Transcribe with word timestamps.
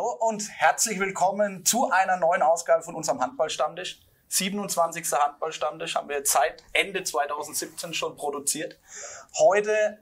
Hallo 0.00 0.16
und 0.18 0.48
herzlich 0.48 0.98
willkommen 0.98 1.62
zu 1.66 1.90
einer 1.90 2.16
neuen 2.16 2.40
Ausgabe 2.40 2.82
von 2.82 2.94
unserem 2.94 3.20
Handballstammtisch. 3.20 4.00
27. 4.28 5.12
Handballstammtisch 5.12 5.94
haben 5.94 6.08
wir 6.08 6.24
seit 6.24 6.64
Ende 6.72 7.04
2017 7.04 7.92
schon 7.92 8.16
produziert. 8.16 8.78
Heute 9.38 9.98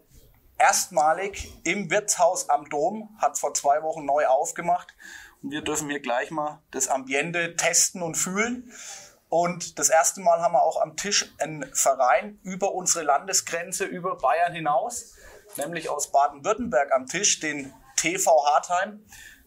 erstmalig 0.56 1.52
im 1.64 1.90
Wirtshaus 1.90 2.48
am 2.48 2.68
Dom, 2.68 3.08
hat 3.20 3.40
vor 3.40 3.54
zwei 3.54 3.82
Wochen 3.82 4.04
neu 4.04 4.28
aufgemacht. 4.28 4.94
Und 5.42 5.50
wir 5.50 5.62
dürfen 5.62 5.90
hier 5.90 5.98
gleich 5.98 6.30
mal 6.30 6.62
das 6.70 6.86
Ambiente 6.86 7.56
testen 7.56 8.00
und 8.00 8.14
fühlen. 8.14 8.72
Und 9.28 9.80
das 9.80 9.88
erste 9.88 10.20
Mal 10.20 10.40
haben 10.40 10.52
wir 10.52 10.62
auch 10.62 10.80
am 10.80 10.96
Tisch 10.96 11.34
einen 11.40 11.68
Verein 11.74 12.38
über 12.44 12.72
unsere 12.72 13.04
Landesgrenze, 13.04 13.84
über 13.84 14.16
Bayern 14.16 14.52
hinaus, 14.52 15.16
nämlich 15.56 15.88
aus 15.88 16.12
Baden-Württemberg 16.12 16.92
am 16.94 17.06
Tisch, 17.06 17.40
den 17.40 17.74
TV 17.96 18.46
Hartheim, 18.46 19.04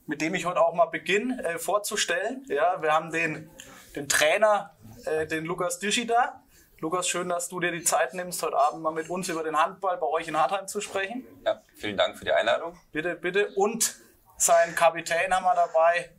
mit 0.08 0.22
dem 0.22 0.36
ich 0.36 0.46
heute 0.46 0.62
auch 0.62 0.73
mal 0.73 0.86
beginne 0.86 1.44
äh, 1.44 1.60
vorzustellen. 1.60 2.46
Ja, 2.48 2.82
wir 2.82 2.94
haben 2.94 3.12
den, 3.12 3.50
den 3.96 4.09
Trainer, 4.09 4.76
äh, 5.05 5.28
den 5.28 5.46
Lukas 5.46 5.80
Dischi 5.80 6.05
da. 6.05 6.42
Lukas, 6.80 7.08
schön, 7.08 7.30
dass 7.30 7.48
du 7.48 7.59
dir 7.59 7.72
die 7.72 7.84
Zeit 7.84 8.16
nimmst, 8.16 8.42
heute 8.42 8.58
Abend 8.58 8.82
mal 8.82 8.92
mit 8.92 9.08
uns 9.08 9.30
über 9.30 9.44
den 9.44 9.56
Handball 9.56 9.98
bei 9.98 10.08
euch 10.08 10.28
in 10.28 10.36
Hartheim 10.36 10.68
zu 10.68 10.82
sprechen. 10.82 11.28
Ja, 11.45 11.62
vielen 11.76 11.95
Dank 11.95 12.18
für 12.18 12.26
die 12.26 12.32
Einladung. 12.32 12.76
Bitte, 12.92 13.16
bitte. 13.16 13.50
Und 13.56 13.98
seinen 14.38 14.73
Kapitän 14.73 15.32
haben 15.32 15.44
wir 15.44 15.54
dabei. 15.54 16.09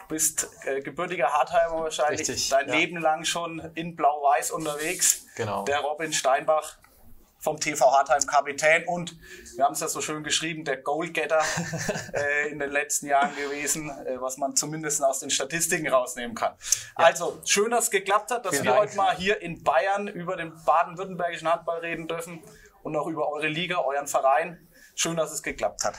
Du 0.00 0.08
bist 0.08 0.50
äh, 0.66 0.82
gebürtiger 0.82 1.32
Hartheimer 1.32 1.84
wahrscheinlich, 1.84 2.20
Richtig, 2.20 2.50
dein 2.50 2.68
ja. 2.68 2.74
Leben 2.74 2.98
lang 2.98 3.24
schon 3.24 3.70
in 3.74 3.96
Blau-Weiß 3.96 4.50
unterwegs. 4.50 5.24
Genau. 5.36 5.64
Der 5.64 5.80
Robin 5.80 6.12
Steinbach 6.12 6.76
vom 7.42 7.58
TV 7.58 7.90
Hartheim 7.90 8.24
Kapitän 8.24 8.84
und 8.86 9.18
wir 9.56 9.64
haben 9.64 9.72
es 9.72 9.80
ja 9.80 9.88
so 9.88 10.00
schön 10.00 10.22
geschrieben, 10.22 10.64
der 10.64 10.76
Goalgetter 10.76 11.42
äh, 12.14 12.48
in 12.48 12.60
den 12.60 12.70
letzten 12.70 13.06
Jahren 13.06 13.34
gewesen, 13.34 13.90
äh, 13.90 14.20
was 14.20 14.38
man 14.38 14.54
zumindest 14.54 15.02
aus 15.02 15.18
den 15.18 15.28
Statistiken 15.28 15.88
rausnehmen 15.88 16.36
kann. 16.36 16.54
Also 16.94 17.40
schön, 17.44 17.72
dass 17.72 17.84
es 17.84 17.90
geklappt 17.90 18.30
hat, 18.30 18.46
dass 18.46 18.52
Vielen 18.52 18.66
wir 18.66 18.72
Dank. 18.74 18.82
heute 18.82 18.96
mal 18.96 19.16
hier 19.16 19.42
in 19.42 19.62
Bayern 19.64 20.06
über 20.06 20.36
den 20.36 20.52
baden-württembergischen 20.64 21.52
Handball 21.52 21.80
reden 21.80 22.06
dürfen 22.06 22.44
und 22.84 22.94
auch 22.96 23.08
über 23.08 23.28
eure 23.28 23.48
Liga, 23.48 23.78
euren 23.78 24.06
Verein. 24.06 24.68
Schön, 24.94 25.16
dass 25.16 25.32
es 25.32 25.42
geklappt 25.42 25.84
hat. 25.84 25.96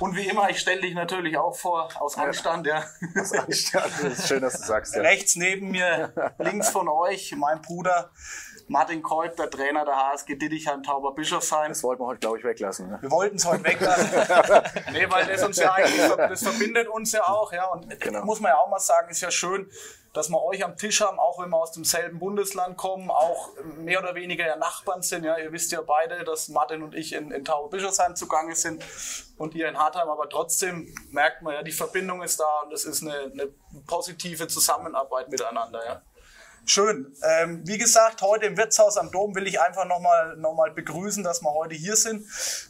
Und 0.00 0.16
wie 0.16 0.26
immer, 0.26 0.48
ich 0.48 0.58
stelle 0.58 0.80
dich 0.80 0.94
natürlich 0.94 1.36
auch 1.36 1.54
vor, 1.54 1.90
aus 2.00 2.16
Anstand, 2.16 2.66
ja. 2.66 2.78
Ja, 2.78 2.86
das 3.14 3.32
ist 3.32 4.28
schön, 4.28 4.40
dass 4.40 4.58
du 4.58 4.66
sagst. 4.66 4.94
Ja. 4.96 5.02
Rechts 5.02 5.36
neben 5.36 5.70
mir, 5.70 6.34
links 6.38 6.70
von 6.70 6.88
euch, 6.88 7.34
mein 7.36 7.60
Bruder 7.60 8.10
Martin 8.70 9.02
Kolb, 9.02 9.36
der 9.36 9.50
Trainer 9.50 9.84
der 9.84 9.96
HSG 9.96 10.36
Dittichheim 10.36 10.84
Tauber 10.84 11.12
Bischofsheim. 11.12 11.70
Das 11.70 11.82
wollten 11.82 12.02
wir 12.02 12.06
heute, 12.06 12.20
glaube 12.20 12.38
ich, 12.38 12.44
weglassen. 12.44 12.88
Ne? 12.88 12.98
Wir 13.00 13.10
wollten 13.10 13.34
es 13.34 13.44
heute 13.44 13.64
weglassen. 13.64 14.08
nee, 14.92 15.10
weil 15.10 15.26
das 15.26 15.42
uns 15.42 15.56
ja 15.56 15.72
eigentlich, 15.72 16.08
das 16.16 16.44
verbindet 16.44 16.86
uns 16.86 17.10
ja 17.10 17.26
auch, 17.26 17.52
ja. 17.52 17.66
Und 17.66 17.98
Genau. 17.98 18.24
muss 18.24 18.38
man 18.38 18.50
ja 18.52 18.58
auch 18.58 18.68
mal 18.68 18.78
sagen, 18.78 19.10
ist 19.10 19.22
ja 19.22 19.30
schön, 19.32 19.68
dass 20.12 20.28
wir 20.28 20.40
euch 20.40 20.64
am 20.64 20.76
Tisch 20.76 21.00
haben, 21.00 21.18
auch 21.18 21.42
wenn 21.42 21.50
wir 21.50 21.56
aus 21.56 21.72
demselben 21.72 22.20
Bundesland 22.20 22.76
kommen, 22.76 23.10
auch 23.10 23.48
mehr 23.78 23.98
oder 23.98 24.14
weniger 24.14 24.46
ja 24.46 24.54
Nachbarn 24.54 25.02
sind. 25.02 25.24
Ja, 25.24 25.36
ihr 25.36 25.50
wisst 25.50 25.72
ja 25.72 25.80
beide, 25.82 26.22
dass 26.22 26.48
Martin 26.48 26.84
und 26.84 26.94
ich 26.94 27.12
in, 27.12 27.32
in 27.32 27.44
Tauber 27.44 27.70
Bischofsheim 27.70 28.14
zugange 28.14 28.54
sind 28.54 28.84
und 29.36 29.56
ihr 29.56 29.68
in 29.68 29.76
Hartheim, 29.76 30.08
aber 30.08 30.28
trotzdem 30.28 30.94
merkt 31.10 31.42
man 31.42 31.54
ja, 31.54 31.64
die 31.64 31.72
Verbindung 31.72 32.22
ist 32.22 32.38
da 32.38 32.60
und 32.64 32.72
es 32.72 32.84
ist 32.84 33.02
eine, 33.02 33.32
eine 33.32 33.48
positive 33.88 34.46
Zusammenarbeit 34.46 35.28
miteinander, 35.28 35.84
ja. 35.84 36.02
Schön. 36.66 37.14
Ähm, 37.22 37.62
wie 37.66 37.78
gesagt, 37.78 38.22
heute 38.22 38.46
im 38.46 38.56
Wirtshaus 38.56 38.96
am 38.96 39.10
Dom 39.10 39.34
will 39.34 39.46
ich 39.46 39.60
einfach 39.60 39.86
nochmal 39.86 40.36
noch 40.36 40.54
mal 40.54 40.70
begrüßen, 40.70 41.24
dass 41.24 41.42
wir 41.42 41.52
heute 41.52 41.74
hier 41.74 41.96
sind. 41.96 42.26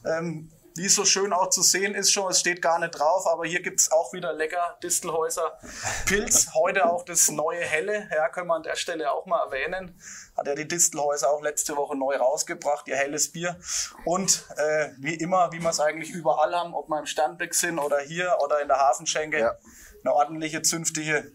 Ähm, 0.06 0.50
wie 0.76 0.86
es 0.86 0.94
so 0.94 1.04
schön 1.04 1.32
auch 1.32 1.50
zu 1.50 1.62
sehen 1.62 1.94
ist 1.94 2.12
schon, 2.12 2.30
es 2.30 2.38
steht 2.40 2.62
gar 2.62 2.78
nicht 2.78 2.92
drauf, 2.92 3.26
aber 3.26 3.44
hier 3.44 3.60
gibt's 3.60 3.90
auch 3.90 4.12
wieder 4.12 4.32
lecker 4.32 4.78
Distelhäuser 4.82 5.58
Pilz. 6.06 6.54
Heute 6.54 6.88
auch 6.88 7.04
das 7.04 7.28
neue 7.30 7.60
Helle, 7.60 8.08
ja, 8.14 8.28
können 8.28 8.46
wir 8.46 8.54
an 8.54 8.62
der 8.62 8.76
Stelle 8.76 9.10
auch 9.12 9.26
mal 9.26 9.44
erwähnen. 9.46 10.00
Hat 10.36 10.46
ja 10.46 10.54
die 10.54 10.68
Distelhäuser 10.68 11.28
auch 11.28 11.42
letzte 11.42 11.76
Woche 11.76 11.96
neu 11.98 12.16
rausgebracht, 12.16 12.86
ihr 12.86 12.96
helles 12.96 13.32
Bier. 13.32 13.58
Und 14.04 14.46
äh, 14.56 14.90
wie 14.98 15.14
immer, 15.16 15.50
wie 15.52 15.60
wir 15.60 15.70
es 15.70 15.80
eigentlich 15.80 16.10
überall 16.10 16.54
haben, 16.54 16.72
ob 16.72 16.88
wir 16.88 17.00
im 17.00 17.06
Sternbeck 17.06 17.52
sind 17.54 17.78
oder 17.80 17.98
hier 17.98 18.38
oder 18.42 18.62
in 18.62 18.68
der 18.68 18.78
Hafenschenke, 18.78 19.38
Ja. 19.40 19.56
eine 20.04 20.14
ordentliche, 20.14 20.62
zünftige 20.62 21.32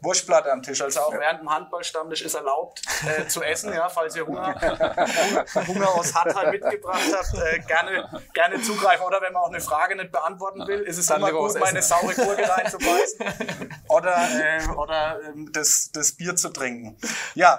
Wurstplatte 0.00 0.52
am 0.52 0.62
Tisch. 0.62 0.80
Also 0.82 1.00
auch 1.00 1.12
während 1.12 1.40
dem 1.40 1.50
Handballstammtisch 1.50 2.22
ist 2.22 2.34
erlaubt 2.34 2.82
äh, 3.06 3.26
zu 3.26 3.42
essen, 3.42 3.72
ja, 3.72 3.88
falls 3.88 4.16
ihr 4.16 4.26
Hunger, 4.26 4.54
Hunger, 5.66 5.88
aus 5.90 6.14
Hartheim 6.14 6.50
mitgebracht 6.50 7.00
habt, 7.12 7.34
äh, 7.34 7.58
gerne, 7.60 8.22
gerne 8.34 8.62
zugreifen. 8.62 9.06
Oder 9.06 9.20
wenn 9.22 9.32
man 9.32 9.42
auch 9.42 9.50
eine 9.50 9.60
Frage 9.60 9.96
nicht 9.96 10.12
beantworten 10.12 10.66
will, 10.66 10.80
ist 10.80 10.98
es 10.98 11.06
Dann 11.06 11.20
immer 11.20 11.32
gut, 11.32 11.54
was 11.54 11.58
meine 11.58 11.78
essen. 11.78 11.88
saure 12.00 12.14
Gurke 12.14 12.48
reinzubeißen 12.48 13.74
oder, 13.88 14.16
äh, 14.16 14.68
oder 14.76 15.20
ähm, 15.24 15.50
das, 15.52 15.90
das 15.92 16.12
Bier 16.12 16.36
zu 16.36 16.50
trinken. 16.50 16.96
Ja, 17.34 17.58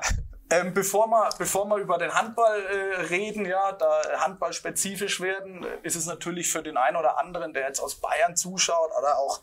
ähm, 0.49 0.73
bevor, 0.73 1.07
wir, 1.07 1.29
bevor 1.37 1.65
wir 1.65 1.75
über 1.77 1.97
den 1.97 2.13
Handball 2.13 2.61
äh, 2.61 3.01
reden, 3.07 3.45
ja, 3.45 3.73
da 3.73 4.01
Handball 4.19 4.53
spezifisch 4.53 5.19
werden, 5.19 5.63
äh, 5.63 5.79
ist 5.83 5.95
es 5.95 6.05
natürlich 6.05 6.49
für 6.49 6.63
den 6.63 6.77
einen 6.77 6.95
oder 6.95 7.19
anderen, 7.19 7.53
der 7.53 7.67
jetzt 7.67 7.81
aus 7.81 7.95
Bayern 7.95 8.35
zuschaut 8.37 8.91
oder 8.97 9.17
auch 9.19 9.41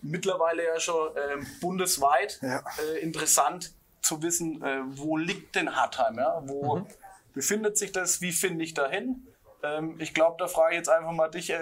mittlerweile 0.00 0.64
ja 0.64 0.78
schon 0.80 1.10
ähm, 1.16 1.46
bundesweit 1.60 2.38
Ja. 2.42 2.62
äh, 2.80 2.98
interessant 3.00 3.74
zu 4.02 4.22
wissen, 4.22 4.62
äh, 4.62 4.80
wo 4.86 5.16
liegt 5.16 5.56
denn 5.56 5.74
Hartheim? 5.76 6.16
Ja? 6.18 6.40
Wo 6.44 6.76
Mhm. 6.76 6.86
befindet 7.34 7.76
sich 7.78 7.92
das? 7.92 8.20
Wie 8.20 8.32
finde 8.32 8.64
ich 8.64 8.74
da 8.74 8.88
hin? 8.88 9.26
Ähm, 9.62 9.96
ich 9.98 10.14
glaube, 10.14 10.36
da 10.38 10.46
frage 10.46 10.74
ich 10.74 10.78
jetzt 10.78 10.88
einfach 10.88 11.10
mal 11.12 11.28
dich, 11.28 11.50
äh, 11.50 11.58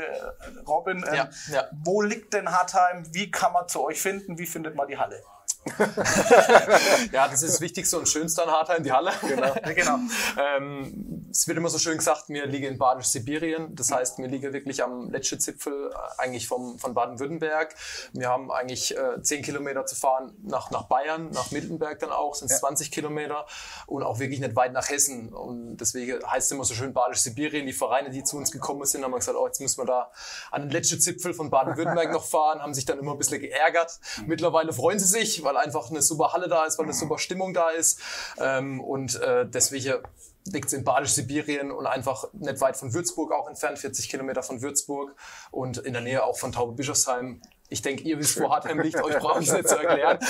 Robin. 0.68 0.98
Ähm, 1.08 1.14
Ja, 1.14 1.28
ja. 1.50 1.64
Wo 1.84 2.02
liegt 2.02 2.34
denn 2.34 2.50
Hartheim? 2.52 3.06
Wie 3.14 3.30
kann 3.30 3.52
man 3.54 3.68
zu 3.68 3.82
euch 3.82 4.00
finden? 4.00 4.38
Wie 4.38 4.46
findet 4.46 4.74
man 4.76 4.86
die 4.86 4.98
Halle? 4.98 5.22
Ja, 7.12 7.28
das 7.28 7.42
ist 7.42 7.54
das 7.54 7.60
Wichtigste 7.60 7.98
und 7.98 8.08
Schönste 8.08 8.42
an 8.42 8.50
Hartheim, 8.50 8.82
die 8.82 8.92
Halle. 8.92 9.12
Genau. 9.26 9.54
Ja, 9.54 9.72
genau. 9.72 9.98
ähm, 10.38 11.26
es 11.30 11.46
wird 11.46 11.58
immer 11.58 11.68
so 11.68 11.78
schön 11.78 11.98
gesagt, 11.98 12.28
wir 12.28 12.46
liegen 12.46 12.66
in 12.66 12.78
Badisch-Sibirien. 12.78 13.74
Das 13.74 13.90
heißt, 13.90 14.18
wir 14.18 14.28
liegen 14.28 14.52
wirklich 14.52 14.82
am 14.82 15.10
letzten 15.10 15.40
Zipfel 15.40 15.90
äh, 15.92 16.22
eigentlich 16.22 16.48
vom, 16.48 16.78
von 16.78 16.94
Baden-Württemberg. 16.94 17.74
Wir 18.12 18.28
haben 18.28 18.50
eigentlich 18.50 18.96
äh, 18.96 19.20
10 19.20 19.42
Kilometer 19.42 19.86
zu 19.86 19.96
fahren 19.96 20.32
nach, 20.42 20.70
nach 20.70 20.84
Bayern, 20.84 21.30
nach 21.30 21.50
Miltenberg 21.50 21.98
dann 21.98 22.10
auch, 22.10 22.34
sind 22.34 22.50
es 22.50 22.58
20 22.60 22.90
Kilometer 22.90 23.46
und 23.86 24.02
auch 24.02 24.18
wirklich 24.18 24.40
nicht 24.40 24.56
weit 24.56 24.72
nach 24.72 24.88
Hessen. 24.88 25.32
Und 25.32 25.78
deswegen 25.78 26.24
heißt 26.26 26.46
es 26.46 26.52
immer 26.52 26.64
so 26.64 26.74
schön 26.74 26.92
Badisch-Sibirien. 26.92 27.66
Die 27.66 27.72
Vereine, 27.72 28.10
die 28.10 28.24
zu 28.24 28.36
uns 28.36 28.50
gekommen 28.50 28.84
sind, 28.84 29.04
haben 29.04 29.12
gesagt, 29.12 29.36
oh, 29.36 29.46
jetzt 29.46 29.60
müssen 29.60 29.78
wir 29.78 29.86
da 29.86 30.10
an 30.50 30.62
den 30.62 30.70
letzten 30.70 31.00
Zipfel 31.00 31.34
von 31.34 31.50
Baden-Württemberg 31.50 32.12
noch 32.12 32.24
fahren, 32.24 32.60
haben 32.62 32.74
sich 32.74 32.84
dann 32.84 32.98
immer 32.98 33.12
ein 33.12 33.18
bisschen 33.18 33.40
geärgert. 33.40 33.98
Mittlerweile 34.26 34.72
freuen 34.72 34.98
sie 34.98 35.06
sich, 35.06 35.42
weil 35.42 35.55
einfach 35.56 35.90
eine 35.90 36.02
super 36.02 36.32
Halle 36.32 36.48
da 36.48 36.64
ist, 36.64 36.78
weil 36.78 36.86
eine 36.86 36.94
super 36.94 37.18
Stimmung 37.18 37.54
da 37.54 37.70
ist. 37.70 38.00
Ähm, 38.38 38.80
und 38.80 39.20
äh, 39.20 39.46
deswegen 39.48 40.02
liegt 40.46 40.66
es 40.66 40.72
in 40.72 40.84
Badisch-Sibirien 40.84 41.70
und 41.70 41.86
einfach 41.86 42.26
nicht 42.32 42.60
weit 42.60 42.76
von 42.76 42.94
Würzburg 42.94 43.32
auch 43.32 43.48
entfernt, 43.48 43.78
40 43.78 44.08
Kilometer 44.08 44.42
von 44.42 44.62
Würzburg 44.62 45.14
und 45.50 45.78
in 45.78 45.92
der 45.92 46.02
Nähe 46.02 46.22
auch 46.24 46.38
von 46.38 46.52
Taube-Bischofsheim. 46.52 47.42
Ich 47.68 47.82
denke, 47.82 48.04
ihr 48.04 48.18
wisst, 48.18 48.40
wo 48.40 48.50
Hartheim 48.50 48.80
liegt, 48.80 49.02
euch 49.02 49.18
brauche 49.18 49.40
ich 49.40 49.48
es 49.48 49.54
nicht 49.54 49.68
zu 49.68 49.76
erklären. 49.76 50.18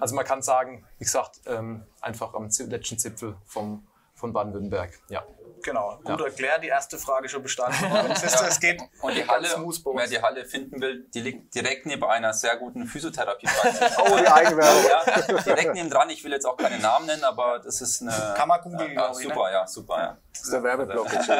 Also 0.00 0.14
man 0.14 0.24
kann 0.24 0.42
sagen, 0.42 0.84
wie 0.98 1.04
gesagt, 1.04 1.40
ähm, 1.46 1.82
einfach 2.00 2.34
am 2.34 2.48
letzten 2.48 2.98
Zipfel 2.98 3.36
vom, 3.46 3.86
von 4.14 4.32
Baden-Württemberg. 4.32 4.98
Ja. 5.08 5.24
Genau, 5.62 5.98
gut 6.04 6.20
erklärt, 6.20 6.62
die 6.62 6.68
erste 6.68 6.98
Frage 6.98 7.28
schon 7.28 7.42
bestanden. 7.42 7.76
Es 8.46 8.60
geht 8.60 8.80
Und 9.02 9.14
die 9.14 9.26
Halle, 9.26 9.48
wer 9.56 10.06
die 10.06 10.22
Halle 10.22 10.44
finden 10.44 10.80
will, 10.80 11.06
die 11.12 11.20
liegt 11.20 11.54
direkt 11.54 11.86
neben 11.86 12.04
einer 12.04 12.32
sehr 12.32 12.56
guten 12.56 12.86
Physiotherapiepraxis. 12.86 13.96
Oh, 13.98 14.16
die 14.18 14.26
Eigenwerbung. 14.28 14.84
ja, 14.88 15.32
direkt 15.42 15.74
neben 15.74 15.90
dran. 15.90 16.08
Ich 16.10 16.22
will 16.24 16.32
jetzt 16.32 16.46
auch 16.46 16.56
keinen 16.56 16.80
Namen 16.80 17.06
nennen, 17.06 17.24
aber 17.24 17.58
das 17.58 17.80
ist 17.80 18.02
eine. 18.02 18.34
Kann 18.36 18.48
man 18.48 18.60
googeln, 18.60 18.92
ja, 18.92 19.08
ne? 19.08 19.14
Super, 19.14 19.50
ja, 19.52 19.66
super, 19.66 19.98
ja. 19.98 20.16
Das 20.32 20.42
ist 20.42 20.52
der 20.52 20.62
Werbeblock 20.62 21.10
jetzt 21.12 21.26
schon. 21.26 21.36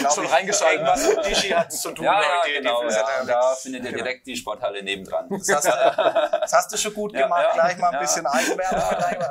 Glaub 0.00 0.12
Schon 0.14 0.24
ich, 0.24 0.32
reingeschaltet. 0.32 0.80
Irgendwas 0.80 1.08
mit 1.08 1.26
Dischi 1.26 1.48
hat 1.50 1.70
zu 1.72 1.90
tun. 1.92 2.04
Ja, 2.04 2.20
ja, 2.22 2.28
die- 2.44 2.50
die 2.52 2.56
genau. 2.58 2.80
Ja, 2.82 2.88
Physiotherapie. 2.88 3.26
da 3.26 3.54
findet 3.54 3.84
ihr 3.84 3.92
direkt 3.92 4.26
die 4.26 4.36
Sporthalle 4.36 4.82
nebendran. 4.82 5.28
Das 5.28 5.48
hast, 5.54 5.66
du, 5.66 6.38
das 6.40 6.52
hast 6.52 6.72
du 6.72 6.76
schon 6.78 6.94
gut 6.94 7.12
Ja, 7.12 7.22
gemacht, 7.22 7.44
ja. 7.48 7.52
gleich 7.54 7.78
mal 7.78 7.88
ein 7.88 7.94
Ja. 7.94 8.00
bisschen 8.00 8.26
Eigenwerbung 8.26 8.78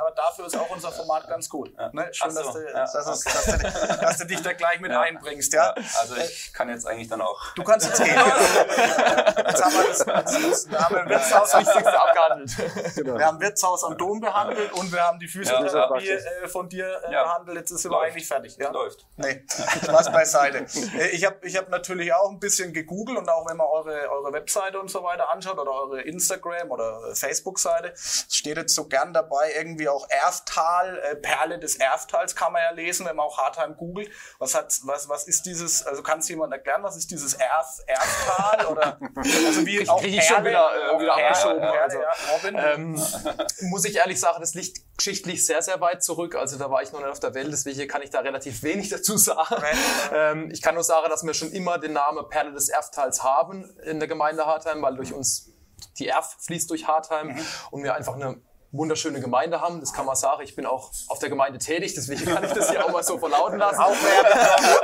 aber 0.00 0.10
dafür 0.12 0.46
ist 0.46 0.56
auch 0.56 0.70
unser 0.70 0.92
Format 0.92 1.26
ganz 1.28 1.48
gut. 1.48 1.76
Ne? 1.92 2.08
Schön, 2.12 2.30
so, 2.30 2.42
dass, 2.42 2.52
du, 2.54 2.60
ja, 2.66 2.72
dass, 2.72 2.94
es- 2.94 3.24
dass, 3.24 3.44
du, 3.46 3.52
dass 4.00 4.18
du 4.18 4.26
dich 4.26 4.42
da 4.42 4.52
gleich 4.52 4.80
mit 4.80 4.92
einbringst. 4.92 5.52
Ja? 5.52 5.74
Ja, 5.76 5.84
also 6.00 6.16
ich 6.16 6.52
kann 6.52 6.68
jetzt 6.68 6.86
eigentlich 6.86 7.08
dann 7.08 7.20
auch. 7.20 7.40
Du 7.54 7.64
kannst 7.64 7.86
jetzt 7.88 8.02
gehen. 8.04 8.14
Jetzt 9.48 9.64
haben 9.64 9.72
wir 9.74 9.88
das, 9.88 9.98
jetzt, 9.98 10.44
jetzt 10.68 10.78
haben 10.80 10.94
wir 10.94 11.02
ein 11.02 11.08
Wirtshaus, 11.08 11.50
Das 11.50 11.60
Wichtigste 11.66 12.00
abgehandelt. 12.00 12.50
wir 13.16 13.26
haben 13.26 13.40
Wirtshaus 13.40 13.84
am 13.84 13.96
Dom 13.96 14.20
behandelt 14.20 14.72
und 14.72 14.92
wir 14.92 15.00
haben 15.02 15.18
die 15.18 15.26
Physiotherapie 15.28 16.06
Ja. 16.06 16.14
äh, 16.44 16.48
von 16.48 16.68
dir 16.68 16.86
äh, 17.08 17.12
Ja. 17.12 17.22
behandelt. 17.24 17.56
Jetzt 17.58 17.70
ist 17.70 17.84
Läuft. 17.84 18.04
eigentlich 18.06 18.26
fertig. 18.28 18.56
Ja? 18.58 18.70
Läuft. 18.70 19.06
Nee, 19.16 19.44
Spaß 19.82 20.12
beiseite. 20.12 20.58
Äh, 20.98 21.08
Ich 21.08 21.24
habe 21.24 21.36
ich 21.42 21.56
hab 21.56 21.68
natürlich 21.70 22.12
auch 22.12 22.30
ein 22.30 22.38
bisschen 22.38 22.72
gegoogelt 22.72 23.18
und 23.18 23.28
auch 23.28 23.48
wenn 23.48 23.56
man 23.56 23.66
eure, 23.66 24.08
eure 24.10 24.32
Webseite 24.32 24.78
und 24.80 24.90
so 24.90 25.02
weiter 25.02 25.30
anschaut 25.30 25.58
oder 25.58 25.70
eure 25.72 26.02
Instagram 26.02 26.70
oder 26.70 27.14
Facebook-Seite, 27.14 27.94
steht 27.96 28.56
jetzt 28.56 28.74
so 28.74 28.86
gern 28.86 29.12
dabei 29.12 29.52
irgendwie 29.56 29.88
auch 29.88 30.06
Erftal, 30.10 30.98
äh, 30.98 31.16
Perle 31.16 31.58
des 31.58 31.76
Erftals. 31.76 32.34
kann 32.36 32.52
man 32.52 32.62
ja 32.62 32.70
lesen, 32.74 33.06
wenn 33.06 33.16
man 33.16 33.26
auch 33.26 33.38
Hartheim 33.38 33.76
googelt. 33.78 34.10
Was 34.38 34.54
hat, 34.54 34.78
was, 34.84 35.08
was 35.08 35.26
ist 35.26 35.46
dieses, 35.46 35.86
also 35.86 36.02
kann 36.02 36.18
es 36.18 36.28
jemand 36.28 36.52
erklären, 36.52 36.82
was 36.82 36.96
ist 36.96 37.10
dieses 37.10 37.34
Erf, 37.34 37.78
Erftal 37.86 38.66
oder, 38.66 38.98
also 39.16 39.64
wie 39.64 39.78
Ich 39.78 39.88
auch 39.88 40.02
ich 40.02 40.22
schon 40.22 40.44
wieder, 40.44 40.68
äh, 40.92 41.00
wieder 41.00 41.14
abgeschoben, 41.14 41.60
Perle, 41.60 41.80
also. 41.80 41.98
ja. 41.98 42.74
Ähm, 42.74 43.02
muss 43.62 43.84
ich 43.84 43.96
ehrlich 43.96 44.20
sagen, 44.20 44.40
das 44.40 44.54
liegt 44.54 44.78
geschichtlich 44.96 45.46
sehr, 45.46 45.62
sehr 45.62 45.80
weit 45.80 46.02
zurück. 46.02 46.34
Also 46.34 46.58
da 46.58 46.70
war 46.70 46.82
ich 46.82 46.92
noch 46.92 47.00
nicht 47.00 47.10
auf 47.10 47.20
der 47.20 47.34
Welt, 47.34 47.48
deswegen 47.50 47.88
kann 47.88 48.02
ich 48.02 48.10
da 48.10 48.20
relativ 48.20 48.62
wenig 48.62 48.88
dazu 48.90 49.16
sagen. 49.16 49.62
Ähm, 50.12 50.50
ich 50.50 50.62
kann 50.62 50.74
nur 50.74 50.84
sagen, 50.84 51.08
dass 51.08 51.24
wir 51.24 51.34
schon 51.34 51.52
immer 51.52 51.78
den 51.78 51.92
Namen 51.92 52.28
Perle 52.28 52.52
des 52.52 52.68
Erftals 52.68 53.22
haben 53.22 53.64
in 53.84 53.98
der 53.98 54.08
Gemeinde 54.08 54.44
Hartheim, 54.46 54.82
weil 54.82 54.96
durch 54.96 55.12
uns 55.12 55.52
die 55.98 56.08
Erf 56.08 56.36
fließt 56.40 56.70
durch 56.70 56.86
Hartheim 56.86 57.38
und 57.70 57.82
wir 57.82 57.94
einfach 57.94 58.14
eine 58.14 58.40
wunderschöne 58.70 59.20
Gemeinde 59.20 59.60
haben. 59.60 59.80
Das 59.80 59.92
kann 59.92 60.04
man 60.06 60.14
sagen. 60.16 60.42
Ich 60.42 60.54
bin 60.54 60.66
auch 60.66 60.90
auf 61.08 61.18
der 61.18 61.28
Gemeinde 61.30 61.58
tätig, 61.58 61.94
deswegen 61.94 62.24
kann 62.26 62.44
ich 62.44 62.52
das 62.52 62.70
hier 62.70 62.84
auch 62.84 62.90
mal 62.90 63.02
so 63.02 63.18
verlauten 63.18 63.58
lassen. 63.58 63.80
Auch 63.80 63.94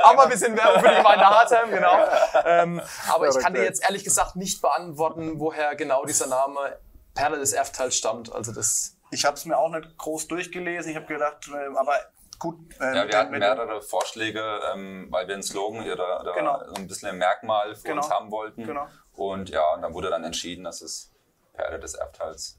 aber 0.03 0.23
ein 0.23 0.29
bisschen 0.29 0.55
Werbung 0.57 0.81
für 0.81 0.89
die 0.89 0.95
Gemeinde 0.95 1.25
Hartheim, 1.29 1.69
genau. 1.69 1.97
Ähm, 2.45 2.81
aber 3.13 3.29
ich 3.29 3.37
kann 3.37 3.53
dir 3.53 3.63
jetzt 3.63 3.83
ehrlich 3.83 4.03
gesagt 4.03 4.35
nicht 4.35 4.61
beantworten, 4.61 5.39
woher 5.39 5.75
genau 5.75 6.05
dieser 6.05 6.27
Name 6.27 6.79
Perle 7.13 7.37
des 7.37 7.53
Erftals 7.53 7.95
stammt. 7.95 8.33
Also 8.33 8.51
das 8.51 8.97
Ich 9.11 9.23
habe 9.25 9.35
es 9.35 9.45
mir 9.45 9.57
auch 9.57 9.69
nicht 9.69 9.97
groß 9.97 10.27
durchgelesen. 10.27 10.91
Ich 10.91 10.97
habe 10.97 11.05
gedacht, 11.05 11.47
äh, 11.47 11.77
aber 11.77 11.93
gut. 12.39 12.57
äh, 12.81 12.95
Ja, 12.95 13.07
wir 13.07 13.17
hatten 13.17 13.31
mehrere 13.37 13.81
Vorschläge, 13.81 14.41
ähm, 14.73 15.07
weil 15.11 15.27
wir 15.27 15.35
einen 15.35 15.43
Slogan 15.43 15.89
oder, 15.89 16.21
oder 16.21 16.33
Genau. 16.33 16.59
so 16.67 16.73
ein 16.75 16.87
bisschen 16.87 17.09
ein 17.09 17.17
Merkmal 17.17 17.75
für 17.75 17.83
Genau. 17.83 18.01
uns 18.01 18.11
haben 18.11 18.31
wollten. 18.31 18.65
Genau. 18.65 18.87
Und 19.15 19.49
ja, 19.49 19.61
und 19.75 19.83
dann 19.83 19.93
wurde 19.93 20.09
dann 20.09 20.23
entschieden, 20.25 20.63
dass 20.65 20.81
es 20.81 21.11
Perle 21.53 21.79
des 21.79 21.93
Erftals 21.93 22.57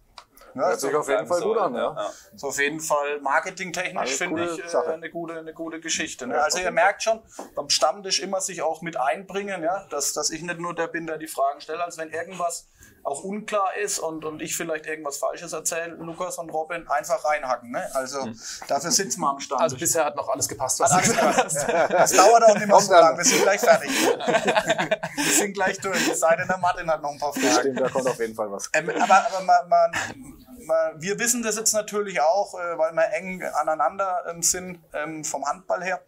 ja, 0.57 0.69
Hört 0.69 0.81
sich 0.81 0.95
auf 0.95 1.09
jeden 1.09 1.27
Fall 1.27 1.41
gut 1.41 1.59
an, 1.59 1.75
ja. 1.75 2.11
so 2.35 2.49
auf 2.49 2.59
jeden 2.59 2.81
Fall 2.81 3.21
marketingtechnisch 3.21 4.15
finde 4.15 4.45
ich 4.45 4.75
äh, 4.75 4.79
eine 4.93 5.11
gute, 5.11 5.39
eine 5.39 5.53
gute 5.53 5.81
Geschichte. 5.81 6.27
Ne? 6.27 6.41
Also 6.41 6.59
ihr 6.59 6.71
merkt 6.71 7.03
schon, 7.03 7.21
beim 7.55 7.69
Stammtisch 7.69 8.21
immer 8.21 8.41
sich 8.41 8.63
auch 8.63 8.83
mit 8.83 8.97
einbringen, 8.97 9.63
ja, 9.63 9.87
dass, 9.91 10.13
dass 10.13 10.31
ich 10.31 10.43
nicht 10.43 10.59
nur 10.59 10.75
der 10.75 10.89
bin, 10.89 11.07
der 11.07 11.19
die 11.19 11.27
Fragen 11.27 11.61
stellt, 11.61 11.81
als 11.81 11.99
wenn 11.99 12.11
irgendwas 12.11 12.69
auch 13.07 13.23
unklar 13.23 13.77
ist 13.77 14.01
und, 14.01 14.25
und 14.25 14.43
ich 14.43 14.57
vielleicht 14.57 14.87
irgendwas 14.87 15.19
Falsches 15.19 15.53
erzähle, 15.53 15.95
Lukas 15.95 16.39
und 16.39 16.51
Robin, 16.51 16.89
einfach 16.89 17.25
reinhacken. 17.25 17.71
Ne? 17.71 17.89
Also 17.95 18.29
dafür 18.67 18.91
sitzen 18.91 19.21
wir 19.21 19.31
am 19.31 19.39
Stammtisch. 19.39 19.63
also 19.63 19.77
bisher 19.77 20.05
hat 20.05 20.17
noch 20.17 20.29
alles 20.29 20.49
gepasst, 20.49 20.81
was 20.81 20.91
alles 20.91 21.11
gesagt 21.11 21.45
hast. 21.45 21.67
Das 21.89 22.13
dauert 22.13 22.43
auch 22.43 22.55
nicht 22.55 22.67
mehr 22.67 22.81
so 22.81 22.93
lange. 22.93 23.19
Wir 23.19 23.25
sind 23.25 23.43
gleich 23.43 23.61
fertig. 23.61 23.91
wir 23.91 25.33
sind 25.33 25.55
gleich 25.55 25.79
durch. 25.79 26.09
Es 26.09 26.19
sei 26.19 26.35
denn, 26.35 26.49
der 26.49 26.59
Martin 26.59 26.91
hat 26.91 27.01
noch 27.01 27.11
ein 27.11 27.19
paar 27.19 27.33
Fragen. 27.33 27.49
Stimmt, 27.49 27.81
da 27.81 27.89
kommt 27.89 28.09
auf 28.09 28.19
jeden 28.19 28.35
Fall 28.35 28.51
was. 28.51 28.69
Ähm, 28.73 28.91
aber 28.91 29.27
aber 29.27 29.45
man, 29.45 29.69
man, 29.69 30.46
wir 30.69 31.19
wissen 31.19 31.43
das 31.43 31.57
jetzt 31.57 31.73
natürlich 31.73 32.21
auch, 32.21 32.55
äh, 32.55 32.79
weil 32.79 32.93
wir 32.93 33.13
eng 33.13 33.43
aneinander 33.43 34.25
ähm, 34.29 34.43
sind 34.43 34.83
ähm, 34.93 35.25
vom 35.25 35.45
Handball 35.45 35.83
her. 35.83 36.03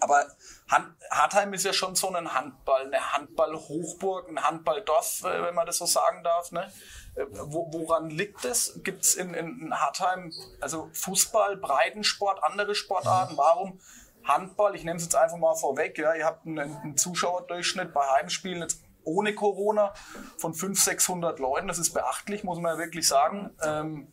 Aber 0.00 0.26
Han 0.68 0.96
Hartheim 1.10 1.52
ist 1.54 1.64
ja 1.64 1.72
schon 1.72 1.94
so 1.94 2.12
ein 2.12 2.34
Handball, 2.34 2.86
eine 2.86 3.12
Handball-Hochburg, 3.12 4.28
ein 4.28 4.42
Handballdorf, 4.42 5.22
äh, 5.24 5.42
wenn 5.44 5.54
man 5.54 5.66
das 5.66 5.78
so 5.78 5.86
sagen 5.86 6.24
darf. 6.24 6.50
Ne? 6.50 6.70
Äh, 7.14 7.24
wo, 7.30 7.70
woran 7.72 8.10
liegt 8.10 8.44
das? 8.44 8.80
Gibt 8.82 9.04
es 9.04 9.14
in, 9.14 9.34
in 9.34 9.72
Hartheim 9.72 10.32
also 10.60 10.90
Fußball, 10.92 11.56
Breitensport, 11.56 12.42
andere 12.42 12.74
Sportarten? 12.74 13.36
Warum 13.36 13.80
Handball? 14.24 14.74
Ich 14.74 14.84
nehme 14.84 14.96
es 14.96 15.04
jetzt 15.04 15.14
einfach 15.14 15.38
mal 15.38 15.54
vorweg. 15.54 15.96
Ja, 15.98 16.14
ihr 16.14 16.26
habt 16.26 16.46
einen, 16.46 16.58
einen 16.58 16.96
Zuschauerdurchschnitt 16.96 17.94
bei 17.94 18.04
Heimspielen 18.04 18.62
jetzt 18.62 18.80
ohne 19.06 19.34
Corona 19.34 19.94
von 20.36 20.52
500, 20.52 20.76
600 20.76 21.38
Leuten. 21.38 21.68
Das 21.68 21.78
ist 21.78 21.94
beachtlich, 21.94 22.44
muss 22.44 22.58
man 22.58 22.74
ja 22.74 22.78
wirklich 22.78 23.08
sagen. 23.08 23.50
Ähm, 23.62 24.08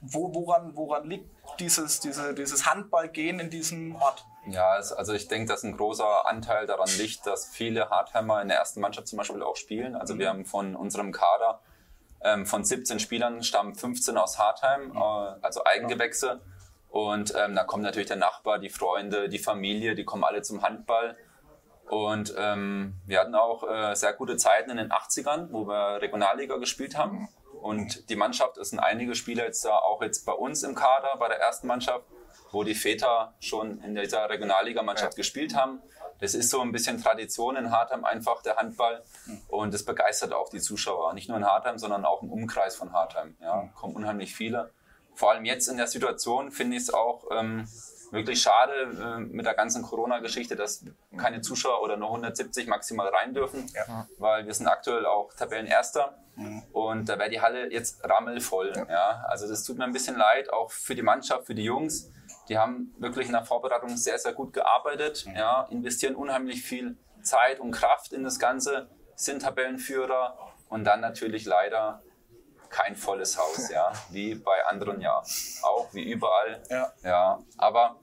wo, 0.00 0.34
woran, 0.34 0.74
woran 0.74 1.08
liegt 1.08 1.30
dieses, 1.60 2.00
diese, 2.00 2.34
dieses 2.34 2.66
Handballgehen 2.66 3.38
in 3.38 3.50
diesem 3.50 3.94
Ort? 3.94 4.24
Ja, 4.48 4.76
es, 4.78 4.92
also 4.92 5.12
ich 5.12 5.28
denke, 5.28 5.46
dass 5.52 5.62
ein 5.62 5.76
großer 5.76 6.26
Anteil 6.26 6.66
daran 6.66 6.88
liegt, 6.98 7.26
dass 7.26 7.46
viele 7.46 7.88
Hardheimer 7.88 8.42
in 8.42 8.48
der 8.48 8.58
ersten 8.58 8.80
Mannschaft 8.80 9.06
zum 9.06 9.18
Beispiel 9.18 9.42
auch 9.42 9.54
spielen. 9.54 9.94
Also 9.94 10.18
wir 10.18 10.28
haben 10.28 10.44
von 10.44 10.74
unserem 10.74 11.12
Kader 11.12 11.60
ähm, 12.24 12.46
von 12.46 12.64
17 12.64 12.98
Spielern 13.00 13.42
stammen 13.42 13.74
15 13.74 14.16
aus 14.16 14.38
Hartheim, 14.38 14.96
äh, 14.96 14.98
also 15.42 15.64
Eigengewächse. 15.64 16.40
Und 16.88 17.34
ähm, 17.36 17.54
da 17.54 17.64
kommt 17.64 17.84
natürlich 17.84 18.08
der 18.08 18.16
Nachbar, 18.16 18.58
die 18.58 18.68
Freunde, 18.68 19.28
die 19.28 19.38
Familie, 19.38 19.94
die 19.94 20.04
kommen 20.04 20.24
alle 20.24 20.42
zum 20.42 20.62
Handball. 20.62 21.16
Und 21.88 22.34
ähm, 22.38 22.94
wir 23.06 23.20
hatten 23.20 23.34
auch 23.34 23.68
äh, 23.68 23.94
sehr 23.94 24.12
gute 24.14 24.36
Zeiten 24.36 24.70
in 24.70 24.76
den 24.76 24.90
80ern, 24.90 25.48
wo 25.50 25.66
wir 25.66 26.00
Regionalliga 26.00 26.56
gespielt 26.56 26.96
haben. 26.96 27.28
Und 27.60 28.08
die 28.08 28.16
Mannschaft, 28.16 28.58
es 28.58 28.70
sind 28.70 28.80
einige 28.80 29.14
Spieler 29.14 29.44
jetzt 29.44 29.64
da 29.64 29.76
auch 29.76 30.02
jetzt 30.02 30.24
bei 30.24 30.32
uns 30.32 30.62
im 30.62 30.74
Kader, 30.74 31.16
bei 31.18 31.28
der 31.28 31.38
ersten 31.38 31.66
Mannschaft, 31.66 32.04
wo 32.50 32.64
die 32.64 32.74
Väter 32.74 33.34
schon 33.40 33.80
in 33.82 33.94
dieser 33.94 34.28
Regionalligamannschaft 34.28 35.16
gespielt 35.16 35.54
haben. 35.54 35.80
Das 36.18 36.34
ist 36.34 36.50
so 36.50 36.60
ein 36.60 36.72
bisschen 36.72 37.02
Tradition 37.02 37.56
in 37.56 37.70
Hartheim 37.70 38.04
einfach, 38.04 38.42
der 38.42 38.56
Handball. 38.56 39.02
Und 39.48 39.74
das 39.74 39.84
begeistert 39.84 40.32
auch 40.32 40.48
die 40.48 40.60
Zuschauer. 40.60 41.14
Nicht 41.14 41.28
nur 41.28 41.38
in 41.38 41.46
Hartheim, 41.46 41.78
sondern 41.78 42.04
auch 42.04 42.22
im 42.22 42.30
Umkreis 42.30 42.76
von 42.76 42.92
Hartheim. 42.92 43.36
Ja, 43.40 43.68
kommen 43.74 43.96
unheimlich 43.96 44.34
viele. 44.34 44.70
Vor 45.14 45.32
allem 45.32 45.44
jetzt 45.44 45.68
in 45.68 45.76
der 45.76 45.88
Situation 45.88 46.50
finde 46.50 46.76
ich 46.76 46.84
es 46.84 46.94
auch 46.94 47.24
ähm, 47.32 47.66
wirklich 48.12 48.40
schade 48.40 48.72
äh, 48.72 49.20
mit 49.20 49.46
der 49.46 49.54
ganzen 49.54 49.82
Corona-Geschichte, 49.82 50.54
dass 50.54 50.84
keine 51.16 51.40
Zuschauer 51.40 51.82
oder 51.82 51.96
nur 51.96 52.08
170 52.08 52.66
maximal 52.66 53.08
rein 53.08 53.34
dürfen, 53.34 53.70
weil 54.18 54.46
wir 54.46 54.54
sind 54.54 54.68
aktuell 54.68 55.06
auch 55.06 55.32
Tabellenerster 55.34 56.18
und 56.72 57.08
da 57.08 57.18
wäre 57.18 57.30
die 57.30 57.40
Halle 57.40 57.72
jetzt 57.72 58.04
rammelvoll. 58.04 58.72
Ja. 58.88 59.24
Also 59.28 59.48
das 59.48 59.64
tut 59.64 59.78
mir 59.78 59.84
ein 59.84 59.92
bisschen 59.92 60.16
leid, 60.16 60.52
auch 60.52 60.70
für 60.70 60.94
die 60.94 61.02
Mannschaft, 61.02 61.46
für 61.46 61.54
die 61.54 61.64
Jungs. 61.64 62.10
Die 62.48 62.58
haben 62.58 62.94
wirklich 62.98 63.26
in 63.26 63.32
der 63.32 63.44
Vorbereitung 63.44 63.96
sehr, 63.96 64.18
sehr 64.18 64.32
gut 64.32 64.52
gearbeitet, 64.52 65.26
ja, 65.34 65.62
investieren 65.70 66.14
unheimlich 66.14 66.62
viel 66.62 66.96
Zeit 67.22 67.60
und 67.60 67.70
Kraft 67.70 68.12
in 68.12 68.24
das 68.24 68.38
Ganze, 68.38 68.90
sind 69.14 69.42
Tabellenführer 69.42 70.36
und 70.68 70.84
dann 70.84 71.00
natürlich 71.00 71.44
leider 71.44 72.02
kein 72.68 72.96
volles 72.96 73.38
Haus, 73.38 73.70
ja, 73.70 73.92
wie 74.10 74.34
bei 74.34 74.64
anderen 74.66 75.00
ja, 75.00 75.22
auch 75.62 75.92
wie 75.92 76.10
überall. 76.10 76.62
Ja. 76.68 76.92
Ja, 77.02 77.38
aber 77.58 78.00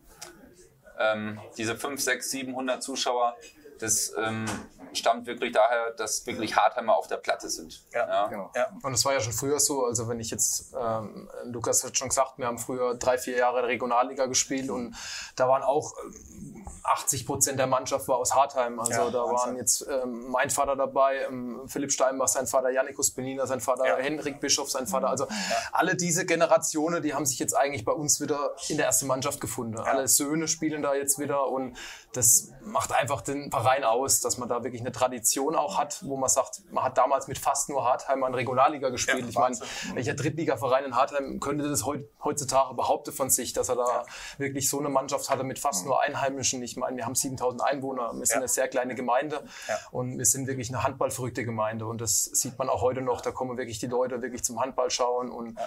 ähm, 1.00 1.40
diese 1.57 1.75
5, 1.75 2.00
6, 2.00 2.30
700 2.30 2.84
Zuschauer, 2.84 3.38
das 3.80 4.14
ähm, 4.18 4.46
stammt 4.94 5.28
wirklich 5.28 5.52
daher, 5.52 5.92
dass 5.92 6.26
wirklich 6.26 6.56
Hardheimer 6.56 6.96
auf 6.96 7.08
der 7.08 7.18
Platte 7.18 7.50
sind. 7.50 7.84
Ja, 7.94 8.28
Genau. 8.28 8.52
Ja. 8.56 8.68
Und 8.84 8.94
es 8.94 9.06
war 9.06 9.14
ja 9.14 9.20
schon 9.20 9.34
früher 9.34 9.60
so, 9.60 9.86
also 9.86 10.08
wenn 10.08 10.20
ich 10.20 10.31
jetzt, 10.31 10.74
ähm, 10.80 11.30
Lukas 11.45 11.83
hat 11.83 11.98
schon 11.98 12.09
gesagt, 12.09 12.38
wir 12.38 12.48
haben 12.48 12.57
früher 12.57 12.95
drei, 12.95 13.18
vier 13.18 13.38
Jahre 13.38 13.64
Regionalliga 13.64 14.26
gespielt 14.26 14.69
und 14.69 14.95
da 15.36 15.48
waren 15.48 15.64
auch 15.64 15.94
ähm, 16.04 16.66
80 16.83 17.26
Prozent 17.28 17.59
der 17.59 17.68
Mannschaft 17.68 18.07
war 18.07 18.18
aus 18.18 18.33
Hartheim. 18.33 18.80
Also 18.80 18.92
Ja, 18.92 19.09
da 19.09 19.19
Wahnsinn. 19.19 19.36
waren 19.36 19.56
jetzt 19.57 19.86
ähm, 19.88 20.28
mein 20.30 20.50
Vater 20.50 20.76
dabei, 20.76 21.26
ähm, 21.28 21.62
Philipp 21.68 21.92
Steinbach, 21.92 22.28
sein 22.28 22.48
Vater 22.48 22.69
Jannikus 22.69 23.12
Benina, 23.12 23.45
sein 23.45 23.59
Vater 23.59 23.86
Ja. 23.86 23.98
Henrik 23.98 24.40
Bischof, 24.40 24.71
sein 24.71 24.88
Vater. 24.88 25.09
Also 25.09 25.28
alle 25.71 25.95
diese 25.95 26.26
Generationen, 26.26 27.04
die 27.04 27.14
haben 27.14 27.26
sich 27.26 27.38
jetzt 27.40 27.54
eigentlich 27.56 27.86
bei 27.86 27.92
uns 27.92 28.21
wieder 28.21 28.56
in 28.69 28.78
der 28.78 28.88
ersten 28.88 29.07
Mannschaft 29.07 29.40
gefunden. 29.40 29.78
Alle 29.78 30.07
Söhne 30.07 30.48
spielen 30.48 30.81
da 30.81 30.95
jetzt 30.95 31.19
wieder 31.19 31.48
und 31.48 31.78
das 32.13 32.49
macht 32.61 32.92
einfach 32.92 33.21
den 33.21 33.51
Verein 33.51 33.83
aus, 33.83 34.19
dass 34.19 34.37
man 34.37 34.49
da 34.49 34.63
wirklich 34.63 34.81
eine 34.81 34.92
Tradition 34.92 35.56
auch 35.56 35.78
hat, 35.78 36.04
wo 36.04 36.18
man 36.18 36.30
sagt, 36.30 36.61
man 36.71 36.83
hat 36.83 36.97
damals 36.97 37.28
mit 37.28 37.37
fast 37.37 37.69
nur 37.69 37.85
Hartheim 37.85 38.23
in 38.23 38.33
Regionalliga 38.33 38.89
gespielt. 38.89 39.21
Ja, 39.21 39.28
ich 39.30 39.35
meine, 39.37 39.57
welcher 39.94 40.13
Drittligaverein 40.16 40.85
in 40.85 40.95
Hartheim 40.95 41.39
könnte 41.39 41.69
das 41.69 41.85
heut, 41.85 42.09
heutzutage 42.23 42.73
behaupten 42.73 43.11
von 43.11 43.30
sich, 43.30 43.54
dass 43.54 43.69
er 43.69 43.75
da 43.75 44.06
wirklich 44.37 44.69
so 44.69 44.80
eine 44.80 44.89
Mannschaft 44.89 45.30
hatte 45.30 45.44
mit 45.44 45.59
fast 45.59 45.85
nur 45.85 46.01
Einheimischen. 46.01 46.61
Ich 46.63 46.78
meine, 46.78 46.97
wir 46.97 47.06
haben 47.06 47.16
7000 47.16 47.63
Einwohner, 47.63 48.11
wir 48.13 48.25
sind 48.25 48.30
Ja. 48.30 48.37
eine 48.37 48.47
sehr 48.47 48.68
kleine 48.68 48.95
Gemeinde 48.95 49.44
Ja. 49.68 49.78
und 49.92 50.18
wir 50.18 50.25
sind 50.25 50.47
wirklich 50.47 50.69
eine 50.69 50.83
handballverrückte 50.83 51.45
Gemeinde 51.45 51.85
und 51.85 52.01
das 52.01 52.23
sieht 52.25 52.57
man 52.57 52.69
auch 52.69 52.81
heute 52.81 53.01
noch. 53.01 53.21
Da 53.21 53.31
kommen 53.31 53.57
wirklich 53.57 53.80
die 53.80 53.87
Leute 53.87 54.21
wirklich 54.21 54.44
zum 54.44 54.59
Handball 54.59 54.89
schauen 54.89 55.31
und 55.31 55.57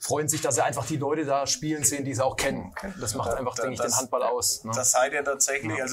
freuen 0.00 0.28
sich, 0.28 0.40
dass 0.40 0.56
sie 0.56 0.62
einfach 0.64 0.84
die 0.86 0.96
Leute 0.96 1.24
da 1.24 1.46
spielen 1.46 1.84
sehen, 1.84 2.04
die 2.04 2.14
sie 2.14 2.24
auch 2.24 2.36
kennen. 2.36 2.74
Das 3.00 3.14
macht 3.14 3.30
einfach, 3.34 3.54
Da- 3.54 3.62
denke 3.62 3.74
ich, 3.74 3.80
das- 3.80 3.92
den 3.92 3.98
Handball 4.00 4.22
aus. 4.24 4.64
Ne? 4.64 4.72
Das 4.74 4.90
seid 4.92 5.12
ihr 5.12 5.22
tatsächlich, 5.24 5.80
also 5.80 5.91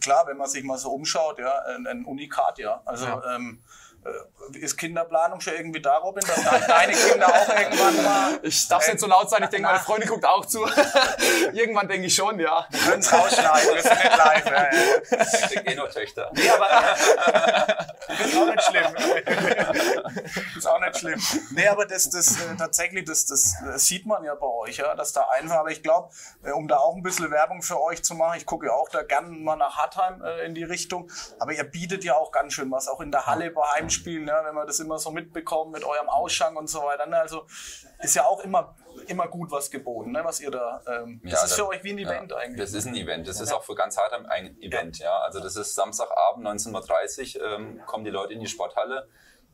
klar, 0.00 0.26
wenn 0.26 0.36
man 0.36 0.48
sich 0.48 0.64
mal 0.64 0.78
so 0.78 0.90
umschaut, 0.90 1.38
ja, 1.38 1.52
ein, 1.66 1.86
ein 1.86 2.04
Unikat, 2.04 2.58
ja. 2.58 2.82
Also 2.84 3.06
Ja. 3.06 3.36
Ähm, 3.36 3.60
äh, 3.60 3.64
ist 4.52 4.76
Kinderplanung 4.76 5.40
schon 5.40 5.54
irgendwie 5.54 5.80
da, 5.80 5.96
Robin, 5.96 6.22
dass 6.26 6.36
de- 6.36 6.66
deine 6.68 6.92
Kinder 6.92 7.28
auch 7.28 7.48
irgendwann 7.48 8.04
mal. 8.04 8.38
Ich 8.42 8.68
darf 8.68 8.82
es 8.82 8.88
nicht 8.88 9.00
so 9.00 9.06
laut 9.06 9.30
sein, 9.30 9.42
ich 9.42 9.48
denke, 9.48 9.66
meine 9.66 9.80
Freundin 9.80 10.08
guckt 10.08 10.24
auch 10.26 10.44
zu. 10.44 10.64
Irgendwann 11.52 11.88
denke 11.88 12.06
ich 12.06 12.14
schon, 12.14 12.38
ja. 12.38 12.66
Wir 12.70 12.80
können 12.80 13.00
es 13.00 13.12
rausschneiden, 13.12 13.74
wir 13.74 13.82
sind 13.82 14.04
nicht 14.04 14.16
live. 14.16 14.46
Ja. 14.46 15.50
Ich 15.50 15.66
eh 15.66 15.74
nur 15.74 15.88
Töchter. 15.88 16.30
Nee, 16.34 16.48
aber 16.50 16.68
ist 18.08 18.36
auch 18.36 18.46
nicht 18.46 18.62
schlimm. 18.62 18.94
ist 20.56 20.66
auch 20.66 20.80
nicht 20.80 20.98
schlimm. 20.98 21.20
Nee, 21.52 21.68
aber 21.68 21.86
das, 21.86 22.10
das 22.10 22.36
äh, 22.36 22.56
tatsächlich, 22.58 23.04
das, 23.04 23.26
das, 23.26 23.54
das 23.64 23.86
sieht 23.86 24.06
man 24.06 24.24
ja 24.24 24.34
bei 24.34 24.46
euch, 24.46 24.76
ja, 24.76 24.94
dass 24.94 25.12
da 25.12 25.26
einfach, 25.34 25.56
aber 25.56 25.70
ich 25.70 25.82
glaube, 25.82 26.10
äh, 26.44 26.50
um 26.50 26.68
da 26.68 26.78
auch 26.78 26.94
ein 26.96 27.02
bisschen 27.02 27.30
Werbung 27.30 27.62
für 27.62 27.80
euch 27.80 28.02
zu 28.04 28.14
machen, 28.14 28.36
ich 28.36 28.46
gucke 28.46 28.66
ja 28.66 28.72
auch 28.72 28.88
da 28.88 29.02
gern 29.02 29.42
mal 29.42 29.56
nach 29.56 29.76
Hartheim 29.76 30.22
äh, 30.22 30.44
in 30.44 30.54
die 30.54 30.64
Richtung, 30.64 31.10
aber 31.38 31.52
ihr 31.52 31.64
bietet 31.64 32.04
ja 32.04 32.14
auch 32.14 32.30
ganz 32.32 32.52
schön 32.54 32.70
was, 32.70 32.88
auch 32.88 33.00
in 33.00 33.10
der 33.10 33.26
Halle 33.26 33.50
bei 33.50 33.62
Heimspielen, 33.74 33.93
ja, 34.26 34.44
wenn 34.44 34.54
man 34.54 34.66
das 34.66 34.80
immer 34.80 34.98
so 34.98 35.10
mitbekommt 35.10 35.72
mit 35.72 35.84
eurem 35.84 36.08
Ausschank 36.08 36.58
und 36.58 36.68
so 36.68 36.80
weiter. 36.82 37.06
Ne? 37.06 37.18
Also 37.18 37.46
ist 38.00 38.14
ja 38.14 38.24
auch 38.24 38.40
immer 38.40 38.74
immer 39.08 39.26
gut 39.26 39.50
was 39.50 39.70
geboten, 39.70 40.12
ne, 40.12 40.20
was 40.24 40.40
ihr 40.40 40.50
da. 40.50 40.80
Ähm, 40.86 41.20
das 41.24 41.32
Ja, 41.32 41.44
ist 41.44 41.50
da- 41.52 41.56
für 41.64 41.68
euch 41.68 41.82
wie 41.84 41.90
ein 41.90 41.98
Event 41.98 42.30
ja, 42.30 42.36
eigentlich. 42.36 42.60
Das 42.60 42.72
ist 42.72 42.86
ein 42.86 42.94
Event. 42.94 43.26
Das 43.26 43.40
ist 43.40 43.52
auch 43.52 43.64
für 43.64 43.74
ganz 43.74 43.96
Hartheim 43.98 44.26
ein 44.26 44.56
Event. 44.60 44.98
Ja. 44.98 45.18
Also 45.20 45.40
das 45.40 45.56
ist 45.56 45.74
Samstagabend 45.74 46.46
19.30 46.46 47.38
Uhr, 47.40 47.44
ähm, 47.46 47.82
kommen 47.86 48.04
die 48.04 48.10
Leute 48.10 48.32
in 48.32 48.40
die 48.40 48.46
Sporthalle. 48.46 49.08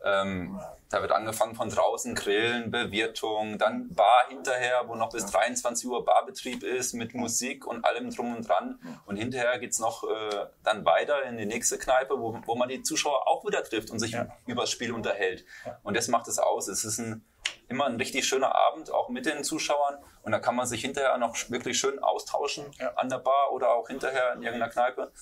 Ähm, 0.04 0.60
da 0.90 1.02
wird 1.02 1.12
angefangen 1.12 1.54
von 1.54 1.68
draußen, 1.68 2.16
Grillen, 2.16 2.70
Bewirtung, 2.70 3.58
dann 3.58 3.94
Bar 3.94 4.26
hinterher, 4.28 4.82
wo 4.88 4.96
noch 4.96 5.10
bis 5.10 5.26
23 5.26 5.88
Uhr 5.88 6.04
Barbetrieb 6.04 6.64
ist 6.64 6.94
mit 6.94 7.14
Musik 7.14 7.64
und 7.64 7.84
allem 7.84 8.10
drum 8.10 8.34
und 8.34 8.48
dran. 8.48 8.80
Und 9.06 9.16
hinterher 9.16 9.58
geht's 9.60 9.78
noch 9.78 10.02
äh, 10.02 10.46
dann 10.64 10.84
weiter 10.84 11.22
in 11.22 11.36
die 11.36 11.46
nächste 11.46 11.78
Kneipe, 11.78 12.18
wo, 12.18 12.40
wo 12.44 12.54
man 12.56 12.68
die 12.68 12.82
Zuschauer 12.82 13.28
auch 13.28 13.46
wieder 13.46 13.62
trifft 13.62 13.90
und 13.90 14.00
sich 14.00 14.16
über 14.46 14.62
das 14.62 14.70
Spiel 14.70 14.92
unterhält. 14.92 15.44
Und 15.84 15.96
das 15.96 16.08
macht 16.08 16.26
es 16.26 16.40
aus. 16.40 16.66
Es 16.66 16.84
ist 16.84 16.98
ein, 16.98 17.24
immer 17.68 17.86
ein 17.86 17.96
richtig 17.96 18.26
schöner 18.26 18.54
Abend, 18.54 18.90
auch 18.90 19.10
mit 19.10 19.26
den 19.26 19.44
Zuschauern. 19.44 19.96
Und 20.22 20.32
da 20.32 20.40
kann 20.40 20.56
man 20.56 20.66
sich 20.66 20.80
hinterher 20.80 21.16
noch 21.18 21.36
wirklich 21.50 21.78
schön 21.78 22.02
austauschen 22.02 22.64
an 22.96 23.08
der 23.08 23.18
Bar 23.18 23.52
oder 23.52 23.74
auch 23.74 23.88
hinterher 23.88 24.32
in 24.32 24.42
irgendeiner 24.42 24.72
Kneipe. 24.72 25.12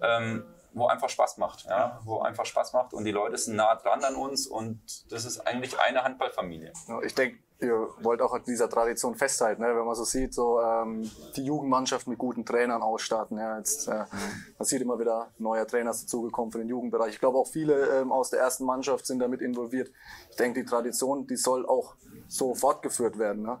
Ähm, 0.00 0.44
wo 0.72 0.86
einfach 0.86 1.08
Spaß 1.08 1.38
macht, 1.38 1.64
ja? 1.64 2.00
wo 2.04 2.20
einfach 2.20 2.46
Spaß 2.46 2.72
macht 2.72 2.92
und 2.94 3.04
die 3.04 3.10
Leute 3.10 3.36
sind 3.38 3.56
nah 3.56 3.74
dran 3.74 4.02
an 4.04 4.14
uns 4.14 4.46
und 4.46 4.80
das 5.10 5.24
ist 5.24 5.40
eigentlich 5.40 5.78
eine 5.80 6.04
Handballfamilie. 6.04 6.72
Ja, 6.88 7.00
Ich 7.02 7.14
denke, 7.14 7.38
ihr 7.60 7.88
wollt 8.00 8.22
auch 8.22 8.32
an 8.32 8.42
dieser 8.46 8.68
Tradition 8.68 9.14
festhalten, 9.14 9.62
ne? 9.62 9.68
wenn 9.68 9.84
man 9.84 9.94
so 9.94 10.04
sieht, 10.04 10.32
so 10.32 10.60
ähm, 10.60 11.10
die 11.36 11.44
Jugendmannschaft 11.44 12.06
mit 12.06 12.18
guten 12.18 12.44
Trainern 12.44 12.82
ausstatten. 12.82 13.38
Ja, 13.38 13.58
jetzt, 13.58 13.88
äh, 13.88 14.04
man 14.58 14.66
sieht 14.66 14.80
immer 14.80 14.98
wieder 14.98 15.30
neuer 15.38 15.66
Trainer 15.66 15.90
ist 15.90 16.04
dazugekommen 16.04 16.52
für 16.52 16.58
den 16.58 16.68
Jugendbereich. 16.68 17.14
Ich 17.14 17.20
glaube 17.20 17.38
auch 17.38 17.48
viele 17.48 18.00
ähm, 18.00 18.12
aus 18.12 18.30
der 18.30 18.40
ersten 18.40 18.64
Mannschaft 18.64 19.06
sind 19.06 19.18
damit 19.18 19.40
involviert. 19.40 19.90
Ich 20.30 20.36
denke, 20.36 20.60
die 20.60 20.66
Tradition, 20.66 21.26
die 21.26 21.36
soll 21.36 21.66
auch 21.66 21.94
so 22.28 22.54
fortgeführt 22.54 23.18
werden. 23.18 23.42
Ne? 23.42 23.58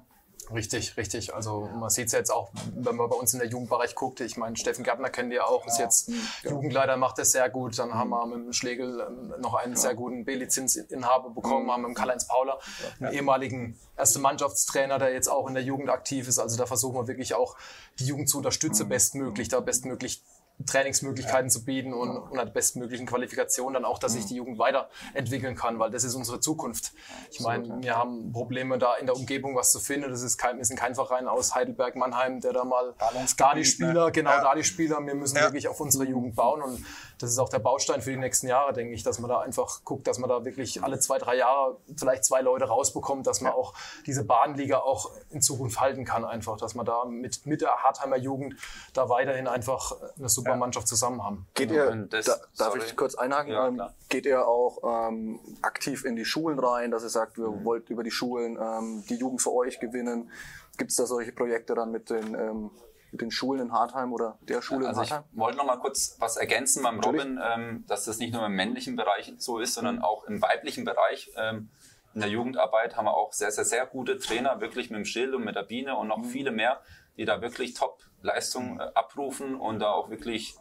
Richtig, 0.54 0.96
richtig. 0.96 1.34
Also 1.34 1.68
man 1.78 1.90
sieht 1.90 2.06
es 2.06 2.12
ja 2.12 2.18
jetzt 2.18 2.30
auch, 2.30 2.50
wenn 2.74 2.96
man 2.96 3.08
bei 3.08 3.16
uns 3.16 3.32
in 3.34 3.40
der 3.40 3.48
Jugendbereich 3.48 3.94
guckt. 3.94 4.20
Ich 4.20 4.36
meine, 4.36 4.56
Steffen 4.56 4.84
Gärtner 4.84 5.10
kennt 5.10 5.32
ihr 5.32 5.46
auch, 5.46 5.66
ist 5.66 5.78
jetzt 5.78 6.10
Jugendleiter, 6.42 6.96
macht 6.96 7.18
das 7.18 7.32
sehr 7.32 7.48
gut. 7.50 7.78
Dann 7.78 7.94
haben 7.94 8.10
wir 8.10 8.26
mit 8.26 8.46
dem 8.46 8.52
Schlegel 8.52 9.00
ähm, 9.00 9.34
noch 9.40 9.54
einen 9.54 9.76
sehr 9.76 9.94
guten 9.94 10.24
B-Lizenzinhaber 10.24 11.30
bekommen, 11.30 11.70
haben 11.70 11.82
mit 11.82 11.90
dem 11.90 11.94
Karl-Heinz 11.94 12.26
Pauler 12.26 12.58
einen 13.00 13.12
ehemaligen 13.12 13.78
erste 13.96 14.18
Mannschaftstrainer, 14.20 14.98
der 14.98 15.12
jetzt 15.12 15.28
auch 15.28 15.46
in 15.48 15.54
der 15.54 15.62
Jugend 15.62 15.90
aktiv 15.90 16.28
ist. 16.28 16.38
Also 16.38 16.56
da 16.56 16.66
versuchen 16.66 16.94
wir 16.94 17.08
wirklich 17.08 17.34
auch 17.34 17.56
die 17.98 18.06
Jugend 18.06 18.28
zu 18.28 18.38
unterstützen, 18.38 18.88
bestmöglich, 18.88 19.48
da 19.48 19.60
bestmöglich 19.60 20.22
Trainingsmöglichkeiten 20.66 21.50
zu 21.50 21.64
bieten 21.64 21.92
und 21.92 22.10
unter 22.16 22.44
der 22.44 22.50
bestmöglichen 22.52 23.06
Qualifikation 23.06 23.74
dann 23.74 23.84
auch, 23.84 23.98
dass 23.98 24.12
sich 24.14 24.26
die 24.26 24.34
Jugend 24.36 24.58
weiterentwickeln 24.58 25.54
kann, 25.54 25.78
weil 25.78 25.90
das 25.90 26.04
ist 26.04 26.14
unsere 26.14 26.40
Zukunft. 26.40 26.92
Ich 27.30 27.40
meine, 27.40 27.80
wir 27.82 27.96
haben 27.96 28.32
Probleme 28.32 28.78
da 28.78 28.96
in 28.96 29.06
der 29.06 29.16
Umgebung 29.16 29.54
was 29.54 29.70
zu 29.72 29.78
finden. 29.80 30.10
Das 30.10 30.22
ist 30.22 30.36
kein, 30.36 30.58
wir 30.58 30.64
sind 30.64 30.78
kein 30.78 30.94
Verein 30.94 31.28
aus 31.28 31.54
Heidelberg, 31.54 31.96
Mannheim, 31.96 32.40
der 32.40 32.52
da 32.52 32.64
mal 32.64 32.94
da 33.36 33.54
die 33.54 33.64
Spieler, 33.64 34.10
genau 34.10 34.30
Ja. 34.30 34.42
da 34.42 34.54
die 34.54 34.64
Spieler. 34.64 34.98
Wir 35.06 35.14
müssen 35.14 35.36
Ja. 35.36 35.42
wirklich 35.44 35.68
auf 35.68 35.80
unsere 35.80 36.04
Jugend 36.04 36.34
bauen 36.34 36.62
und 36.62 36.84
das 37.18 37.30
ist 37.30 37.38
auch 37.38 37.48
der 37.48 37.58
Baustein 37.58 38.00
für 38.02 38.10
die 38.10 38.16
nächsten 38.16 38.46
Jahre, 38.48 38.72
denke 38.72 38.94
ich, 38.94 39.02
dass 39.02 39.18
man 39.18 39.28
da 39.28 39.40
einfach 39.40 39.84
guckt, 39.84 40.06
dass 40.06 40.18
man 40.18 40.28
da 40.30 40.44
wirklich 40.44 40.82
alle 40.82 40.98
zwei, 41.00 41.18
drei 41.18 41.36
Jahre 41.36 41.76
vielleicht 41.96 42.24
zwei 42.24 42.40
Leute 42.40 42.66
rausbekommt, 42.66 43.26
dass 43.26 43.40
man 43.40 43.52
auch 43.52 43.74
diese 44.06 44.24
Bahnliga 44.24 44.78
auch 44.78 45.10
in 45.30 45.40
Zukunft 45.42 45.80
halten 45.80 46.04
kann 46.04 46.24
einfach, 46.24 46.56
dass 46.56 46.74
man 46.74 46.86
da 46.86 47.04
mit, 47.04 47.44
mit 47.46 47.60
der 47.60 47.70
Hartheimer 47.82 48.16
Jugend 48.16 48.54
da 48.94 49.08
weiterhin 49.08 49.46
einfach 49.46 49.92
eine 50.16 50.28
super 50.28 50.56
Mannschaft 50.56 50.88
zusammen 50.88 51.22
haben. 51.24 51.46
Geht 51.54 51.70
Genau, 51.70 51.84
ihr, 51.84 51.96
das- 52.06 52.26
da, 52.26 52.36
darf 52.56 52.72
sorry. 52.74 52.80
ich 52.86 52.96
kurz 52.96 53.14
einhaken? 53.14 53.52
Ja, 53.52 53.66
Ähm, 53.68 53.82
geht 54.08 54.24
ihr 54.26 54.46
auch 54.46 55.08
ähm, 55.08 55.40
aktiv 55.62 56.04
in 56.04 56.16
die 56.16 56.24
Schulen 56.24 56.58
rein, 56.58 56.90
dass 56.90 57.02
ihr 57.02 57.08
sagt, 57.08 57.36
wir 57.38 57.48
Mhm. 57.48 57.64
wollt 57.64 57.90
über 57.90 58.02
die 58.02 58.10
Schulen 58.10 58.56
ähm, 58.60 59.04
die 59.08 59.16
Jugend 59.16 59.42
für 59.42 59.52
euch 59.52 59.80
gewinnen? 59.80 60.30
Gibt 60.76 60.90
es 60.92 60.96
da 60.96 61.06
solche 61.06 61.32
Projekte 61.32 61.74
dann 61.74 61.90
mit 61.90 62.08
den, 62.10 62.34
ähm, 62.34 62.70
mit 63.10 63.20
den 63.20 63.30
Schulen 63.30 63.60
in 63.62 63.72
Hartheim 63.72 64.12
oder 64.12 64.38
der 64.42 64.60
Schule 64.62 64.86
Also 64.88 65.00
in 65.00 65.06
ich 65.06 65.12
Hartheim? 65.12 65.30
wollte 65.38 65.58
noch 65.58 65.64
mal 65.64 65.78
kurz 65.78 66.16
was 66.18 66.36
ergänzen 66.36 66.82
beim 66.82 67.00
Robin, 67.00 67.40
ähm, 67.42 67.84
dass 67.88 68.04
das 68.04 68.18
nicht 68.18 68.32
nur 68.34 68.44
im 68.46 68.52
männlichen 68.52 68.96
Bereich 68.96 69.32
so 69.38 69.58
ist, 69.58 69.74
sondern 69.74 70.02
auch 70.02 70.24
im 70.24 70.40
weiblichen 70.42 70.84
Bereich. 70.84 71.30
Ähm, 71.36 71.70
in 72.14 72.20
der 72.22 72.30
Jugendarbeit 72.30 72.96
haben 72.96 73.04
wir 73.04 73.14
auch 73.14 73.32
sehr, 73.32 73.50
sehr, 73.52 73.64
sehr 73.64 73.86
gute 73.86 74.18
Trainer, 74.18 74.60
wirklich 74.60 74.90
mit 74.90 74.98
dem 74.98 75.04
Schild 75.04 75.34
und 75.34 75.44
mit 75.44 75.54
der 75.54 75.62
Biene 75.62 75.96
und 75.96 76.08
noch 76.08 76.24
viele 76.24 76.50
mehr, 76.50 76.80
die 77.16 77.24
da 77.24 77.40
wirklich 77.40 77.74
Top-Leistung 77.74 78.80
äh, 78.80 78.90
abrufen 78.94 79.54
und 79.54 79.78
da 79.78 79.90
auch 79.92 80.10
wirklich 80.10 80.56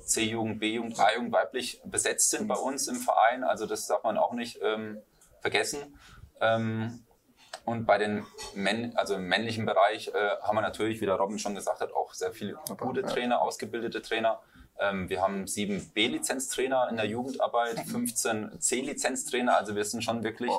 C-Jugend, 0.00 0.58
B-Jugend, 0.58 0.98
A-Jugend 0.98 1.32
weiblich 1.32 1.80
besetzt 1.84 2.30
sind 2.30 2.48
bei 2.48 2.56
uns 2.56 2.88
im 2.88 2.96
Verein. 2.96 3.44
Also 3.44 3.66
das 3.66 3.86
darf 3.86 4.02
man 4.04 4.16
auch 4.18 4.32
nicht 4.32 4.58
ähm, 4.62 5.00
vergessen. 5.40 5.98
Ähm, 6.40 7.05
und 7.66 7.84
bei 7.84 7.98
den 7.98 8.24
Männ 8.54 8.92
also 8.94 9.16
im 9.16 9.26
männlichen 9.26 9.66
Bereich 9.66 10.08
äh, 10.08 10.12
haben 10.40 10.56
wir 10.56 10.62
natürlich, 10.62 11.00
wie 11.00 11.06
der 11.06 11.16
Robin 11.16 11.38
schon 11.38 11.54
gesagt 11.54 11.80
hat, 11.80 11.92
auch 11.92 12.14
sehr 12.14 12.32
viele 12.32 12.54
gute 12.78 13.02
Trainer, 13.02 13.42
ausgebildete 13.42 14.00
Trainer. 14.00 14.40
Ähm, 14.78 15.08
wir 15.08 15.20
haben 15.20 15.48
sieben 15.48 15.90
B-Lizenztrainer 15.92 16.88
in 16.88 16.96
der 16.96 17.06
Jugendarbeit, 17.06 17.80
15 17.90 18.60
C-Lizenztrainer. 18.60 19.56
Also 19.56 19.74
wir 19.74 19.84
sind 19.84 20.04
schon 20.04 20.22
wirklich 20.22 20.52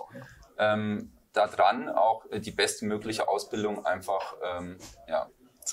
ähm, 0.57 1.13
da 1.31 1.47
dran, 1.47 1.87
auch 1.89 2.25
äh, 2.29 2.41
die 2.41 2.51
bestmögliche 2.51 3.29
Ausbildung 3.29 3.85
einfach 3.85 4.35
ähm, 4.43 4.77
ja, 5.07 5.27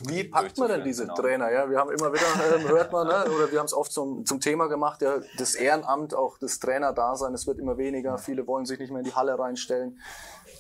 Wie 0.07 0.25
packt 0.25 0.57
man 0.59 0.69
denn 0.69 0.85
diese 0.85 1.03
genau. 1.03 1.15
Trainer? 1.15 1.51
Ja, 1.51 1.69
wir 1.69 1.79
haben 1.79 1.91
immer 1.91 2.13
wieder, 2.13 2.57
ähm, 2.57 2.69
hört 2.69 2.93
man, 2.93 3.09
ne? 3.09 3.25
oder 3.35 3.51
wir 3.51 3.59
haben 3.59 3.67
es 3.67 3.75
oft 3.75 3.91
zum, 3.91 4.25
zum 4.25 4.41
Thema 4.41 4.69
gemacht, 4.69 5.03
ja, 5.03 5.17
das 5.39 5.55
Ehrenamt, 5.55 6.15
auch 6.15 6.39
das 6.39 6.61
Trainerdasein, 6.61 7.35
es 7.35 7.47
wird 7.47 7.59
immer 7.59 7.77
weniger. 7.77 8.19
Viele 8.19 8.47
wollen 8.47 8.67
sich 8.67 8.79
nicht 8.79 8.91
mehr 8.91 9.01
in 9.01 9.07
die 9.07 9.15
Halle 9.15 9.39
reinstellen. 9.39 9.99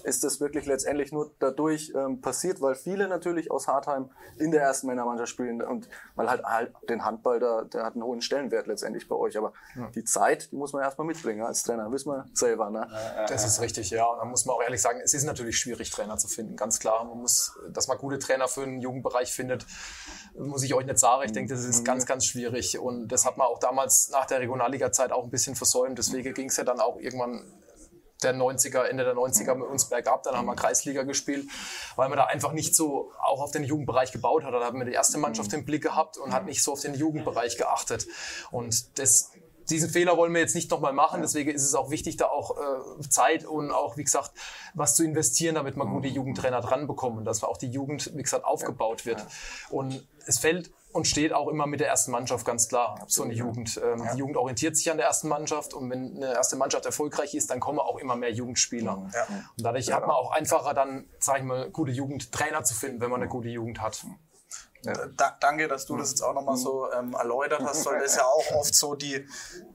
Ist 0.05 0.23
das 0.23 0.41
wirklich 0.41 0.67
letztendlich 0.67 1.13
nur 1.13 1.33
dadurch 1.39 1.93
ähm, 1.97 2.21
passiert, 2.21 2.61
weil 2.61 2.75
viele 2.75 3.09
natürlich 3.09 3.51
aus 3.51 3.69
Hartheim 3.69 4.11
in 4.39 4.51
der 4.51 4.63
ersten 4.63 4.87
Männermannschaft 4.87 5.31
spielen 5.31 5.63
und 5.63 5.89
weil 6.15 6.29
halt, 6.29 6.45
halt 6.45 6.73
den 6.89 7.05
Handball, 7.05 7.41
da, 7.41 7.63
der 7.65 7.85
hat 7.85 7.95
einen 7.95 8.05
hohen 8.05 8.21
Stellenwert 8.21 8.67
letztendlich 8.67 9.09
bei 9.09 9.17
euch. 9.17 9.37
Aber 9.39 9.53
die 9.95 10.05
Zeit, 10.05 10.53
die 10.53 10.57
muss 10.57 10.73
man 10.73 10.83
erstmal 10.83 11.07
mitbringen 11.07 11.43
als 11.43 11.63
Trainer, 11.63 11.91
wissen 11.91 12.13
wir 12.13 12.27
selber. 12.35 12.71
Ne? 12.71 12.87
Das 13.29 13.45
ist 13.45 13.61
richtig, 13.61 13.91
ja. 13.91 14.05
Und 14.05 14.19
da 14.19 14.25
muss 14.25 14.45
man 14.47 14.57
auch 14.57 14.63
ehrlich 14.63 14.83
sagen, 14.83 15.01
es 15.03 15.15
ist 15.15 15.25
natürlich 15.25 15.59
schwierig, 15.59 15.91
Trainer 15.91 16.17
zu 16.19 16.29
finden. 16.29 16.57
Ganz 16.57 16.79
klar. 16.79 17.05
Man 17.05 17.19
muss, 17.19 17.59
dass 17.71 17.89
man 17.89 17.99
gute 17.99 18.19
Trainer 18.19 18.47
für 18.47 18.65
den 18.65 18.81
Jugendbereich 18.81 19.33
findet, 19.33 19.67
muss 20.37 20.63
ich 20.63 20.75
euch 20.75 20.87
nicht 20.87 20.99
sagen. 20.99 21.23
Ich 21.25 21.33
denke, 21.33 21.55
das 21.55 21.65
ist 21.65 21.85
ganz, 21.85 22.07
ganz 22.07 22.27
schwierig. 22.27 22.79
Und 22.79 23.09
das 23.09 23.25
hat 23.25 23.37
man 23.37 23.47
auch 23.47 23.59
damals 23.59 24.11
nach 24.11 24.27
der 24.27 24.41
Regionalliga-Zeit 24.41 25.13
auch 25.13 25.25
ein 25.25 25.31
bisschen 25.31 25.55
versäumt. 25.55 25.99
Deswegen 25.99 26.35
ging 26.35 26.49
es 26.49 26.57
ja 26.57 26.65
dann 26.65 26.81
auch 26.81 26.99
irgendwann 26.99 27.45
der 28.25 28.35
90er, 28.35 28.83
Ende 28.83 29.04
der 29.04 29.14
90er 29.14 29.54
mit 29.54 29.69
uns 29.69 29.88
bergab. 29.88 30.23
Dann 30.23 30.37
haben 30.37 30.47
wir 30.47 30.57
Kreisliga 30.57 31.02
gespielt, 31.02 31.47
weil 31.97 32.09
man 32.09 32.19
da 32.19 32.25
einfach 32.25 32.52
nicht 32.52 32.75
so 32.75 33.12
auch 33.21 33.40
auf 33.40 33.50
den 33.50 33.64
Jugendbereich 33.64 34.12
gebaut 34.12 34.45
hat. 34.45 34.52
Da 34.52 34.64
haben 34.64 34.78
wir 34.78 34.87
die 34.87 34.93
erste 34.93 35.19
Mannschaft 35.19 35.52
im 35.52 35.64
Blick 35.64 35.83
gehabt 35.83 36.16
und 36.16 36.33
hat 36.33 36.47
nicht 36.47 36.62
so 36.62 36.73
auf 36.73 36.81
den 36.81 36.95
Jugendbereich 36.95 37.57
geachtet. 37.57 38.07
Und 38.50 38.99
das, 38.99 39.31
diesen 39.71 39.90
Fehler 39.90 40.16
wollen 40.16 40.33
wir 40.33 40.40
jetzt 40.40 40.54
nicht 40.54 40.71
nochmal 40.71 40.92
machen. 40.92 41.23
Deswegen 41.23 41.50
ist 41.50 41.64
es 41.64 41.75
auch 41.75 41.90
wichtig, 41.90 42.16
da 42.16 42.26
auch 42.26 42.56
äh, 42.56 43.09
Zeit 43.09 43.44
und 43.44 43.71
auch, 43.71 43.97
wie 43.97 44.04
gesagt, 44.04 44.33
was 44.75 44.94
zu 44.94 45.04
investieren, 45.04 45.54
damit 45.54 45.76
wir 45.76 45.87
gute 45.87 46.09
Jugendtrainer 46.09 46.61
dran 46.61 46.87
bekommen 46.87 47.18
und 47.18 47.25
dass 47.25 47.42
auch 47.44 47.56
die 47.56 47.71
Jugend, 47.71 48.12
wie 48.14 48.23
gesagt, 48.23 48.44
aufgebaut 48.44 49.06
wird. 49.06 49.25
Und 49.71 50.06
es 50.26 50.38
fällt 50.38 50.71
und 50.92 51.09
steht 51.09 51.33
auch 51.33 51.49
immer 51.49 51.66
mit 51.66 51.80
der 51.80 51.88
ersten 51.88 52.12
Mannschaft 52.12 52.47
ganz 52.47 52.68
klar, 52.68 53.04
so 53.09 53.25
eine 53.25 53.33
Jugend. 53.33 53.80
Ähm, 53.85 54.09
Die 54.12 54.18
Jugend 54.18 54.37
orientiert 54.37 54.76
sich 54.76 54.90
an 54.92 54.97
der 54.97 55.06
ersten 55.06 55.28
Mannschaft 55.28 55.75
und 55.75 55.90
wenn 55.90 56.16
eine 56.16 56.35
erste 56.35 56.54
Mannschaft 56.56 56.87
erfolgreich 56.87 57.35
ist, 57.35 57.50
dann 57.50 57.59
kommen 57.59 57.80
auch 57.80 57.99
immer 57.99 58.14
mehr 58.14 58.30
Jugendspieler. 58.33 58.99
Und 59.56 59.64
dadurch 59.64 59.92
hat 59.92 60.02
man 60.06 60.14
auch 60.14 60.30
einfacher 60.30 60.73
dann, 60.73 61.06
sag 61.18 61.38
ich 61.38 61.44
mal, 61.44 61.68
gute 61.71 61.90
Jugendtrainer 61.90 62.62
zu 62.62 62.75
finden, 62.75 63.00
wenn 63.00 63.11
man 63.11 63.21
eine 63.21 63.28
gute 63.28 63.49
Jugend 63.49 63.80
hat. 63.80 64.04
Da, 64.85 65.37
danke, 65.41 65.69
dass 65.69 65.87
du 65.87 65.97
das 65.97 66.11
jetzt 66.11 66.23
auch 66.23 66.35
nochmal 66.35 66.57
so 66.57 66.91
ähm, 66.93 67.14
erläutert 67.14 67.62
hast, 67.62 67.87
weil 67.87 68.00
das 68.00 68.17
ja 68.17 68.25
auch 68.25 68.50
oft 68.53 68.75
so 68.75 68.95
die, 68.95 69.14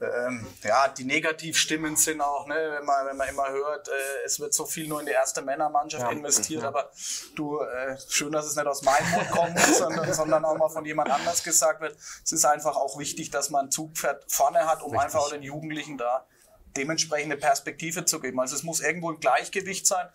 ähm, 0.02 0.46
ja, 0.64 0.88
die 0.88 1.04
Negativstimmen 1.04 1.96
sind 1.96 2.22
auch, 2.22 2.48
ne, 2.48 2.56
wenn 2.78 2.86
man, 2.86 3.06
wenn 3.08 3.18
man 3.18 3.30
immer 3.30 3.50
hört, 3.50 3.88
äh, 3.88 3.92
es 4.26 4.40
wird 4.40 4.54
so 4.54 4.66
viel 4.66 4.88
nur 4.88 5.00
in 5.00 5.08
die 5.08 5.12
erste 5.12 5.42
Männermannschaft 5.42 6.12
investiert, 6.12 6.64
aber 6.64 6.92
du, 7.36 7.60
äh, 7.60 7.98
schön, 8.08 8.32
dass 8.32 8.46
es 8.46 8.56
nicht 8.56 8.68
aus 8.68 8.84
meinem 8.84 9.10
Mund 9.12 9.32
kommt, 9.32 9.60
sondern, 9.78 10.14
sondern 10.14 10.46
auch 10.46 10.58
mal 10.58 10.70
von 10.70 10.86
jemand 10.86 11.10
anders 11.10 11.44
gesagt 11.44 11.82
wird. 11.82 11.98
Es 12.24 12.32
ist 12.32 12.46
einfach 12.46 12.76
auch 12.76 13.00
wichtig, 13.00 13.32
dass 13.32 13.50
man 13.50 13.66
ein 13.66 13.72
Zugpferd 13.72 14.26
vorne 14.28 14.68
hat, 14.68 14.84
um 14.84 14.98
einfach 14.98 15.22
auch 15.22 15.30
den 15.30 15.44
Jugendlichen 15.44 15.98
da 15.98 16.26
dementsprechende 16.78 17.38
Perspektive 17.38 18.06
zu 18.06 18.20
geben. 18.20 18.40
Also 18.40 18.56
es 18.56 18.64
muss 18.64 18.80
irgendwo 18.80 19.12
ein 19.12 19.20
Gleichgewicht 19.20 19.88
sein. 19.88 20.08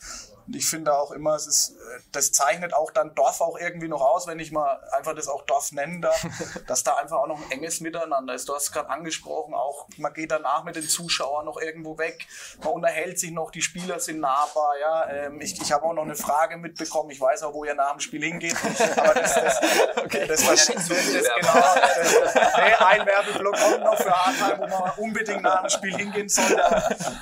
Und 0.46 0.56
ich 0.56 0.66
finde 0.66 0.96
auch 0.96 1.10
immer, 1.10 1.34
es 1.34 1.46
ist, 1.46 1.70
äh, 1.70 2.00
das 2.12 2.32
zeichnet 2.32 2.74
auch 2.74 2.90
dann 2.90 3.14
Dorf 3.14 3.40
auch 3.40 3.58
irgendwie 3.58 3.88
noch 3.88 4.02
aus, 4.02 4.26
wenn 4.26 4.38
ich 4.38 4.52
mal 4.52 4.80
einfach 4.92 5.14
das 5.14 5.28
auch 5.28 5.42
Dorf 5.46 5.72
nennen 5.72 6.02
darf, 6.02 6.26
dass 6.66 6.82
da 6.84 6.96
einfach 6.96 7.18
auch 7.18 7.26
noch 7.26 7.38
ein 7.38 7.50
enges 7.50 7.80
Miteinander 7.80 8.34
ist. 8.34 8.48
Du 8.48 8.54
hast 8.54 8.64
es 8.64 8.72
gerade 8.72 8.90
angesprochen, 8.90 9.54
auch 9.54 9.88
man 9.96 10.12
geht 10.12 10.30
danach 10.30 10.64
mit 10.64 10.76
den 10.76 10.88
Zuschauern 10.88 11.46
noch 11.46 11.60
irgendwo 11.60 11.98
weg, 11.98 12.26
man 12.62 12.74
unterhält 12.74 13.18
sich 13.18 13.30
noch, 13.30 13.50
die 13.50 13.62
Spieler 13.62 14.00
sind 14.00 14.20
nahbar. 14.20 14.78
Ja, 14.80 15.08
ähm, 15.10 15.40
ich 15.40 15.60
ich 15.60 15.72
habe 15.72 15.84
auch 15.84 15.94
noch 15.94 16.02
eine 16.02 16.16
Frage 16.16 16.56
mitbekommen. 16.58 17.10
Ich 17.10 17.20
weiß 17.20 17.42
auch, 17.44 17.54
wo 17.54 17.64
ihr 17.64 17.74
nach 17.74 17.92
dem 17.92 18.00
Spiel 18.00 18.22
hingeht, 18.22 18.56
aber 18.96 19.14
das, 19.14 19.34
das, 19.34 19.60
okay. 19.96 20.26
das, 20.26 20.44
das, 20.44 20.66
das, 20.66 20.88
das 20.88 20.88
genau. 20.88 21.52
Das, 21.54 22.34
nee, 22.34 22.74
ein 22.78 23.06
Werbeblock 23.06 23.56
kommt 23.56 23.84
noch 23.84 23.96
für 23.96 24.10
Hartheim, 24.10 24.60
wo 24.60 24.66
man 24.66 24.90
unbedingt 24.98 25.42
nach 25.42 25.62
dem 25.62 25.70
Spiel 25.70 25.96
hingehen 25.96 26.28
soll. 26.28 26.60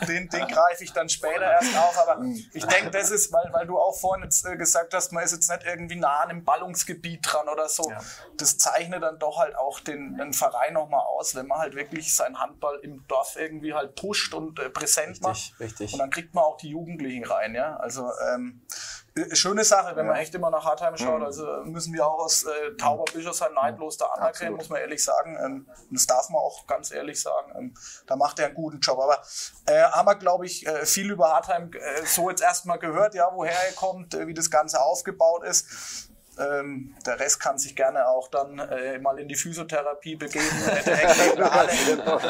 Den, 0.09 0.29
den 0.29 0.47
greife 0.49 0.83
ich 0.83 0.93
dann 0.93 1.09
später 1.09 1.43
erst 1.43 1.77
auf. 1.77 1.97
Aber 1.99 2.25
ich 2.53 2.65
denke, 2.65 2.91
das 2.91 3.11
ist, 3.13 3.33
weil, 3.33 3.53
weil 3.53 3.67
du 3.67 3.79
auch 3.79 3.99
vorhin 3.99 4.25
jetzt 4.25 4.45
äh, 4.45 4.57
gesagt 4.57 4.95
hast, 4.95 5.13
man 5.13 5.23
ist 5.23 5.33
jetzt 5.33 5.49
nicht 5.49 5.65
irgendwie 5.65 5.97
nah 5.97 6.21
an 6.21 6.31
einem 6.31 6.45
Ballungsgebiet 6.45 7.21
dran 7.23 7.49
oder 7.49 7.69
so. 7.69 7.89
Ja. 7.89 8.01
Das 8.37 8.59
zeichnet 8.59 9.03
dann 9.03 9.19
doch 9.19 9.39
halt 9.39 9.55
auch 9.57 9.81
den, 9.81 10.17
den 10.17 10.33
Verein 10.33 10.75
nochmal 10.75 11.05
aus, 11.07 11.35
wenn 11.35 11.47
man 11.47 11.59
halt 11.59 11.75
wirklich 11.75 12.15
seinen 12.15 12.41
Handball 12.41 12.79
im 12.83 13.07
Dorf 13.07 13.37
irgendwie 13.37 13.75
halt 13.75 13.95
pusht 13.95 14.35
und 14.35 14.59
äh, 14.59 14.71
präsent 14.71 15.11
Richtig, 15.11 15.23
macht. 15.23 15.61
richtig. 15.61 15.93
Und 15.93 15.99
dann 16.01 16.11
kriegt 16.11 16.35
man 16.35 16.45
auch 16.45 16.57
die 16.57 16.71
Jugendlichen 16.71 17.25
rein, 17.25 17.55
ja. 17.55 17.77
Also 17.77 18.11
ähm, 18.35 18.63
äh, 18.71 19.02
schöne 19.33 19.65
Sache, 19.65 19.95
wenn 19.97 20.07
man 20.07 20.17
echt 20.17 20.35
immer 20.35 20.51
nach 20.51 20.65
Hartheim 20.65 20.97
schaut. 20.97 21.21
Mhm. 21.21 21.25
Also 21.27 21.47
müssen 21.65 21.93
wir 21.93 22.07
auch 22.07 22.19
aus 22.19 22.45
äh, 22.45 22.77
Tauber 22.77 23.05
Bischofsheim 23.13 23.53
neidlos 23.55 23.97
da 23.97 24.07
anerkennen, 24.07 24.55
Absolut. 24.55 24.59
muss 24.59 24.69
man 24.71 24.81
ehrlich 24.81 25.05
sagen. 25.05 25.39
Ähm, 25.43 25.67
und 25.69 25.95
das 25.95 26.07
darf 26.07 26.31
man 26.31 26.41
auch 26.41 26.67
ganz 26.67 26.91
ehrlich 26.91 27.21
sagen. 27.21 27.53
Ähm, 27.57 27.75
da 28.07 28.17
macht 28.17 28.39
er 28.39 28.47
einen 28.47 28.55
guten 28.55 28.81
Job. 28.81 28.99
Aber 28.99 29.23
äh, 29.67 29.83
haben 29.83 30.07
wir, 30.07 30.15
glaube 30.15 30.47
ich, 30.47 30.67
äh, 30.67 30.87
viel 30.87 31.11
über 31.11 31.31
Hartheim 31.31 31.71
äh, 31.73 32.07
so 32.07 32.31
jetzt 32.31 32.43
erstmal 32.43 32.79
gehört, 32.79 33.15
ja, 33.15 33.31
woher 33.35 33.53
er 33.53 33.73
kommt, 33.75 34.15
äh, 34.15 34.27
wie 34.27 34.35
das 34.35 34.51
Ganze 34.51 34.81
aufgebaut 34.81 35.45
ist. 35.45 36.11
Ähm, 36.39 36.95
der 37.05 37.21
Rest 37.21 37.41
kann 37.41 37.59
sich 37.59 37.77
gerne 37.77 38.09
auch 38.09 38.29
dann 38.29 38.59
äh, 38.59 38.99
mal 38.99 39.19
in 39.19 39.29
die 39.29 39.35
Physiotherapie 39.35 40.17
begeben, 40.17 40.47
direkt 40.87 41.37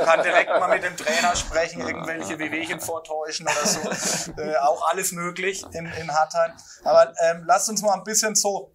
kann 0.05 0.23
direkt 0.23 0.51
mal 0.51 0.69
mit 0.69 0.83
dem 0.83 0.97
Trainer 0.97 1.37
sprechen, 1.37 1.83
irgendwelche 1.83 2.39
Wehwehchen 2.39 2.81
vortäuschen 2.81 3.47
oder 3.47 3.67
so. 3.67 4.33
Äh, 4.41 4.57
auch 4.57 4.91
alles 4.91 5.13
möglich 5.13 5.65
in, 5.73 5.87
in 5.87 6.13
Hartheim. 6.13 6.53
Aber 6.83 7.15
ähm, 7.23 7.45
lasst 7.47 7.69
uns 7.69 7.83
mal 7.83 7.95
ein 7.95 8.03
bisschen 8.03 8.35
so 8.35 8.75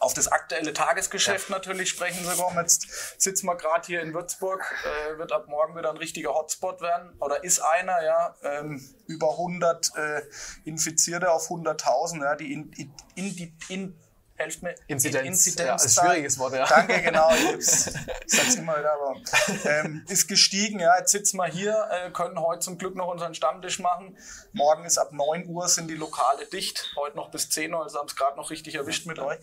auf 0.00 0.14
das 0.14 0.28
aktuelle 0.28 0.72
Tagesgeschäft 0.72 1.50
natürlich 1.50 1.90
sprechen 1.90 2.24
Sie 2.24 2.36
kommen. 2.36 2.56
Jetzt 2.58 3.20
sitzen 3.20 3.46
wir 3.46 3.56
gerade 3.56 3.86
hier 3.86 4.00
in 4.00 4.14
Würzburg, 4.14 4.64
äh, 4.84 5.18
wird 5.18 5.30
ab 5.30 5.46
morgen 5.46 5.76
wieder 5.76 5.90
ein 5.90 5.98
richtiger 5.98 6.34
Hotspot 6.34 6.80
werden. 6.80 7.12
Oder 7.20 7.44
ist 7.44 7.60
einer, 7.60 8.02
ja, 8.02 8.34
ähm, 8.42 8.82
über 9.06 9.32
100 9.32 9.90
äh, 9.96 10.22
Infizierte 10.64 11.30
auf 11.30 11.50
100.000, 11.50 12.24
ja, 12.24 12.34
die 12.34 12.52
in, 12.52 12.72
in, 12.72 12.94
in, 13.14 13.36
die 13.36 13.54
in 13.68 14.00
helft 14.40 14.62
mir 14.62 14.74
Inzidenz, 14.86 15.14
ja, 15.24 15.30
Inzidenzzahl- 15.30 15.84
ist 15.84 15.98
ein 15.98 16.06
schwieriges 16.06 16.38
Wort, 16.38 16.54
ja. 16.54 16.66
Danke, 16.66 17.00
genau. 17.02 17.30
Ich 17.58 18.36
sag's 18.36 18.54
immer 18.56 18.78
wieder, 18.78 18.92
aber 18.92 19.16
ähm, 19.64 20.04
ist 20.08 20.28
gestiegen. 20.28 20.80
Ja, 20.80 20.98
jetzt 20.98 21.12
sitzen 21.12 21.36
wir 21.36 21.46
hier, 21.46 21.88
äh, 21.90 22.10
können 22.10 22.40
heute 22.40 22.60
zum 22.60 22.78
Glück 22.78 22.94
noch 22.96 23.08
unseren 23.08 23.34
Stammtisch 23.34 23.78
machen. 23.80 24.16
Morgen 24.52 24.84
ist 24.84 24.98
ab 24.98 25.12
9 25.12 25.46
Uhr 25.46 25.68
sind 25.68 25.88
die 25.88 25.96
Lokale 25.96 26.46
dicht. 26.46 26.92
Heute 26.96 27.16
noch 27.16 27.30
bis 27.30 27.50
10 27.50 27.74
Uhr, 27.74 27.82
also 27.82 27.98
haben 27.98 28.06
es 28.08 28.16
gerade 28.16 28.36
noch 28.36 28.50
richtig 28.50 28.74
erwischt 28.76 29.06
mit 29.06 29.18
euch. 29.18 29.38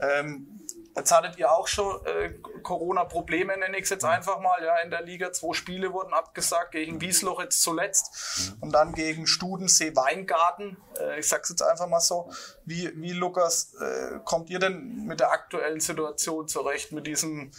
Ähm, 0.00 0.63
jetzt 0.96 1.12
hattet 1.12 1.38
ihr 1.38 1.50
auch 1.50 1.66
schon 1.66 2.04
äh, 2.06 2.30
Corona-Probleme, 2.62 3.56
nenne 3.56 3.76
ich 3.76 3.84
es 3.84 3.90
jetzt 3.90 4.04
einfach 4.04 4.40
mal, 4.40 4.62
ja, 4.64 4.78
in 4.78 4.90
der 4.90 5.02
Liga. 5.02 5.32
Zwei 5.32 5.54
Spiele 5.54 5.92
wurden 5.92 6.12
abgesagt, 6.12 6.72
gegen 6.72 7.00
Wiesloch 7.00 7.40
jetzt 7.40 7.62
zuletzt 7.62 8.56
und 8.60 8.72
dann 8.72 8.92
gegen 8.92 9.26
Studensee 9.26 9.94
Weingarten. 9.96 10.76
Äh, 10.98 11.20
ich 11.20 11.28
sag's 11.28 11.50
jetzt 11.50 11.62
einfach 11.62 11.88
mal 11.88 12.00
so. 12.00 12.30
Wie, 12.64 12.90
wie 13.00 13.12
Lukas, 13.12 13.74
äh, 13.74 14.20
kommt 14.24 14.50
ihr 14.50 14.58
denn 14.58 15.04
mit 15.06 15.20
der 15.20 15.32
aktuellen 15.32 15.80
Situation 15.80 16.48
zurecht, 16.48 16.92
mit 16.92 17.06
diesem 17.06 17.50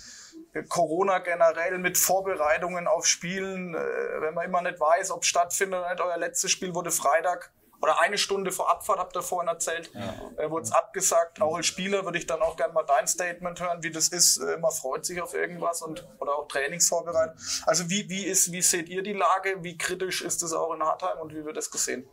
äh, 0.53 0.63
Corona 0.63 1.19
generell, 1.19 1.77
mit 1.77 1.97
Vorbereitungen 1.97 2.87
auf 2.87 3.05
Spielen, 3.05 3.75
äh, 3.75 3.77
wenn 4.21 4.33
man 4.33 4.45
immer 4.45 4.61
nicht 4.61 4.79
weiß, 4.79 5.11
ob 5.11 5.23
es 5.23 5.27
stattfindet 5.27 5.79
oder 5.79 5.89
nicht. 5.89 6.01
Euer 6.01 6.17
letztes 6.17 6.51
Spiel 6.51 6.73
wurde 6.73 6.91
Freitag 6.91 7.51
oder 7.85 7.99
eine 7.99 8.17
Stunde 8.17 8.51
vor 8.51 8.69
Abfahrt, 8.69 8.97
habt 8.97 9.15
ihr 9.15 9.21
vorhin 9.21 9.47
erzählt, 9.47 9.91
äh, 10.37 10.49
wurde 10.49 10.63
es 10.63 10.71
abgesagt. 10.71 11.39
Auch 11.39 11.55
als 11.55 11.67
Spieler 11.67 12.03
würde 12.03 12.17
ich 12.17 12.25
dann 12.25 12.41
auch 12.41 12.57
gerne 12.57 12.73
mal 12.73 12.83
dein 12.83 13.07
Statement 13.07 13.59
hören, 13.61 13.83
wie 13.83 13.91
das 13.91 14.07
ist. 14.07 14.37
Äh, 14.37 14.57
man 14.57 14.71
freut 14.71 15.05
sich 15.05 15.21
auf 15.21 15.35
irgendwas 15.35 15.83
und 15.83 16.07
oder 16.19 16.35
auch 16.35 16.47
Trainingsvorbereitung. 16.47 17.37
Also 17.67 17.89
wie, 17.91 18.09
wie, 18.09 18.25
ist, 18.25 18.51
wie 18.51 18.63
seht 18.63 18.89
ihr 18.89 19.03
die 19.03 19.13
Lage? 19.13 19.57
Wie 19.59 19.77
kritisch 19.77 20.23
ist 20.23 20.41
es 20.41 20.51
auch 20.51 20.73
in 20.73 20.81
Hartheim 20.81 21.19
und 21.19 21.35
wie 21.35 21.45
wird 21.45 21.57
das 21.57 21.69
gesehen? 21.69 22.09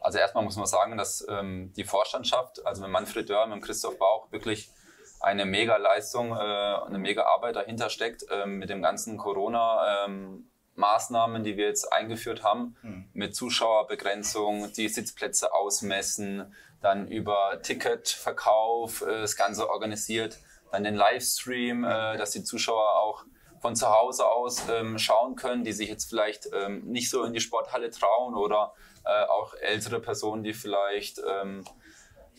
Also 0.00 0.18
erstmal 0.18 0.44
muss 0.44 0.56
man 0.56 0.66
sagen, 0.66 0.96
dass 0.96 1.26
ähm, 1.28 1.72
die 1.76 1.84
Vorstandschaft, 1.84 2.64
also 2.64 2.82
mit 2.82 2.90
Manfred 2.92 3.28
Dörr, 3.28 3.48
mit 3.48 3.64
Christoph 3.64 3.98
Bauch, 3.98 4.30
wirklich 4.30 4.70
eine 5.18 5.44
mega 5.44 5.76
Leistung, 5.78 6.30
äh, 6.30 6.38
eine 6.38 6.98
mega 6.98 7.24
Arbeit 7.24 7.56
dahinter 7.56 7.90
steckt 7.90 8.24
ähm, 8.30 8.58
mit 8.58 8.70
dem 8.70 8.82
ganzen 8.82 9.16
Corona. 9.18 10.04
Ähm, 10.04 10.48
Maßnahmen, 10.78 11.44
die 11.44 11.56
wir 11.56 11.66
jetzt 11.66 11.92
eingeführt 11.92 12.42
haben, 12.42 12.76
mit 13.12 13.34
Zuschauerbegrenzung, 13.34 14.72
die 14.72 14.88
Sitzplätze 14.88 15.52
ausmessen, 15.52 16.54
dann 16.80 17.08
über 17.08 17.60
Ticketverkauf 17.62 19.02
äh, 19.02 19.22
das 19.22 19.36
Ganze 19.36 19.68
organisiert, 19.68 20.38
dann 20.70 20.84
den 20.84 20.94
Livestream, 20.94 21.84
äh, 21.84 22.16
dass 22.16 22.30
die 22.30 22.44
Zuschauer 22.44 23.00
auch 23.00 23.24
von 23.60 23.74
zu 23.74 23.88
Hause 23.88 24.26
aus 24.26 24.68
ähm, 24.70 24.98
schauen 24.98 25.34
können, 25.34 25.64
die 25.64 25.72
sich 25.72 25.88
jetzt 25.88 26.08
vielleicht 26.08 26.48
ähm, 26.52 26.84
nicht 26.84 27.10
so 27.10 27.24
in 27.24 27.32
die 27.32 27.40
Sporthalle 27.40 27.90
trauen 27.90 28.36
oder 28.36 28.72
äh, 29.04 29.24
auch 29.24 29.54
ältere 29.54 30.00
Personen, 30.00 30.44
die 30.44 30.54
vielleicht 30.54 31.20
ähm, 31.28 31.64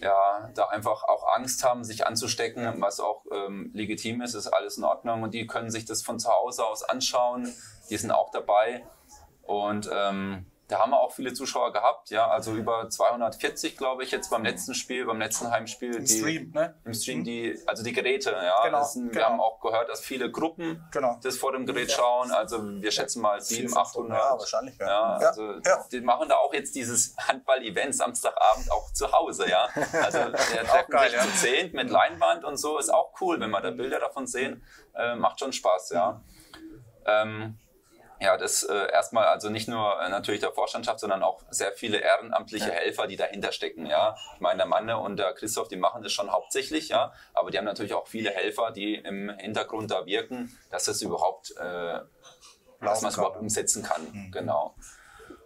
ja, 0.02 0.50
da 0.56 0.66
einfach 0.66 1.04
auch 1.04 1.28
Angst 1.36 1.64
haben, 1.64 1.84
sich 1.84 2.08
anzustecken, 2.08 2.82
was 2.82 3.00
auch 3.02 3.26
ähm, 3.32 3.72
legitim 3.74 4.22
ist, 4.22 4.34
ist 4.34 4.48
alles 4.48 4.78
in 4.78 4.86
Ordnung. 4.86 5.24
Und 5.24 5.34
die 5.34 5.46
können 5.46 5.72
sich 5.72 5.84
das 5.84 6.02
von 6.02 6.20
zu 6.20 6.30
Hause 6.30 6.66
aus 6.66 6.84
anschauen. 6.84 7.54
Die 7.90 7.98
sind 7.98 8.12
auch 8.12 8.32
dabei. 8.32 8.86
Und 9.44 9.90
ähm, 9.92 10.46
da 10.70 10.82
haben 10.82 10.92
wir 10.92 11.00
auch 11.00 11.12
viele 11.12 11.34
Zuschauer 11.34 11.74
gehabt, 11.74 12.12
ja, 12.12 12.28
also 12.28 12.54
über 12.54 12.88
240, 12.88 13.76
glaube 13.76 14.04
ich, 14.04 14.12
jetzt 14.12 14.30
beim 14.30 14.44
letzten 14.44 14.76
Spiel, 14.76 15.04
beim 15.04 15.18
letzten 15.18 15.50
Heimspiel. 15.50 15.96
Im 15.96 16.06
die, 16.06 16.20
Stream, 16.20 16.52
ne? 16.52 16.76
Im 16.86 16.94
Stream, 16.94 17.24
die, 17.24 17.60
also 17.66 17.84
die 17.84 17.92
Geräte, 17.92 18.30
ja. 18.30 18.64
Genau, 18.64 18.84
sind, 18.84 19.06
Wir 19.06 19.14
genau. 19.14 19.26
haben 19.26 19.40
auch 19.42 19.60
gehört, 19.62 19.90
dass 19.90 20.02
viele 20.02 20.30
Gruppen 20.30 20.88
Genau. 20.92 21.18
das 21.24 21.38
vor 21.38 21.54
dem 21.54 21.66
Gerät 21.66 21.92
schauen. 21.92 22.30
Also 22.30 22.64
wir 22.64 22.92
schätzen 22.92 23.24
mal 23.24 23.42
700, 23.42 23.78
800. 23.80 24.18
Ja, 24.20 24.32
wahrscheinlich, 24.38 24.78
ja. 24.78 24.88
Ja, 24.88 25.20
Ja, 25.20 25.28
also 25.30 25.54
ja. 25.66 25.86
die 25.92 26.02
machen 26.02 26.30
da 26.30 26.36
auch 26.36 26.54
jetzt 26.54 26.76
dieses 26.76 27.16
Handball-Event 27.18 27.96
Samstagabend 27.96 28.72
auch 28.72 28.94
zu 28.94 29.12
Hause, 29.12 29.50
ja. 29.50 29.68
Also 30.04 30.20
wir 30.20 30.64
treffen 30.66 30.92
geil, 30.92 31.10
sich 31.10 31.20
ja. 31.20 31.26
zu 31.26 31.32
zehnt 31.34 31.74
mit 31.74 31.90
Leinwand 31.90 32.46
und 32.46 32.58
so, 32.58 32.78
ist 32.78 32.94
auch 32.94 33.12
cool, 33.22 33.40
wenn 33.40 33.50
wir 33.50 33.62
da 33.62 33.72
Bilder 33.72 34.00
davon 34.00 34.28
sehen. 34.28 34.64
Äh, 34.94 35.16
macht 35.16 35.40
schon 35.40 35.52
Spaß, 35.52 35.90
ja. 35.90 36.22
Ähm, 37.08 37.58
ja, 38.22 38.38
das 38.38 38.64
äh, 38.64 38.92
erstmal 38.92 39.26
also 39.28 39.50
nicht 39.50 39.68
nur 39.68 40.02
äh, 40.02 40.10
natürlich 40.10 40.42
der 40.42 40.52
Vorstandschaft, 40.52 41.00
sondern 41.00 41.24
auch 41.24 41.42
sehr 41.50 41.72
viele 41.72 42.00
ehrenamtliche 42.00 42.72
Helfer, 42.72 43.08
die 43.08 43.16
dahinter 43.16 43.52
stecken. 43.52 43.86
Ja, 43.86 44.16
ich 44.36 44.42
meine 44.42 44.58
der 44.58 44.66
Manne 44.66 44.98
und 44.98 45.18
der 45.18 45.34
Christoph, 45.34 45.70
die 45.70 45.78
machen 45.78 46.04
das 46.04 46.12
schon 46.12 46.32
hauptsächlich, 46.32 46.90
ja, 46.90 47.14
aber 47.34 47.50
die 47.50 47.58
haben 47.58 47.66
natürlich 47.66 47.94
auch 47.94 48.08
viele 48.08 48.32
Helfer, 48.32 48.72
die 48.72 48.96
im 48.96 49.30
Hintergrund 49.38 49.92
da 49.92 50.06
wirken, 50.06 50.58
dass 50.70 50.86
das 50.86 51.02
überhaupt, 51.02 51.52
äh, 51.58 52.00
dass 52.82 53.02
man 53.02 53.10
es 53.10 53.16
überhaupt 53.16 53.36
ja. 53.36 53.42
umsetzen 53.42 53.84
kann. 53.84 54.32
Genau. 54.32 54.76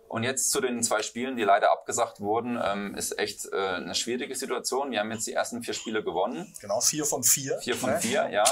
Und 0.08 0.22
jetzt 0.22 0.52
zu 0.52 0.62
den 0.62 0.84
zwei 0.84 1.02
Spielen, 1.02 1.38
die 1.38 1.44
leider 1.44 1.72
abgesagt 1.72 2.20
wurden, 2.20 2.60
ähm, 2.64 2.94
ist 2.94 3.18
echt 3.18 3.52
äh, 3.52 3.56
eine 3.56 3.96
schwierige 3.96 4.36
Situation. 4.36 4.92
Wir 4.92 5.00
haben 5.00 5.12
jetzt 5.12 5.26
die 5.26 5.34
ersten 5.34 5.64
vier 5.64 5.74
Spiele 5.74 6.04
gewonnen, 6.04 6.54
Genau, 6.62 6.80
vier 6.82 7.06
von 7.06 7.24
vier. 7.24 7.58
vier 7.60 7.76
von 7.76 7.90
ne? 7.90 8.00
vier, 8.00 8.30
ja. 8.30 8.44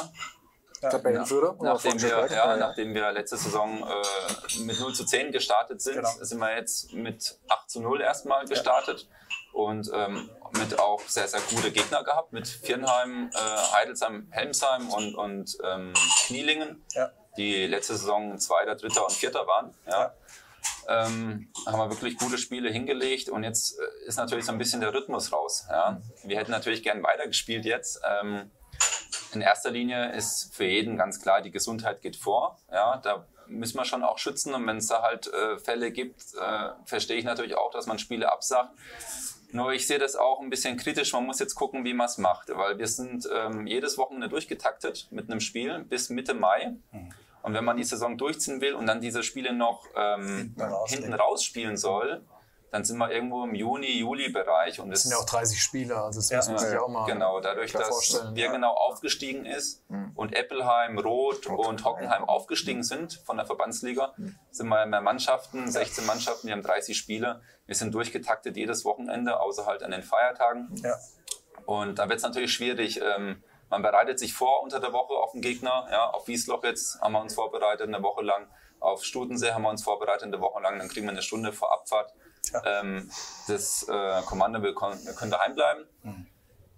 Tabellenführer. 0.90 1.60
oder 1.60 1.74
Nachdem 1.74 2.02
wir, 2.02 2.28
ja, 2.32 2.58
nachdem 2.58 2.94
wir 2.94 3.12
letzte 3.12 3.38
Saison 3.38 3.84
äh, 3.88 4.60
mit 4.62 4.80
0 4.80 4.94
zu 4.94 5.06
10 5.06 5.32
gestartet 5.32 5.82
sind, 5.82 5.96
Genau. 5.96 6.10
sind 6.20 6.40
wir 6.40 6.56
jetzt 6.56 6.92
mit 6.94 7.38
8 7.50 7.70
zu 7.70 7.82
0 7.82 8.02
erstmal 8.02 8.46
gestartet 8.46 9.08
und 9.54 9.90
ähm, 9.94 10.30
mit 10.58 10.80
auch 10.80 11.02
sehr, 11.08 11.28
sehr 11.28 11.42
gute 11.50 11.72
Gegner 11.72 12.04
gehabt, 12.04 12.34
mit 12.34 12.48
Viernheim, 12.48 13.30
äh, 13.34 13.38
Heidelsheim, 13.76 14.28
Helmsheim 14.32 14.90
und, 14.90 15.16
und 15.16 15.58
ähm, 15.64 15.94
Knielingen, 16.26 16.84
Ja. 16.94 17.12
die 17.38 17.68
letzte 17.68 17.96
Saison 17.96 18.38
Zweiter, 18.40 18.76
Dritter 18.76 19.04
und 19.06 19.12
Vierter 19.14 19.46
waren. 19.48 19.74
Ja. 19.88 20.14
Ähm, 20.88 21.50
haben 21.66 21.78
wir 21.80 21.90
wirklich 21.90 22.18
gute 22.18 22.38
Spiele 22.38 22.70
hingelegt 22.70 23.30
und 23.30 23.44
jetzt 23.44 23.80
äh, 23.80 24.08
ist 24.08 24.18
natürlich 24.18 24.46
so 24.46 24.52
ein 24.52 24.58
bisschen 24.58 24.80
der 24.82 24.94
Rhythmus 24.94 25.32
raus. 25.32 25.66
Ja. 25.70 26.00
Wir 26.24 26.38
hätten 26.38 26.52
natürlich 26.52 26.84
gern 26.84 27.02
weitergespielt 27.04 27.66
jetzt. 27.66 28.00
Ähm, 28.22 28.52
in 29.34 29.42
erster 29.42 29.72
Linie 29.72 30.12
ist 30.14 30.54
für 30.54 30.66
jeden 30.66 30.98
ganz 30.98 31.22
klar, 31.22 31.42
die 31.42 31.52
Gesundheit 31.52 32.02
geht 32.02 32.16
vor. 32.16 32.58
Ja, 32.72 32.98
da 32.98 33.26
müssen 33.48 33.78
wir 33.78 33.86
schon 33.86 34.04
auch 34.04 34.18
schützen. 34.18 34.54
Und 34.54 34.66
wenn 34.68 34.78
es 34.78 34.88
da 34.88 35.02
halt 35.02 35.28
äh, 35.28 35.58
Fälle 35.58 35.92
gibt, 35.92 36.22
äh, 36.40 36.70
verstehe 36.86 37.18
ich 37.18 37.26
natürlich 37.26 37.56
auch, 37.56 37.72
dass 37.72 37.86
man 37.86 38.00
Spiele 38.00 38.32
absagt. 38.32 38.72
Nur 39.52 39.74
ich 39.74 39.86
sehe 39.86 40.00
das 40.00 40.16
auch 40.16 40.40
ein 40.40 40.50
bisschen 40.50 40.78
kritisch. 40.78 41.12
Man 41.12 41.26
muss 41.26 41.40
jetzt 41.40 41.56
gucken, 41.56 41.84
wie 41.84 41.94
man 41.94 42.06
es 42.06 42.18
macht, 42.18 42.50
weil 42.56 42.78
wir 42.78 42.88
sind 42.88 43.28
ähm, 43.34 43.68
jedes 43.68 43.98
Wochenende 43.98 44.30
durchgetaktet 44.30 45.08
mit 45.12 45.30
einem 45.30 45.42
Spiel 45.42 45.80
bis 45.80 46.10
Mitte 46.10 46.34
Mai. 46.34 46.76
Und 47.42 47.54
wenn 47.54 47.66
man 47.66 47.76
die 47.76 47.84
Saison 47.84 48.18
durchziehen 48.18 48.62
will 48.62 48.76
und 48.76 48.88
dann 48.88 49.02
diese 49.02 49.24
Spiele 49.24 49.52
noch 49.52 49.86
ähm, 49.96 50.54
Hinten 50.56 50.62
raus- 50.62 50.90
hinten 50.92 51.14
raus 51.14 51.44
spielen 51.44 51.76
soll, 51.76 52.22
dann 52.72 52.86
sind 52.86 52.98
wir 52.98 53.12
irgendwo 53.12 53.44
im 53.44 53.54
Juni, 53.54 54.00
Juli-Bereich. 54.00 54.80
Und 54.80 54.90
Das 54.92 55.04
sind 55.04 55.12
ja 55.12 55.18
auch 55.18 55.26
30 55.26 55.62
Spieler, 55.62 56.06
also 56.06 56.20
das 56.20 56.30
Ja. 56.30 56.38
muss 56.38 56.48
man 56.48 56.58
sich 56.60 56.72
Ja, 56.74 56.82
auch 56.82 56.88
mal 56.88 57.06
Genau, 57.06 57.40
dadurch, 57.42 57.74
dass 57.74 58.24
wir 58.34 58.50
genau 58.50 58.74
aufgestiegen 58.74 59.46
ist 59.46 59.84
und 60.16 60.34
Eppelheim, 60.36 60.98
Roth 60.98 61.48
und 61.48 61.84
Hockenheim 61.84 62.24
aufgestiegen 62.24 62.84
sind 62.84 63.22
von 63.26 63.38
der 63.38 63.46
Verbandsliga, 63.46 64.14
sind 64.52 64.68
wir 64.70 64.86
mehr 64.86 65.02
Mannschaften, 65.02 65.70
16 65.70 66.06
Mannschaften, 66.06 66.48
wir 66.48 66.54
haben 66.54 66.64
30 66.64 66.98
Spiele. 66.98 67.42
Wir 67.66 67.76
sind 67.76 67.94
durchgetaktet 67.94 68.58
jedes 68.58 68.84
Wochenende, 68.86 69.40
außer 69.40 69.66
halt 69.66 69.84
an 69.84 69.92
den 69.92 70.04
Feiertagen. 70.04 70.74
Ja. 70.84 70.96
Und 71.66 72.00
da 72.00 72.08
wird 72.10 72.18
es 72.18 72.24
natürlich 72.24 72.54
schwierig. 72.54 73.00
Ähm, 73.02 73.44
man 73.70 73.82
bereitet 73.82 74.20
sich 74.20 74.34
vor 74.34 74.62
unter 74.64 74.80
der 74.80 74.92
Woche 74.94 75.14
auf 75.14 75.32
den 75.34 75.42
Gegner. 75.42 75.88
Ja, 75.92 76.10
auf 76.10 76.28
Wiesloch 76.28 76.64
jetzt 76.64 77.00
haben 77.02 77.14
wir 77.14 77.22
uns 77.22 77.34
vorbereitet 77.36 77.88
eine 77.88 78.02
Woche 78.04 78.24
lang. 78.24 78.48
Auf 78.80 79.04
Studensee 79.06 79.52
haben 79.52 79.62
wir 79.62 79.70
uns 79.70 79.84
vorbereitet 79.84 80.24
eine 80.24 80.42
Woche 80.42 80.62
lang. 80.62 80.80
Dann 80.80 80.90
kriegen 80.90 81.06
wir 81.06 81.12
eine 81.12 81.22
Stunde 81.22 81.54
vor 81.54 81.72
Abfahrt. 81.72 82.14
Ähm, 82.66 83.10
das 83.48 83.88
äh, 83.88 84.22
Kommando, 84.24 84.62
wir, 84.62 84.76
können 84.76 85.32
daheim 85.32 85.56
bleiben. 85.56 85.86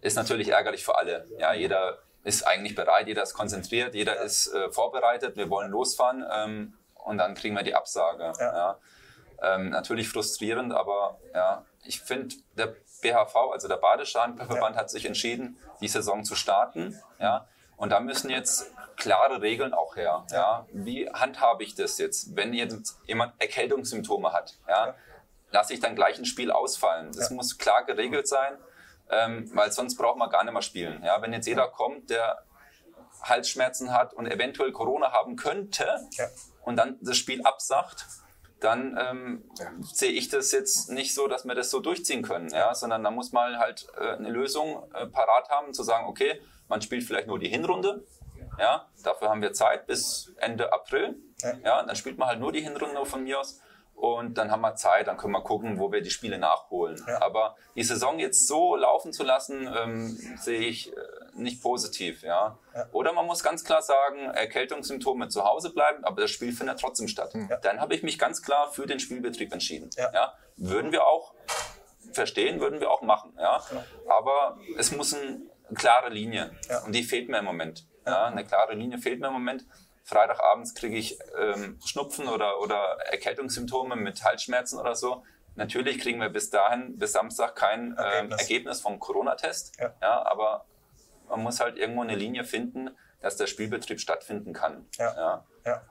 Ist 0.02 0.16
natürlich 0.16 0.50
ärgerlich 0.50 0.84
für 0.84 0.98
alle. 0.98 1.28
Ja, 1.38 1.54
jeder 1.54 2.00
ist 2.24 2.46
eigentlich 2.48 2.76
bereit, 2.76 3.08
jeder 3.08 3.24
ist 3.24 3.34
konzentriert, 3.34 3.96
jeder 3.96 4.22
ist 4.22 4.48
äh, 4.48 4.72
vorbereitet, 4.72 5.36
wir 5.36 5.50
wollen 5.50 5.72
losfahren 5.72 6.26
ähm, 6.32 6.74
und 7.06 7.18
dann 7.18 7.36
kriegen 7.36 7.56
wir 7.56 7.64
die 7.64 7.76
Absage. 7.76 8.34
Ja. 8.40 8.78
Ähm, 9.42 9.70
natürlich 9.70 10.08
frustrierend, 10.08 10.74
aber 10.74 11.20
ja, 11.34 11.66
ich 11.84 12.02
finde, 12.02 12.36
der 12.58 12.76
BHV, 13.02 13.36
also 13.52 13.68
der 13.68 13.78
Badische 13.78 14.22
Handballverband, 14.22 14.78
hat 14.78 14.90
sich 14.90 15.06
entschieden, 15.06 15.58
die 15.82 15.90
Saison 15.90 16.24
zu 16.24 16.36
starten. 16.36 16.98
Ja. 17.20 17.48
Und 17.76 17.90
da 17.90 18.00
müssen 18.00 18.30
jetzt 18.30 18.72
klare 18.96 19.42
Regeln 19.42 19.74
auch 19.74 19.98
her. 19.98 20.26
Ja. 20.32 20.66
Wie 20.72 21.10
handhabe 21.10 21.64
ich 21.64 21.76
das 21.76 21.98
jetzt, 21.98 22.36
wenn 22.36 22.54
jetzt 22.54 22.98
jemand 23.06 23.34
Erkältungssymptome 23.40 24.32
hat? 24.32 24.58
Ja. 24.68 24.96
Lasse 25.54 25.74
ich 25.74 25.80
dann 25.80 25.96
gleich 25.96 26.18
ein 26.18 26.26
Spiel 26.26 26.52
ausfallen? 26.52 27.12
Das 27.16 27.30
muss 27.30 27.58
klar 27.58 27.86
geregelt 27.86 28.28
sein, 28.28 28.58
ähm, 29.10 29.50
weil 29.54 29.72
sonst 29.72 29.96
braucht 29.96 30.18
man 30.18 30.30
gar 30.30 30.44
nicht 30.44 30.52
mehr 30.54 30.62
spielen. 30.64 31.02
Ja. 31.04 31.22
Wenn 31.22 31.32
jetzt 31.32 31.46
jeder 31.48 31.68
kommt, 31.70 32.10
der 32.10 32.44
Halsschmerzen 33.22 33.94
hat 33.94 34.14
und 34.14 34.26
eventuell 34.26 34.72
Corona 34.72 35.12
haben 35.12 35.36
könnte 35.36 35.86
Ja. 36.18 36.26
und 36.66 36.76
dann 36.76 36.98
das 37.02 37.18
Spiel 37.18 37.42
absagt, 37.44 38.06
dann 38.60 38.98
ähm, 39.00 39.50
sehe 39.82 40.12
ich 40.12 40.30
das 40.30 40.52
jetzt 40.52 40.90
nicht 40.90 41.14
so, 41.14 41.28
dass 41.28 41.46
wir 41.46 41.54
das 41.54 41.70
so 41.70 41.80
durchziehen 41.82 42.22
können, 42.24 42.50
ja, 42.50 42.74
sondern 42.74 43.04
da 43.04 43.12
muss 43.12 43.32
man 43.34 43.60
halt 43.60 43.88
äh, 43.98 44.14
eine 44.14 44.30
Lösung 44.30 44.90
äh, 44.94 45.06
parat 45.08 45.50
haben, 45.50 45.74
zu 45.74 45.84
sagen, 45.84 46.08
okay, 46.08 46.42
man 46.70 46.82
spielt 46.82 47.04
vielleicht 47.04 47.28
nur 47.28 47.40
die 47.40 47.50
Hinrunde, 47.50 48.06
ja, 48.58 48.88
dafür 49.04 49.30
haben 49.30 49.42
wir 49.42 49.52
Zeit 49.54 49.86
bis 49.86 50.34
Ende 50.38 50.72
April, 50.72 51.16
Ja. 51.42 51.54
ja, 51.64 51.84
dann 51.84 51.96
spielt 51.98 52.18
man 52.18 52.30
halt 52.30 52.40
nur 52.40 52.52
die 52.54 52.62
Hinrunde 52.62 53.06
von 53.06 53.24
mir 53.24 53.40
aus 53.40 53.60
und 54.04 54.38
dann 54.38 54.52
haben 54.52 54.60
wir 54.60 54.76
Zeit, 54.76 55.08
dann 55.08 55.16
können 55.16 55.32
wir 55.32 55.42
gucken, 55.44 55.80
wo 55.80 55.90
wir 55.94 56.02
die 56.02 56.10
Spiele 56.10 56.38
nachholen. 56.38 57.02
Ja. 57.08 57.22
Aber 57.22 57.56
die 57.74 57.84
Saison 57.84 58.20
jetzt 58.20 58.50
so 58.50 58.76
laufen 58.76 59.14
zu 59.14 59.24
lassen, 59.24 59.66
ähm, 59.74 60.10
sehe 60.38 60.60
ich 60.60 60.92
äh, 60.92 61.00
nicht 61.36 61.64
positiv, 61.64 62.22
ja. 62.22 62.58
Oder 62.92 63.14
man 63.14 63.26
muss 63.26 63.44
ganz 63.44 63.64
klar 63.64 63.82
sagen, 63.82 64.26
Erkältungssymptome 64.32 65.30
zu 65.30 65.46
Hause 65.46 65.70
bleiben, 65.74 66.04
aber 66.04 66.22
das 66.24 66.32
Spiel 66.32 66.52
findet 66.52 66.82
trotzdem 66.82 67.08
statt. 67.08 67.34
Dann 67.62 67.80
habe 67.80 67.96
ich 67.96 68.04
mich 68.04 68.20
ganz 68.20 68.42
klar 68.42 68.70
für 68.74 68.88
den 68.88 69.00
Spielbetrieb 69.00 69.54
entschieden. 69.54 69.90
Ja. 69.96 70.12
Ja. 70.14 70.34
Würden 70.58 70.92
wir 70.92 71.08
auch 71.08 71.34
verstehen, 72.12 72.60
würden 72.60 72.82
wir 72.82 72.92
auch 72.92 73.04
machen, 73.04 73.34
ja. 73.40 73.64
Aber 74.10 74.58
es 74.78 74.92
muss 74.92 75.14
eine 75.14 75.40
klare 75.76 76.10
Linie 76.10 76.52
Ja. 76.70 76.84
und 76.84 76.92
die 76.94 77.04
fehlt 77.04 77.30
mir 77.30 77.38
im 77.38 77.46
Moment. 77.46 77.88
Ja, 78.06 78.26
eine 78.26 78.44
klare 78.44 78.74
Linie 78.74 78.98
fehlt 78.98 79.22
mir 79.22 79.28
im 79.28 79.34
Moment. 79.34 79.66
Freitagabends 80.04 80.76
kriege 80.76 80.98
ich 80.98 81.18
ähm, 81.40 81.80
Schnupfen 81.86 82.28
oder, 82.28 82.60
oder 82.60 82.98
Erkältungssymptome 83.10 83.96
mit 83.96 84.24
Halsschmerzen 84.24 84.80
oder 84.80 84.96
so. 84.96 85.24
Natürlich 85.56 86.00
kriegen 86.00 86.20
wir 86.20 86.30
bis 86.30 86.50
dahin, 86.50 86.98
bis 86.98 87.14
Samstag 87.14 87.56
kein 87.56 87.92
ähm, 87.92 87.98
Ergebnis. 87.98 88.42
Ergebnis 88.42 88.82
vom 88.82 89.00
Corona-Test. 89.00 89.80
Ja. 89.80 89.94
Ja. 90.02 90.26
aber 90.26 90.66
man 91.30 91.42
muss 91.42 91.60
halt 91.60 91.78
irgendwo 91.78 92.02
eine 92.02 92.16
Linie 92.16 92.44
finden, 92.44 92.90
dass 93.22 93.38
der 93.38 93.48
Spielbetrieb 93.48 94.00
stattfinden 94.00 94.52
kann. 94.54 94.86
Ja. 94.98 95.16
Ja. 95.16 95.46
Ja. 95.66 95.82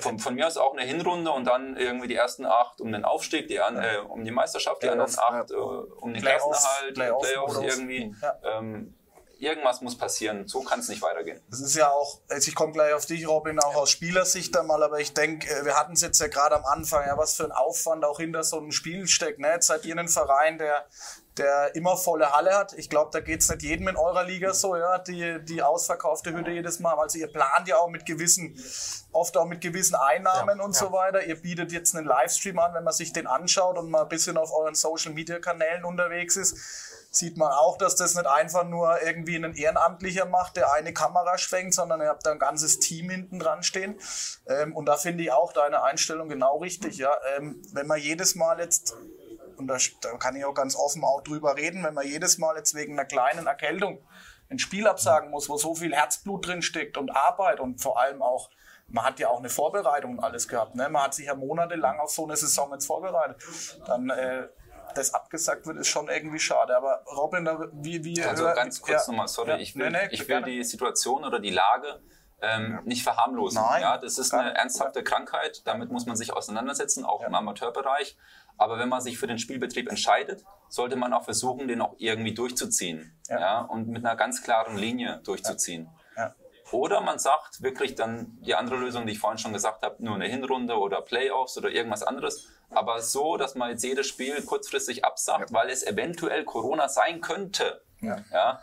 Von, 0.00 0.18
von 0.18 0.34
mir 0.34 0.44
aus 0.48 0.56
auch 0.56 0.72
eine 0.72 0.82
Hinrunde 0.82 1.30
und 1.30 1.44
dann 1.44 1.76
irgendwie 1.76 2.08
die 2.08 2.16
ersten 2.16 2.44
acht 2.44 2.80
um 2.80 2.90
den 2.90 3.04
Aufstieg, 3.04 3.46
die 3.46 3.60
an, 3.60 3.76
äh, 3.76 3.98
um 3.98 4.24
die 4.24 4.32
Meisterschaft, 4.32 4.82
die 4.82 4.88
anderen 4.88 5.14
acht 5.16 5.52
äh, 5.52 5.54
um 5.54 6.12
den 6.12 6.20
Playoffs, 6.20 6.44
Klassenerhalt, 6.44 6.94
Playoff- 6.94 7.22
Playoffs 7.22 7.54
Modus. 7.54 7.76
irgendwie. 7.78 8.14
Ähm, 8.42 8.97
irgendwas 9.38 9.80
muss 9.80 9.96
passieren. 9.96 10.48
So 10.48 10.62
kann 10.62 10.80
es 10.80 10.88
nicht 10.88 11.00
weitergehen. 11.00 11.40
Das 11.48 11.60
ist 11.60 11.76
ja 11.76 11.88
auch, 11.90 12.20
also 12.28 12.48
ich 12.48 12.54
komme 12.54 12.72
gleich 12.72 12.92
auf 12.92 13.06
dich, 13.06 13.26
Robin, 13.26 13.58
auch 13.60 13.76
aus 13.76 13.90
Spielersicht 13.90 14.56
einmal, 14.56 14.82
aber 14.82 14.98
ich 14.98 15.14
denke, 15.14 15.64
wir 15.64 15.76
hatten 15.76 15.92
es 15.92 16.00
jetzt 16.00 16.20
ja 16.20 16.26
gerade 16.26 16.56
am 16.56 16.64
Anfang, 16.64 17.06
ja, 17.06 17.16
was 17.16 17.34
für 17.34 17.44
ein 17.44 17.52
Aufwand 17.52 18.04
auch 18.04 18.18
hinter 18.18 18.42
so 18.42 18.58
einem 18.58 18.72
Spiel 18.72 19.06
steckt. 19.06 19.38
Ne? 19.38 19.48
Jetzt 19.48 19.68
seid 19.68 19.84
ihr 19.84 19.96
ein 19.96 20.08
Verein, 20.08 20.58
der, 20.58 20.86
der 21.36 21.74
immer 21.76 21.96
volle 21.96 22.32
Halle 22.32 22.56
hat. 22.56 22.72
Ich 22.72 22.90
glaube, 22.90 23.10
da 23.12 23.20
geht 23.20 23.40
es 23.40 23.48
nicht 23.48 23.62
jedem 23.62 23.86
in 23.88 23.96
eurer 23.96 24.24
Liga 24.24 24.52
so, 24.52 24.76
ja, 24.76 24.98
die, 24.98 25.38
die 25.44 25.62
ausverkaufte 25.62 26.32
Hütte 26.32 26.50
jedes 26.50 26.80
Mal. 26.80 26.98
Also 26.98 27.18
ihr 27.18 27.28
plant 27.28 27.68
ja 27.68 27.78
auch 27.78 27.88
mit 27.88 28.06
gewissen, 28.06 28.58
oft 29.12 29.36
auch 29.36 29.46
mit 29.46 29.60
gewissen 29.60 29.94
Einnahmen 29.94 30.58
Ja, 30.58 30.64
und 30.64 30.74
ja. 30.74 30.80
so 30.80 30.92
weiter. 30.92 31.24
Ihr 31.24 31.40
bietet 31.40 31.70
jetzt 31.70 31.94
einen 31.94 32.06
Livestream 32.06 32.58
an, 32.58 32.74
wenn 32.74 32.84
man 32.84 32.92
sich 32.92 33.12
den 33.12 33.28
anschaut 33.28 33.78
und 33.78 33.88
mal 33.88 34.02
ein 34.02 34.08
bisschen 34.08 34.36
auf 34.36 34.52
euren 34.52 34.74
Social 34.74 35.12
Media 35.12 35.38
Kanälen 35.38 35.84
unterwegs 35.84 36.36
ist 36.36 36.56
sieht 37.18 37.36
man 37.36 37.50
auch, 37.52 37.76
dass 37.76 37.96
das 37.96 38.14
nicht 38.14 38.26
einfach 38.26 38.64
nur 38.64 39.02
irgendwie 39.02 39.36
ein 39.36 39.54
Ehrenamtlicher 39.54 40.26
macht, 40.26 40.56
der 40.56 40.72
eine 40.72 40.92
Kamera 40.92 41.38
schwenkt, 41.38 41.74
sondern 41.74 42.00
ihr 42.00 42.08
habt 42.08 42.24
da 42.24 42.32
ein 42.32 42.38
ganzes 42.38 42.78
Team 42.78 43.10
hinten 43.10 43.38
dran 43.38 43.62
stehen. 43.62 43.98
Ähm, 44.46 44.74
und 44.74 44.86
da 44.86 44.96
finde 44.96 45.24
ich 45.24 45.32
auch 45.32 45.52
deine 45.52 45.82
Einstellung 45.82 46.28
genau 46.28 46.58
richtig. 46.58 46.96
Ja? 46.98 47.16
Ähm, 47.36 47.62
wenn 47.72 47.86
man 47.86 47.98
jedes 47.98 48.34
Mal 48.34 48.60
jetzt, 48.60 48.96
und 49.56 49.66
da, 49.66 49.76
da 50.00 50.16
kann 50.16 50.36
ich 50.36 50.44
auch 50.44 50.54
ganz 50.54 50.76
offen 50.76 51.04
auch 51.04 51.22
drüber 51.22 51.56
reden, 51.56 51.84
wenn 51.84 51.94
man 51.94 52.06
jedes 52.06 52.38
Mal 52.38 52.56
jetzt 52.56 52.74
wegen 52.74 52.94
einer 52.94 53.04
kleinen 53.04 53.46
Erkältung 53.46 54.00
ein 54.50 54.58
Spiel 54.58 54.86
absagen 54.86 55.30
muss, 55.30 55.48
wo 55.48 55.56
so 55.56 55.74
viel 55.74 55.94
Herzblut 55.94 56.46
drin 56.46 56.62
steckt 56.62 56.96
und 56.96 57.10
Arbeit 57.10 57.60
und 57.60 57.82
vor 57.82 58.00
allem 58.00 58.22
auch 58.22 58.50
man 58.90 59.04
hat 59.04 59.18
ja 59.18 59.28
auch 59.28 59.38
eine 59.38 59.50
Vorbereitung 59.50 60.12
und 60.12 60.24
alles 60.24 60.48
gehabt. 60.48 60.74
Ne? 60.74 60.88
Man 60.88 61.02
hat 61.02 61.14
sich 61.14 61.26
ja 61.26 61.34
monatelang 61.34 62.00
auf 62.00 62.10
so 62.10 62.24
eine 62.24 62.36
Saison 62.36 62.72
jetzt 62.72 62.86
vorbereitet. 62.86 63.36
Dann 63.86 64.08
äh, 64.08 64.48
das 64.94 65.14
abgesagt 65.14 65.66
wird, 65.66 65.78
ist 65.78 65.88
schon 65.88 66.08
irgendwie 66.08 66.38
schade. 66.38 66.76
Aber 66.76 67.04
Robin, 67.16 67.48
wie, 67.72 68.04
wie 68.04 68.22
Also 68.22 68.44
ganz 68.44 68.80
kurz 68.80 69.06
ja, 69.06 69.12
nochmal, 69.12 69.28
sorry, 69.28 69.50
ja, 69.50 69.58
ich 69.58 69.76
will, 69.76 69.90
nee, 69.90 69.98
nee, 70.06 70.08
ich 70.10 70.28
will 70.28 70.42
die 70.42 70.64
Situation 70.64 71.24
oder 71.24 71.40
die 71.40 71.50
Lage 71.50 72.00
ähm, 72.40 72.80
nicht 72.84 73.02
verharmlosen. 73.02 73.60
Nein, 73.60 73.82
ja, 73.82 73.98
das 73.98 74.18
ist 74.18 74.32
eine 74.32 74.54
ernsthafte 74.54 75.02
Krankheit, 75.02 75.62
damit 75.66 75.90
muss 75.90 76.06
man 76.06 76.16
sich 76.16 76.32
auseinandersetzen, 76.32 77.04
auch 77.04 77.22
im 77.24 77.34
Amateurbereich. 77.34 78.16
Aber 78.56 78.78
wenn 78.78 78.88
man 78.88 79.00
sich 79.00 79.18
für 79.18 79.26
den 79.26 79.38
Spielbetrieb 79.38 79.88
entscheidet, 79.88 80.44
sollte 80.68 80.96
man 80.96 81.12
auch 81.12 81.24
versuchen, 81.24 81.68
den 81.68 81.80
auch 81.80 81.94
irgendwie 81.98 82.34
durchzuziehen. 82.34 83.16
Ja. 83.28 83.40
Ja. 83.40 83.60
und 83.60 83.88
mit 83.88 84.04
einer 84.04 84.16
ganz 84.16 84.42
klaren 84.42 84.76
Linie 84.76 85.20
durchzuziehen. 85.24 85.88
Ja. 86.72 86.78
Oder 86.78 87.00
man 87.00 87.18
sagt 87.18 87.62
wirklich 87.62 87.94
dann 87.94 88.38
die 88.42 88.54
andere 88.54 88.76
Lösung, 88.76 89.06
die 89.06 89.12
ich 89.12 89.18
vorhin 89.18 89.38
schon 89.38 89.52
gesagt 89.52 89.82
habe, 89.84 89.96
nur 90.04 90.14
eine 90.14 90.26
Hinrunde 90.26 90.78
oder 90.78 91.00
Playoffs 91.02 91.56
oder 91.58 91.70
irgendwas 91.70 92.02
anderes. 92.02 92.46
Aber 92.70 93.00
so, 93.00 93.36
dass 93.36 93.54
man 93.54 93.70
jetzt 93.70 93.82
jedes 93.84 94.06
Spiel 94.06 94.42
kurzfristig 94.42 95.04
absagt, 95.04 95.52
weil 95.52 95.70
es 95.70 95.82
eventuell 95.86 96.44
Corona 96.44 96.88
sein 96.88 97.20
könnte. 97.20 97.80
Ja. 98.00 98.60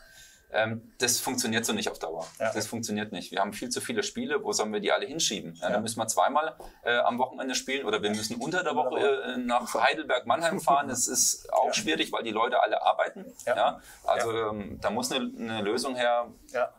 ähm, 0.54 0.94
das 1.00 1.20
funktioniert 1.20 1.66
so 1.66 1.74
nicht 1.74 1.90
auf 1.90 2.00
Dauer. 2.00 2.26
Ja. 2.40 2.54
Das 2.54 2.68
funktioniert 2.68 3.12
nicht. 3.12 3.32
Wir 3.32 3.40
haben 3.42 3.52
viel 3.52 3.70
zu 3.70 3.82
viele 3.82 4.04
Spiele. 4.04 4.42
Wo 4.44 4.54
sollen 4.54 4.72
wir 4.72 4.80
die 4.80 4.92
alle 4.92 5.06
hinschieben? 5.06 5.56
Ja, 5.56 5.64
Ja. 5.68 5.74
Dann 5.74 5.82
müssen 5.82 6.00
wir 6.00 6.08
zweimal 6.08 6.56
äh, 6.84 6.96
am 7.00 7.18
Wochenende 7.18 7.56
spielen 7.56 7.86
oder 7.86 8.02
wir 8.02 8.12
müssen 8.12 8.36
unter 8.40 8.64
der 8.64 8.76
Woche 8.76 9.00
äh, 9.00 9.38
nach 9.38 9.74
Heidelberg-Mannheim 9.74 10.62
fahren. 10.62 10.88
Das 10.88 11.08
ist 11.08 11.52
auch 11.54 11.68
Ja. 11.68 11.74
schwierig, 11.74 12.12
weil 12.14 12.24
die 12.24 12.32
Leute 12.32 12.62
alle 12.62 12.82
arbeiten. 12.84 13.26
Ja. 13.46 13.56
Ja. 13.58 13.82
Also 14.06 14.32
Ähm, 14.32 14.80
da 14.82 14.92
muss 14.92 15.12
eine, 15.12 15.30
eine 15.38 15.62
Lösung 15.64 15.96
her, 15.96 16.28
Ja. 16.54 16.70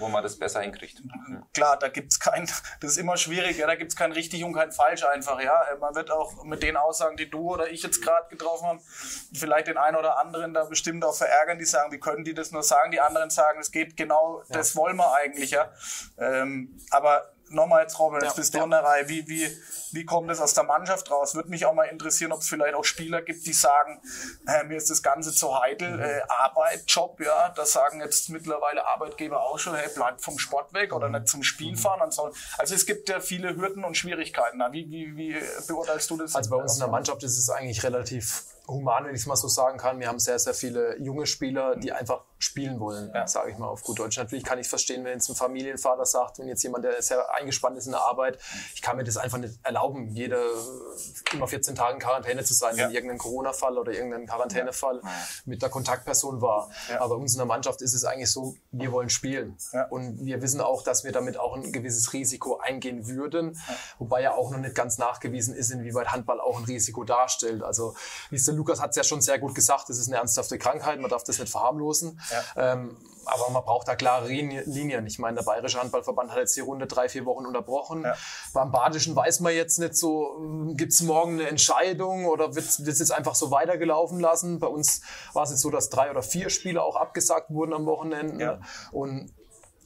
Wo 0.00 0.08
man 0.08 0.22
das 0.22 0.38
besser 0.38 0.60
hinkriegt. 0.60 1.02
Klar, 1.54 1.78
da 1.78 1.88
gibt's 1.88 2.18
kein, 2.18 2.48
das 2.80 2.92
ist 2.92 2.96
immer 2.96 3.16
schwierig, 3.16 3.58
ja, 3.58 3.66
da 3.66 3.74
gibt's 3.74 3.96
kein 3.96 4.12
richtig 4.12 4.42
und 4.44 4.52
kein 4.52 4.72
falsch 4.72 5.04
einfach, 5.04 5.40
ja. 5.40 5.62
Äh, 5.64 5.76
Man 5.78 5.94
wird 5.94 6.10
auch 6.10 6.42
mit 6.44 6.62
den 6.62 6.76
Aussagen, 6.76 7.16
die 7.16 7.30
du 7.30 7.52
oder 7.52 7.70
ich 7.70 7.82
jetzt 7.82 8.02
gerade 8.02 8.28
getroffen 8.28 8.66
haben, 8.66 8.80
vielleicht 9.34 9.68
den 9.68 9.76
einen 9.76 9.96
oder 9.96 10.18
anderen 10.18 10.54
da 10.54 10.64
bestimmt 10.64 11.04
auch 11.04 11.14
verärgern, 11.14 11.58
die 11.58 11.64
sagen, 11.64 11.92
wie 11.92 12.00
können 12.00 12.24
die 12.24 12.34
das 12.34 12.50
nur 12.50 12.62
sagen? 12.62 12.90
Die 12.90 13.00
anderen 13.00 13.30
sagen, 13.30 13.60
es 13.60 13.70
geht 13.70 13.96
genau, 13.96 14.42
das 14.48 14.74
wollen 14.76 14.96
wir 14.96 15.14
eigentlich, 15.14 15.50
ja. 15.50 15.70
Ähm, 16.18 16.78
aber 16.90 17.32
nochmal 17.50 17.82
jetzt, 17.82 17.98
Robin, 17.98 18.20
jetzt 18.20 18.32
Ja, 18.32 18.36
bist 18.36 18.54
du 18.54 18.58
ja. 18.58 18.64
in 18.64 18.70
der 18.70 18.82
Reihe. 18.84 19.08
Wie, 19.08 19.26
wie, 19.28 19.48
wie 19.92 20.04
kommt 20.04 20.30
das 20.30 20.40
aus 20.40 20.54
der 20.54 20.64
Mannschaft 20.64 21.10
raus? 21.10 21.34
Würde 21.34 21.48
mich 21.50 21.66
auch 21.66 21.74
mal 21.74 21.84
interessieren, 21.84 22.32
ob 22.32 22.40
es 22.40 22.48
vielleicht 22.48 22.74
auch 22.74 22.84
Spieler 22.84 23.22
gibt, 23.22 23.44
die 23.46 23.52
sagen, 23.52 24.00
äh, 24.46 24.64
mir 24.64 24.76
ist 24.76 24.88
das 24.90 25.02
Ganze 25.02 25.32
zu 25.32 25.60
heikel, 25.60 25.96
Mhm. 25.96 26.00
äh, 26.02 26.20
Arbeit, 26.28 26.84
Job, 26.86 27.20
ja. 27.20 27.50
Das 27.50 27.72
sagen 27.72 28.00
jetzt 28.00 28.28
mittlerweile 28.30 28.86
Arbeitgeber 28.86 29.42
auch 29.42 29.58
schon, 29.58 29.74
hey, 29.74 29.88
bleibt 29.94 30.22
vom 30.22 30.38
Sport 30.38 30.72
weg 30.72 30.90
Mhm. 30.90 30.96
oder 30.96 31.08
nicht 31.08 31.28
zum 31.28 31.42
Spiel 31.42 31.76
fahren 31.76 32.00
und 32.02 32.14
so. 32.14 32.32
Also 32.58 32.74
es 32.74 32.86
gibt 32.86 33.08
ja 33.08 33.20
viele 33.20 33.54
Hürden 33.56 33.84
und 33.84 33.96
Schwierigkeiten. 33.96 34.60
Wie, 34.70 34.88
wie, 34.90 35.16
wie 35.16 35.36
beurteilst 35.66 36.08
du 36.10 36.16
das? 36.16 36.34
Also 36.36 36.50
bei 36.50 36.56
uns 36.56 36.74
in 36.74 36.80
der 36.80 36.88
Mannschaft 36.88 37.22
ist 37.22 37.38
es 37.38 37.50
eigentlich 37.50 37.82
relativ 37.82 38.44
human, 38.70 39.04
wenn 39.06 39.14
ich 39.14 39.20
es 39.22 39.26
mal 39.26 39.36
so 39.36 39.48
sagen 39.48 39.78
kann. 39.78 39.98
Wir 40.00 40.08
haben 40.08 40.18
sehr, 40.18 40.38
sehr 40.38 40.54
viele 40.54 40.98
junge 41.00 41.26
Spieler, 41.26 41.76
die 41.76 41.92
einfach 41.92 42.24
spielen 42.38 42.80
wollen, 42.80 43.10
Ja. 43.14 43.26
sage 43.26 43.50
ich 43.50 43.58
mal 43.58 43.68
auf 43.68 43.82
gut 43.82 43.98
Deutsch. 43.98 44.16
Natürlich 44.16 44.44
kann 44.44 44.58
ich 44.58 44.68
verstehen, 44.68 45.04
wenn 45.04 45.12
jetzt 45.14 45.28
ein 45.28 45.34
Familienvater 45.36 46.06
sagt, 46.06 46.38
wenn 46.38 46.48
jetzt 46.48 46.62
jemand, 46.62 46.84
der 46.84 47.00
sehr 47.02 47.34
eingespannt 47.34 47.76
ist 47.76 47.86
in 47.86 47.92
der 47.92 48.00
Arbeit, 48.00 48.38
ich 48.74 48.80
kann 48.82 48.96
mir 48.96 49.04
das 49.04 49.16
einfach 49.18 49.38
nicht 49.38 49.58
erlauben, 49.62 50.08
jede, 50.08 50.42
immer 51.32 51.46
14 51.46 51.74
Tage 51.74 51.94
in 51.94 52.00
Quarantäne 52.00 52.42
zu 52.44 52.54
sein, 52.54 52.76
Ja. 52.76 52.86
wenn 52.86 52.94
irgendein 52.94 53.18
Corona-Fall 53.18 53.76
oder 53.78 53.92
irgendein 53.92 54.26
Quarantänefall 54.26 55.00
mit 55.44 55.60
der 55.62 55.68
Kontaktperson 55.68 56.40
war. 56.40 56.70
Ja. 56.88 57.00
Aber 57.00 57.16
uns 57.16 57.32
in 57.34 57.38
der 57.38 57.46
Mannschaft 57.46 57.82
ist 57.82 57.94
es 57.94 58.04
eigentlich 58.04 58.30
so, 58.32 58.54
wir 58.70 58.92
wollen 58.92 59.10
spielen. 59.10 59.56
Ja. 59.72 59.84
Und 59.88 60.24
wir 60.24 60.40
wissen 60.42 60.60
auch, 60.60 60.82
dass 60.82 61.04
wir 61.04 61.12
damit 61.12 61.38
auch 61.38 61.54
ein 61.56 61.72
gewisses 61.72 62.12
Risiko 62.12 62.58
eingehen 62.58 63.06
würden, 63.06 63.58
wobei 63.98 64.22
ja 64.22 64.32
auch 64.32 64.50
noch 64.50 64.58
nicht 64.58 64.74
ganz 64.74 64.98
nachgewiesen 64.98 65.54
ist, 65.54 65.70
inwieweit 65.70 66.10
Handball 66.12 66.40
auch 66.40 66.58
ein 66.58 66.64
Risiko 66.64 67.04
darstellt. 67.04 67.62
Also 67.62 67.94
wie 68.30 68.36
es 68.36 68.44
der 68.44 68.54
Lukas 68.60 68.80
hat 68.80 68.90
es 68.90 68.96
ja 68.96 69.04
schon 69.04 69.22
sehr 69.22 69.38
gut 69.38 69.54
gesagt, 69.54 69.88
das 69.88 69.98
ist 69.98 70.08
eine 70.08 70.18
ernsthafte 70.18 70.58
Krankheit, 70.58 71.00
man 71.00 71.10
darf 71.10 71.24
das 71.24 71.38
nicht 71.38 71.50
verharmlosen. 71.50 72.20
Ja. 72.30 72.72
Ähm, 72.72 72.96
aber 73.24 73.50
man 73.50 73.62
braucht 73.64 73.88
da 73.88 73.96
klare 73.96 74.28
Linien. 74.28 75.06
Ich 75.06 75.18
meine, 75.18 75.36
der 75.36 75.44
Bayerische 75.44 75.80
Handballverband 75.80 76.30
hat 76.30 76.38
jetzt 76.38 76.56
die 76.56 76.60
Runde 76.60 76.86
drei, 76.86 77.08
vier 77.08 77.24
Wochen 77.24 77.46
unterbrochen. 77.46 78.02
Ja. 78.02 78.14
Beim 78.52 78.70
Badischen 78.70 79.16
weiß 79.16 79.40
man 79.40 79.54
jetzt 79.54 79.78
nicht 79.78 79.96
so, 79.96 80.36
hm, 80.36 80.76
gibt 80.76 80.92
es 80.92 81.00
morgen 81.02 81.34
eine 81.34 81.48
Entscheidung 81.48 82.26
oder 82.26 82.54
wird 82.54 82.66
es 82.66 82.78
jetzt 82.78 83.12
einfach 83.12 83.34
so 83.34 83.50
weitergelaufen 83.50 84.20
lassen? 84.20 84.58
Bei 84.58 84.66
uns 84.66 85.00
war 85.32 85.44
es 85.44 85.50
jetzt 85.50 85.60
so, 85.60 85.70
dass 85.70 85.88
drei 85.88 86.10
oder 86.10 86.22
vier 86.22 86.50
Spiele 86.50 86.82
auch 86.82 86.96
abgesagt 86.96 87.50
wurden 87.50 87.72
am 87.72 87.86
Wochenende. 87.86 88.44
Ja. 88.44 88.60
Und 88.92 89.32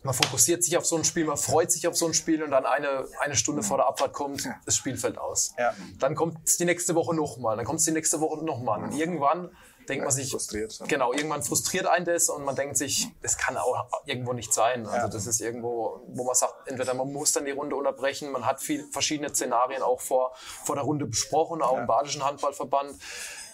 man 0.05 0.15
fokussiert 0.15 0.63
sich 0.63 0.77
auf 0.77 0.87
so 0.87 0.97
ein 0.97 1.05
Spiel, 1.05 1.25
man 1.25 1.39
freut 1.39 1.73
sich 1.73 1.89
auf 1.89 1.97
so 1.97 2.07
ein 2.07 2.15
Spiel 2.15 2.43
und 2.43 2.51
dann 2.51 2.67
eine, 2.67 3.07
eine 3.21 3.35
Stunde 3.35 3.63
vor 3.63 3.79
der 3.79 3.89
Abfahrt 3.89 4.13
kommt, 4.13 4.47
das 4.67 4.77
Spiel 4.77 4.97
fällt 4.97 5.19
aus. 5.19 5.55
Ja. 5.59 5.75
Dann 5.99 6.15
kommt 6.15 6.39
es 6.45 6.59
die 6.59 6.67
nächste 6.67 6.95
Woche 6.95 7.15
nochmal, 7.15 7.57
dann 7.57 7.65
kommt 7.65 7.81
es 7.81 7.87
die 7.87 7.93
nächste 7.93 8.21
Woche 8.21 8.45
nochmal. 8.45 8.83
Und 8.83 8.93
irgendwann 8.93 9.51
denkt 9.89 10.05
man 10.05 10.13
sich, 10.13 10.31
frustriert, 10.31 10.79
genau, 10.89 11.13
irgendwann 11.13 11.43
frustriert 11.43 11.87
einen 11.87 12.05
das 12.05 12.29
und 12.29 12.45
man 12.45 12.55
denkt 12.55 12.77
sich, 12.77 13.09
es 13.23 13.39
kann 13.39 13.57
auch 13.57 13.87
irgendwo 14.05 14.35
nicht 14.35 14.53
sein. 14.53 14.87
Also 14.87 15.09
das 15.09 15.27
ist 15.27 15.41
irgendwo, 15.41 16.03
wo 16.09 16.25
man 16.25 16.35
sagt, 16.35 16.69
entweder 16.69 16.93
man 16.95 17.11
muss 17.11 17.33
dann 17.33 17.47
die 17.47 17.51
Runde 17.51 17.75
unterbrechen, 17.75 18.31
man 18.31 18.45
hat 18.45 18.61
viel, 18.61 18.87
verschiedene 18.93 19.31
Szenarien 19.31 19.83
auch 19.83 20.01
vor, 20.01 20.35
vor 20.37 20.75
der 20.75 20.85
Runde 20.85 21.07
besprochen, 21.07 21.63
auch 21.63 21.75
ja. 21.75 21.81
im 21.81 21.87
Badischen 21.87 22.25
Handballverband 22.25 22.95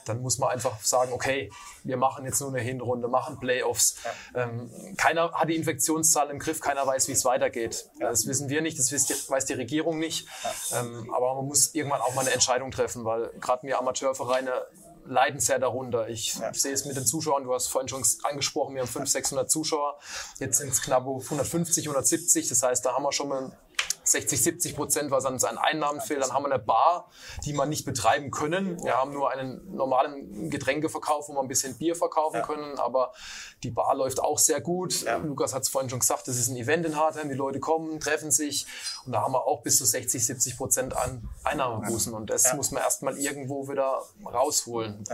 dann 0.07 0.21
muss 0.23 0.39
man 0.39 0.51
einfach 0.51 0.81
sagen, 0.83 1.13
okay, 1.13 1.51
wir 1.85 1.97
machen 1.97 2.25
jetzt 2.25 2.41
nur 2.41 2.51
eine 2.51 2.61
Hinrunde, 2.61 3.09
machen 3.09 3.39
Playoffs. 3.39 3.97
Ja. 4.35 4.45
Ähm, 4.45 4.71
keiner 4.97 5.33
hat 5.33 5.49
die 5.49 5.57
Infektionszahl 5.57 6.31
im 6.31 6.39
Griff, 6.39 6.61
keiner 6.61 6.87
weiß, 6.87 7.09
wie 7.09 7.13
es 7.13 7.25
weitergeht. 7.25 7.89
Das 7.99 8.27
wissen 8.27 8.49
wir 8.49 8.63
nicht, 8.63 8.79
das 8.79 8.91
weiß 8.93 9.45
die 9.47 9.55
Regierung 9.55 9.99
nicht. 9.99 10.27
Ähm, 10.73 11.13
aber 11.15 11.35
man 11.35 11.47
muss 11.47 11.75
irgendwann 11.75 12.01
auch 12.01 12.15
mal 12.15 12.23
eine 12.23 12.33
Entscheidung 12.33 12.71
treffen, 12.71 13.05
weil 13.05 13.31
gerade 13.41 13.67
wir 13.67 13.79
Amateurvereine 13.79 14.67
leiden 15.07 15.41
sehr 15.41 15.59
darunter. 15.59 16.09
Ich 16.09 16.35
ja. 16.35 16.53
sehe 16.55 16.73
es 16.73 16.85
mit 16.85 16.97
den 16.97 17.07
Zuschauern, 17.07 17.45
du 17.45 17.55
hast 17.55 17.69
vorhin 17.69 17.89
schon 17.89 18.05
angesprochen, 18.23 18.75
wir 18.75 18.83
haben 18.83 18.89
500, 18.89 19.09
600 19.09 19.51
Zuschauer, 19.51 19.99
jetzt 20.39 20.59
sind 20.59 20.73
es 20.73 20.83
knapp 20.83 21.07
150, 21.07 21.85
170, 21.85 22.49
das 22.49 22.63
heißt, 22.63 22.85
da 22.85 22.95
haben 22.95 23.03
wir 23.03 23.13
schon 23.13 23.29
mal 23.29 23.53
60, 24.11 24.43
70 24.43 24.77
Prozent, 24.77 25.11
was 25.11 25.25
an 25.25 25.39
seinen 25.39 25.59
Einnahmen 25.59 26.01
fehlt. 26.01 26.23
Dann 26.23 26.33
haben 26.33 26.45
wir 26.45 26.53
eine 26.53 26.63
Bar, 26.63 27.11
die 27.45 27.53
man 27.53 27.69
nicht 27.69 27.85
betreiben 27.85 28.31
können. 28.31 28.83
Wir 28.83 28.97
haben 28.97 29.13
nur 29.13 29.31
einen 29.31 29.75
normalen 29.75 30.51
Getränkeverkauf, 30.51 31.29
wo 31.29 31.35
wir 31.35 31.41
ein 31.41 31.49
bisschen 31.49 31.77
Bier 31.77 31.95
verkaufen 31.95 32.37
ja. 32.37 32.43
können, 32.43 32.79
aber 32.79 33.13
die 33.63 33.71
Bar 33.71 33.95
läuft 33.95 34.21
auch 34.21 34.39
sehr 34.39 34.61
gut. 34.61 35.03
Ja. 35.03 35.17
Lukas 35.17 35.55
hat 35.55 35.63
es 35.63 35.69
vorhin 35.69 35.91
schon 35.91 36.01
gesagt, 36.01 36.29
das 36.29 36.37
ist 36.37 36.49
ein 36.49 36.57
Event 36.57 36.87
in 36.87 36.97
Hartheim, 36.97 37.29
die 37.29 37.35
Leute 37.35 37.61
kommen, 37.61 38.01
treffen 38.01 38.31
sich 38.31 38.67
und 39.07 39.13
da 39.13 39.23
haben 39.23 39.33
wir 39.33 39.47
auch 39.47 39.63
bis 39.63 39.79
zu 39.79 39.85
60, 39.85 40.25
70 40.25 40.57
Prozent 40.57 40.97
an 40.97 41.29
Einnahmebußen 41.45 42.13
und 42.15 42.31
das 42.31 42.45
ja. 42.45 42.55
muss 42.55 42.71
man 42.71 42.83
erstmal 42.83 43.19
irgendwo 43.19 43.69
wieder 43.69 44.03
rausholen. 44.25 45.05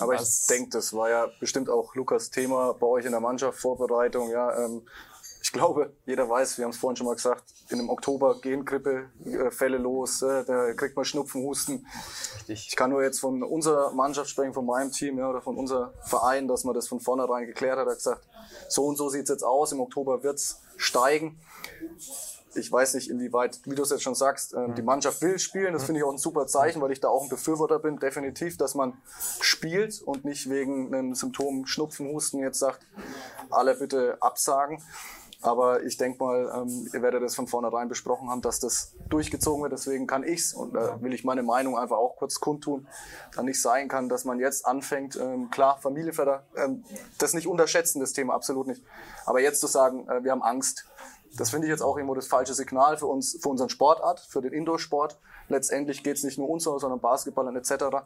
Aber 0.00 0.14
ich 0.14 0.46
denke, 0.48 0.70
das 0.70 0.92
war 0.92 1.08
ja 1.08 1.26
bestimmt 1.40 1.68
auch 1.70 1.94
Lukas 1.94 2.30
Thema 2.30 2.74
bei 2.74 2.86
euch 2.86 3.04
in 3.04 3.12
der 3.12 3.20
Mannschaft, 3.20 3.58
Vorbereitung, 3.58 4.30
ja, 4.30 4.64
ähm, 4.64 4.82
ich 5.42 5.50
glaube, 5.50 5.92
jeder 6.06 6.28
weiß, 6.28 6.56
wir 6.58 6.64
haben 6.64 6.70
es 6.70 6.78
vorhin 6.78 6.96
schon 6.96 7.06
mal 7.06 7.16
gesagt, 7.16 7.42
in 7.68 7.78
dem 7.78 7.90
Oktober 7.90 8.40
gehen 8.40 8.64
Grippefälle 8.64 9.76
los, 9.76 10.22
äh, 10.22 10.44
da 10.44 10.72
kriegt 10.74 10.94
man 10.94 11.04
Schnupfen, 11.04 11.42
Husten. 11.42 11.84
Richtig. 12.36 12.68
Ich 12.68 12.76
kann 12.76 12.90
nur 12.90 13.02
jetzt 13.02 13.18
von 13.18 13.42
unserer 13.42 13.92
Mannschaft 13.92 14.30
sprechen, 14.30 14.54
von 14.54 14.64
meinem 14.64 14.92
Team 14.92 15.18
ja, 15.18 15.28
oder 15.28 15.42
von 15.42 15.56
unserem 15.56 15.90
Verein, 16.04 16.46
dass 16.46 16.62
man 16.62 16.74
das 16.74 16.86
von 16.86 17.00
vornherein 17.00 17.46
geklärt 17.46 17.76
hat. 17.76 17.88
Hat 17.88 17.96
gesagt, 17.96 18.24
so 18.68 18.84
und 18.84 18.96
so 18.96 19.08
sieht 19.08 19.24
es 19.24 19.30
jetzt 19.30 19.42
aus, 19.42 19.72
im 19.72 19.80
Oktober 19.80 20.22
wird 20.22 20.36
es 20.36 20.60
steigen. 20.76 21.40
Ich 22.54 22.70
weiß 22.70 22.94
nicht, 22.94 23.10
inwieweit, 23.10 23.60
wie 23.64 23.74
du 23.74 23.82
es 23.82 23.90
jetzt 23.90 24.02
schon 24.02 24.14
sagst, 24.14 24.54
äh, 24.54 24.72
die 24.74 24.82
Mannschaft 24.82 25.22
will 25.22 25.40
spielen. 25.40 25.72
Das 25.72 25.84
finde 25.84 26.00
ich 26.00 26.04
auch 26.04 26.12
ein 26.12 26.18
super 26.18 26.46
Zeichen, 26.46 26.80
weil 26.80 26.92
ich 26.92 27.00
da 27.00 27.08
auch 27.08 27.24
ein 27.24 27.28
Befürworter 27.28 27.80
bin, 27.80 27.98
definitiv, 27.98 28.58
dass 28.58 28.76
man 28.76 29.02
spielt 29.40 30.02
und 30.02 30.24
nicht 30.24 30.48
wegen 30.48 30.94
einem 30.94 31.14
Symptom 31.16 31.66
Schnupfen, 31.66 32.06
Husten 32.12 32.38
jetzt 32.38 32.60
sagt, 32.60 32.86
alle 33.50 33.74
bitte 33.74 34.18
absagen. 34.20 34.80
Aber 35.42 35.82
ich 35.82 35.96
denke 35.96 36.22
mal, 36.22 36.50
ähm, 36.54 36.88
ihr 36.92 37.02
werdet 37.02 37.22
das 37.22 37.34
von 37.34 37.48
vornherein 37.48 37.88
besprochen 37.88 38.30
haben, 38.30 38.42
dass 38.42 38.60
das 38.60 38.94
durchgezogen 39.08 39.62
wird. 39.62 39.72
Deswegen 39.72 40.06
kann 40.06 40.22
ich's 40.22 40.54
und 40.54 40.74
da 40.74 40.94
äh, 40.94 41.02
will 41.02 41.12
ich 41.12 41.24
meine 41.24 41.42
Meinung 41.42 41.76
einfach 41.76 41.96
auch 41.96 42.16
kurz 42.16 42.38
kundtun, 42.38 42.86
da 43.34 43.42
nicht 43.42 43.60
sein 43.60 43.88
kann, 43.88 44.08
dass 44.08 44.24
man 44.24 44.38
jetzt 44.38 44.64
anfängt, 44.64 45.16
ähm, 45.16 45.50
klar, 45.50 45.78
Familienväter, 45.78 46.44
ähm, 46.56 46.84
das 47.18 47.34
nicht 47.34 47.48
unterschätzen, 47.48 47.98
das 47.98 48.12
Thema 48.12 48.34
absolut 48.34 48.68
nicht. 48.68 48.84
Aber 49.26 49.40
jetzt 49.40 49.60
zu 49.60 49.66
sagen, 49.66 50.08
äh, 50.08 50.22
wir 50.22 50.30
haben 50.30 50.42
Angst, 50.42 50.86
das 51.36 51.50
finde 51.50 51.66
ich 51.66 51.70
jetzt 51.70 51.82
auch 51.82 51.96
irgendwo 51.96 52.14
das 52.14 52.26
falsche 52.26 52.54
Signal 52.54 52.96
für 52.96 53.06
uns, 53.06 53.38
für 53.40 53.48
unseren 53.48 53.68
Sportart, 53.68 54.20
für 54.20 54.42
den 54.42 54.52
Indoor-Sport. 54.52 55.18
Letztendlich 55.48 56.04
geht 56.04 56.18
es 56.18 56.24
nicht 56.24 56.38
nur 56.38 56.48
uns, 56.48 56.64
sondern 56.64 57.00
Basketballern 57.00 57.56
etc. 57.56 58.04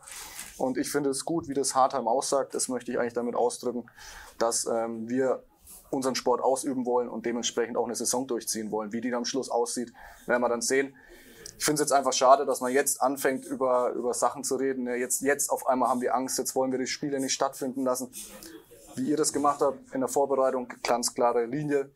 Und 0.56 0.78
ich 0.78 0.90
finde 0.90 1.10
es 1.10 1.24
gut, 1.24 1.48
wie 1.48 1.54
das 1.54 1.74
Hartheim 1.74 2.08
aussagt. 2.08 2.54
Das 2.54 2.68
möchte 2.68 2.92
ich 2.92 2.98
eigentlich 2.98 3.14
damit 3.14 3.34
ausdrücken, 3.34 3.90
dass 4.38 4.64
ähm, 4.66 5.08
wir 5.08 5.42
unseren 5.90 6.14
Sport 6.14 6.40
ausüben 6.40 6.86
wollen 6.86 7.08
und 7.08 7.26
dementsprechend 7.26 7.76
auch 7.76 7.84
eine 7.84 7.94
Saison 7.94 8.26
durchziehen 8.26 8.70
wollen. 8.70 8.92
Wie 8.92 9.00
die 9.00 9.10
dann 9.10 9.18
am 9.18 9.24
Schluss 9.24 9.48
aussieht, 9.48 9.92
werden 10.26 10.42
wir 10.42 10.48
dann 10.48 10.62
sehen. 10.62 10.94
Ich 11.58 11.64
finde 11.64 11.82
es 11.82 11.88
jetzt 11.88 11.96
einfach 11.96 12.12
schade, 12.12 12.44
dass 12.44 12.60
man 12.60 12.72
jetzt 12.72 13.00
anfängt, 13.00 13.46
über, 13.46 13.92
über 13.92 14.12
Sachen 14.12 14.44
zu 14.44 14.56
reden. 14.56 14.86
Jetzt, 14.86 15.22
jetzt 15.22 15.50
auf 15.50 15.66
einmal 15.66 15.88
haben 15.88 16.02
wir 16.02 16.14
Angst, 16.14 16.38
jetzt 16.38 16.54
wollen 16.54 16.70
wir 16.70 16.78
die 16.78 16.86
Spiele 16.86 17.18
nicht 17.18 17.32
stattfinden 17.32 17.82
lassen. 17.82 18.10
Wie 18.94 19.08
ihr 19.08 19.16
das 19.16 19.32
gemacht 19.32 19.60
habt 19.60 19.92
in 19.94 20.00
der 20.00 20.08
Vorbereitung, 20.08 20.68
ganz 20.82 21.14
klare 21.14 21.46
Linie. 21.46 21.90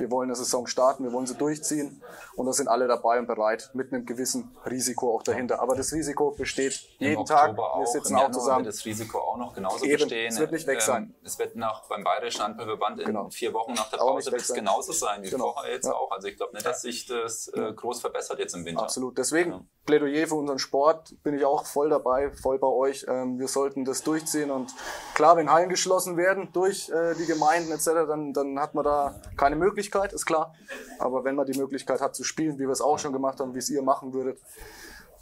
Wir 0.00 0.10
wollen 0.10 0.28
eine 0.28 0.36
Saison 0.36 0.66
starten, 0.66 1.04
wir 1.04 1.12
wollen 1.12 1.26
sie 1.26 1.34
durchziehen 1.34 2.02
und 2.34 2.46
da 2.46 2.52
sind 2.52 2.68
alle 2.68 2.88
dabei 2.88 3.18
und 3.18 3.26
bereit 3.26 3.70
mit 3.74 3.92
einem 3.92 4.06
gewissen 4.06 4.56
Risiko 4.68 5.14
auch 5.14 5.22
dahinter. 5.22 5.60
Aber 5.60 5.76
das 5.76 5.92
Risiko 5.92 6.30
besteht 6.30 6.72
jeden 6.98 7.24
Tag. 7.26 7.56
Wir 7.56 7.86
sitzen 7.86 8.16
auch 8.16 8.30
zusammen. 8.30 8.64
Wird 8.64 8.74
das 8.74 8.84
Risiko 8.84 9.18
auch 9.18 9.36
noch 9.36 9.54
genauso 9.54 9.84
Eben, 9.84 9.98
bestehen. 9.98 10.28
Es 10.28 10.38
wird 10.38 10.52
nicht 10.52 10.66
weg 10.66 10.78
ähm, 10.80 10.86
sein. 10.86 11.14
Es 11.22 11.38
wird 11.38 11.54
nach, 11.54 11.86
beim 11.88 12.02
Bayerischen 12.02 12.42
Handballverband 12.42 13.00
in 13.00 13.06
genau. 13.06 13.30
vier 13.30 13.52
Wochen 13.52 13.74
nach 13.74 13.90
der 13.90 13.98
Pause 13.98 14.32
wird 14.32 14.40
es 14.40 14.52
genauso 14.52 14.92
sein 14.92 15.22
wie 15.22 15.30
genau. 15.30 15.52
vorher 15.52 15.72
jetzt 15.72 15.86
ja. 15.86 15.92
auch. 15.92 16.10
Also 16.10 16.28
ich 16.28 16.36
glaube 16.36 16.54
nicht, 16.54 16.66
dass 16.66 16.82
sich 16.82 17.06
das 17.06 17.48
äh, 17.48 17.72
groß 17.72 18.00
verbessert 18.00 18.38
jetzt 18.38 18.54
im 18.54 18.64
Winter. 18.64 18.82
Absolut. 18.82 19.18
Deswegen 19.18 19.52
ja. 19.52 19.60
Plädoyer 19.86 20.26
für 20.26 20.36
unseren 20.36 20.58
Sport 20.58 21.14
bin 21.22 21.34
ich 21.34 21.44
auch 21.44 21.66
voll 21.66 21.90
dabei, 21.90 22.30
voll 22.30 22.58
bei 22.58 22.68
euch. 22.68 23.04
Ähm, 23.08 23.38
wir 23.38 23.48
sollten 23.48 23.84
das 23.84 24.02
durchziehen 24.02 24.50
und 24.50 24.72
klar, 25.14 25.36
wenn 25.36 25.50
Hallen 25.50 25.68
geschlossen 25.68 26.16
werden 26.16 26.50
durch 26.52 26.88
äh, 26.90 27.14
die 27.14 27.26
Gemeinden 27.26 27.72
etc., 27.72 27.86
dann, 28.08 28.32
dann 28.32 28.58
hat 28.58 28.74
man 28.74 28.84
da 28.84 29.20
keine 29.36 29.56
Möglichkeit, 29.56 29.89
ist 30.12 30.26
klar. 30.26 30.54
Aber 30.98 31.24
wenn 31.24 31.34
man 31.34 31.46
die 31.46 31.58
Möglichkeit 31.58 32.00
hat 32.00 32.14
zu 32.14 32.24
spielen, 32.24 32.58
wie 32.58 32.64
wir 32.64 32.70
es 32.70 32.80
auch 32.80 32.98
schon 32.98 33.12
gemacht 33.12 33.40
haben, 33.40 33.54
wie 33.54 33.58
es 33.58 33.70
ihr 33.70 33.82
machen 33.82 34.12
würdet, 34.12 34.40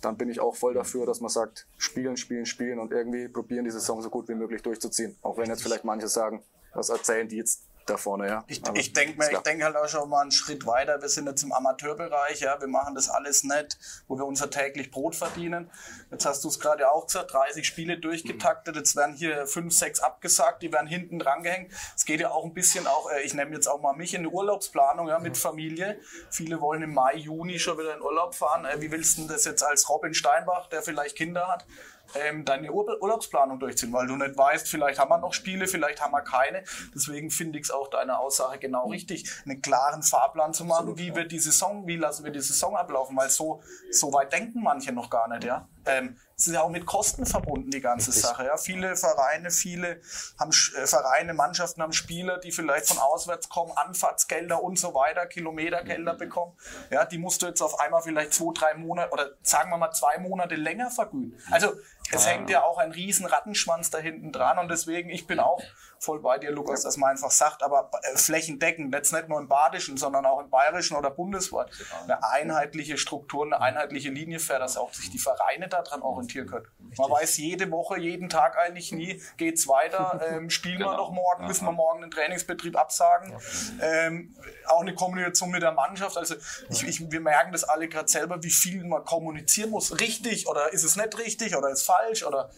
dann 0.00 0.16
bin 0.16 0.28
ich 0.28 0.40
auch 0.40 0.54
voll 0.54 0.74
dafür, 0.74 1.06
dass 1.06 1.20
man 1.20 1.28
sagt, 1.28 1.66
spielen, 1.76 2.16
spielen, 2.16 2.46
spielen 2.46 2.78
und 2.78 2.92
irgendwie 2.92 3.28
probieren, 3.28 3.64
die 3.64 3.70
Saison 3.70 4.00
so 4.00 4.10
gut 4.10 4.28
wie 4.28 4.34
möglich 4.34 4.62
durchzuziehen. 4.62 5.16
Auch 5.22 5.38
wenn 5.38 5.46
jetzt 5.46 5.62
vielleicht 5.62 5.84
manche 5.84 6.08
sagen, 6.08 6.42
was 6.72 6.88
erzählen 6.88 7.28
die 7.28 7.36
jetzt 7.36 7.67
da 7.88 7.96
vorne, 7.96 8.28
ja. 8.28 8.44
Ich, 8.46 8.62
ich 8.74 8.92
denke 8.92 9.18
mir, 9.18 9.30
ich 9.30 9.38
denke 9.38 9.64
halt 9.64 9.76
auch 9.76 9.88
schon 9.88 10.08
mal 10.08 10.22
einen 10.22 10.30
Schritt 10.30 10.66
weiter. 10.66 11.00
Wir 11.00 11.08
sind 11.08 11.26
jetzt 11.26 11.42
im 11.42 11.52
Amateurbereich, 11.52 12.40
ja. 12.40 12.60
Wir 12.60 12.68
machen 12.68 12.94
das 12.94 13.08
alles 13.08 13.44
nicht, 13.44 13.78
wo 14.06 14.16
wir 14.16 14.24
unser 14.24 14.50
täglich 14.50 14.90
Brot 14.90 15.16
verdienen. 15.16 15.70
Jetzt 16.10 16.26
hast 16.26 16.44
du 16.44 16.48
es 16.48 16.58
gerade 16.58 16.90
auch 16.90 17.06
gesagt, 17.06 17.32
30 17.32 17.66
Spiele 17.66 17.98
durchgetaktet. 17.98 18.76
Jetzt 18.76 18.96
werden 18.96 19.14
hier 19.14 19.46
fünf, 19.46 19.74
sechs 19.74 20.00
abgesagt, 20.00 20.62
die 20.62 20.72
werden 20.72 20.86
hinten 20.86 21.18
dran 21.18 21.42
gehängt. 21.42 21.72
Es 21.96 22.04
geht 22.04 22.20
ja 22.20 22.30
auch 22.30 22.44
ein 22.44 22.54
bisschen 22.54 22.86
auch, 22.86 23.10
äh, 23.10 23.22
ich 23.22 23.34
nehme 23.34 23.54
jetzt 23.54 23.66
auch 23.66 23.80
mal 23.80 23.94
mich 23.94 24.14
in 24.14 24.22
die 24.22 24.28
Urlaubsplanung, 24.28 25.08
ja, 25.08 25.18
mit 25.18 25.36
Familie. 25.36 26.00
Viele 26.30 26.60
wollen 26.60 26.82
im 26.82 26.94
Mai, 26.94 27.14
Juni 27.16 27.58
schon 27.58 27.78
wieder 27.78 27.94
in 27.94 28.02
Urlaub 28.02 28.34
fahren. 28.34 28.64
Äh, 28.64 28.80
wie 28.80 28.90
willst 28.90 29.18
du 29.18 29.26
das 29.26 29.44
jetzt 29.44 29.62
als 29.62 29.88
Robin 29.88 30.14
Steinbach, 30.14 30.68
der 30.68 30.82
vielleicht 30.82 31.16
Kinder 31.16 31.48
hat, 31.48 31.66
ähm, 32.14 32.44
deine 32.44 32.72
Ur 32.72 33.00
Urlaubsplanung 33.00 33.58
durchziehen, 33.58 33.92
weil 33.92 34.06
du 34.06 34.16
nicht 34.16 34.36
weißt, 34.36 34.68
vielleicht 34.68 34.98
haben 34.98 35.10
wir 35.10 35.18
noch 35.18 35.32
Spiele, 35.32 35.66
vielleicht 35.66 36.00
haben 36.00 36.12
wir 36.12 36.22
keine. 36.22 36.64
Deswegen 36.94 37.30
finde 37.30 37.58
ich 37.58 37.64
es 37.64 37.70
auch 37.70 37.88
deine 37.88 38.18
Aussage 38.18 38.58
genau 38.58 38.86
mhm. 38.86 38.92
richtig, 38.92 39.30
einen 39.44 39.62
klaren 39.62 40.02
Fahrplan 40.02 40.54
zu 40.54 40.64
machen, 40.64 40.90
Absolut, 40.90 40.98
wie 40.98 41.14
wird 41.14 41.32
die 41.32 41.38
Saison, 41.38 41.86
wie 41.86 41.96
lassen 41.96 42.24
wir 42.24 42.32
die 42.32 42.40
Saison 42.40 42.76
ablaufen, 42.76 43.16
weil 43.16 43.30
so, 43.30 43.62
so 43.90 44.12
weit 44.12 44.32
denken 44.32 44.62
manche 44.62 44.92
noch 44.92 45.10
gar 45.10 45.28
nicht, 45.28 45.44
ja. 45.44 45.68
Ähm, 45.86 46.16
es 46.38 46.46
ist 46.46 46.54
ja 46.54 46.62
auch 46.62 46.70
mit 46.70 46.86
Kosten 46.86 47.26
verbunden, 47.26 47.72
die 47.72 47.80
ganze 47.80 48.08
Richtig. 48.08 48.24
Sache. 48.24 48.46
Ja. 48.46 48.56
Viele 48.56 48.94
Vereine, 48.94 49.50
viele 49.50 50.00
haben 50.38 50.52
äh, 50.52 50.86
Vereine, 50.86 51.34
Mannschaften 51.34 51.82
haben 51.82 51.92
Spieler, 51.92 52.38
die 52.38 52.52
vielleicht 52.52 52.86
von 52.86 52.98
auswärts 52.98 53.48
kommen, 53.48 53.72
Anfahrtsgelder 53.74 54.62
und 54.62 54.78
so 54.78 54.94
weiter, 54.94 55.26
Kilometergelder 55.26 56.14
mhm. 56.14 56.18
bekommen. 56.18 56.56
Ja, 56.90 57.04
die 57.04 57.18
musst 57.18 57.42
du 57.42 57.46
jetzt 57.46 57.60
auf 57.60 57.80
einmal 57.80 58.02
vielleicht 58.02 58.34
zwei, 58.34 58.52
drei 58.54 58.74
Monate 58.74 59.10
oder 59.10 59.30
sagen 59.42 59.70
wir 59.70 59.78
mal 59.78 59.90
zwei 59.90 60.18
Monate 60.18 60.54
länger 60.54 60.92
vergüten. 60.92 61.36
Also 61.50 61.72
es 62.12 62.24
ja. 62.24 62.30
hängt 62.30 62.50
ja 62.50 62.62
auch 62.62 62.78
ein 62.78 62.92
riesen 62.92 63.26
Rattenschwanz 63.26 63.90
da 63.90 63.98
hinten 63.98 64.30
dran 64.30 64.58
und 64.58 64.68
deswegen, 64.70 65.10
ich 65.10 65.26
bin 65.26 65.40
auch 65.40 65.60
voll 66.00 66.20
bei 66.20 66.38
dir, 66.38 66.50
Lukas, 66.50 66.82
dass 66.82 66.96
man 66.96 67.10
einfach 67.10 67.30
sagt, 67.30 67.62
aber 67.62 67.90
äh, 68.02 68.16
flächendeckend, 68.16 68.94
jetzt 68.94 69.12
nicht 69.12 69.28
nur 69.28 69.38
im 69.40 69.48
Badischen, 69.48 69.96
sondern 69.96 70.26
auch 70.26 70.40
im 70.40 70.50
Bayerischen 70.50 70.96
oder 70.96 71.10
bundesweit, 71.10 71.70
eine 72.04 72.22
einheitliche 72.30 72.96
Struktur, 72.98 73.44
eine 73.44 73.60
einheitliche 73.60 74.10
Linie 74.10 74.38
fährt, 74.38 74.60
dass 74.62 74.76
auch 74.76 74.92
sich 74.94 75.10
die 75.10 75.18
Vereine 75.18 75.68
da 75.68 75.82
daran 75.82 76.02
orientieren 76.02 76.46
können. 76.46 76.66
Man 76.96 77.10
weiß 77.10 77.36
jede 77.38 77.70
Woche, 77.70 77.98
jeden 77.98 78.28
Tag 78.28 78.56
eigentlich 78.58 78.92
nie, 78.92 79.22
geht's 79.36 79.68
weiter, 79.68 80.20
ähm, 80.30 80.50
spielen 80.58 80.78
Genau. 80.78 80.92
wir 80.92 80.96
noch 80.96 81.10
morgen, 81.12 81.46
müssen 81.46 81.64
wir 81.66 81.72
morgen 81.72 82.00
den 82.02 82.10
Trainingsbetrieb 82.10 82.76
absagen. 82.78 83.34
Ähm, 83.80 84.34
auch 84.66 84.80
eine 84.80 84.94
Kommunikation 84.94 85.50
mit 85.50 85.62
der 85.62 85.72
Mannschaft. 85.72 86.16
Also 86.16 86.34
ich, 86.70 86.86
ich, 86.86 87.10
wir 87.10 87.20
merken 87.20 87.52
das 87.52 87.64
alle 87.64 87.88
gerade 87.88 88.08
selber, 88.08 88.42
wie 88.42 88.50
viel 88.50 88.84
man 88.84 89.04
kommunizieren 89.04 89.70
muss. 89.70 89.98
Richtig 90.00 90.46
oder 90.48 90.72
ist 90.72 90.84
es 90.84 90.96
nicht 90.96 91.18
richtig 91.18 91.56
oder 91.56 91.68
ist 91.70 91.82
falsch 91.82 92.24
oder 92.24 92.50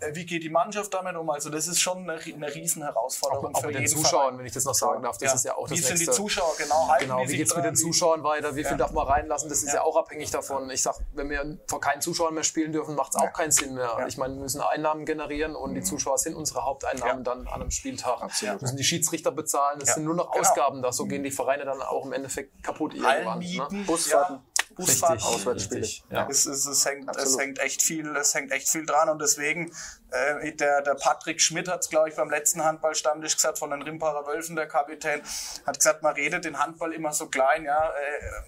äh, 0.00 0.14
wie 0.14 0.26
geht 0.26 0.42
die 0.42 0.50
Mannschaft 0.50 0.92
damit 0.94 1.16
um? 1.16 1.30
Also 1.30 1.50
das 1.50 1.66
ist 1.68 1.80
schon 1.80 2.08
eine, 2.08 2.20
eine 2.20 2.54
riesen 2.54 2.81
Herausforderung 2.82 3.54
Auch 3.54 3.60
für 3.60 3.66
mit 3.68 3.76
den 3.76 3.82
jeden 3.82 3.96
Zuschauern, 3.96 4.22
Verein. 4.24 4.38
wenn 4.38 4.46
ich 4.46 4.52
das 4.52 4.64
noch 4.64 4.74
sagen 4.74 5.02
darf, 5.02 5.18
das 5.18 5.28
Ja. 5.28 5.34
ist 5.34 5.44
ja 5.44 5.56
auch 5.56 5.68
das 5.68 5.78
Wie 5.78 5.82
sind 5.82 6.00
die. 6.00 6.06
Zuschauer 6.10 6.54
genau? 6.58 6.88
Halten 6.88 7.04
Genau, 7.04 7.18
wie 7.28 7.36
geht's 7.36 7.54
mit 7.54 7.64
den 7.64 7.76
Zuschauern 7.76 8.22
weiter? 8.22 8.50
Wie 8.56 8.62
viel 8.62 8.72
Ja. 8.72 8.76
darf 8.78 8.92
man 8.92 9.06
reinlassen? 9.06 9.48
Das 9.48 9.58
ist 9.58 9.68
ja, 9.68 9.74
Ja. 9.76 9.82
auch 9.82 9.96
abhängig 9.96 10.30
davon. 10.30 10.68
Ich 10.70 10.82
sag, 10.82 10.96
wenn 11.14 11.30
wir 11.30 11.58
vor 11.68 11.80
keinen 11.80 12.00
Zuschauern 12.00 12.34
mehr 12.34 12.44
spielen 12.44 12.72
dürfen, 12.72 12.94
macht 12.94 13.14
es 13.14 13.20
auch 13.20 13.32
keinen 13.32 13.50
Sinn 13.50 13.74
mehr. 13.74 13.94
Ja. 13.98 14.06
Ich 14.06 14.16
meine, 14.18 14.34
wir 14.34 14.40
müssen 14.42 14.60
Einnahmen 14.60 15.04
generieren 15.04 15.54
und 15.56 15.74
die 15.74 15.82
Zuschauer 15.82 16.18
sind 16.18 16.34
unsere 16.34 16.64
Haupteinnahmen 16.64 17.24
Ja. 17.24 17.34
dann 17.34 17.46
an 17.48 17.60
einem 17.62 17.70
Spieltag. 17.70 18.22
Absolut. 18.22 18.62
Müssen 18.62 18.76
die 18.76 18.84
Schiedsrichter 18.84 19.30
bezahlen, 19.30 19.80
es 19.80 19.88
Ja. 19.88 19.94
sind 19.94 20.04
nur 20.04 20.14
noch 20.14 20.30
Genau. 20.32 20.40
Ausgaben 20.48 20.82
da. 20.82 20.92
So 20.92 21.06
gehen 21.06 21.22
die 21.22 21.30
Vereine 21.30 21.64
dann 21.64 21.80
auch 21.82 22.04
im 22.04 22.12
Endeffekt 22.12 22.62
kaputt 22.62 22.94
irgendwann. 22.94 23.38
Ne? 23.40 23.84
Busfahrten. 23.86 24.40
Richtig, 24.78 25.24
Auswärtsspiele. 25.24 25.80
richtig. 25.80 26.04
Ja. 26.10 26.26
Es, 26.30 26.46
es, 26.46 26.66
es, 26.66 26.84
hängt, 26.84 27.14
es, 27.16 27.38
hängt 27.38 27.58
echt 27.58 27.82
viel, 27.82 28.14
es 28.16 28.34
hängt 28.34 28.52
echt 28.52 28.68
viel 28.68 28.86
dran 28.86 29.08
und 29.08 29.20
deswegen, 29.20 29.72
äh, 30.10 30.52
der, 30.52 30.82
der 30.82 30.94
Patrick 30.94 31.40
Schmidt 31.40 31.68
hat 31.68 31.80
es, 31.80 31.88
glaube 31.88 32.08
ich, 32.08 32.16
beim 32.16 32.30
letzten 32.30 32.62
Handballstammtisch 32.62 33.36
gesagt, 33.36 33.58
von 33.58 33.70
den 33.70 33.82
Rimparer 33.82 34.26
Wölfen, 34.26 34.56
der 34.56 34.68
Kapitän, 34.68 35.22
hat 35.66 35.78
gesagt, 35.78 36.02
man 36.02 36.14
redet 36.14 36.44
den 36.44 36.58
Handball 36.58 36.92
immer 36.92 37.12
so 37.12 37.26
klein, 37.26 37.64
ja, 37.64 37.88
äh, 37.88 37.92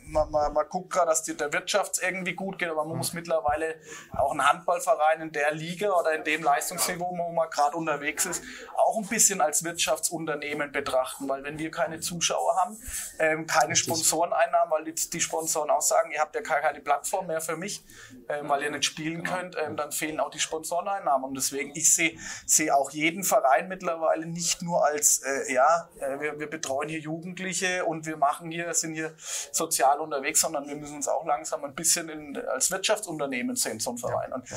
man, 0.07 0.31
man, 0.31 0.53
man 0.53 0.69
guckt 0.69 0.93
gerade, 0.93 1.09
dass 1.09 1.23
die, 1.23 1.37
der 1.37 1.53
Wirtschaft 1.53 2.01
irgendwie 2.03 2.35
gut 2.35 2.59
geht, 2.59 2.69
aber 2.69 2.85
man 2.85 2.99
muss 2.99 3.13
mittlerweile 3.13 3.77
auch 4.13 4.33
einen 4.33 4.47
Handballverein 4.47 5.23
in 5.23 5.33
der 5.33 5.53
Liga 5.53 5.91
oder 5.91 6.13
in 6.13 6.25
dem 6.25 6.43
Leistungsniveau, 6.43 7.17
wo 7.17 7.33
man 7.33 7.49
gerade 7.51 7.77
unterwegs 7.77 8.27
ist, 8.27 8.43
auch 8.77 8.99
ein 8.99 9.07
bisschen 9.07 9.41
als 9.41 9.65
Wirtschaftsunternehmen 9.65 10.73
betrachten, 10.73 11.29
weil 11.29 11.43
wenn 11.45 11.59
wir 11.59 11.71
keine 11.71 12.01
Zuschauer 12.01 12.57
haben, 12.57 12.79
ähm, 13.19 13.47
keine 13.47 13.77
Sponsoreneinnahmen, 13.77 14.71
weil 14.71 14.85
die, 14.85 14.95
die 14.95 15.21
Sponsoren 15.21 15.71
auch 15.71 15.81
sagen, 15.81 16.11
ihr 16.15 16.21
habt 16.21 16.35
ja 16.35 16.43
keine 16.43 16.81
Plattform 16.81 17.27
mehr 17.27 17.41
für 17.41 17.57
mich, 17.57 17.85
ähm, 18.29 18.49
weil 18.49 18.63
ihr 18.63 18.71
nicht 18.71 18.85
spielen 18.85 19.25
könnt, 19.25 19.57
ähm, 19.57 19.77
dann 19.77 19.93
fehlen 19.93 20.21
auch 20.21 20.31
die 20.31 20.39
Sponsoreneinnahmen. 20.39 21.29
Und 21.29 21.35
deswegen, 21.35 21.73
ich 21.75 21.93
sehe 21.95 22.17
sehe 22.47 22.75
auch 22.75 22.91
jeden 22.91 23.25
Verein 23.25 23.69
mittlerweile 23.69 24.27
nicht 24.27 24.63
nur 24.63 24.85
als, 24.87 25.23
äh, 25.23 25.53
ja, 25.53 25.89
äh, 26.01 26.21
wir, 26.21 26.39
wir 26.39 26.49
betreuen 26.49 26.89
hier 26.89 27.01
Jugendliche 27.01 27.85
und 27.85 28.07
wir 28.07 28.17
machen 28.17 28.51
hier, 28.51 28.73
sind 28.75 28.95
hier 28.95 29.15
sozial 29.19 29.99
unterwegs, 30.01 30.41
sondern 30.41 30.67
wir 30.67 30.77
müssen 30.77 30.97
uns 30.97 31.09
auch 31.09 31.25
langsam 31.27 31.65
ein 31.65 31.75
bisschen 31.75 32.09
in, 32.09 32.37
als 32.49 32.71
Wirtschaftsunternehmen 32.71 33.57
sehen, 33.57 33.81
so 33.81 33.91
ein 33.91 33.99
Verein. 33.99 34.33
Und 34.33 34.49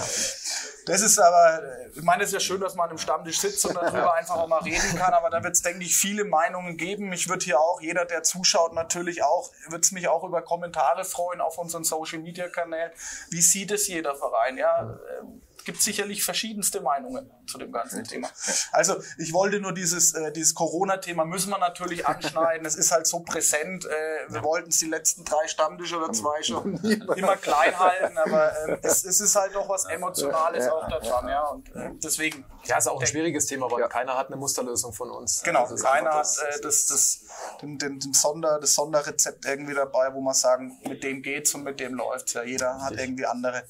das 0.85 1.01
ist 1.01 1.19
aber, 1.19 1.61
ich 1.93 2.03
meine, 2.03 2.23
es 2.23 2.29
ist 2.29 2.33
ja 2.33 2.39
schön, 2.39 2.61
dass 2.61 2.75
man 2.75 2.89
im 2.91 2.97
Stammtisch 2.97 3.39
sitzt 3.39 3.65
und 3.65 3.75
darüber 3.75 4.13
einfach 4.13 4.35
auch 4.35 4.47
mal 4.47 4.61
reden 4.61 4.95
kann, 4.95 5.13
aber 5.13 5.29
da 5.29 5.43
wird 5.43 5.55
es, 5.55 5.61
denke 5.61 5.83
ich, 5.83 5.95
viele 5.95 6.23
Meinungen 6.23 6.77
geben. 6.77 7.11
Ich 7.13 7.27
würde 7.27 7.43
hier 7.43 7.59
auch, 7.59 7.81
jeder, 7.81 8.05
der 8.05 8.23
zuschaut, 8.23 8.73
natürlich 8.73 9.23
auch, 9.23 9.51
wird 9.69 9.83
es 9.83 9.91
mich 9.91 10.07
auch 10.07 10.23
über 10.23 10.41
Kommentare 10.41 11.03
freuen 11.03 11.36
auf 11.41 11.57
unseren 11.57 11.83
Social 11.83 12.19
Media 12.19 12.47
Kanälen. 12.49 12.91
Wie 13.29 13.41
sieht 13.41 13.71
es 13.71 13.87
jeder 13.87 14.15
Verein? 14.15 14.57
Ja, 14.57 14.99
ähm, 15.19 15.41
gibt 15.67 15.81
sicherlich 15.81 16.23
verschiedenste 16.23 16.81
Meinungen 16.81 17.29
zu 17.45 17.59
dem 17.59 17.71
ganzen 17.71 18.03
Thema. 18.03 18.27
Also 18.71 18.95
ich 19.19 19.31
wollte 19.33 19.59
nur 19.59 19.73
dieses, 19.73 20.13
äh, 20.15 20.31
dieses 20.31 20.55
Corona-Thema 20.55 21.25
müssen 21.25 21.51
wir 21.51 21.59
natürlich 21.59 22.07
anschneiden. 22.13 22.65
es 22.65 22.75
ist 22.75 22.91
halt 22.91 23.05
so 23.05 23.19
präsent. 23.19 23.85
Äh, 23.85 24.33
wir 24.33 24.41
wollten 24.43 24.69
es 24.69 24.79
die 24.79 24.87
letzten 24.87 25.23
drei 25.25 25.47
Stammtische 25.47 25.97
oder 25.97 26.11
zwei 26.11 26.41
schon 26.41 26.75
immer 26.83 27.35
klein 27.37 27.77
halten, 27.77 28.17
aber 28.17 28.51
ähm, 28.65 28.79
es, 28.81 29.03
es 29.05 29.19
ist 29.19 29.35
halt 29.35 29.53
doch 29.53 29.69
was 29.69 29.85
Emotionales 29.85 30.67
auch 30.69 30.87
da 30.89 30.99
dran. 30.99 31.27
Ja, 31.27 31.43
und 31.49 31.69
äh, 31.75 31.91
deswegen. 32.01 32.43
Ja, 32.63 32.77
ist 32.77 32.87
auch 32.87 32.93
ein 32.95 32.99
Denk- 32.99 33.09
schwieriges 33.11 33.45
Thema, 33.45 33.69
weil 33.69 33.81
Ja. 33.81 33.87
keiner 33.87 34.17
hat 34.17 34.27
eine 34.27 34.37
Musterlösung 34.37 34.91
von 34.93 35.11
uns. 35.11 35.43
Genau, 35.43 35.61
Das 35.63 35.73
ist 35.73 35.83
keiner 35.83 36.11
hat 36.13 36.27
äh, 36.55 36.61
das, 36.61 36.85
das, 36.87 37.21
den, 37.61 37.77
den, 37.77 37.99
den 37.99 38.13
Sonder, 38.13 38.59
das 38.59 38.73
Sonderrezept 38.73 39.45
irgendwie 39.45 39.73
dabei, 39.73 40.13
wo 40.13 40.21
man 40.21 40.33
sagen, 40.33 40.79
mit 40.87 41.03
dem 41.03 41.21
geht's 41.21 41.53
und 41.53 41.63
mit 41.63 41.79
dem 41.79 41.93
läuft's. 41.93 42.33
Ja, 42.33 42.43
jeder 42.43 42.81
hat 42.81 42.93
irgendwie 42.93 43.25
andere 43.25 43.63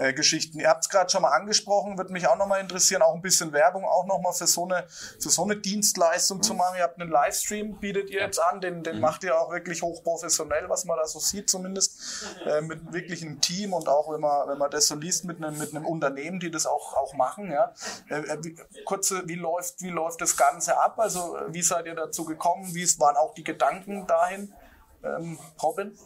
äh, 0.00 0.14
Geschichten. 0.14 0.58
Ihr 0.60 0.68
habt 0.68 0.84
es 0.84 0.88
gerade 0.88 1.10
schon 1.10 1.22
mal 1.22 1.32
angesprochen, 1.32 1.98
würde 1.98 2.12
mich 2.12 2.26
auch 2.26 2.36
nochmal 2.36 2.60
interessieren, 2.60 3.02
auch 3.02 3.14
ein 3.14 3.20
bisschen 3.20 3.52
Werbung 3.52 3.84
auch 3.84 4.06
nochmal 4.06 4.32
für 4.32 4.46
so 4.46 4.64
eine 4.64 4.86
für 4.88 5.28
so 5.28 5.44
eine 5.44 5.56
Dienstleistung 5.56 6.42
zu 6.42 6.54
machen. 6.54 6.76
Ihr 6.78 6.84
habt 6.84 6.98
einen 6.98 7.10
Livestream, 7.10 7.78
bietet 7.78 8.08
ihr 8.08 8.20
jetzt 8.22 8.38
an, 8.38 8.60
den, 8.60 8.82
den 8.82 9.00
macht 9.00 9.24
ihr 9.24 9.38
auch 9.38 9.52
wirklich 9.52 9.82
hochprofessionell, 9.82 10.68
was 10.68 10.86
man 10.86 10.96
da 10.96 11.06
so 11.06 11.18
sieht 11.18 11.50
zumindest, 11.50 12.24
äh, 12.46 12.62
mit 12.62 12.92
wirklich 12.92 13.22
einem 13.22 13.40
Team 13.42 13.74
und 13.74 13.88
auch 13.88 14.10
wenn 14.10 14.20
man, 14.20 14.48
wenn 14.48 14.58
man 14.58 14.70
das 14.70 14.86
so 14.86 14.94
liest 14.94 15.24
mit 15.26 15.36
einem, 15.36 15.58
mit 15.58 15.74
einem 15.74 15.84
Unternehmen, 15.84 16.40
die 16.40 16.50
das 16.50 16.66
auch, 16.66 16.96
auch 16.96 17.12
machen. 17.14 17.52
Ja. 17.52 17.74
Äh, 18.08 18.20
äh, 18.20 18.38
wie, 18.42 18.56
kurze, 18.84 19.28
wie 19.28 19.34
läuft, 19.34 19.82
wie 19.82 19.90
läuft 19.90 20.22
das 20.22 20.36
Ganze 20.36 20.80
ab? 20.80 20.98
Also 20.98 21.36
äh, 21.36 21.52
wie 21.52 21.62
seid 21.62 21.84
ihr 21.84 21.94
dazu 21.94 22.24
gekommen? 22.24 22.74
Wie 22.74 22.86
waren 22.98 23.16
auch 23.16 23.34
die 23.34 23.44
Gedanken 23.44 24.06
dahin? 24.06 24.54
Ähm, 25.02 25.38
Robin? 25.62 25.96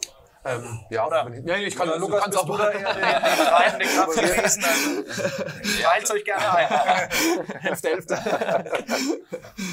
Ähm, 0.45 0.79
ja, 0.91 1.07
Oder- 1.07 1.25
wenn 1.25 1.33
ich, 1.33 1.45
ja, 1.45 1.55
ich 1.55 1.75
kann, 1.75 1.87
du 1.89 1.97
Lukas, 1.97 2.21
kannst 2.23 2.37
auch 2.37 2.45
du 2.45 2.55
da 2.55 2.69
eher 2.71 2.93
den, 2.93 3.01
den 3.01 3.45
treibenden 3.47 3.89
Kraft 3.89 4.13
gewesen? 4.15 4.63
Also, 4.63 5.43
teilt 5.83 6.11
euch 6.11 6.23
gerne 6.23 6.53
ein. 6.55 6.67
Hälfte, 7.61 7.89
Hälfte. 7.89 8.17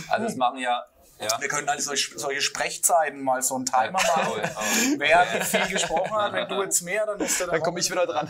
Also 0.09 0.27
es 0.27 0.37
machen 0.37 0.59
ja, 0.59 0.83
ja. 1.23 1.41
Wir 1.41 1.49
können 1.49 1.69
halt 1.69 1.83
solche, 1.83 2.19
solche 2.19 2.41
Sprechzeiten 2.41 3.21
mal 3.23 3.43
so 3.43 3.57
einen 3.57 3.67
Timer 3.67 3.99
Oh, 4.17 4.17
machen. 4.17 4.51
oh. 4.57 4.95
Wer 4.99 5.27
wie 5.35 5.45
viel 5.45 5.67
gesprochen 5.69 6.13
hat, 6.13 6.33
wenn 6.33 6.49
du 6.49 6.63
jetzt 6.63 6.83
mehr, 6.83 7.07
dann 7.07 7.21
ist 7.21 7.39
der 7.41 7.47
Dann 7.49 7.61
komme 7.63 7.81
ich 7.81 7.91
wieder 7.91 8.07
dran. 8.07 8.29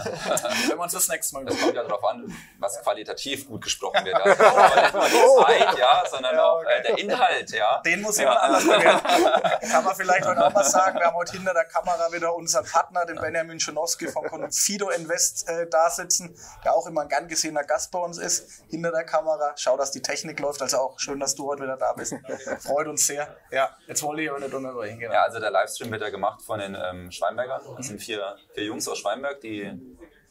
Wenn 0.69 0.77
wir 0.77 0.83
uns 0.83 0.93
das 0.93 1.09
nächste 1.09 1.35
Mal 1.35 1.45
Das 1.45 1.59
kommt 1.61 1.75
ja 1.75 1.83
darauf 1.83 2.05
an, 2.05 2.37
was 2.59 2.81
qualitativ 2.83 3.47
gut 3.49 3.63
gesprochen 3.63 4.05
wird. 4.05 4.17
Also 4.23 4.45
aber 4.45 4.83
nicht 4.83 4.95
nur 4.95 5.05
die 5.05 5.45
Zeit, 5.59 5.79
ja, 5.79 6.03
sondern 6.09 6.35
Ja, 6.35 6.45
auch 6.45 6.61
okay. 6.61 6.79
äh, 6.79 6.83
der 6.83 6.99
Inhalt, 6.99 7.51
ja. 7.51 7.81
Den 7.85 8.01
muss 8.03 8.17
ja. 8.19 8.23
jemand 8.25 8.41
anders 8.43 8.65
bewerten. 8.65 9.71
Kann 9.71 9.85
man 9.85 9.95
vielleicht 9.97 10.27
heute 10.27 10.47
auch 10.47 10.53
mal 10.53 10.65
sagen, 10.65 10.99
wir 10.99 11.07
haben 11.07 11.17
heute 11.17 11.33
hinter 11.33 11.55
der 11.55 11.65
Kamera 11.65 12.13
wieder 12.13 12.35
unseren 12.35 12.65
Partner, 12.65 13.05
den 13.07 13.17
Benjamin 13.17 13.59
Schenowski 13.61 14.09
von 14.09 14.25
Confido 14.29 14.91
Invest 14.91 15.49
äh, 15.49 15.67
da 15.69 15.91
sitzen, 15.91 16.37
der 16.65 16.75
auch 16.75 16.87
immer 16.87 17.03
ein 17.03 17.09
gern 17.09 17.29
gesehener 17.29 17.65
Gast 17.65 17.91
bei 17.91 17.99
uns 17.99 18.19
ist, 18.19 18.65
hinter 18.69 18.91
der 18.93 19.05
Kamera. 19.05 19.53
Schau, 19.57 19.77
dass 19.77 19.91
die 19.91 20.03
Technik 20.03 20.39
läuft, 20.41 20.63
also 20.63 20.79
auch 20.79 20.99
schön, 20.99 21.19
dass 21.21 21.35
du 21.35 21.47
heute 21.49 21.63
wieder 21.63 21.77
da 21.77 21.93
bist. 21.93 22.15
Freut 22.61 22.82
uns 22.89 23.07
sehr. 23.07 23.37
Ja, 23.51 23.77
jetzt 23.87 24.03
wollte 24.03 24.23
ich 24.23 24.31
aber 24.31 24.41
nicht 24.41 24.53
unterbrechen. 24.53 24.99
Genau. 24.99 25.13
Ja, 25.13 25.23
also 25.23 25.41
der 25.41 25.51
Livestream 25.51 25.91
wird 25.91 26.03
ja 26.03 26.11
gemacht 26.11 26.43
von 26.43 26.59
den 26.59 26.77
ähm, 26.81 27.11
Schweinbergern. 27.11 27.63
Das 27.77 27.87
sind 27.87 28.01
vier, 28.01 28.37
vier 28.55 28.65
Jungs 28.65 28.89
aus 28.89 28.99
Schweinberg, 28.99 29.41
die 29.41 29.73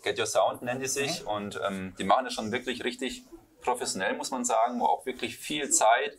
Get 0.04 0.20
Your 0.20 0.26
Sound 0.26 0.62
nennen 0.62 0.80
die 0.80 0.88
sich. 0.88 1.26
Und 1.26 1.60
ähm, 1.66 1.96
die 1.98 2.04
machen 2.04 2.26
das 2.26 2.34
schon 2.34 2.52
wirklich 2.52 2.84
richtig 2.84 3.24
professionell, 3.62 4.16
muss 4.16 4.32
man 4.32 4.44
sagen, 4.44 4.80
wo 4.80 4.86
auch 4.86 5.06
wirklich 5.06 5.38
viel 5.38 5.70
Zeit 5.70 6.18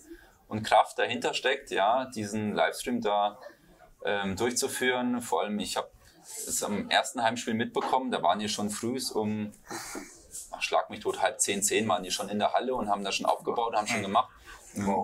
und 0.48 0.62
Kraft 0.62 0.98
dahinter 0.98 1.34
steckt, 1.34 1.70
ja, 1.70 2.06
diesen 2.14 2.54
Livestream 2.54 3.00
da 3.00 3.38
ähm, 4.04 4.36
durchzuführen. 4.36 5.20
Vor 5.20 5.42
allem, 5.42 5.58
ich 5.58 5.76
habe 5.76 5.90
es 6.22 6.62
am 6.62 6.88
ersten 6.90 7.22
Heimspiel 7.22 7.54
mitbekommen, 7.54 8.10
da 8.10 8.22
waren 8.22 8.38
die 8.38 8.48
schon 8.48 8.70
früh 8.70 8.98
um, 9.14 9.52
ach, 10.50 10.62
schlag 10.62 10.90
mich 10.90 11.00
tot, 11.00 11.20
halb 11.20 11.40
zehn, 11.40 11.62
zehn 11.62 11.88
waren 11.88 12.02
die 12.02 12.10
schon 12.10 12.28
in 12.28 12.38
der 12.38 12.52
Halle 12.52 12.74
und 12.74 12.88
haben 12.88 13.04
da 13.04 13.12
schon 13.12 13.26
aufgebaut, 13.26 13.74
haben 13.74 13.86
schon 13.86 14.02
gemacht. 14.02 14.30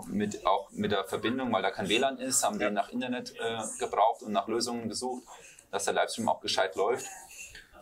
Mit, 0.08 0.46
auch 0.46 0.70
mit 0.70 0.92
der 0.92 1.04
Verbindung, 1.04 1.52
weil 1.52 1.62
da 1.62 1.70
kein 1.70 1.88
WLAN 1.88 2.18
ist, 2.18 2.42
haben 2.42 2.58
die 2.58 2.70
nach 2.70 2.88
Internet 2.88 3.34
äh, 3.38 3.62
gebraucht 3.78 4.22
und 4.22 4.32
nach 4.32 4.48
Lösungen 4.48 4.88
gesucht, 4.88 5.24
dass 5.70 5.84
der 5.84 5.94
Livestream 5.94 6.28
auch 6.28 6.40
gescheit 6.40 6.74
läuft. 6.76 7.06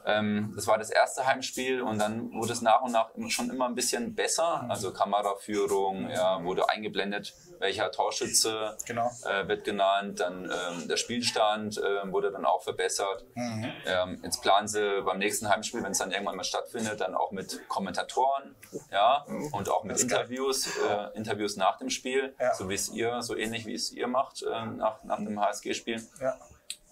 Ähm, 0.06 0.52
das 0.54 0.66
war 0.68 0.78
das 0.78 0.90
erste 0.90 1.26
Heimspiel 1.26 1.82
und 1.82 1.98
dann 1.98 2.32
wurde 2.32 2.52
es 2.52 2.62
nach 2.62 2.80
und 2.82 2.92
nach 2.92 3.10
schon 3.28 3.50
immer 3.50 3.66
ein 3.66 3.74
bisschen 3.74 4.14
besser. 4.14 4.64
Also 4.68 4.92
Kameraführung, 4.92 6.08
ja, 6.10 6.42
wurde 6.44 6.68
eingeblendet, 6.68 7.34
welcher 7.58 7.90
Torschütze 7.90 8.76
Genau. 8.86 9.10
äh, 9.28 9.48
wird 9.48 9.64
genannt, 9.64 10.20
dann 10.20 10.44
ähm, 10.44 10.88
der 10.88 10.96
Spielstand 10.96 11.78
äh, 11.78 12.12
wurde 12.12 12.30
dann 12.30 12.44
auch 12.44 12.62
verbessert. 12.62 13.24
Ähm, 13.34 14.20
jetzt 14.22 14.42
planen 14.42 14.68
sie 14.68 15.02
beim 15.02 15.18
nächsten 15.18 15.48
Heimspiel, 15.48 15.82
wenn 15.82 15.92
es 15.92 15.98
dann 15.98 16.12
irgendwann 16.12 16.36
mal 16.36 16.44
stattfindet, 16.44 17.00
dann 17.00 17.14
auch 17.14 17.32
mit 17.32 17.68
Kommentatoren, 17.68 18.54
ja, 18.92 19.24
und 19.52 19.68
auch 19.68 19.82
mit. 19.84 20.00
Interviews, 20.00 20.66
äh, 20.88 21.16
Interviews 21.16 21.56
nach 21.56 21.78
dem 21.78 21.90
Spiel, 21.90 22.34
Ja. 22.38 22.54
so 22.54 22.68
wie 22.68 22.74
es 22.74 22.88
ihr, 22.90 23.22
so 23.22 23.34
ähnlich 23.36 23.66
wie 23.66 23.74
es 23.74 23.90
ihr 23.92 24.06
macht 24.06 24.42
äh, 24.42 24.66
nach, 24.66 25.02
nach 25.04 25.16
dem 25.18 25.40
HSG-Spiel, 25.40 26.06
Ja, 26.20 26.36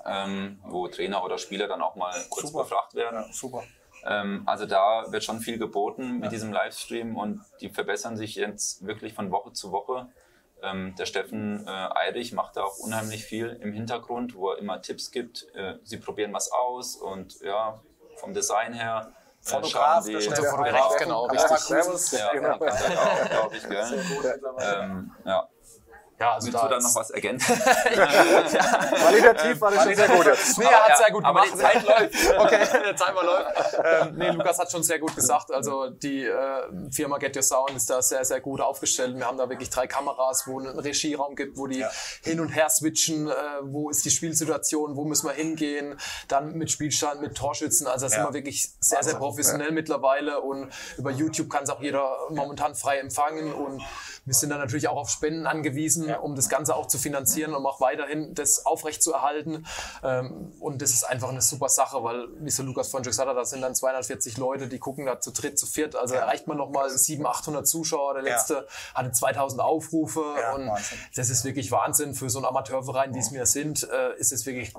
ähm, 0.07 0.61
wo 0.65 0.89
Trainer 0.89 1.25
oder 1.25 1.39
Spieler 1.39 1.67
dann 1.69 1.83
auch 1.83 1.97
mal 1.97 2.15
kurz 2.31 2.49
Super. 2.51 2.65
befragt 2.65 2.95
werden. 2.95 3.25
ja, 3.27 3.33
super. 3.33 3.63
Ähm, 4.07 4.43
also 4.47 4.67
da 4.67 5.07
wird 5.09 5.25
schon 5.25 5.41
viel 5.41 5.59
geboten 5.59 6.19
mit 6.21 6.31
diesem 6.33 6.53
Livestream 6.53 7.17
und 7.17 7.41
die 7.61 7.71
verbessern 7.71 8.17
sich 8.17 8.35
jetzt 8.35 8.85
wirklich 8.87 9.15
von 9.15 9.31
Woche 9.31 9.53
zu 9.53 9.73
Woche. 9.73 10.09
Ähm, 10.63 10.95
der 10.99 11.07
Steffen 11.07 11.67
äh, 11.67 11.71
Eirich 11.71 12.33
macht 12.33 12.57
da 12.57 12.65
auch 12.65 12.79
unheimlich 12.79 13.25
viel 13.25 13.59
im 13.63 13.73
Hintergrund, 13.73 14.35
wo 14.35 14.51
er 14.51 14.59
immer 14.59 14.81
Tipps 14.83 15.11
gibt. 15.11 15.47
Äh, 15.55 15.77
sie 15.85 15.97
probieren 15.99 16.33
was 16.35 16.53
aus 16.53 16.97
und 16.97 17.41
ja, 17.41 17.81
vom 18.17 18.35
Design 18.35 18.73
her. 18.75 19.11
äh, 19.11 19.49
Fotograf, 19.51 20.05
der 20.07 20.21
Steffen 20.21 20.45
Fotograf, 20.45 20.97
genau, 20.99 21.27
richtig. 21.27 21.59
Servus. 21.59 22.13
Ja, 22.13 22.33
Genau. 22.33 22.59
glaube 22.59 23.57
ich, 23.57 23.69
gell? 23.69 24.05
Ähm, 24.61 25.13
ja. 25.25 25.49
Ja, 26.21 26.35
also 26.35 26.47
Willst 26.47 26.59
da 26.59 26.63
du 26.65 26.69
da 26.71 26.77
ist- 26.77 26.85
noch 26.85 26.95
was 26.95 27.11
ergänzen? 27.11 27.57
Qualitativ 27.61 29.61
war 29.61 29.71
das 29.73 29.85
schon 29.85 29.95
sehr 29.97 30.09
gut 30.09 30.27
jetzt. 30.27 30.59
Nee, 30.59 30.65
er 30.65 30.85
hat 30.89 30.99
sehr 30.99 31.11
gut 31.13 31.25
aber 31.25 31.43
gemacht. 31.43 31.59
die 31.59 31.63
Zeit 31.63 31.83
läuft. 31.85 32.15
Okay, 32.39 32.59
der 32.85 32.97
Timer 32.97 33.25
läuft. 33.25 33.53
Ähm, 33.85 34.15
nee, 34.17 34.31
Lukas 34.31 34.59
hat 34.59 34.71
schon 34.71 34.83
sehr 34.83 34.99
gut 34.99 35.15
gesagt. 35.15 35.51
Also 35.53 35.91
die 35.91 36.25
äh, 36.25 36.91
Firma 36.93 37.19
Get 37.19 37.37
Your 37.37 37.43
Sound 37.43 37.71
ist 37.77 37.89
da 37.91 38.01
sehr, 38.03 38.25
sehr 38.25 38.41
gut 38.41 38.61
aufgestellt. 38.61 39.17
Wir 39.17 39.27
haben 39.27 39.39
da 39.39 39.49
wirklich 39.49 39.71
drei 39.71 39.87
Kameras, 39.87 40.45
wo 40.47 40.61
es 40.61 40.67
einen 40.69 40.79
Regieraum 40.79 41.35
gibt, 41.35 41.57
wo 41.59 41.67
die 41.67 41.81
Ja. 41.81 41.91
hin 42.23 42.41
und 42.41 42.49
her 42.51 42.69
switchen, 42.71 43.29
äh, 43.29 43.33
wo 43.63 43.91
ist 43.91 44.05
die 44.05 44.11
Spielsituation, 44.11 44.97
wo 44.97 45.05
müssen 45.05 45.27
wir 45.29 45.35
hingehen, 45.35 45.99
dann 46.29 46.53
mit 46.55 46.71
Spielstand, 46.71 47.21
mit 47.23 47.37
Torschützen. 47.37 47.87
Also 47.87 48.07
da 48.07 48.11
sind 48.11 48.21
Ja. 48.21 48.29
wir 48.29 48.35
wirklich 48.35 48.71
sehr, 48.81 49.03
sehr 49.03 49.15
professionell 49.17 49.73
mittlerweile 49.73 50.41
und 50.41 50.73
über 50.97 51.11
YouTube 51.11 51.51
kann 51.51 51.65
es 51.65 51.71
auch 51.71 51.81
jeder 51.81 52.17
momentan 52.31 52.75
frei 52.75 52.99
empfangen 52.99 53.53
und 53.53 53.83
wir 54.25 54.35
sind 54.35 54.51
dann 54.51 54.59
natürlich 54.59 54.89
auch 54.89 54.97
auf 54.97 55.11
Spenden 55.11 55.47
angewiesen, 55.47 56.15
um 56.15 56.35
das 56.35 56.49
Ganze 56.49 56.75
auch 56.75 56.87
zu 56.87 56.99
finanzieren, 56.99 57.55
um 57.55 57.67
auch 57.67 57.81
weiterhin 57.81 58.35
das 58.35 58.65
aufrechtzuerhalten. 58.65 59.67
Ähm, 60.03 60.53
und 60.61 60.81
das 60.83 60.91
ist 60.91 61.05
einfach 61.05 61.29
eine 61.29 61.43
super 61.43 61.69
Sache, 61.69 62.03
weil, 62.03 62.29
wie 62.41 62.51
so 62.51 62.63
Lukas 62.63 62.89
von 62.89 63.03
gesagt 63.03 63.29
hat, 63.29 63.37
da 63.37 63.45
sind 63.45 63.61
dann 63.61 63.75
240 63.75 64.39
Leute, 64.39 64.69
die 64.69 64.79
gucken 64.79 65.07
da 65.07 65.21
zu 65.21 65.31
dritt, 65.31 65.59
zu 65.59 65.67
viert. 65.67 65.97
Also 65.97 66.15
erreicht 66.15 66.47
man 66.47 66.57
nochmal 66.57 66.89
700, 66.91 67.35
800 67.35 67.69
Zuschauer. 67.69 68.15
Der 68.15 68.23
letzte 68.23 68.67
hatte 68.95 69.13
2000 69.13 69.61
Aufrufe. 69.61 70.21
Und 70.55 70.69
Wahnsinn. 70.69 70.99
das 71.15 71.31
ist 71.31 71.45
wirklich 71.45 71.71
Wahnsinn. 71.71 72.15
Für 72.15 72.31
so 72.31 72.39
einen 72.39 72.47
Amateurverein, 72.47 73.15
wie 73.15 73.19
es 73.19 73.31
mir 73.31 73.47
sind, 73.47 73.89
äh, 73.89 74.19
ist 74.19 74.33
es 74.33 74.47
wirklich 74.47 74.73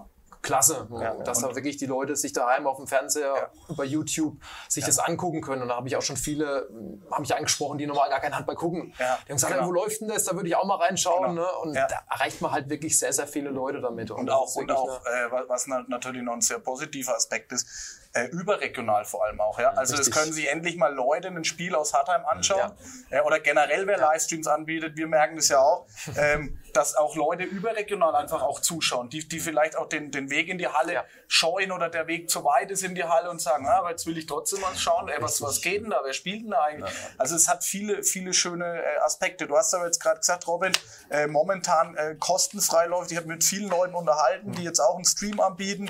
klasse, 0.45 0.87
dass 1.25 1.41
da 1.41 1.53
wirklich 1.55 1.77
die 1.77 1.85
Leute 1.87 2.15
sich 2.15 2.31
daheim 2.33 2.67
auf 2.67 2.77
dem 2.77 2.87
Fernseher 2.87 3.51
über 3.67 3.83
YouTube 3.83 4.37
sich 4.69 4.85
das 4.85 4.99
angucken 4.99 5.41
können. 5.41 5.63
Und 5.63 5.69
da 5.69 5.75
habe 5.75 5.87
ich 5.87 5.95
auch 5.95 6.01
schon 6.01 6.17
viele, 6.17 6.69
äh, 6.69 7.11
haben 7.11 7.21
mich 7.21 7.35
angesprochen, 7.35 7.77
die 7.77 7.87
normal 7.87 8.09
gar 8.09 8.19
kein 8.21 8.35
Handball 8.35 8.55
gucken. 8.55 8.93
Ja, 8.99 9.17
die 9.25 9.29
haben 9.31 9.35
gesagt, 9.37 9.53
genau. 9.53 9.67
wo 9.67 9.71
läuft 9.71 10.01
denn 10.01 10.07
das? 10.07 10.23
Da 10.25 10.35
würde 10.35 10.47
ich 10.47 10.55
auch 10.55 10.65
mal 10.65 10.75
reinschauen. 10.77 11.35
Genau. 11.35 11.41
Ne? 11.41 11.51
Und 11.63 11.73
Ja. 11.75 11.87
da 11.87 11.99
erreicht 12.09 12.41
man 12.41 12.51
halt 12.51 12.69
wirklich 12.69 12.97
sehr, 12.97 13.11
sehr 13.11 13.27
viele 13.27 13.49
Leute 13.49 13.81
damit. 13.81 14.11
Und 14.11 14.27
das 14.27 14.35
auch, 14.35 14.55
und 14.55 14.71
auch 14.71 15.01
äh, 15.05 15.31
wa- 15.31 15.43
was 15.47 15.67
na- 15.67 15.83
natürlich 15.87 16.21
noch 16.21 16.33
ein 16.33 16.41
sehr 16.41 16.59
positiver 16.59 17.15
Aspekt 17.15 17.51
ist, 17.51 17.67
äh, 18.13 18.27
überregional 18.27 19.03
vor 19.05 19.25
allem 19.25 19.41
auch. 19.41 19.59
Ja? 19.59 19.69
Also 19.71 19.95
es 19.95 20.09
können 20.11 20.31
sich 20.31 20.49
endlich 20.49 20.77
mal 20.77 20.93
Leute 20.93 21.27
ein 21.29 21.43
Spiel 21.43 21.75
aus 21.75 21.93
Hartheim 21.93 22.23
anschauen. 22.25 22.71
Ja. 23.09 23.23
oder 23.25 23.39
generell, 23.39 23.87
wer 23.87 23.97
Livestreams 23.97 24.47
anbietet, 24.47 24.95
wir 24.97 25.07
merken 25.07 25.35
das 25.35 25.47
ja 25.49 25.59
auch, 25.59 25.85
ähm, 26.17 26.59
dass 26.75 26.95
auch 26.95 27.15
Leute 27.15 27.43
überregional 27.43 28.15
einfach 28.15 28.41
auch 28.41 28.59
zuschauen, 28.59 29.09
die, 29.09 29.27
die 29.27 29.39
vielleicht 29.39 29.75
auch 29.77 29.87
den, 29.87 30.11
den 30.11 30.29
Weg 30.29 30.47
in 30.49 30.57
die 30.57 30.67
Halle 30.67 30.93
Ja. 30.93 31.05
scheuen 31.27 31.71
oder 31.71 31.89
der 31.89 32.07
Weg 32.07 32.29
zu 32.29 32.43
weit 32.43 32.71
ist 32.71 32.83
in 32.83 32.95
die 32.95 33.03
Halle 33.03 33.29
und 33.29 33.41
sagen, 33.41 33.65
ah, 33.67 33.79
aber 33.79 33.91
jetzt 33.91 34.05
will 34.05 34.17
ich 34.17 34.25
trotzdem 34.25 34.61
mal 34.61 34.75
schauen, 34.75 35.07
ey, 35.07 35.21
was, 35.21 35.41
was 35.41 35.61
geht 35.61 35.83
denn 35.83 35.89
da, 35.91 36.01
wer 36.03 36.13
spielt 36.13 36.43
denn 36.43 36.51
da 36.51 36.63
eigentlich? 36.63 36.93
Also 37.17 37.35
es 37.35 37.47
hat 37.47 37.63
viele, 37.63 38.03
viele 38.03 38.33
schöne 38.33 38.65
äh, 38.83 38.97
Aspekte. 38.99 39.47
Du 39.47 39.55
hast 39.55 39.73
aber 39.73 39.85
jetzt 39.85 40.01
gerade 40.01 40.19
gesagt, 40.19 40.47
Robin, 40.47 40.73
äh, 41.09 41.27
momentan 41.27 41.95
äh, 41.95 42.15
kostenfrei 42.19 42.85
läuft. 42.87 43.11
Ich 43.11 43.17
habe 43.17 43.27
mit 43.27 43.43
vielen 43.43 43.69
Leuten 43.69 43.95
unterhalten, 43.95 44.51
die 44.53 44.63
jetzt 44.63 44.79
auch 44.79 44.95
einen 44.95 45.05
Stream 45.05 45.39
anbieten 45.39 45.89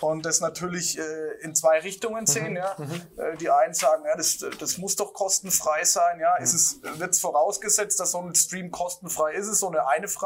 und 0.00 0.24
das 0.26 0.40
natürlich 0.40 0.98
äh, 0.98 1.02
in 1.42 1.54
zwei 1.54 1.78
Richtungen 1.80 2.26
sehen. 2.26 2.56
Ja. 2.56 2.74
Äh, 3.16 3.36
die 3.36 3.50
einen 3.50 3.74
sagen, 3.74 4.04
ja, 4.06 4.16
das, 4.16 4.44
das 4.58 4.78
muss 4.78 4.96
doch 4.96 5.12
kostenfrei 5.12 5.84
sein. 5.84 6.18
Ja, 6.20 6.36
ist 6.36 6.54
es 6.54 6.80
wird 6.98 7.14
vorausgesetzt, 7.16 8.00
dass 8.00 8.12
so 8.12 8.20
ein 8.20 8.34
Stream 8.34 8.70
kostenfrei 8.70 9.32
ist? 9.34 9.46
Ist 9.48 9.60
so 9.60 9.68
eine 9.68 9.86
eine 9.86 10.08
Frage. 10.08 10.21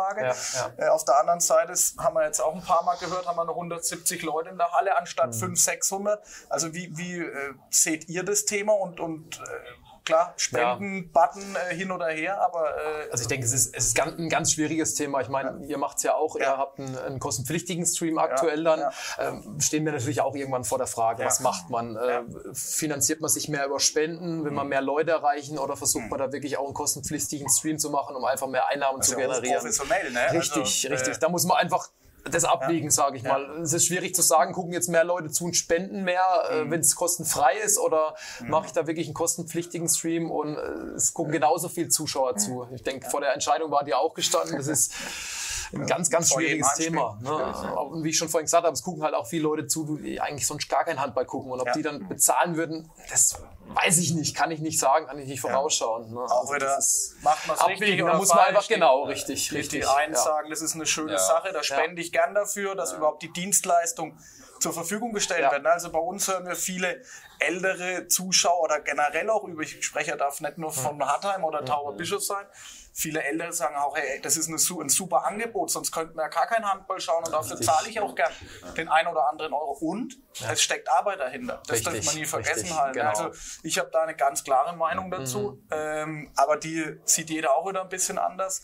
Ja, 0.55 0.73
Äh, 0.77 0.89
auf 0.89 1.05
der 1.05 1.19
anderen 1.19 1.41
Seite 1.41 1.73
ist, 1.73 1.99
haben 1.99 2.15
wir 2.15 2.25
jetzt 2.25 2.41
auch 2.41 2.55
ein 2.55 2.63
paar 2.63 2.85
Mal 2.85 2.97
gehört, 2.97 3.27
haben 3.27 3.37
wir 3.37 3.45
noch 3.45 3.55
170 3.55 4.23
Leute 4.23 4.51
in 4.51 4.59
der 4.59 4.71
Halle 4.73 4.97
anstatt 4.97 5.35
500, 5.35 5.59
600. 5.59 6.27
Also 6.49 6.75
wie, 6.75 6.97
wie 6.97 7.19
äh, 7.19 7.55
seht 7.71 8.09
ihr 8.09 8.23
das 8.23 8.45
Thema 8.45 8.73
und 8.75 9.01
und 9.01 9.41
äh, 9.41 9.43
klar 10.07 10.33
Spenden-Button 10.37 11.57
äh, 11.71 11.75
hin 11.75 11.91
oder 11.91 12.07
her, 12.09 12.41
aber 12.41 12.71
äh, 12.77 13.11
Also 13.11 13.23
ich 13.23 13.29
denke, 13.29 13.45
es 13.47 13.53
ist, 13.53 13.75
es 13.77 13.87
ist 13.89 13.95
ganz, 13.97 14.19
ein 14.19 14.29
ganz 14.29 14.53
schwieriges 14.53 14.95
Thema. 14.95 15.21
Ich 15.21 15.29
meine, 15.29 15.65
ihr 15.67 15.79
macht 15.79 15.99
es 15.99 16.03
ja 16.05 16.15
auch, 16.15 16.37
ihr 16.37 16.57
habt 16.57 16.79
einen, 16.79 16.97
einen 16.99 17.19
kostenpflichtigen 17.21 17.85
Stream 17.87 18.19
aktuell 18.19 18.65
dann. 18.65 18.81
ja. 18.81 18.91
Ähm, 19.19 19.61
stehen 19.61 19.85
wir 19.85 19.93
natürlich 19.93 20.21
auch 20.21 20.35
irgendwann 20.35 20.65
vor 20.65 20.79
der 20.79 20.87
Frage, 20.87 21.25
was 21.25 21.41
macht 21.41 21.71
man? 21.71 21.97
Äh, 21.97 22.23
finanziert 22.55 23.21
man 23.21 23.31
sich 23.31 23.49
mehr 23.49 23.67
über 23.67 23.81
Spenden? 23.81 24.45
Will 24.45 24.51
Mhm. 24.51 24.57
man 24.57 24.69
mehr 24.69 24.83
Leute 24.83 25.11
erreichen? 25.13 25.59
Oder 25.59 25.77
versucht 25.77 26.09
man 26.09 26.19
da 26.19 26.33
wirklich 26.33 26.57
auch 26.59 26.65
einen 26.65 26.75
kostenpflichtigen 26.75 27.49
Stream 27.51 27.79
zu 27.79 27.91
machen, 27.91 28.17
um 28.17 28.25
einfach 28.25 28.47
mehr 28.47 28.69
Einnahmen 28.69 29.03
zu 29.03 29.13
ja 29.13 29.19
generieren? 29.19 29.57
hochprofessionell, 29.57 30.11
ne? 30.13 30.21
Richtig, 30.33 30.57
Also, 30.85 30.89
richtig. 30.89 31.17
äh, 31.17 31.19
Da 31.21 31.29
muss 31.29 31.45
man 31.45 31.57
einfach 31.59 31.89
das 32.31 32.45
abwägen, 32.45 32.91
sage 32.91 33.17
ich 33.17 33.23
mal. 33.23 33.61
Es 33.63 33.73
ist 33.73 33.87
schwierig 33.87 34.15
zu 34.15 34.23
sagen, 34.23 34.53
gucken 34.53 34.73
jetzt 34.73 34.89
mehr 34.89 35.05
Leute 35.05 35.31
zu 35.31 35.45
und 35.45 35.55
spenden 35.55 36.05
mehr, 36.05 36.25
Mhm. 36.51 36.69
äh, 36.69 36.71
wenn 36.71 36.81
es 36.81 36.95
kostenfrei 36.97 37.53
ist, 37.65 37.79
oder 37.79 38.15
mache 38.47 38.67
ich 38.67 38.73
da 38.73 38.87
wirklich 38.87 39.07
einen 39.07 39.15
kostenpflichtigen 39.15 39.89
Stream 39.89 40.31
und 40.31 40.57
äh, 40.57 40.61
es 40.97 41.15
gucken 41.15 41.33
genauso 41.33 41.69
viele 41.69 41.89
Zuschauer 41.89 42.33
Mhm. 42.33 42.39
zu. 42.39 42.69
Ich 42.75 42.83
denke, 42.83 43.09
vor 43.11 43.21
der 43.21 43.33
Entscheidung 43.33 43.71
war 43.71 43.85
die 43.85 43.95
auch 43.95 44.15
gestanden. 44.15 44.57
Das 44.57 44.67
ist 44.67 44.93
ein 45.73 45.87
ganz, 45.87 46.11
ganz 46.11 46.31
jedem 46.31 46.41
schwieriges 46.65 46.75
Thema. 46.75 47.11
Anspiel. 47.11 47.31
Ne? 47.71 47.77
Und 47.81 48.05
wie 48.05 48.11
ich 48.11 48.19
schon 48.19 48.29
vorhin 48.29 48.47
gesagt 48.47 48.65
habe, 48.65 48.75
es 48.75 48.83
gucken 48.83 49.03
halt 49.03 49.15
auch 49.15 49.27
viele 49.27 49.43
Leute 49.45 49.67
zu, 49.67 49.97
die 49.99 50.21
eigentlich 50.21 50.47
sonst 50.47 50.69
gar 50.69 50.85
kein 50.85 51.01
Handball 51.01 51.25
gucken. 51.27 51.51
Und 51.51 51.61
ob 51.61 51.67
Ja. 51.67 51.73
die 51.73 51.83
dann 51.83 52.09
bezahlen 52.09 52.57
würden, 52.57 52.91
das 53.11 53.41
weiß 53.69 53.99
ich 53.99 54.15
nicht, 54.15 54.37
kann 54.37 54.51
ich 54.51 54.61
nicht 54.61 54.79
sagen, 54.79 55.07
kann 55.07 55.19
ich 55.19 55.27
nicht 55.27 55.41
vorausschauen. 55.41 56.13
Ne? 56.13 56.21
auch 56.21 56.43
Also 56.43 56.55
wieder 56.55 56.79
macht 57.23 57.47
man 57.47 57.57
es 57.57 57.67
richtig 57.67 57.99
da 57.99 58.15
muss 58.17 58.29
man 58.29 58.39
einfach 58.39 58.69
genau, 58.69 59.03
richtig, 59.05 59.49
Die, 59.49 59.57
richtig. 59.57 59.81
die 59.81 59.87
einen 59.87 60.15
ja. 60.15 60.19
sagen, 60.21 60.51
das 60.51 60.63
ist 60.63 60.75
eine 60.75 60.87
schöne 60.87 61.13
Ja. 61.13 61.19
Sache, 61.19 61.53
da 61.53 61.63
spende 61.63 62.01
ich 62.01 62.13
gern 62.13 62.35
dafür, 62.35 62.75
dass 62.75 62.93
überhaupt 62.93 63.23
die 63.23 63.33
Dienstleistung 63.33 64.17
zur 64.61 64.73
Verfügung 64.73 65.13
gestellt 65.13 65.43
Ja. 65.43 65.53
wird. 65.53 65.67
Also 65.67 65.91
bei 65.91 65.99
uns 65.99 66.29
hören 66.29 66.47
wir 66.47 66.57
viele 66.57 67.03
ältere 67.39 68.07
Zuschauer 68.09 68.63
oder 68.63 68.81
generell 68.81 69.29
auch 69.31 69.45
über, 69.45 69.63
ich 69.63 69.85
spreche 69.85 70.13
ja 70.13 70.17
darf 70.17 70.41
nicht 70.41 70.57
nur 70.59 70.73
von 70.73 71.05
Hartheim 71.05 71.45
oder 71.45 71.65
Tauber 71.65 71.93
Bischof 71.93 72.25
sein, 72.25 72.47
viele 72.99 73.23
Ältere 73.23 73.53
sagen 73.53 73.77
auch, 73.77 73.95
hey, 73.95 74.21
das 74.23 74.39
ist 74.39 74.49
eine, 74.49 74.57
ein 74.57 74.89
super 74.89 75.27
Angebot, 75.27 75.71
sonst 75.71 75.93
könnten 75.93 76.17
wir 76.17 76.23
ja 76.23 76.29
gar 76.29 76.47
kein 76.47 76.65
Handball 76.65 76.99
schauen 76.99 77.23
und 77.25 77.31
dafür 77.33 77.61
zahle 77.61 77.91
ich 77.91 78.01
auch 78.01 78.15
gern 78.15 78.33
den 78.75 78.89
ein 78.89 79.07
oder 79.07 79.29
anderen 79.29 79.53
Euro. 79.53 79.73
Und 79.73 80.17
es 80.51 80.63
steckt 80.63 80.89
Arbeit 80.89 81.21
dahinter. 81.21 81.63
Das 81.67 81.77
Richtig, 81.79 81.95
darf 81.95 82.05
man 82.07 82.15
nie 82.15 82.25
vergessen 82.25 82.61
richtig, 82.63 82.79
halten. 82.79 82.99
genau. 82.99 83.11
Also 83.11 83.31
ich 83.63 83.79
habe 83.79 83.91
da 83.91 84.01
eine 84.01 84.17
ganz 84.17 84.43
klare 84.45 84.75
Meinung 84.75 85.11
dazu, 85.11 85.63
ähm, 85.71 86.33
aber 86.37 86.57
die 86.57 86.99
sieht 87.05 87.29
jeder 87.29 87.55
auch 87.55 87.69
wieder 87.69 87.83
ein 87.83 87.91
bisschen 87.91 88.17
anders. 88.17 88.63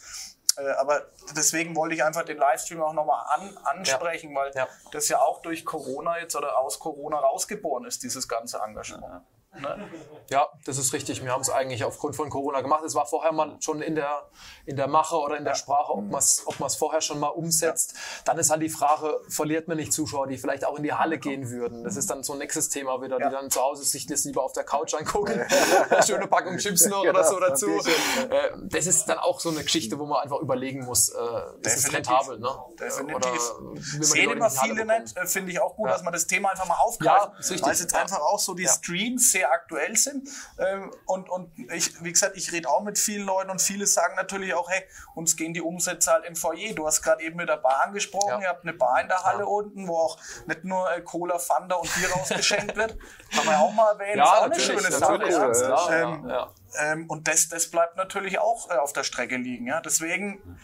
Äh, 0.57 0.67
aber 0.73 1.07
deswegen 1.37 1.77
wollte 1.77 1.95
ich 1.95 2.03
einfach 2.03 2.25
den 2.25 2.39
Livestream 2.39 2.83
auch 2.83 2.93
nochmal 2.95 3.25
an, 3.35 3.57
ansprechen, 3.65 4.35
weil 4.35 4.51
Ja. 4.55 4.67
das 4.93 5.09
ja 5.09 5.19
auch 5.21 5.43
durch 5.43 5.65
Corona 5.67 6.19
jetzt 6.19 6.37
oder 6.37 6.59
aus 6.59 6.79
Corona 6.79 7.19
rausgeboren 7.19 7.85
ist, 7.85 8.03
dieses 8.03 8.29
ganze 8.29 8.59
Engagement. 8.59 9.25
Ne? 9.61 9.89
Ja, 10.31 10.49
das 10.65 10.79
ist 10.79 10.93
richtig. 10.95 11.23
Wir 11.23 11.31
haben 11.33 11.43
es 11.43 11.51
eigentlich 11.51 11.85
aufgrund 11.85 12.17
von 12.17 12.31
Corona 12.31 12.63
gemacht. 12.63 12.83
Es 12.85 12.95
war 12.95 13.05
vorher 13.07 13.33
mal 13.33 13.57
schon 13.61 13.83
in 13.83 13.95
der, 13.95 14.31
in 14.65 14.77
der 14.77 14.87
Mache 14.87 15.17
oder 15.17 15.37
in 15.37 15.45
der 15.45 15.55
Sprache, 15.55 15.93
ob 15.93 16.05
man 16.05 16.21
es 16.21 16.43
ob 16.47 16.59
man's 16.59 16.75
vorher 16.77 17.03
schon 17.03 17.19
mal 17.21 17.29
umsetzt. 17.29 17.95
Dann 18.25 18.39
ist 18.39 18.51
halt 18.51 18.63
die 18.63 18.71
Frage, 18.71 19.21
verliert 19.29 19.69
man 19.69 19.77
nicht 19.77 19.93
Zuschauer, 19.93 20.27
die 20.29 20.39
vielleicht 20.39 20.65
auch 20.65 20.77
in 20.77 20.83
die 20.85 20.95
Halle 20.95 21.19
gehen 21.19 21.51
würden? 21.51 21.85
Das 21.85 21.97
ist 21.97 22.09
dann 22.09 22.23
so 22.23 22.33
ein 22.33 22.39
nächstes 22.39 22.71
Thema 22.71 23.03
wieder, 23.03 23.17
die 23.19 23.25
dann 23.31 23.51
zu 23.51 23.61
Hause 23.61 23.85
sich 23.85 24.07
das 24.07 24.25
lieber 24.25 24.43
auf 24.43 24.53
der 24.53 24.65
Couch 24.65 24.95
angucken. 24.95 25.43
Schöne 26.07 26.27
Packung 26.29 26.57
Chips 26.57 26.87
noch 26.87 27.01
oder 27.03 27.13
Genau, 27.13 27.31
so 27.31 27.39
dazu. 27.41 27.69
Äh, 27.69 28.53
Das 28.63 28.87
ist 28.87 29.05
dann 29.07 29.19
auch 29.19 29.39
so 29.41 29.51
eine 29.51 29.63
Geschichte, 29.63 29.99
wo 29.99 30.07
man 30.07 30.23
einfach 30.23 30.39
überlegen 30.41 30.85
muss, 30.87 31.11
äh, 31.11 31.21
ist 31.63 31.77
es 31.77 31.93
rentabel? 31.93 32.39
Ne? 32.39 32.49
Definitiv. 32.81 33.53
Oder 33.61 33.81
Sehen 34.05 34.31
immer 34.31 34.49
viele 34.51 34.87
nicht, 34.87 35.17
äh, 35.17 35.27
finde 35.27 35.53
ich 35.53 35.61
auch 35.61 35.77
gut, 35.77 35.89
Ja. 35.89 35.93
dass 35.93 36.03
man 36.03 36.13
das 36.15 36.27
Thema 36.27 36.51
einfach 36.51 36.67
mal 36.67 36.77
aufgreift, 36.83 37.29
Ja, 37.35 37.39
ist 37.39 37.51
richtig. 37.51 37.67
weil 37.67 37.73
es 37.75 37.81
jetzt 37.81 37.93
Ja. 37.95 38.01
einfach 38.01 38.21
auch 38.21 38.39
so 38.39 38.55
die 38.55 38.63
Ja. 38.65 38.73
Streams 38.73 39.31
sehr 39.33 39.42
aktuell 39.51 39.97
sind. 39.97 40.29
Ähm, 40.59 40.91
und 41.07 41.29
und 41.29 41.51
ich, 41.73 42.03
wie 42.03 42.13
gesagt, 42.13 42.37
ich 42.37 42.53
rede 42.53 42.69
auch 42.69 42.83
mit 42.83 42.99
vielen 42.99 43.27
Leuten 43.27 43.51
und 43.51 43.61
viele 43.61 43.87
sagen 43.87 44.15
natürlich 44.17 44.55
auch, 44.55 44.71
hey, 44.71 44.83
uns 45.15 45.37
gehen 45.37 45.55
die 45.55 45.61
Umsätze 45.63 46.13
halt 46.13 46.25
im 46.25 46.37
Foyer. 46.37 46.75
Du 46.75 46.87
hast 46.87 47.03
gerade 47.03 47.23
eben 47.25 47.37
mit 47.37 47.49
der 47.49 47.57
Bar 47.57 47.83
angesprochen, 47.85 48.29
Ja. 48.29 48.41
ihr 48.41 48.49
habt 48.49 48.65
eine 48.65 48.73
Bar 48.75 49.01
in 49.01 49.09
der 49.09 49.23
Halle 49.25 49.47
unten, 49.47 49.89
wo 49.89 49.97
auch 49.97 50.19
nicht 50.47 50.65
nur 50.65 50.91
äh, 50.93 51.01
Cola, 51.03 51.39
Fanta 51.39 51.77
und 51.77 51.95
Bier 51.95 52.11
rausgeschenkt 52.13 52.77
wird. 52.77 52.99
Kann 53.35 53.47
man 53.47 53.55
ja 53.55 53.61
auch 53.61 53.73
mal 53.73 53.93
erwähnen. 53.93 54.21
ist 54.23 54.29
auch 54.29 54.43
eine 54.43 54.61
schöne 54.61 54.81
Sache. 54.93 55.19
natürlich, 55.19 55.61
ja. 55.61 55.91
Ähm, 56.03 56.29
ja, 56.29 56.35
ja. 56.35 56.93
ähm, 56.93 57.07
und 57.09 57.29
das, 57.29 57.49
das 57.49 57.71
bleibt 57.71 57.97
natürlich 57.97 58.39
auch 58.39 58.71
äh, 58.71 58.75
auf 58.75 58.93
der 58.93 59.05
Strecke 59.05 59.37
liegen. 59.37 59.67
Ja? 59.67 59.81
Deswegen 59.81 60.59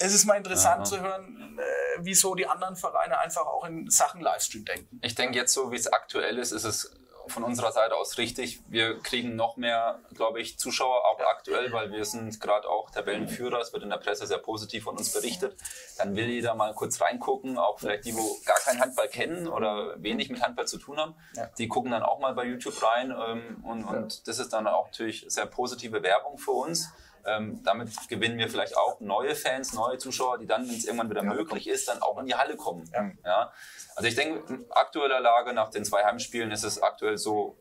ist 0.00 0.12
es 0.14 0.24
mal 0.24 0.36
interessant 0.36 0.86
zu 0.86 1.00
hören, 1.00 1.56
äh, 1.58 1.62
wieso 2.00 2.34
die 2.34 2.46
anderen 2.48 2.74
Vereine 2.76 3.18
einfach 3.18 3.46
auch 3.46 3.64
in 3.64 3.88
Sachen 3.90 4.20
Livestream 4.20 4.64
denken. 4.64 4.98
Ich 5.02 5.14
denke, 5.14 5.38
jetzt 5.38 5.52
so 5.52 5.70
wie 5.70 5.76
es 5.76 5.92
aktuell 5.92 6.38
ist, 6.38 6.50
ist 6.52 6.64
es 6.64 6.92
von 7.28 7.44
unserer 7.44 7.72
Seite 7.72 7.96
aus 7.96 8.18
richtig. 8.18 8.60
Wir 8.68 8.98
kriegen 9.00 9.36
noch 9.36 9.56
mehr, 9.56 10.00
glaube 10.14 10.40
ich, 10.40 10.58
Zuschauer, 10.58 11.04
auch 11.04 11.20
aktuell, 11.20 11.72
weil 11.72 11.90
wir 11.92 12.04
sind 12.04 12.40
gerade 12.40 12.68
auch 12.68 12.90
Tabellenführer. 12.90 13.60
Es 13.60 13.72
wird 13.72 13.82
in 13.82 13.90
der 13.90 13.98
Presse 13.98 14.26
sehr 14.26 14.38
positiv 14.38 14.84
von 14.84 14.96
uns 14.96 15.12
berichtet. 15.12 15.56
Dann 15.98 16.16
will 16.16 16.28
jeder 16.28 16.54
mal 16.54 16.74
kurz 16.74 17.00
reingucken, 17.00 17.58
auch 17.58 17.78
vielleicht 17.78 18.04
die, 18.04 18.14
wo 18.14 18.36
gar 18.44 18.58
keinen 18.58 18.80
Handball 18.80 19.08
kennen 19.08 19.48
oder 19.48 20.02
wenig 20.02 20.30
mit 20.30 20.42
Handball 20.42 20.66
zu 20.66 20.78
tun 20.78 20.98
haben. 20.98 21.14
Ja. 21.34 21.50
Die 21.58 21.68
gucken 21.68 21.90
dann 21.90 22.02
auch 22.02 22.18
mal 22.18 22.34
bei 22.34 22.44
YouTube 22.44 22.80
rein 22.82 23.10
ähm, 23.10 23.64
und, 23.64 23.84
und 23.84 24.28
das 24.28 24.38
ist 24.38 24.52
dann 24.52 24.66
auch 24.66 24.86
natürlich 24.86 25.24
sehr 25.28 25.46
positive 25.46 26.02
Werbung 26.02 26.38
für 26.38 26.52
uns. 26.52 26.90
Ähm, 27.26 27.62
damit 27.64 27.90
gewinnen 28.08 28.38
wir 28.38 28.48
vielleicht 28.48 28.76
auch 28.76 29.00
neue 29.00 29.34
Fans, 29.34 29.72
neue 29.72 29.98
Zuschauer, 29.98 30.38
die 30.38 30.46
dann, 30.46 30.68
wenn 30.68 30.74
es 30.74 30.84
irgendwann 30.84 31.10
wieder 31.10 31.22
möglich 31.22 31.68
ist, 31.68 31.88
dann 31.88 32.02
auch 32.02 32.18
in 32.18 32.26
die 32.26 32.34
Halle 32.34 32.56
kommen. 32.56 32.90
Ja. 33.24 33.52
Also 33.96 34.08
ich 34.08 34.14
denke, 34.14 34.52
in 34.52 34.66
aktueller 34.70 35.20
Lage 35.20 35.52
nach 35.52 35.70
den 35.70 35.84
zwei 35.84 36.04
Heimspielen 36.04 36.50
ist 36.50 36.64
es 36.64 36.82
aktuell 36.82 37.16
so 37.16 37.56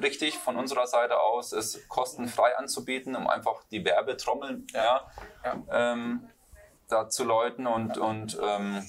richtig 0.00 0.38
von 0.38 0.56
unserer 0.56 0.86
Seite 0.86 1.20
aus, 1.20 1.52
es 1.52 1.88
kostenfrei 1.88 2.56
anzubieten, 2.56 3.16
um 3.16 3.26
einfach 3.26 3.64
die 3.70 3.84
Werbetrommeln 3.84 4.66
ja. 4.72 5.06
Ja. 5.44 5.62
Ähm, 5.70 6.28
da 6.88 7.08
zu 7.08 7.24
Leuten 7.24 7.66
und, 7.66 7.98
und 7.98 8.38
ähm, 8.42 8.86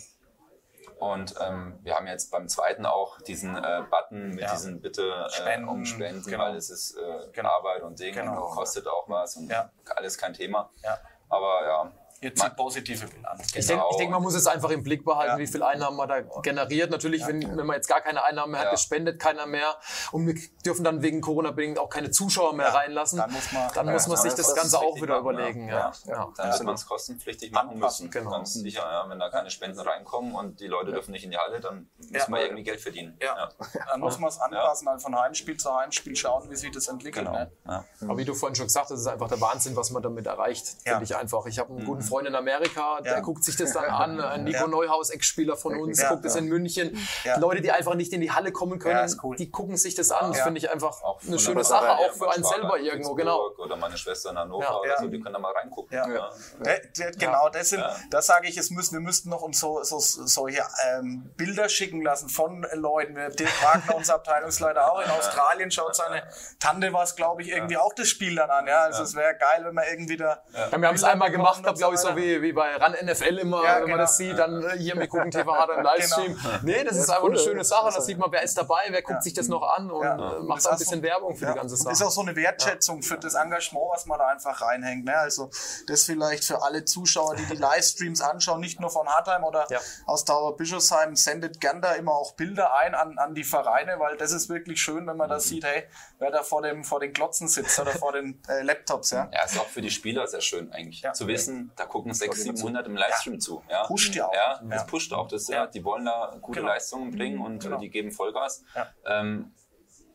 und 1.11 1.35
ähm, 1.41 1.79
wir 1.83 1.95
haben 1.95 2.07
jetzt 2.07 2.31
beim 2.31 2.47
zweiten 2.47 2.85
auch 2.85 3.19
diesen 3.21 3.55
äh, 3.55 3.83
Button 3.89 4.29
mit 4.29 4.41
Ja. 4.41 4.51
diesen 4.51 4.79
Bitte 4.81 5.03
äh, 5.03 5.29
Spenden, 5.29 5.67
um 5.67 5.85
Spenden, 5.85 6.23
genau. 6.23 6.43
weil 6.45 6.55
es 6.55 6.69
ist 6.69 6.97
äh, 6.97 7.29
Genau. 7.33 7.49
Arbeit 7.49 7.81
und 7.83 7.99
Ding 7.99 8.13
Genau. 8.15 8.45
und 8.47 8.51
kostet 8.55 8.87
auch 8.87 9.07
was 9.09 9.35
und 9.35 9.49
Ja. 9.51 9.69
alles 9.95 10.17
kein 10.17 10.33
Thema. 10.33 10.69
Ja. 10.83 10.97
Aber 11.29 11.65
ja, 11.65 11.91
Ihr 12.23 12.33
zieht 12.35 12.55
positive 12.55 13.07
Bilanz. 13.07 13.47
Ich 13.55 13.67
denke, 13.67 13.83
ich 13.91 13.97
denk, 13.97 14.11
man 14.11 14.21
muss 14.21 14.33
es 14.33 14.47
einfach 14.47 14.69
im 14.69 14.81
Blick 14.83 15.03
behalten, 15.03 15.33
Ja. 15.33 15.37
wie 15.39 15.47
viel 15.47 15.61
Einnahmen 15.63 15.97
man 15.97 16.07
da 16.07 16.21
generiert. 16.41 16.89
Natürlich, 16.91 17.25
wenn, 17.27 17.41
wenn 17.57 17.65
man 17.65 17.75
jetzt 17.75 17.87
gar 17.87 18.01
keine 18.01 18.23
Einnahmen 18.23 18.51
mehr 18.53 18.61
hat, 18.61 18.71
Ja. 18.71 18.77
spendet 18.77 19.19
keiner 19.19 19.45
mehr. 19.45 19.75
Und 20.11 20.25
wir 20.27 20.35
dürfen 20.65 20.83
dann 20.83 21.01
wegen 21.01 21.21
Corona 21.21 21.51
bedingt 21.51 21.79
auch 21.79 21.89
keine 21.89 22.11
Zuschauer 22.11 22.53
mehr 22.53 22.73
reinlassen. 22.73 23.17
dann 23.19 23.31
muss 23.31 23.51
man- 23.51 23.71
dann 23.73 23.91
muss 23.91 24.07
man 24.07 24.15
ja, 24.17 24.21
sich 24.23 24.33
das 24.33 24.47
das 24.47 24.55
Ganze 24.55 24.79
auch 24.79 24.95
wieder 24.95 25.21
machen, 25.21 25.35
überlegen. 25.35 25.67
ja. 25.67 25.73
Ja. 25.73 25.91
Ja. 26.05 26.13
Ja. 26.13 26.33
dann 26.37 26.51
wird 26.53 26.63
man 26.63 26.75
es 26.75 26.85
kostenpflichtig 26.85 27.51
machen 27.51 27.77
müssen. 27.79 28.09
genau. 28.09 28.31
Ganz 28.31 28.53
sicher, 28.53 28.81
ja. 28.89 29.09
wenn 29.09 29.19
da 29.19 29.29
keine 29.29 29.49
Spenden 29.49 29.79
reinkommen 29.79 30.33
und 30.35 30.59
die 30.59 30.67
Leute 30.67 30.91
dürfen 30.91 31.11
nicht 31.11 31.23
in 31.25 31.31
die 31.31 31.37
Halle, 31.37 31.59
dann 31.59 31.89
müssen 31.97 32.13
Ja. 32.13 32.27
wir 32.29 32.41
irgendwie 32.45 32.63
Geld 32.63 32.79
verdienen. 32.81 33.17
Ja. 33.21 33.49
Dann 33.89 33.99
muss 33.99 34.17
man 34.19 34.29
es 34.29 34.39
anpassen, 34.39 34.87
halt 34.87 35.01
von 35.01 35.19
Heimspiel 35.19 35.57
zu 35.57 35.75
Heimspiel 35.75 36.15
schauen, 36.15 36.49
wie 36.49 36.55
sich 36.55 36.71
das 36.71 36.87
entwickelt. 36.87 37.25
Genau. 37.25 37.37
Ne? 37.37 37.51
Ja. 37.67 37.83
Aber 38.01 38.17
wie 38.17 38.25
du 38.25 38.33
vorhin 38.33 38.55
schon 38.55 38.67
gesagt 38.67 38.89
hast, 38.89 38.99
ist 38.99 39.07
einfach 39.07 39.27
der 39.27 39.41
Wahnsinn, 39.41 39.75
was 39.75 39.89
man 39.91 40.01
damit 40.03 40.25
erreicht, 40.27 40.67
Ja. 40.85 40.93
finde 40.93 41.05
ich 41.05 41.15
einfach. 41.15 41.45
Ich 41.47 41.59
habe 41.59 41.73
einen 41.73 41.85
guten 41.85 42.01
Freund 42.01 42.12
in 42.19 42.35
Amerika, 42.35 43.01
der 43.01 43.13
Ja. 43.13 43.19
guckt 43.19 43.43
sich 43.43 43.55
das 43.55 43.73
dann 43.73 43.85
an. 43.89 44.19
Ein 44.21 44.43
Nico 44.43 44.61
Ja. 44.61 44.67
Neuhaus, 44.67 45.09
Ex-Spieler 45.09 45.55
von 45.57 45.75
uns, 45.79 46.01
Ja. 46.01 46.09
guckt 46.09 46.25
es 46.25 46.35
in 46.35 46.45
München. 46.47 46.97
Ja. 47.23 47.37
Leute, 47.37 47.61
die 47.61 47.71
einfach 47.71 47.95
nicht 47.95 48.13
in 48.13 48.21
die 48.21 48.31
Halle 48.31 48.51
kommen 48.51 48.79
können, 48.79 49.19
cool. 49.23 49.35
die 49.35 49.49
gucken 49.51 49.77
sich 49.77 49.95
das 49.95 50.11
an. 50.11 50.29
Das 50.29 50.39
Ja. 50.39 50.43
finde 50.45 50.59
ich 50.59 50.69
einfach 50.71 51.01
eine 51.27 51.39
schöne 51.39 51.63
Sache, 51.63 51.89
auch 51.91 52.13
für 52.13 52.31
einen 52.31 52.43
selber 52.43 52.77
in 52.79 52.85
irgendwo, 52.85 53.15
genau. 53.15 53.49
Oder 53.57 53.75
meine 53.75 53.97
Schwester 53.97 54.31
in 54.31 54.37
Hannover 54.37 54.63
Ja. 54.63 54.75
oder 54.79 54.97
so, 54.99 55.07
die 55.07 55.19
können 55.19 55.33
da 55.33 55.39
mal 55.39 55.51
reingucken. 55.53 55.95
Ja. 55.97 56.07
Ja. 56.09 56.29
Der, 56.59 56.79
der, 56.97 57.11
genau, 57.11 57.49
das, 57.49 57.69
sind, 57.69 57.83
das 58.09 58.27
sage 58.27 58.47
ich, 58.47 58.57
es 58.57 58.69
müssen, 58.69 58.93
wir 58.93 59.01
müssten 59.01 59.29
noch 59.29 59.41
uns 59.41 59.59
so, 59.59 59.81
so, 59.83 59.99
solche 59.99 60.63
ähm, 60.89 61.31
Bilder 61.37 61.69
schicken 61.69 62.01
lassen 62.01 62.29
von 62.29 62.63
äh, 62.63 62.75
Leuten. 62.75 63.15
Wir- 63.15 63.29
Dirk 63.29 63.49
Wagner, 63.63 63.95
unser 63.95 64.15
Abteilungsleiter, 64.15 64.91
auch 64.91 65.01
in 65.01 65.09
Australien 65.09 65.71
schaut 65.71 65.95
seine 65.95 66.23
Tante 66.59 66.93
was, 66.93 67.15
glaube 67.15 67.41
ich, 67.41 67.49
irgendwie 67.49 67.77
auch 67.77 67.93
das 67.93 68.07
Spiel 68.07 68.35
dann 68.35 68.49
an. 68.49 68.67
Ja, 68.67 68.81
also 68.81 69.03
es 69.03 69.15
wäre 69.15 69.35
geil, 69.35 69.63
wenn 69.65 69.73
man 69.73 69.85
irgendwie 69.89 70.17
da. 70.17 70.43
Ja, 70.53 70.71
wir 70.79 70.87
haben 70.87 70.95
es 70.95 71.03
einmal 71.03 71.31
gemacht, 71.31 71.63
glaube 71.75 71.95
ich, 71.95 71.99
so 72.03 72.15
wie, 72.15 72.41
wie 72.41 72.53
bei 72.53 72.75
RAN 72.75 72.95
NFL 73.03 73.37
immer, 73.39 73.63
Ja, 73.63 73.73
wenn 73.75 73.79
man 73.81 73.85
genau. 73.85 73.97
das 73.97 74.17
sieht, 74.17 74.37
dann 74.37 74.63
äh, 74.63 74.77
hier, 74.77 74.95
wir 74.95 75.07
gucken 75.07 75.31
TV 75.31 75.55
hat 75.55 75.69
einen 75.69 75.83
Livestream. 75.83 76.37
Nee, 76.63 76.83
das 76.83 76.97
ist 76.97 77.09
einfach 77.09 77.25
eine 77.27 77.39
schöne 77.39 77.63
Sache, 77.63 77.91
da 77.93 78.01
sieht 78.01 78.17
man, 78.17 78.31
wer 78.31 78.43
ist 78.43 78.57
dabei, 78.57 78.81
wer 78.89 79.01
guckt 79.01 79.23
sich 79.23 79.33
das 79.33 79.47
noch 79.47 79.61
an 79.75 79.89
und 79.89 80.03
äh, 80.05 80.39
macht 80.43 80.59
das 80.59 80.67
ein 80.67 80.77
bisschen 80.77 81.01
du- 81.01 81.07
Werbung 81.07 81.35
für 81.35 81.45
die 81.47 81.53
ganze 81.53 81.75
Und 81.83 81.91
ist 81.91 81.97
Sache. 81.99 82.07
auch 82.07 82.11
so 82.11 82.21
eine 82.21 82.35
Wertschätzung 82.35 83.01
für 83.01 83.17
das 83.17 83.33
Engagement, 83.35 83.85
was 83.91 84.05
man 84.05 84.19
da 84.19 84.27
einfach 84.27 84.61
reinhängt. 84.61 85.05
Ne? 85.05 85.15
Also 85.17 85.49
das 85.87 86.03
vielleicht 86.03 86.43
für 86.45 86.61
alle 86.63 86.85
Zuschauer, 86.85 87.35
die 87.35 87.45
die 87.45 87.55
Livestreams 87.57 88.21
anschauen, 88.21 88.59
nicht 88.59 88.79
nur 88.79 88.89
von 88.89 89.07
Hartheim 89.07 89.43
oder 89.43 89.65
aus 90.05 90.25
Dauerbischofsheim, 90.25 91.15
sendet 91.15 91.59
gern 91.59 91.81
da 91.81 91.93
immer 91.93 92.11
auch 92.13 92.33
Bilder 92.33 92.75
ein 92.77 92.95
an, 92.95 93.17
an 93.17 93.33
die 93.35 93.43
Vereine, 93.43 93.99
weil 93.99 94.17
das 94.17 94.31
ist 94.31 94.49
wirklich 94.49 94.81
schön, 94.81 95.07
wenn 95.07 95.17
man 95.17 95.29
da 95.29 95.39
sieht, 95.39 95.63
hey, 95.63 95.83
wer 96.23 96.31
da 96.31 96.41
vor, 96.41 96.61
dem, 96.63 96.83
vor 96.83 96.99
den 96.99 97.13
Klotzen 97.13 97.47
sitzt 97.47 97.79
oder 97.79 97.91
vor 97.91 98.13
den 98.13 98.41
äh, 98.47 98.63
Laptops. 98.63 99.11
Ja? 99.11 99.29
Ja, 99.31 99.43
ist 99.43 99.59
auch 99.59 99.67
für 99.67 99.81
die 99.81 99.91
Spieler 99.91 100.25
sehr 100.25 100.41
schön 100.41 100.71
eigentlich. 100.71 101.01
Ja. 101.01 101.13
Zu 101.13 101.27
wissen, 101.27 101.71
da 101.75 101.85
gucken 101.85 102.13
600, 102.13 102.57
700 102.57 102.87
im 102.87 102.95
Livestream 102.95 103.39
zu. 103.39 103.61
Ja. 103.69 103.83
Pusht 103.85 104.15
ja 104.15 104.27
auch. 104.27 104.33
Ja, 104.33 104.59
das 104.63 104.81
Ja. 104.81 104.87
pusht 104.87 105.13
auch. 105.13 105.27
Das, 105.27 105.47
ja. 105.49 105.55
Ja. 105.65 105.67
Die 105.67 105.83
wollen 105.83 106.05
da 106.05 106.35
gute 106.41 106.61
Genau. 106.61 106.71
Leistungen 106.71 107.11
bringen 107.11 107.39
und 107.39 107.59
Genau. 107.63 107.77
äh, 107.77 107.79
die 107.81 107.89
geben 107.89 108.11
Vollgas. 108.11 108.63
Ja. 108.73 108.87
Ähm, 109.05 109.53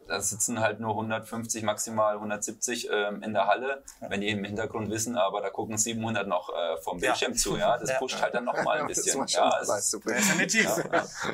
da 0.07 0.19
sitzen 0.23 0.61
halt 0.61 0.81
nur 0.81 0.95
150, 0.95 1.63
maximal 1.65 2.15
170 2.15 2.89
ähm, 2.91 3.23
in 3.23 3.35
der 3.35 3.47
Halle. 3.47 3.83
Wenn 4.01 4.23
die 4.23 4.29
im 4.31 4.43
Hintergrund 4.43 4.89
wissen, 4.91 5.19
aber 5.19 5.43
da 5.43 5.51
gucken 5.51 5.77
700 5.77 6.27
noch 6.27 6.49
äh, 6.49 6.79
vom 6.81 6.99
Bildschirm 6.99 7.35
zu. 7.35 7.59
Ja, 7.59 7.77
das 7.77 7.91
Ja. 7.91 7.99
pusht 7.99 8.19
halt 8.23 8.33
dann 8.35 8.45
noch 8.47 8.63
mal 8.65 8.81
ein 8.81 8.89
Das 8.89 9.05
bisschen. 9.05 9.29
schon 9.29 9.43
Ja. 9.43 9.61
Definitiv. 10.07 10.67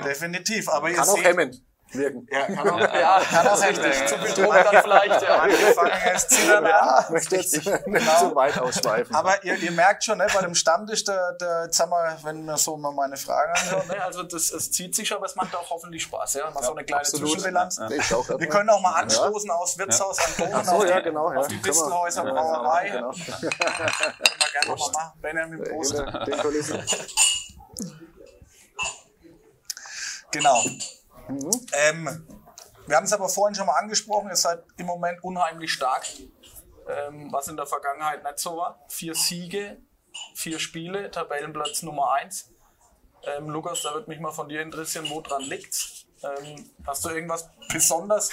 Definitiv. 0.05 0.68
Aber 0.68 0.91
ihr 0.91 0.97
Kann 0.97 1.09
auch 1.09 1.14
seht, 1.16 1.25
hemmend 1.25 1.62
wirken. 1.95 2.26
Ja, 2.30 2.47
kann 2.47 2.70
auch. 2.70 2.80
Ja, 2.80 3.20
kann 3.20 3.45
das 3.45 3.62
richtig. 3.62 4.07
Zu 4.07 4.18
viel 4.18 4.45
Druck 4.45 4.55
dann 4.55 4.82
vielleicht, 4.82 5.22
ja. 5.22 5.38
Angefangen 5.38 5.92
erst 6.05 6.30
zittern 6.30 6.66
an. 6.66 7.05
Ich 7.05 7.11
möchte 7.11 7.36
jetzt 7.36 7.55
nicht 7.86 8.18
zu 8.18 8.34
weit 8.34 8.59
ausschweifen. 8.59 9.14
Aber 9.14 9.42
ihr, 9.45 9.57
ihr 9.57 9.72
merkt 9.72 10.05
schon, 10.05 10.18
ne, 10.18 10.26
bei 10.32 10.40
dem 10.42 10.55
Stammtisch, 10.55 11.05
der, 11.05 11.32
der, 11.32 11.64
jetzt 11.64 11.78
haben 11.80 11.90
wir, 11.90 12.16
wenn 12.22 12.45
wir 12.45 12.57
so 12.57 12.76
mal 12.76 12.92
meine 12.92 13.16
Fragen 13.16 13.53
anschauen, 13.53 13.86
ne, 13.88 14.05
also 14.05 14.22
das, 14.22 14.51
es 14.51 14.70
zieht 14.70 14.95
sich, 14.95 15.12
aber 15.14 15.26
es 15.26 15.34
macht 15.36 15.55
auch 15.55 15.70
hoffentlich 15.70 16.03
Spaß. 16.03 16.34
Ja? 16.34 16.51
Mal 16.51 16.62
so 16.62 16.74
eine 16.74 16.84
kleine 16.84 17.01
absolut. 17.01 17.30
Zwischenbilanz. 17.30 17.80
ich 17.90 18.14
auch 18.14 18.28
Wir 18.28 18.49
können 18.49 18.70
auch 18.70 18.80
mal 18.80 18.95
anstoßen 19.03 19.51
aus 19.51 19.78
Wirtshaus 19.78 20.18
am 20.18 20.32
Boden 20.36 20.55
Ach 20.55 20.64
so, 20.64 20.72
auf, 20.72 20.88
ja, 20.88 20.97
die, 20.99 21.03
genau. 21.05 21.32
Ja. 21.32 21.38
auf 21.40 21.49
die 21.49 21.61
Ja, 21.64 22.22
Brauerei. 22.22 22.88
Genau. 22.88 23.11
Können 23.11 23.40
wir 23.40 23.51
gerne 23.51 24.68
nochmal 24.68 24.92
machen. 24.92 25.20
Benjamin 25.20 25.64
Prost. 25.64 25.95
Hinter 25.95 26.24
den 26.24 26.38
Kulissen. 26.38 26.84
Genau. 30.32 30.64
Mhm. 31.29 31.66
Ähm, 31.72 32.27
wir 32.87 32.97
haben 32.97 33.05
es 33.05 33.12
aber 33.12 33.29
vorhin 33.29 33.55
schon 33.55 33.66
mal 33.66 33.79
angesprochen, 33.79 34.29
ihr 34.29 34.37
seid 34.37 34.62
im 34.77 34.87
Moment 34.87 35.22
unheimlich 35.25 35.72
stark, 35.72 36.07
ähm, 36.89 37.33
was 37.33 37.49
in 37.49 37.57
der 37.57 37.66
Vergangenheit 37.66 38.22
nicht 38.22 38.39
so 38.39 38.57
war. 38.57 38.85
Vier 38.89 39.14
Siege, 39.14 39.79
vier 40.35 40.59
Spiele, 40.59 41.11
Tabellenplatz 41.11 41.83
Nummer 41.83 42.12
eins. 42.12 42.51
Ähm, 43.22 43.49
Lukas, 43.49 43.83
da 43.83 43.95
würde 43.95 44.09
mich 44.11 44.20
mal 44.20 44.33
von 44.33 44.49
dir 44.49 44.61
interessieren, 44.61 45.07
wo 45.09 45.20
dran 45.20 45.43
liegt. 45.43 46.04
Ähm, 46.25 46.70
hast 46.87 47.05
du 47.05 47.11
irgendwas 47.11 47.49
besonders 47.72 48.31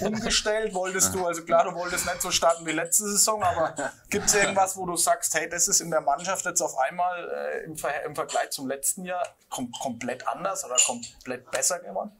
umgestellt? 0.00 0.74
Wolltest 0.74 1.14
du, 1.14 1.26
also 1.26 1.44
klar, 1.44 1.64
du 1.64 1.74
wolltest 1.74 2.06
nicht 2.06 2.22
so 2.22 2.30
starten 2.30 2.64
wie 2.66 2.72
letzte 2.72 3.04
Saison, 3.04 3.42
aber 3.42 3.74
gibt 4.10 4.26
es 4.26 4.34
irgendwas, 4.34 4.76
wo 4.76 4.86
du 4.86 4.96
sagst, 4.96 5.34
hey, 5.34 5.48
das 5.48 5.68
ist 5.68 5.80
in 5.80 5.90
der 5.90 6.00
Mannschaft 6.00 6.44
jetzt 6.44 6.60
auf 6.60 6.76
einmal 6.78 7.30
äh, 7.30 7.64
im, 7.64 7.76
Ver 7.76 8.04
im 8.04 8.14
Vergleich 8.14 8.50
zum 8.50 8.68
letzten 8.68 9.04
Jahr 9.04 9.26
kom 9.50 9.70
komplett 9.72 10.26
anders 10.26 10.64
oder 10.64 10.76
komplett 10.76 11.50
besser 11.50 11.78
geworden? 11.80 12.12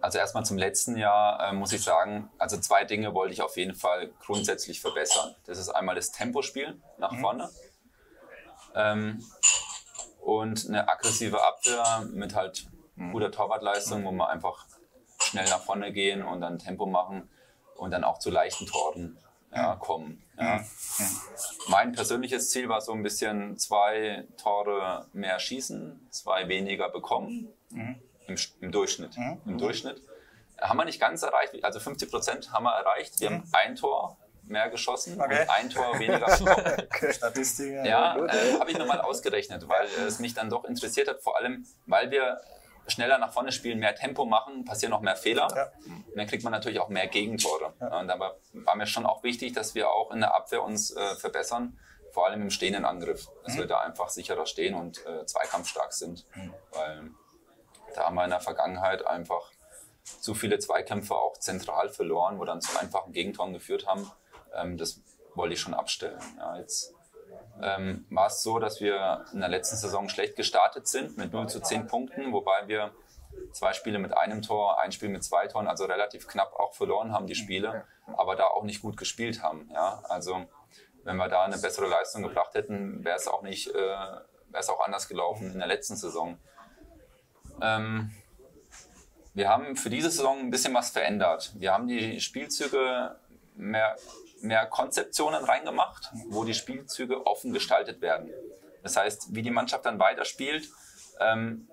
Also 0.00 0.18
erstmal 0.18 0.44
zum 0.44 0.58
letzten 0.58 0.96
Jahr 0.96 1.48
äh, 1.48 1.52
muss 1.52 1.72
ich 1.72 1.82
sagen, 1.82 2.30
also 2.38 2.58
zwei 2.58 2.84
Dinge 2.84 3.14
wollte 3.14 3.32
ich 3.32 3.42
auf 3.42 3.56
jeden 3.56 3.74
Fall 3.74 4.10
grundsätzlich 4.24 4.80
verbessern. 4.80 5.34
Das 5.46 5.58
ist 5.58 5.70
einmal 5.70 5.96
das 5.96 6.12
Tempospiel 6.12 6.80
nach 6.98 7.18
vorne 7.18 7.50
ähm, 8.74 9.24
und 10.20 10.66
eine 10.68 10.88
aggressive 10.88 11.42
Abwehr 11.42 12.06
mit 12.10 12.34
halt 12.34 12.66
guter 13.12 13.30
Torwartleistung, 13.30 14.04
wo 14.04 14.12
wir 14.12 14.28
einfach 14.28 14.66
schnell 15.20 15.44
nach 15.48 15.62
vorne 15.62 15.92
gehen 15.92 16.22
und 16.22 16.40
dann 16.40 16.58
Tempo 16.58 16.86
machen 16.86 17.28
und 17.76 17.90
dann 17.90 18.04
auch 18.04 18.18
zu 18.18 18.30
leichten 18.30 18.66
Toren 18.66 19.18
ja, 19.52 19.76
kommen. 19.76 20.22
Ja. 20.38 20.62
Mein 21.68 21.92
persönliches 21.92 22.50
Ziel 22.50 22.68
war 22.68 22.80
so 22.80 22.92
ein 22.92 23.02
bisschen 23.02 23.56
zwei 23.56 24.26
Tore 24.36 25.06
mehr 25.12 25.38
schießen, 25.38 26.08
zwei 26.10 26.48
weniger 26.48 26.88
bekommen 26.90 27.48
im, 28.26 28.34
Sch- 28.36 28.52
im 28.60 28.72
Durchschnitt. 28.72 29.16
Im 29.46 29.58
Durchschnitt. 29.58 30.00
Haben 30.60 30.76
wir 30.78 30.84
nicht 30.84 31.00
ganz 31.00 31.22
erreicht, 31.22 31.62
also 31.64 31.78
50 31.80 32.10
Prozent 32.10 32.52
haben 32.52 32.64
wir 32.64 32.72
erreicht. 32.72 33.20
Wir 33.20 33.30
haben 33.30 33.44
ein 33.52 33.76
Tor 33.76 34.18
mehr 34.42 34.68
geschossen 34.70 35.20
Okay. 35.20 35.42
und 35.42 35.50
ein 35.50 35.70
Tor 35.70 35.98
weniger 35.98 36.26
bekommen. 36.38 37.12
Statistik. 37.12 37.72
Ja, 37.84 38.16
äh, 38.16 38.58
habe 38.58 38.70
ich 38.70 38.78
nochmal 38.78 39.00
ausgerechnet, 39.00 39.68
weil 39.68 39.86
es 40.06 40.18
mich 40.18 40.34
dann 40.34 40.50
doch 40.50 40.64
interessiert 40.64 41.06
hat, 41.08 41.22
vor 41.22 41.36
allem, 41.36 41.66
weil 41.86 42.10
wir 42.10 42.40
schneller 42.88 43.18
nach 43.18 43.32
vorne 43.32 43.52
spielen, 43.52 43.78
mehr 43.78 43.94
Tempo 43.94 44.24
machen, 44.24 44.64
passieren 44.64 44.90
noch 44.90 45.00
mehr 45.00 45.16
Fehler. 45.16 45.48
Ja. 45.54 45.70
Und 45.86 46.16
dann 46.16 46.26
kriegt 46.26 46.42
man 46.42 46.52
natürlich 46.52 46.80
auch 46.80 46.88
mehr 46.88 47.06
Gegentore. 47.06 47.74
Ja. 47.80 48.00
Und 48.00 48.08
dabei 48.08 48.32
war 48.52 48.76
mir 48.76 48.86
schon 48.86 49.06
auch 49.06 49.22
wichtig, 49.22 49.52
dass 49.52 49.74
wir 49.74 49.90
auch 49.90 50.10
in 50.10 50.20
der 50.20 50.34
Abwehr 50.34 50.62
uns 50.62 50.90
äh, 50.90 51.14
verbessern, 51.16 51.78
vor 52.12 52.26
allem 52.26 52.42
im 52.42 52.50
stehenden 52.50 52.84
Angriff, 52.84 53.28
dass 53.44 53.56
wir 53.56 53.66
da 53.66 53.80
einfach 53.80 54.08
sicherer 54.08 54.46
stehen 54.46 54.74
und 54.74 55.04
äh, 55.06 55.26
zweikampfstark 55.26 55.92
sind. 55.92 56.26
Weil 56.72 57.10
da 57.94 58.06
haben 58.06 58.14
wir 58.14 58.24
in 58.24 58.30
der 58.30 58.40
Vergangenheit 58.40 59.06
einfach 59.06 59.52
zu 60.02 60.34
viele 60.34 60.58
Zweikämpfe 60.58 61.14
auch 61.14 61.38
zentral 61.38 61.90
verloren, 61.90 62.38
wo 62.38 62.44
dann 62.44 62.60
zu 62.60 62.78
einfachen 62.78 63.12
Gegentoren 63.12 63.52
geführt 63.52 63.86
haben. 63.86 64.10
Ähm, 64.54 64.78
das 64.78 65.00
wollte 65.34 65.54
ich 65.54 65.60
schon 65.60 65.74
abstellen. 65.74 66.18
Ja, 66.38 66.56
jetzt 66.58 66.94
ähm, 67.62 68.06
war 68.10 68.26
es 68.26 68.42
so, 68.42 68.58
dass 68.58 68.80
wir 68.80 69.24
in 69.32 69.40
der 69.40 69.48
letzten 69.48 69.76
Saison 69.76 70.08
schlecht 70.08 70.36
gestartet 70.36 70.86
sind 70.88 71.16
mit 71.16 71.32
0 71.32 71.48
zu 71.48 71.60
10 71.60 71.86
Punkten, 71.86 72.32
wobei 72.32 72.66
wir 72.66 72.92
zwei 73.52 73.72
Spiele 73.72 73.98
mit 73.98 74.16
einem 74.16 74.42
Tor, 74.42 74.80
ein 74.80 74.92
Spiel 74.92 75.08
mit 75.08 75.24
zwei 75.24 75.46
Toren, 75.46 75.68
also 75.68 75.84
relativ 75.84 76.26
knapp 76.26 76.52
auch 76.54 76.74
verloren 76.74 77.12
haben 77.12 77.26
die 77.26 77.34
Spiele, 77.34 77.84
aber 78.16 78.36
da 78.36 78.44
auch 78.44 78.64
nicht 78.64 78.82
gut 78.82 78.96
gespielt 78.96 79.42
haben. 79.42 79.68
Ja? 79.72 80.02
Also 80.08 80.44
wenn 81.04 81.16
wir 81.16 81.28
da 81.28 81.44
eine 81.44 81.58
bessere 81.58 81.86
Leistung 81.86 82.22
gebracht 82.22 82.54
hätten, 82.54 83.04
wäre 83.04 83.16
es 83.16 83.28
auch 83.28 83.42
nicht, 83.42 83.68
äh, 83.68 83.78
wäre 83.78 84.24
es 84.52 84.68
auch 84.68 84.84
anders 84.84 85.08
gelaufen 85.08 85.52
in 85.52 85.58
der 85.58 85.68
letzten 85.68 85.96
Saison. 85.96 86.38
Ähm, 87.60 88.12
wir 89.34 89.48
haben 89.48 89.76
für 89.76 89.90
diese 89.90 90.10
Saison 90.10 90.38
ein 90.40 90.50
bisschen 90.50 90.74
was 90.74 90.90
verändert. 90.90 91.52
Wir 91.56 91.72
haben 91.72 91.86
die 91.86 92.20
Spielzüge 92.20 93.16
mehr, 93.54 93.96
mehr 94.40 94.66
Konzeptionen 94.66 95.44
reingemacht, 95.44 96.10
wo 96.28 96.44
die 96.44 96.54
Spielzüge 96.54 97.26
offen 97.26 97.52
gestaltet 97.52 98.00
werden. 98.00 98.30
Das 98.82 98.96
heißt, 98.96 99.34
wie 99.34 99.42
die 99.42 99.50
Mannschaft 99.50 99.84
dann 99.86 99.98
weiterspielt, 99.98 100.68
ähm, 101.20 101.68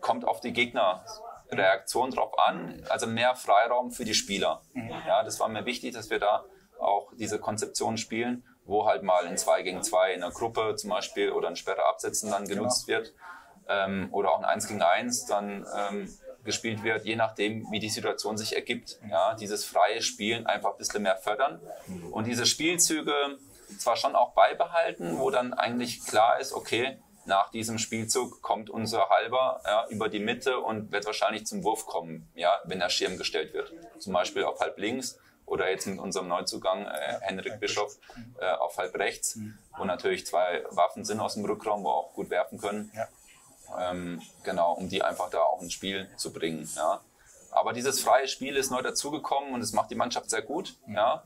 kommt 0.00 0.26
auf 0.26 0.40
die 0.40 0.52
Gegnerreaktion 0.52 2.10
drauf 2.10 2.38
an. 2.38 2.84
Also 2.88 3.06
mehr 3.06 3.34
Freiraum 3.34 3.90
für 3.90 4.04
die 4.04 4.14
Spieler. 4.14 4.62
Ja, 5.06 5.22
das 5.22 5.40
war 5.40 5.48
mir 5.48 5.64
wichtig, 5.64 5.94
dass 5.94 6.10
wir 6.10 6.18
da 6.18 6.44
auch 6.78 7.12
diese 7.14 7.38
Konzeption 7.38 7.96
spielen, 7.96 8.44
wo 8.64 8.86
halt 8.86 9.02
mal 9.02 9.26
ein 9.26 9.38
2 9.38 9.62
gegen 9.62 9.82
2 9.82 10.14
in 10.14 10.22
einer 10.22 10.32
Gruppe 10.32 10.76
zum 10.76 10.90
Beispiel 10.90 11.30
oder 11.30 11.48
ein 11.48 11.56
Sperre 11.56 11.86
absetzen 11.86 12.30
dann 12.30 12.46
genutzt 12.46 12.88
wird 12.88 13.14
ähm, 13.68 14.08
oder 14.12 14.32
auch 14.32 14.38
ein 14.38 14.44
1 14.44 14.68
gegen 14.68 14.82
1 14.82 15.26
dann 15.26 15.66
ähm, 15.76 16.18
gespielt 16.44 16.82
wird, 16.84 17.04
je 17.04 17.16
nachdem, 17.16 17.66
wie 17.70 17.80
die 17.80 17.88
Situation 17.88 18.36
sich 18.36 18.54
ergibt. 18.54 18.98
Ja, 19.10 19.34
dieses 19.34 19.64
freie 19.64 20.02
Spielen 20.02 20.46
einfach 20.46 20.72
ein 20.72 20.78
bisschen 20.78 21.02
mehr 21.02 21.16
fördern 21.16 21.60
und 22.10 22.26
diese 22.26 22.46
Spielzüge 22.46 23.14
zwar 23.78 23.96
schon 23.96 24.14
auch 24.14 24.32
beibehalten, 24.34 25.18
wo 25.18 25.30
dann 25.30 25.54
eigentlich 25.54 26.04
klar 26.04 26.38
ist, 26.40 26.52
okay, 26.52 26.98
nach 27.26 27.50
diesem 27.50 27.78
Spielzug 27.78 28.42
kommt 28.42 28.68
unser 28.68 29.08
Halber 29.08 29.60
ja, 29.64 29.86
über 29.88 30.08
die 30.08 30.18
Mitte 30.18 30.58
und 30.58 30.92
wird 30.92 31.06
wahrscheinlich 31.06 31.46
zum 31.46 31.64
Wurf 31.64 31.86
kommen, 31.86 32.28
ja, 32.34 32.60
wenn 32.64 32.80
der 32.80 32.90
Schirm 32.90 33.16
gestellt 33.16 33.54
wird. 33.54 33.72
Zum 33.98 34.12
Beispiel 34.12 34.44
auf 34.44 34.60
halb 34.60 34.78
links 34.78 35.18
oder 35.46 35.70
jetzt 35.70 35.86
mit 35.86 35.98
unserem 35.98 36.28
Neuzugang 36.28 36.86
äh, 36.86 37.18
Henrik 37.20 37.60
Bischof 37.60 37.98
äh, 38.38 38.46
auf 38.46 38.76
halb 38.76 38.94
rechts, 38.96 39.38
wo 39.76 39.84
natürlich 39.84 40.26
zwei 40.26 40.64
Waffen 40.70 41.04
sind 41.04 41.20
aus 41.20 41.34
dem 41.34 41.44
Rückraum, 41.44 41.84
wo 41.84 41.88
auch 41.88 42.12
gut 42.12 42.30
werfen 42.30 42.58
können. 42.58 42.90
Ja. 43.68 43.90
Ähm, 43.90 44.22
genau, 44.42 44.72
um 44.72 44.88
die 44.88 45.02
einfach 45.02 45.30
da 45.30 45.40
auch 45.40 45.62
ins 45.62 45.72
Spiel 45.72 46.08
zu 46.16 46.32
bringen. 46.32 46.68
Ja. 46.76 47.00
Aber 47.50 47.72
dieses 47.72 48.00
freie 48.00 48.28
Spiel 48.28 48.56
ist 48.56 48.70
neu 48.70 48.82
dazugekommen 48.82 49.54
und 49.54 49.60
es 49.60 49.72
macht 49.72 49.90
die 49.90 49.94
Mannschaft 49.94 50.30
sehr 50.30 50.42
gut. 50.42 50.76
Ja. 50.88 51.24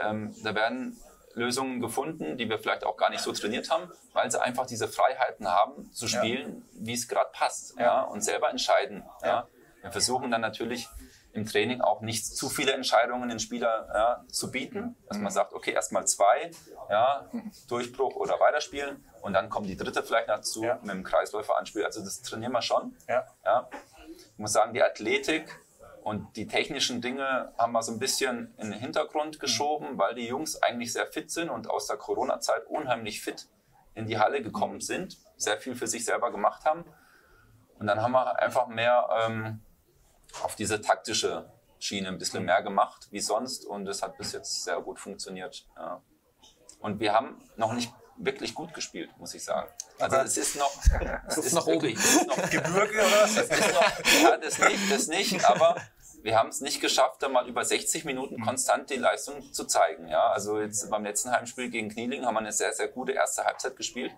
Ähm, 0.00 0.34
da 0.42 0.54
werden 0.54 0.98
Lösungen 1.34 1.80
gefunden, 1.80 2.38
die 2.38 2.48
wir 2.48 2.58
vielleicht 2.58 2.84
auch 2.84 2.96
gar 2.96 3.10
nicht 3.10 3.20
so 3.20 3.30
trainiert 3.32 3.70
haben, 3.70 3.92
weil 4.14 4.30
sie 4.30 4.40
einfach 4.40 4.66
diese 4.66 4.88
Freiheiten 4.88 5.46
haben, 5.46 5.92
zu 5.92 6.08
spielen, 6.08 6.66
wie 6.72 6.94
es 6.94 7.08
gerade 7.08 7.28
passt 7.32 7.78
ja. 7.78 8.02
und 8.02 8.22
selber 8.22 8.48
entscheiden. 8.48 9.04
Ja. 9.22 9.46
Wir 9.82 9.92
versuchen 9.92 10.30
dann 10.30 10.40
natürlich 10.40 10.88
im 11.36 11.46
Training 11.46 11.82
auch 11.82 12.00
nicht 12.00 12.26
zu 12.26 12.48
viele 12.48 12.72
Entscheidungen 12.72 13.28
den 13.28 13.38
Spieler 13.38 13.88
ja, 13.92 14.24
zu 14.32 14.50
bieten, 14.50 14.96
dass 15.08 15.18
man 15.18 15.30
sagt, 15.30 15.52
okay, 15.52 15.72
erstmal 15.72 16.06
zwei, 16.06 16.50
ja, 16.88 17.30
Durchbruch 17.68 18.16
oder 18.16 18.40
weiterspielen 18.40 19.04
und 19.26 19.32
dann 19.32 19.50
kommt 19.50 19.68
die 19.68 19.76
dritte 19.76 20.04
vielleicht 20.04 20.28
dazu 20.28 20.62
Ja. 20.62 20.78
mit 20.82 20.90
dem 20.92 21.02
Kreisläufer 21.02 21.58
anspielen. 21.58 21.84
Also 21.84 22.00
das 22.02 22.22
trainieren 22.22 22.52
wir 22.52 22.62
schon. 22.62 22.96
Ja. 23.08 23.26
Ja. 23.44 23.68
Ich 24.14 24.38
muss 24.38 24.52
sagen, 24.52 24.72
die 24.72 24.82
Athletik 24.82 25.58
und 26.04 26.36
die 26.36 26.46
technischen 26.46 27.00
Dinge 27.00 27.52
haben 27.58 27.72
wir 27.72 27.82
so 27.82 27.90
ein 27.90 27.98
bisschen 27.98 28.54
in 28.56 28.70
den 28.70 28.78
Hintergrund 28.78 29.40
geschoben, 29.40 29.98
weil 29.98 30.14
die 30.14 30.28
Jungs 30.28 30.62
eigentlich 30.62 30.92
sehr 30.92 31.08
fit 31.08 31.32
sind 31.32 31.50
und 31.50 31.68
aus 31.68 31.88
der 31.88 31.96
Corona-Zeit 31.96 32.66
unheimlich 32.68 33.20
fit 33.20 33.48
in 33.94 34.06
die 34.06 34.16
Halle 34.18 34.42
gekommen 34.42 34.80
sind, 34.80 35.18
sehr 35.36 35.58
viel 35.58 35.74
für 35.74 35.88
sich 35.88 36.04
selber 36.04 36.30
gemacht 36.30 36.64
haben. 36.64 36.84
Und 37.80 37.88
dann 37.88 38.00
haben 38.00 38.12
wir 38.12 38.38
einfach 38.40 38.68
mehr 38.68 39.08
ähm, 39.26 39.60
auf 40.44 40.54
diese 40.54 40.80
taktische 40.80 41.50
Schiene 41.80 42.08
ein 42.08 42.18
bisschen 42.18 42.44
mehr 42.44 42.62
gemacht 42.62 43.08
wie 43.10 43.20
sonst 43.20 43.66
und 43.66 43.88
es 43.88 44.02
hat 44.02 44.16
bis 44.18 44.32
jetzt 44.32 44.62
sehr 44.62 44.80
gut 44.80 45.00
funktioniert. 45.00 45.66
Ja. 45.76 46.00
Und 46.78 47.00
wir 47.00 47.12
haben 47.12 47.42
noch 47.56 47.72
nicht 47.72 47.92
wirklich 48.18 48.54
gut 48.54 48.72
gespielt, 48.74 49.10
muss 49.18 49.34
ich 49.34 49.44
sagen. 49.44 49.68
Also 49.98 50.16
es 50.16 50.36
ist 50.36 50.56
noch, 50.56 50.72
es 51.28 51.38
ist 51.38 51.52
nach 51.52 51.66
oben. 51.66 51.82
wirklich, 51.82 51.98
es 51.98 52.14
ist 52.16 52.26
noch 52.26 52.36
Gebirge 52.50 52.98
oder 52.98 53.22
was? 53.22 53.36
es 53.36 53.48
ist 53.50 53.74
noch, 53.74 54.22
ja, 54.22 54.36
das 54.38 54.58
nicht, 54.58 54.92
das 54.92 55.06
nicht, 55.08 55.44
aber 55.44 55.76
wir 56.22 56.36
haben 56.36 56.48
es 56.48 56.60
nicht 56.60 56.80
geschafft, 56.80 57.22
da 57.22 57.28
mal 57.28 57.46
über 57.46 57.64
60 57.64 58.04
Minuten 58.04 58.40
konstant 58.42 58.90
die 58.90 58.96
Leistung 58.96 59.52
zu 59.52 59.64
zeigen. 59.64 60.08
Ja, 60.08 60.28
also 60.30 60.58
jetzt 60.60 60.90
beim 60.90 61.04
letzten 61.04 61.30
Heimspiel 61.30 61.70
gegen 61.70 61.88
Knieling 61.88 62.24
haben 62.26 62.34
wir 62.34 62.40
eine 62.40 62.52
sehr, 62.52 62.72
sehr 62.72 62.88
gute 62.88 63.12
erste 63.12 63.44
Halbzeit 63.44 63.76
gespielt 63.76 64.12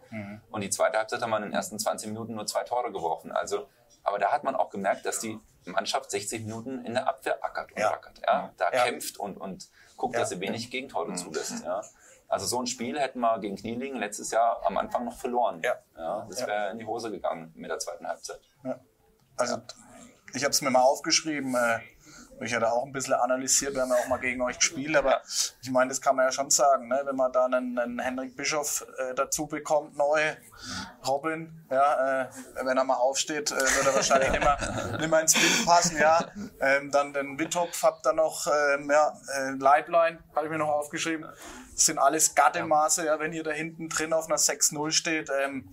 und 0.51 0.61
die 0.63 0.71
zweite 0.71 0.97
Halbzeit 0.99 1.21
haben 1.21 1.31
wir 1.31 1.37
in 1.37 1.43
den 1.45 1.53
ersten 1.53 1.79
20 1.79 2.09
Minuten 2.09 2.35
nur 2.35 2.47
zwei 2.47 2.63
Tore 2.65 2.93
geworfen. 2.93 3.31
Also, 3.33 3.69
aber 4.05 4.19
da 4.19 4.33
hat 4.33 4.43
man 4.45 4.55
auch 4.57 4.71
gemerkt, 4.71 5.05
dass 5.05 5.19
die 5.19 5.39
Mannschaft 5.67 6.11
60 6.11 6.45
Minuten 6.47 6.83
in 6.87 6.95
der 6.95 7.09
Abwehr 7.09 7.45
ackert 7.45 7.73
und 7.73 7.79
Ja. 7.81 7.91
ackert, 7.93 8.19
ja, 8.27 8.53
da 8.57 8.73
Ja. 8.73 8.85
kämpft 8.85 9.19
und, 9.19 9.37
und 9.37 9.69
guckt, 9.99 10.15
Ja. 10.15 10.21
dass 10.21 10.31
sie 10.31 10.41
wenig 10.41 10.71
Gegentore 10.71 11.15
zulässt. 11.15 11.63
Ja. 11.63 11.83
Also 12.29 12.47
so 12.47 12.61
ein 12.61 12.67
Spiel 12.67 12.99
hätten 13.01 13.21
wir 13.21 13.39
gegen 13.39 13.57
Knieling 13.57 13.97
letztes 13.97 14.31
Jahr 14.31 14.61
am 14.67 14.77
Anfang 14.77 15.05
noch 15.07 15.17
verloren. 15.17 15.61
Ja. 15.65 15.75
Ja, 15.97 16.27
das 16.29 16.41
Ja. 16.41 16.47
wäre 16.47 16.71
in 16.71 16.79
die 16.79 16.85
Hose 16.87 17.11
gegangen 17.11 17.53
mit 17.57 17.71
der 17.71 17.79
zweiten 17.79 18.07
Halbzeit. 18.07 18.41
Ja. 18.65 18.79
Also 19.37 19.57
ich 20.35 20.45
habe 20.45 20.51
es 20.51 20.61
mir 20.61 20.71
mal 20.71 20.83
aufgeschrieben. 20.83 21.55
Äh, 21.55 21.79
ich 22.41 22.55
hatte 22.55 22.71
auch 22.71 22.85
ein 22.85 22.93
bisschen 22.93 23.15
analysiert, 23.15 23.75
wir 23.75 23.83
haben 23.83 23.91
ja 23.91 23.97
auch 23.97 24.09
mal 24.09 24.19
gegen 24.19 24.41
euch 24.43 24.59
gespielt, 24.59 24.97
aber 24.97 25.11
Ja. 25.11 25.21
ich 25.63 25.71
meine, 25.71 25.89
das 25.89 26.01
kann 26.01 26.17
man 26.17 26.27
ja 26.27 26.33
schon 26.33 26.51
sagen, 26.51 26.89
ne? 26.89 27.01
wenn 27.05 27.17
man 27.17 27.33
da 27.33 27.47
einen, 27.47 27.79
einen 27.79 27.99
Henrik 27.99 28.37
Bischof 28.37 28.87
äh, 28.99 29.15
dazu 29.15 29.47
bekommt, 29.47 29.97
neu, 29.97 30.21
Robin, 31.07 31.53
ja, 31.71 32.23
äh, 32.23 32.29
wenn 32.63 32.77
er 32.77 32.85
mal 32.85 32.95
aufsteht, 32.95 33.51
äh, 33.51 33.55
wird 33.57 33.87
er 33.87 33.95
wahrscheinlich 33.95 34.31
nicht 34.33 34.43
mehr, 34.43 34.99
nicht 34.99 35.11
mehr 35.11 35.21
ins 35.21 35.35
Bild 35.35 35.67
passen, 35.67 35.99
ja. 35.99 36.21
Ähm, 36.61 36.91
dann 36.91 37.13
den 37.13 37.39
Wittopf 37.39 37.83
habt 37.83 38.07
ihr 38.07 38.13
noch, 38.13 38.47
ähm, 38.47 38.91
ja, 38.91 39.13
äh, 39.37 39.51
Leiblein, 39.53 40.23
habe 40.35 40.47
ich 40.47 40.51
mir 40.53 40.59
noch 40.59 40.69
aufgeschrieben. 40.69 41.27
Das 41.75 41.87
sind 41.87 41.99
alles 41.99 42.35
Gattemaße, 42.35 43.07
ja, 43.07 43.19
wenn 43.21 43.33
ihr 43.33 43.45
da 43.45 43.53
hinten 43.53 43.89
drin 43.89 44.13
auf 44.13 44.27
einer 44.27 44.39
6-0 44.39 44.91
steht, 44.91 45.31
ähm, 45.45 45.71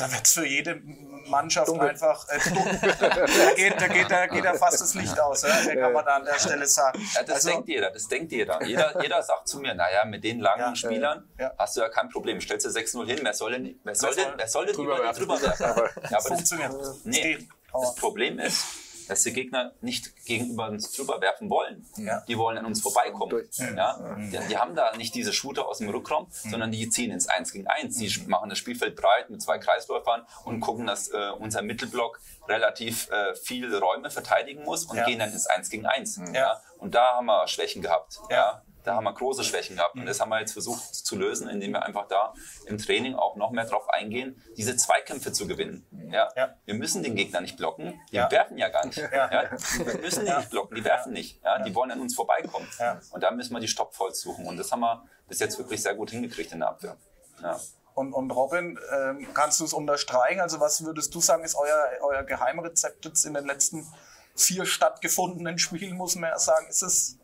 da 0.00 0.10
wird 0.12 0.26
es 0.26 0.32
für 0.32 0.46
jede 0.46 0.80
Mannschaft 1.26 1.70
einfach, 1.78 2.26
äh, 2.28 2.38
da, 3.00 3.54
geht, 3.54 3.80
da, 3.80 3.86
geht, 3.88 4.10
da 4.10 4.26
geht 4.26 4.44
ja 4.44 4.54
fast 4.54 4.80
das 4.80 4.94
Licht 4.94 5.18
aus, 5.20 5.42
ja? 5.42 5.48
mehr 5.64 5.76
kann 5.76 5.92
man 5.92 6.04
da 6.04 6.14
an 6.16 6.24
der 6.24 6.38
Stelle 6.38 6.66
sagen. 6.66 7.00
Ja, 7.14 7.22
das 7.22 7.34
Also, 7.36 7.50
denkt 7.50 7.68
jeder, 7.68 7.90
das 7.90 8.08
denkt 8.08 8.32
jeder. 8.32 8.62
jeder. 8.64 9.00
Jeder 9.02 9.22
sagt 9.22 9.48
zu 9.48 9.60
mir, 9.60 9.74
naja, 9.74 10.04
mit 10.04 10.24
den 10.24 10.40
langen 10.40 10.60
Ja, 10.60 10.74
Spielern 10.76 11.28
ja. 11.38 11.52
hast 11.58 11.76
du 11.76 11.80
ja 11.82 11.88
kein 11.88 12.08
Problem. 12.08 12.40
Stellst 12.40 12.66
du 12.66 12.70
6-0 12.70 13.06
hin, 13.06 13.20
wer 13.22 13.34
soll 13.34 13.52
denn, 13.52 13.80
wer 13.84 13.94
soll 13.94 14.14
denn, 14.14 14.28
wer 14.36 14.48
soll 14.48 14.66
denn 14.66 14.74
drüber 14.74 14.96
über 14.96 15.04
werfen? 15.04 15.20
die 15.22 15.26
drüber 15.28 15.42
werfen? 15.42 15.62
Ja, 15.62 15.70
aber 15.72 15.90
das, 16.10 16.26
funktioniert. 16.26 16.72
Das 16.72 16.96
nee, 17.04 17.38
das 17.72 17.94
Problem 17.94 18.38
ist, 18.38 18.64
dass 19.10 19.22
die 19.24 19.32
Gegner 19.32 19.72
nicht 19.80 20.24
gegenüber 20.24 20.68
uns 20.68 20.92
drüber 20.92 21.20
werfen 21.20 21.50
wollen. 21.50 21.86
Ja. 21.96 22.20
Die 22.28 22.38
wollen 22.38 22.56
an 22.58 22.64
uns 22.64 22.80
vorbeikommen. 22.80 23.42
Ja? 23.76 24.16
Die, 24.18 24.38
die 24.48 24.56
haben 24.56 24.74
da 24.74 24.96
nicht 24.96 25.14
diese 25.14 25.32
Shooter 25.32 25.66
aus 25.68 25.78
dem 25.78 25.88
Rückraum, 25.90 26.28
sondern 26.30 26.70
die 26.70 26.88
ziehen 26.88 27.10
ins 27.10 27.26
1 27.28 27.52
gegen 27.52 27.66
1. 27.66 27.96
Die 27.98 28.24
machen 28.28 28.48
das 28.48 28.58
Spielfeld 28.58 28.96
breit 28.96 29.28
mit 29.30 29.42
zwei 29.42 29.58
Kreisläufern 29.58 30.26
und 30.44 30.60
gucken, 30.60 30.86
dass 30.86 31.08
äh, 31.08 31.30
unser 31.38 31.62
Mittelblock 31.62 32.20
relativ 32.48 33.10
äh, 33.10 33.34
viel 33.34 33.74
Räume 33.74 34.10
verteidigen 34.10 34.64
muss 34.64 34.84
und 34.86 34.96
Ja. 34.96 35.04
gehen 35.04 35.18
dann 35.18 35.32
ins 35.32 35.46
1 35.46 35.68
gegen 35.70 35.86
1. 35.86 36.16
Ja. 36.18 36.32
Ja. 36.32 36.60
Und 36.78 36.94
da 36.94 37.14
haben 37.16 37.26
wir 37.26 37.46
Schwächen 37.48 37.82
gehabt. 37.82 38.18
Ja. 38.30 38.62
Da 38.84 38.94
haben 38.94 39.04
wir 39.04 39.12
große 39.12 39.44
Schwächen 39.44 39.76
gehabt. 39.76 39.94
Und 39.94 40.06
das 40.06 40.20
haben 40.20 40.30
wir 40.30 40.40
jetzt 40.40 40.52
versucht 40.52 40.94
zu 40.94 41.16
lösen, 41.16 41.48
indem 41.48 41.72
wir 41.72 41.82
einfach 41.82 42.08
da 42.08 42.32
im 42.66 42.78
Training 42.78 43.14
auch 43.14 43.36
noch 43.36 43.50
mehr 43.50 43.64
drauf 43.66 43.88
eingehen, 43.90 44.42
diese 44.56 44.76
Zweikämpfe 44.76 45.32
zu 45.32 45.46
gewinnen. 45.46 45.86
Ja. 46.10 46.28
Ja. 46.36 46.54
Wir 46.64 46.74
müssen 46.74 47.02
den 47.02 47.14
Gegner 47.14 47.40
nicht 47.40 47.56
blocken. 47.56 48.00
Die 48.10 48.16
Ja. 48.16 48.30
werfen 48.30 48.56
ja 48.58 48.68
gar 48.68 48.86
nicht. 48.86 48.96
Ja. 48.98 49.30
Ja. 49.30 49.50
Wir 49.84 49.98
müssen 49.98 50.24
die 50.24 50.32
nicht 50.32 50.50
blocken, 50.50 50.74
die 50.74 50.84
werfen 50.84 51.12
nicht. 51.12 51.42
Ja. 51.44 51.58
Die 51.62 51.74
wollen 51.74 51.90
an 51.90 52.00
uns 52.00 52.14
vorbeikommen. 52.14 52.66
Und 53.10 53.22
da 53.22 53.30
müssen 53.30 53.52
wir 53.52 53.60
die 53.60 53.68
Stoppvolls 53.68 54.20
suchen. 54.20 54.46
Und 54.46 54.56
das 54.56 54.72
haben 54.72 54.80
wir 54.80 55.04
bis 55.28 55.38
jetzt 55.40 55.58
wirklich 55.58 55.82
sehr 55.82 55.94
gut 55.94 56.10
hingekriegt 56.10 56.52
in 56.52 56.60
der 56.60 56.70
Abwehr. 56.70 56.96
Ja. 57.42 57.58
Und, 57.94 58.12
und 58.14 58.30
Robin, 58.30 58.78
ähm, 58.92 59.26
kannst 59.34 59.60
du 59.60 59.64
es 59.64 59.72
unterstreichen? 59.74 60.40
Also 60.40 60.58
was 60.60 60.84
würdest 60.84 61.14
du 61.14 61.20
sagen, 61.20 61.44
ist 61.44 61.54
euer, 61.56 61.90
euer 62.02 62.22
Geheimrezept 62.22 63.04
jetzt 63.04 63.24
in 63.26 63.34
den 63.34 63.44
letzten 63.46 63.86
vier 64.34 64.64
stattgefundenen 64.64 65.58
Spielen, 65.58 65.96
muss 65.96 66.14
man 66.14 66.30
ja 66.30 66.38
sagen? 66.38 66.66
Ist 66.68 66.82
es 66.82 67.18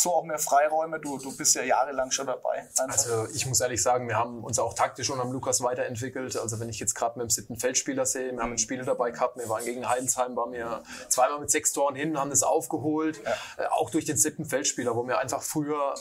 so 0.00 0.14
auch 0.14 0.24
mehr 0.24 0.38
Freiräume? 0.38 1.00
Du, 1.00 1.18
du 1.18 1.36
bist 1.36 1.54
ja 1.54 1.62
jahrelang 1.62 2.10
schon 2.10 2.26
dabei. 2.26 2.68
Einfach. 2.78 2.88
Also 2.88 3.26
ich 3.34 3.46
muss 3.46 3.60
ehrlich 3.60 3.82
sagen, 3.82 4.08
wir 4.08 4.16
haben 4.16 4.42
uns 4.44 4.58
auch 4.58 4.74
taktisch 4.74 5.10
unter 5.10 5.24
dem 5.24 5.32
Lukas 5.32 5.62
weiterentwickelt. 5.62 6.36
Also 6.36 6.60
wenn 6.60 6.68
ich 6.68 6.80
jetzt 6.80 6.94
gerade 6.94 7.18
mit 7.18 7.28
dem 7.28 7.30
siebten 7.30 7.56
Feldspieler 7.56 8.06
sehe, 8.06 8.32
wir 8.32 8.42
haben 8.42 8.52
ein 8.52 8.58
Spiel 8.58 8.84
dabei 8.84 9.10
gehabt, 9.10 9.36
wir 9.36 9.48
waren 9.48 9.64
gegen 9.64 9.88
Heidelsheim, 9.88 10.36
waren 10.36 10.52
wir 10.52 10.82
zweimal 11.08 11.40
mit 11.40 11.50
sechs 11.50 11.72
Toren 11.72 11.94
hin, 11.94 12.18
haben 12.18 12.30
das 12.30 12.42
aufgeholt. 12.42 13.20
Äh, 13.56 13.66
auch 13.70 13.90
durch 13.90 14.04
den 14.04 14.16
siebten 14.16 14.44
Feldspieler, 14.44 14.96
wo 14.96 15.06
wir 15.06 15.18
einfach 15.18 15.42
früher 15.42 15.94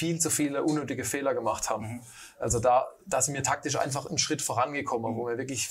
viel 0.00 0.18
zu 0.18 0.30
viele 0.30 0.64
unnötige 0.64 1.04
Fehler 1.04 1.34
gemacht 1.34 1.68
haben. 1.68 2.02
Also 2.38 2.58
da, 2.58 2.88
da 3.04 3.20
sind 3.20 3.34
wir 3.34 3.42
taktisch 3.42 3.76
einfach 3.76 4.06
einen 4.06 4.16
Schritt 4.16 4.40
vorangekommen, 4.40 5.14
wo 5.14 5.28
wir 5.28 5.36
wirklich 5.36 5.68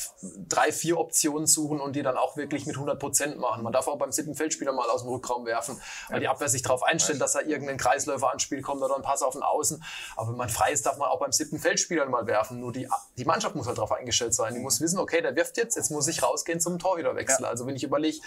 drei, 0.48 0.72
vier 0.72 1.00
Optionen 1.00 1.48
suchen 1.48 1.80
und 1.80 1.96
die 1.96 2.04
dann 2.04 2.16
auch 2.16 2.38
wirklich 2.38 2.68
mit 2.68 2.76
100 2.76 3.00
Prozent 3.00 3.40
machen. 3.40 3.64
Man 3.64 3.74
darf 3.74 3.88
auch 3.88 3.98
beim 3.98 4.12
siebten 4.12 4.36
Feldspieler 4.36 4.72
mal 4.72 4.88
aus 4.88 5.02
dem 5.02 5.10
Rückraum 5.10 5.48
werfen, 5.48 5.82
weil 6.10 6.20
die 6.20 6.28
Abwehr 6.28 6.48
sich 6.48 6.62
darauf 6.62 6.84
einstellt, 6.84 7.20
dass 7.20 7.34
da 7.34 7.42
irgendein 7.42 7.78
Kreisläufer 7.78 8.32
anspielt, 8.32 8.62
kommt 8.62 8.84
oder 8.84 8.96
ein 8.96 9.02
Pass 9.02 9.24
auf 9.24 9.34
den 9.34 9.42
Außen. 9.42 9.84
Aber 10.16 10.30
wenn 10.30 10.38
man 10.38 10.50
frei 10.50 10.74
ist, 10.74 10.86
darf 10.86 11.00
man 11.00 11.10
auch 11.10 11.20
beim 11.20 11.32
siebten 11.32 11.58
Feldspieler 11.58 12.06
mal 12.06 12.28
werfen. 12.28 12.60
Nur 12.60 12.72
die, 12.72 12.88
die 13.18 13.26
Mannschaft 13.26 13.56
muss 13.56 13.66
halt 13.66 13.80
darauf 13.80 13.92
eingestellt 13.92 14.36
sein. 14.36 14.54
Die 14.54 14.60
muss 14.60 14.80
wissen, 14.80 15.00
okay, 15.00 15.24
der 15.24 15.36
wirft 15.36 15.58
jetzt, 15.58 15.76
jetzt 15.76 15.90
muss 15.90 16.08
ich 16.08 16.22
rausgehen 16.22 16.60
zum 16.60 16.78
Torhüterwechsel. 16.78 17.46
Also 17.46 17.66
wenn 17.66 17.76
ich 17.76 17.84
überlege, 17.84 18.20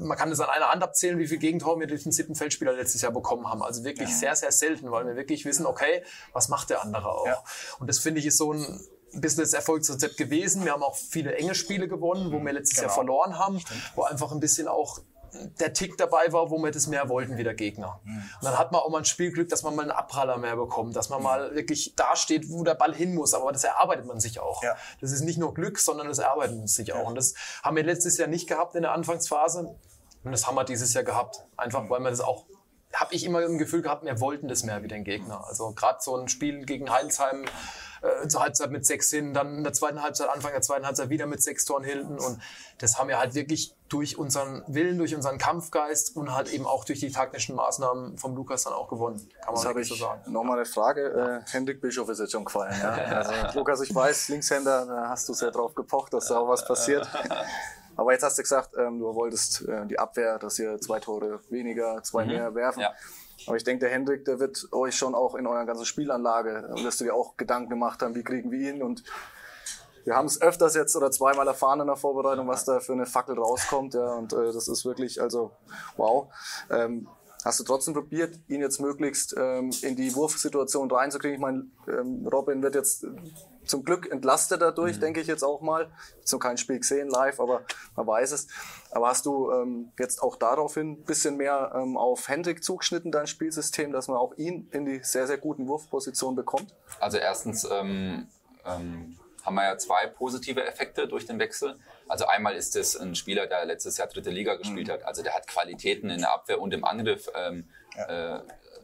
man 0.00 0.16
kann 0.16 0.30
das 0.30 0.40
an 0.40 0.48
einer 0.48 0.68
Hand 0.70 0.82
abzählen, 0.82 1.18
wie 1.18 1.26
viele 1.26 1.40
Gegentore 1.40 1.80
wir 1.80 1.86
durch 1.86 2.02
den 2.02 2.12
siebten 2.12 2.34
Feldspieler 2.34 2.72
letztes 2.72 3.02
Jahr 3.02 3.12
bekommen 3.12 3.48
haben. 3.48 3.62
Also 3.62 3.84
wirklich 3.84 4.14
sehr, 4.14 4.34
sehr 4.36 4.52
selten, 4.52 4.90
weil 4.90 5.06
wir 5.06 5.16
wirklich 5.16 5.44
wissen, 5.44 5.66
okay, 5.66 6.02
was 6.32 6.48
macht 6.48 6.70
der 6.70 6.82
andere 6.82 7.10
auch. 7.10 7.26
Ja. 7.26 7.42
Und 7.78 7.88
das 7.88 7.98
finde 7.98 8.20
ich 8.20 8.26
ist 8.26 8.38
so 8.38 8.52
ein 8.52 8.80
bisschen 9.12 9.42
das 9.42 9.52
Erfolgsrezept 9.52 10.16
gewesen. 10.16 10.64
Wir 10.64 10.72
haben 10.72 10.82
auch 10.82 10.96
viele 10.96 11.34
enge 11.36 11.54
Spiele 11.54 11.88
gewonnen, 11.88 12.32
wo 12.32 12.38
wir 12.44 12.52
letztes 12.52 12.78
Jahr 12.78 12.86
Genau. 12.86 12.94
verloren 12.94 13.38
haben, 13.38 13.62
wo 13.94 14.02
einfach 14.02 14.32
ein 14.32 14.40
bisschen 14.40 14.68
auch 14.68 15.00
der 15.60 15.72
Tick 15.72 15.96
dabei 15.96 16.32
war, 16.32 16.50
wo 16.50 16.58
wir 16.58 16.70
das 16.70 16.86
mehr 16.86 17.08
wollten 17.08 17.36
wie 17.36 17.44
der 17.44 17.54
Gegner. 17.54 18.00
Mhm. 18.04 18.16
Und 18.16 18.44
dann 18.44 18.58
hat 18.58 18.72
man 18.72 18.80
auch 18.80 18.90
mal 18.90 18.98
ein 18.98 19.04
Spielglück, 19.04 19.48
dass 19.48 19.62
man 19.62 19.74
mal 19.76 19.82
einen 19.82 19.90
Abpraller 19.90 20.38
mehr 20.38 20.56
bekommt, 20.56 20.96
dass 20.96 21.08
man 21.08 21.22
mal 21.22 21.54
wirklich 21.54 21.94
da 21.96 22.16
steht, 22.16 22.50
wo 22.50 22.64
der 22.64 22.74
Ball 22.74 22.94
hin 22.94 23.14
muss. 23.14 23.34
Aber 23.34 23.52
das 23.52 23.64
erarbeitet 23.64 24.06
man 24.06 24.20
sich 24.20 24.40
auch. 24.40 24.62
Ja. 24.62 24.76
Das 25.00 25.12
ist 25.12 25.22
nicht 25.22 25.38
nur 25.38 25.54
Glück, 25.54 25.78
sondern 25.78 26.08
das 26.08 26.18
erarbeitet 26.18 26.56
man 26.56 26.68
sich 26.68 26.92
auch. 26.92 27.08
Und 27.08 27.16
das 27.16 27.34
haben 27.62 27.76
wir 27.76 27.84
letztes 27.84 28.18
Jahr 28.18 28.28
nicht 28.28 28.48
gehabt 28.48 28.74
in 28.74 28.82
der 28.82 28.92
Anfangsphase. 28.92 29.76
Und 30.24 30.32
das 30.32 30.46
haben 30.46 30.54
wir 30.54 30.64
dieses 30.64 30.92
Jahr 30.94 31.04
gehabt. 31.04 31.44
Einfach, 31.56 31.88
weil 31.88 32.00
wir 32.00 32.10
das 32.10 32.20
auch 32.20 32.46
habe 32.94 33.14
ich 33.14 33.24
immer 33.24 33.40
ein 33.40 33.58
Gefühl 33.58 33.82
gehabt, 33.82 34.04
wir 34.04 34.20
wollten 34.20 34.48
das 34.48 34.62
mehr 34.62 34.82
wie 34.82 34.88
den 34.88 35.04
Gegner. 35.04 35.46
Also 35.46 35.72
gerade 35.72 35.98
so 36.00 36.16
ein 36.16 36.28
Spiel 36.28 36.64
gegen 36.64 36.90
Heinsheim 36.90 37.44
äh, 38.02 38.28
zur 38.28 38.42
Halbzeit 38.42 38.70
mit 38.70 38.86
sechs 38.86 39.10
hin, 39.10 39.34
dann 39.34 39.58
in 39.58 39.64
der 39.64 39.72
zweiten 39.72 40.02
Halbzeit, 40.02 40.28
Anfang 40.28 40.52
der 40.52 40.62
zweiten 40.62 40.86
Halbzeit 40.86 41.08
wieder 41.10 41.26
mit 41.26 41.42
sechs 41.42 41.64
Toren 41.64 41.84
hinten. 41.84 42.18
Und 42.18 42.38
das 42.78 42.98
haben 42.98 43.08
wir 43.08 43.18
halt 43.18 43.34
wirklich 43.34 43.74
durch 43.88 44.18
unseren 44.18 44.62
Willen, 44.66 44.98
durch 44.98 45.14
unseren 45.14 45.38
Kampfgeist 45.38 46.16
und 46.16 46.34
halt 46.34 46.52
eben 46.52 46.66
auch 46.66 46.84
durch 46.84 47.00
die 47.00 47.10
taktischen 47.10 47.54
Maßnahmen 47.54 48.18
vom 48.18 48.34
Lukas 48.34 48.64
dann 48.64 48.72
auch 48.72 48.88
gewonnen. 48.88 49.28
Kann 49.44 49.54
man 49.54 49.64
wirklich 49.64 49.90
ich 49.90 49.98
so 49.98 50.04
sagen. 50.04 50.32
nochmal 50.32 50.56
eine 50.56 50.66
Frage. 50.66 51.42
Äh, 51.46 51.50
Hendrik 51.50 51.80
Bischof 51.80 52.08
ist 52.08 52.18
jetzt 52.18 52.32
schon 52.32 52.44
gefallen. 52.44 52.74
Ja? 52.86 52.92
Also, 52.92 53.58
Lukas, 53.58 53.80
ich 53.80 53.94
weiß, 53.94 54.28
Linkshänder, 54.28 54.86
da 54.86 55.08
hast 55.08 55.28
du 55.28 55.34
sehr 55.34 55.50
drauf 55.50 55.74
gepocht, 55.74 56.12
dass 56.12 56.26
da 56.26 56.38
auch 56.38 56.48
was 56.48 56.66
passiert. 56.66 57.08
Aber 57.96 58.12
jetzt 58.12 58.22
hast 58.22 58.36
du 58.38 58.42
gesagt, 58.42 58.70
ähm, 58.76 58.98
du 58.98 59.14
wolltest 59.14 59.66
äh, 59.66 59.86
die 59.86 59.98
Abwehr, 59.98 60.38
dass 60.38 60.58
ihr 60.58 60.78
zwei 60.80 61.00
Tore 61.00 61.40
weniger, 61.48 62.02
zwei 62.02 62.26
mehr 62.26 62.54
werfen. 62.54 62.80
Ja. 62.80 62.94
Aber 63.46 63.56
ich 63.56 63.64
denke, 63.64 63.80
der 63.80 63.90
Hendrik, 63.90 64.24
der 64.24 64.40
wird 64.40 64.68
euch 64.72 64.96
schon 64.96 65.14
auch 65.14 65.34
in 65.34 65.46
eurer 65.46 65.64
ganzen 65.66 65.84
Spielanlage, 65.84 66.74
dass 66.82 66.96
du 66.96 67.04
dir 67.04 67.14
auch 67.14 67.36
Gedanken 67.36 67.70
gemacht 67.70 68.02
haben, 68.02 68.14
wie 68.14 68.24
kriegen 68.24 68.50
wir 68.50 68.72
ihn 68.72 68.82
und 68.82 69.02
wir 70.04 70.14
haben 70.14 70.26
es 70.26 70.40
öfters 70.40 70.76
jetzt 70.76 70.94
oder 70.94 71.10
zweimal 71.10 71.48
erfahren 71.48 71.80
in 71.80 71.88
der 71.88 71.96
Vorbereitung, 71.96 72.46
was 72.46 72.64
da 72.64 72.78
für 72.78 72.92
eine 72.92 73.06
Fackel 73.06 73.36
rauskommt. 73.36 73.94
Ja, 73.94 74.14
und 74.14 74.32
äh, 74.32 74.52
das 74.52 74.68
ist 74.68 74.84
wirklich, 74.84 75.20
also 75.20 75.50
wow. 75.96 76.32
Ähm, 76.70 77.08
hast 77.46 77.60
du 77.60 77.64
trotzdem 77.64 77.94
probiert, 77.94 78.38
ihn 78.48 78.60
jetzt 78.60 78.80
möglichst 78.80 79.34
ähm, 79.38 79.70
in 79.82 79.94
die 79.94 80.14
Wurfsituation 80.14 80.90
reinzukriegen? 80.90 81.36
Ich 81.36 81.40
meine, 81.40 81.66
ähm, 81.88 82.26
Robin 82.26 82.62
wird 82.62 82.74
jetzt 82.74 83.06
zum 83.64 83.84
Glück 83.84 84.10
entlastet 84.10 84.62
dadurch, 84.62 84.98
denke 84.98 85.20
ich 85.20 85.26
jetzt 85.26 85.42
auch 85.42 85.60
mal. 85.60 85.90
Ich 86.24 86.32
habe 86.32 86.36
noch 86.36 86.38
kein 86.40 86.56
Spiel 86.56 86.78
gesehen 86.78 87.08
live, 87.08 87.38
aber 87.40 87.62
man 87.94 88.06
weiß 88.06 88.32
es. 88.32 88.48
Aber 88.90 89.08
hast 89.08 89.26
du 89.26 89.50
ähm, 89.52 89.92
jetzt 89.98 90.22
auch 90.22 90.36
daraufhin 90.36 90.92
ein 90.92 91.04
bisschen 91.04 91.36
mehr 91.36 91.72
ähm, 91.74 91.96
auf 91.96 92.28
Hendrik 92.28 92.64
zugeschnitten, 92.64 93.12
dein 93.12 93.26
Spielsystem, 93.26 93.92
dass 93.92 94.08
man 94.08 94.16
auch 94.16 94.36
ihn 94.36 94.68
in 94.72 94.84
die 94.84 95.00
sehr, 95.02 95.26
sehr 95.26 95.38
guten 95.38 95.68
Wurfpositionen 95.68 96.36
bekommt? 96.36 96.74
Also 97.00 97.18
erstens 97.18 97.66
ähm, 97.70 98.26
ähm, 98.64 99.16
haben 99.44 99.54
wir 99.54 99.64
ja 99.64 99.78
zwei 99.78 100.06
positive 100.08 100.64
Effekte 100.64 101.06
durch 101.06 101.26
den 101.26 101.38
Wechsel. 101.38 101.78
Also 102.08 102.26
einmal 102.26 102.54
ist 102.54 102.76
es 102.76 102.96
ein 102.96 103.14
Spieler, 103.14 103.46
der 103.46 103.64
letztes 103.64 103.96
Jahr 103.98 104.08
dritte 104.08 104.30
Liga 104.30 104.54
gespielt 104.54 104.88
hat. 104.88 105.02
Also 105.04 105.22
der 105.22 105.34
hat 105.34 105.46
Qualitäten 105.46 106.10
in 106.10 106.20
der 106.20 106.32
Abwehr 106.32 106.60
und 106.60 106.72
im 106.72 106.84
Angriff. 106.84 107.28
Ähm, 107.34 107.68
äh, 108.08 108.38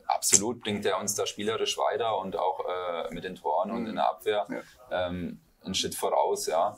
absolut 0.06 0.60
bringt 0.60 0.84
er 0.84 0.98
uns 0.98 1.14
da 1.14 1.26
spielerisch 1.26 1.78
weiter 1.78 2.18
und 2.18 2.36
auch 2.36 2.60
äh, 2.68 3.14
mit 3.14 3.24
den 3.24 3.36
Toren 3.36 3.70
und 3.70 3.86
in 3.86 3.96
der 3.96 4.08
Abwehr 4.08 4.46
ähm, 4.90 5.40
einen 5.64 5.74
Schritt 5.74 5.94
voraus, 5.94 6.46
ja. 6.46 6.76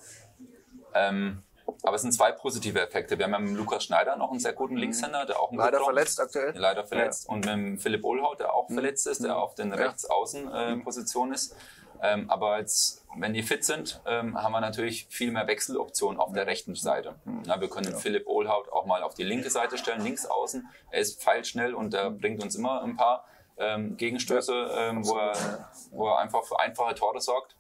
Ähm, 0.94 1.42
aber 1.82 1.96
es 1.96 2.02
sind 2.02 2.12
zwei 2.12 2.32
positive 2.32 2.80
Effekte. 2.80 3.18
Wir 3.18 3.24
haben 3.24 3.32
ja 3.32 3.38
mit 3.38 3.56
Lukas 3.56 3.84
Schneider 3.84 4.16
noch 4.16 4.30
einen 4.30 4.40
sehr 4.40 4.52
guten 4.52 4.76
Linkshänder, 4.76 5.26
der 5.26 5.40
auch 5.40 5.50
einen 5.50 5.58
Leider 5.58 5.80
verletzt 5.80 6.20
aktuell. 6.20 6.52
leider 6.56 6.84
verletzt. 6.84 7.28
Und 7.28 7.46
mit 7.46 7.80
Philipp 7.80 8.04
Ohlhaut, 8.04 8.40
der 8.40 8.54
auch 8.54 8.68
verletzt 8.68 9.06
ist, 9.06 9.24
der 9.24 9.38
auf 9.38 9.54
den 9.54 9.72
Rechtsaußenposition 9.72 11.32
ist. 11.32 11.56
Ähm, 12.04 12.28
aber 12.28 12.58
jetzt, 12.58 13.02
wenn 13.16 13.32
die 13.32 13.42
fit 13.42 13.64
sind, 13.64 14.02
ähm, 14.06 14.36
haben 14.36 14.52
wir 14.52 14.60
natürlich 14.60 15.06
viel 15.08 15.32
mehr 15.32 15.46
Wechseloptionen 15.46 16.20
auf 16.20 16.34
der 16.34 16.46
rechten 16.46 16.74
Seite. 16.74 17.14
Na, 17.46 17.58
wir 17.62 17.70
können 17.70 17.96
Philipp 17.96 18.26
Ohlhaut 18.26 18.70
auch 18.70 18.84
mal 18.84 19.02
auf 19.02 19.14
die 19.14 19.22
linke 19.22 19.48
Seite 19.48 19.78
stellen, 19.78 20.02
links 20.02 20.26
außen. 20.26 20.68
Er 20.90 21.00
ist 21.00 21.22
pfeilschnell 21.22 21.72
und 21.72 21.94
er 21.94 22.10
bringt 22.10 22.42
uns 22.42 22.56
immer 22.56 22.82
ein 22.82 22.96
paar 22.96 23.24
ähm, 23.56 23.96
Gegenstöße, 23.96 24.52
ähm, 24.76 25.06
wo, 25.06 25.16
er, 25.16 25.70
wo 25.92 26.08
er 26.08 26.18
einfach 26.18 26.44
für 26.44 26.60
einfache 26.60 26.94
Tore 26.94 27.22
sorgt. 27.22 27.56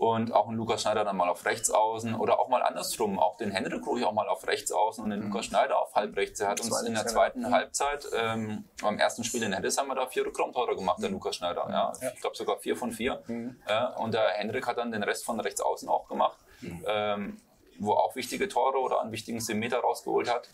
Und 0.00 0.32
auch 0.32 0.48
ein 0.48 0.54
Lukas 0.54 0.80
Schneider 0.80 1.04
dann 1.04 1.18
mal 1.18 1.28
auf 1.28 1.44
rechts 1.44 1.70
außen 1.70 2.14
oder 2.14 2.40
auch 2.40 2.48
mal 2.48 2.62
andersrum. 2.62 3.18
Auch 3.18 3.36
den 3.36 3.50
Hendrik 3.50 3.86
ruhig 3.86 4.02
auch 4.06 4.14
mal 4.14 4.30
auf 4.30 4.46
rechts 4.46 4.72
außen 4.72 5.04
und 5.04 5.10
den 5.10 5.24
Lukas 5.24 5.44
Schneider 5.44 5.78
auf 5.78 5.94
halb 5.94 6.16
rechts. 6.16 6.40
Er 6.40 6.48
hat 6.48 6.58
uns 6.62 6.80
in 6.80 6.94
der 6.94 7.06
zweiten 7.06 7.50
Halbzeit, 7.50 8.06
ähm, 8.18 8.64
beim 8.80 8.98
ersten 8.98 9.24
Spiel 9.24 9.42
in 9.42 9.52
Heddes 9.52 9.76
haben 9.76 9.88
wir 9.88 9.94
da 9.94 10.06
vier 10.06 10.24
Rückraumtore 10.24 10.74
gemacht, 10.74 11.02
der 11.02 11.10
Lukas 11.10 11.36
Schneider. 11.36 11.68
Ja, 11.68 11.92
Ich 12.14 12.20
glaube 12.22 12.34
sogar 12.34 12.56
vier 12.56 12.76
von 12.76 12.92
vier. 12.92 13.22
Ja, 13.68 13.88
und 13.96 14.14
der 14.14 14.26
Hendrik 14.30 14.66
hat 14.66 14.78
dann 14.78 14.90
den 14.90 15.02
Rest 15.02 15.26
von 15.26 15.38
rechts 15.38 15.60
außen 15.60 15.86
auch 15.90 16.08
gemacht, 16.08 16.38
ähm, 16.86 17.38
wo 17.78 17.92
auch 17.92 18.16
wichtige 18.16 18.48
Tore 18.48 18.78
oder 18.78 19.02
einen 19.02 19.12
wichtigen 19.12 19.42
Meter 19.58 19.80
rausgeholt 19.80 20.32
hat. 20.32 20.48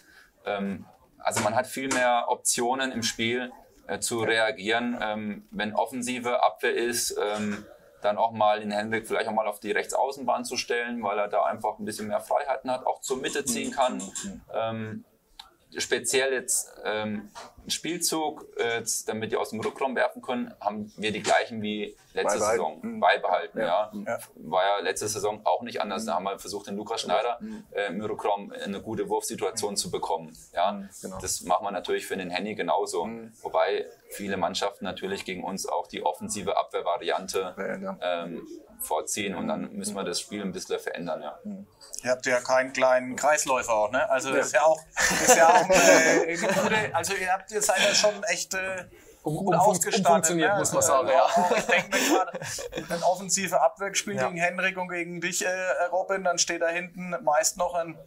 Ähm, 0.44 0.86
also 1.18 1.40
man 1.42 1.54
hat 1.54 1.68
viel 1.68 1.86
mehr 1.94 2.24
Optionen 2.26 2.90
im 2.90 3.04
Spiel 3.04 3.52
äh, 3.86 4.00
zu 4.00 4.24
reagieren, 4.24 4.98
ähm, 5.00 5.46
wenn 5.52 5.72
offensive 5.72 6.42
Abwehr 6.42 6.74
ist. 6.74 7.16
Dann 8.06 8.18
auch 8.18 8.30
mal 8.30 8.60
den 8.60 8.70
Hendrik 8.70 9.08
vielleicht 9.08 9.28
auch 9.28 9.32
mal 9.32 9.48
auf 9.48 9.58
die 9.58 9.72
Rechtsaußenbahn 9.72 10.44
zu 10.44 10.56
stellen, 10.56 11.02
weil 11.02 11.18
er 11.18 11.26
da 11.26 11.42
einfach 11.42 11.80
ein 11.80 11.84
bisschen 11.84 12.06
mehr 12.06 12.20
Freiheiten 12.20 12.70
hat, 12.70 12.86
auch 12.86 13.00
zur 13.00 13.16
Mitte 13.16 13.44
ziehen 13.44 13.72
kann. 13.72 14.00
Ähm, 14.54 15.04
speziell 15.76 16.32
jetzt 16.32 16.72
ähm, 16.84 17.28
Spielzug, 17.68 18.46
äh, 18.58 18.82
damit 19.06 19.32
die 19.32 19.36
aus 19.36 19.50
dem 19.50 19.60
Rückraum 19.60 19.94
werfen 19.96 20.22
können, 20.22 20.54
haben 20.60 20.92
wir 20.96 21.12
die 21.12 21.22
gleichen 21.22 21.62
wie 21.62 21.96
letzte 22.12 22.38
Beibehalten. 22.38 22.50
Saison 22.50 22.78
Mhm. 22.82 23.00
beibehalten. 23.00 23.58
Ja. 23.58 23.92
Ja. 24.06 24.18
War 24.36 24.62
ja 24.64 24.78
letzte 24.82 25.08
Saison 25.08 25.40
auch 25.44 25.62
nicht 25.62 25.80
anders. 25.82 26.04
Da 26.06 26.14
haben 26.14 26.24
wir 26.24 26.38
versucht, 26.38 26.66
den 26.66 26.76
Lukas 26.76 27.02
Schneider 27.02 27.38
äh, 27.72 27.86
im 27.88 28.00
Rückraum 28.00 28.52
in 28.52 28.62
eine 28.62 28.80
gute 28.80 29.08
Wurfsituation 29.08 29.76
zu 29.76 29.90
bekommen. 29.90 30.36
Ja. 30.54 30.82
genau. 31.02 31.18
Das 31.20 31.42
machen 31.42 31.64
wir 31.66 31.70
natürlich 31.72 32.06
für 32.06 32.16
den 32.16 32.30
Henny 32.30 32.54
genauso. 32.54 33.08
Wobei 33.42 33.86
viele 34.08 34.36
Mannschaften 34.36 34.84
natürlich 34.84 35.24
gegen 35.24 35.44
uns 35.44 35.66
auch 35.68 35.86
die 35.88 36.02
offensive 36.04 36.56
Abwehrvariante 36.56 37.54
ähm, 38.00 38.46
vorziehen 38.80 39.34
und 39.34 39.48
dann 39.48 39.72
müssen 39.72 39.96
wir 39.96 40.04
das 40.04 40.20
Spiel 40.20 40.42
ein 40.42 40.52
bisschen 40.52 40.78
verändern. 40.78 41.22
Ja. 41.22 41.38
Ihr 42.04 42.10
habt 42.10 42.26
ja 42.26 42.40
keinen 42.40 42.72
kleinen 42.72 43.16
Kreisläufer 43.16 43.72
auch, 43.72 43.90
ne? 43.90 44.08
Also 44.10 44.32
ist 44.34 44.52
ja 44.54 44.62
auch, 44.64 44.78
ist 45.10 45.36
ja 45.36 45.48
auch 45.48 45.68
äh, 45.70 46.22
eine 46.24 46.36
gute, 46.36 46.94
also 46.94 47.14
ihr 47.14 47.32
habt 47.32 47.50
seid 47.62 47.78
ja 47.78 47.94
schon 47.94 48.22
echt 48.24 48.54
äh, 48.54 48.84
Um- 49.22 49.36
gut 49.36 49.54
um- 49.54 49.60
ausgestattet. 49.60 50.06
umfunktioniert, 50.06 50.52
ne? 50.52 50.58
muss 50.58 50.72
man 50.72 50.82
sagen, 50.82 51.08
ja. 51.08 51.26
Ich 51.56 51.64
denke 51.66 51.88
mir 51.98 52.08
gerade, 52.08 52.40
ein 52.94 53.02
offensive 53.02 53.60
Abwehrspiel 53.60 54.14
Ja. 54.16 54.26
gegen 54.28 54.36
Henrik 54.38 54.76
und 54.76 54.88
gegen 54.88 55.20
dich, 55.20 55.44
äh, 55.44 55.48
Robin, 55.90 56.22
dann 56.24 56.38
steht 56.38 56.62
da 56.62 56.68
hinten 56.68 57.14
meist 57.24 57.56
noch 57.56 57.74
ein 57.74 57.98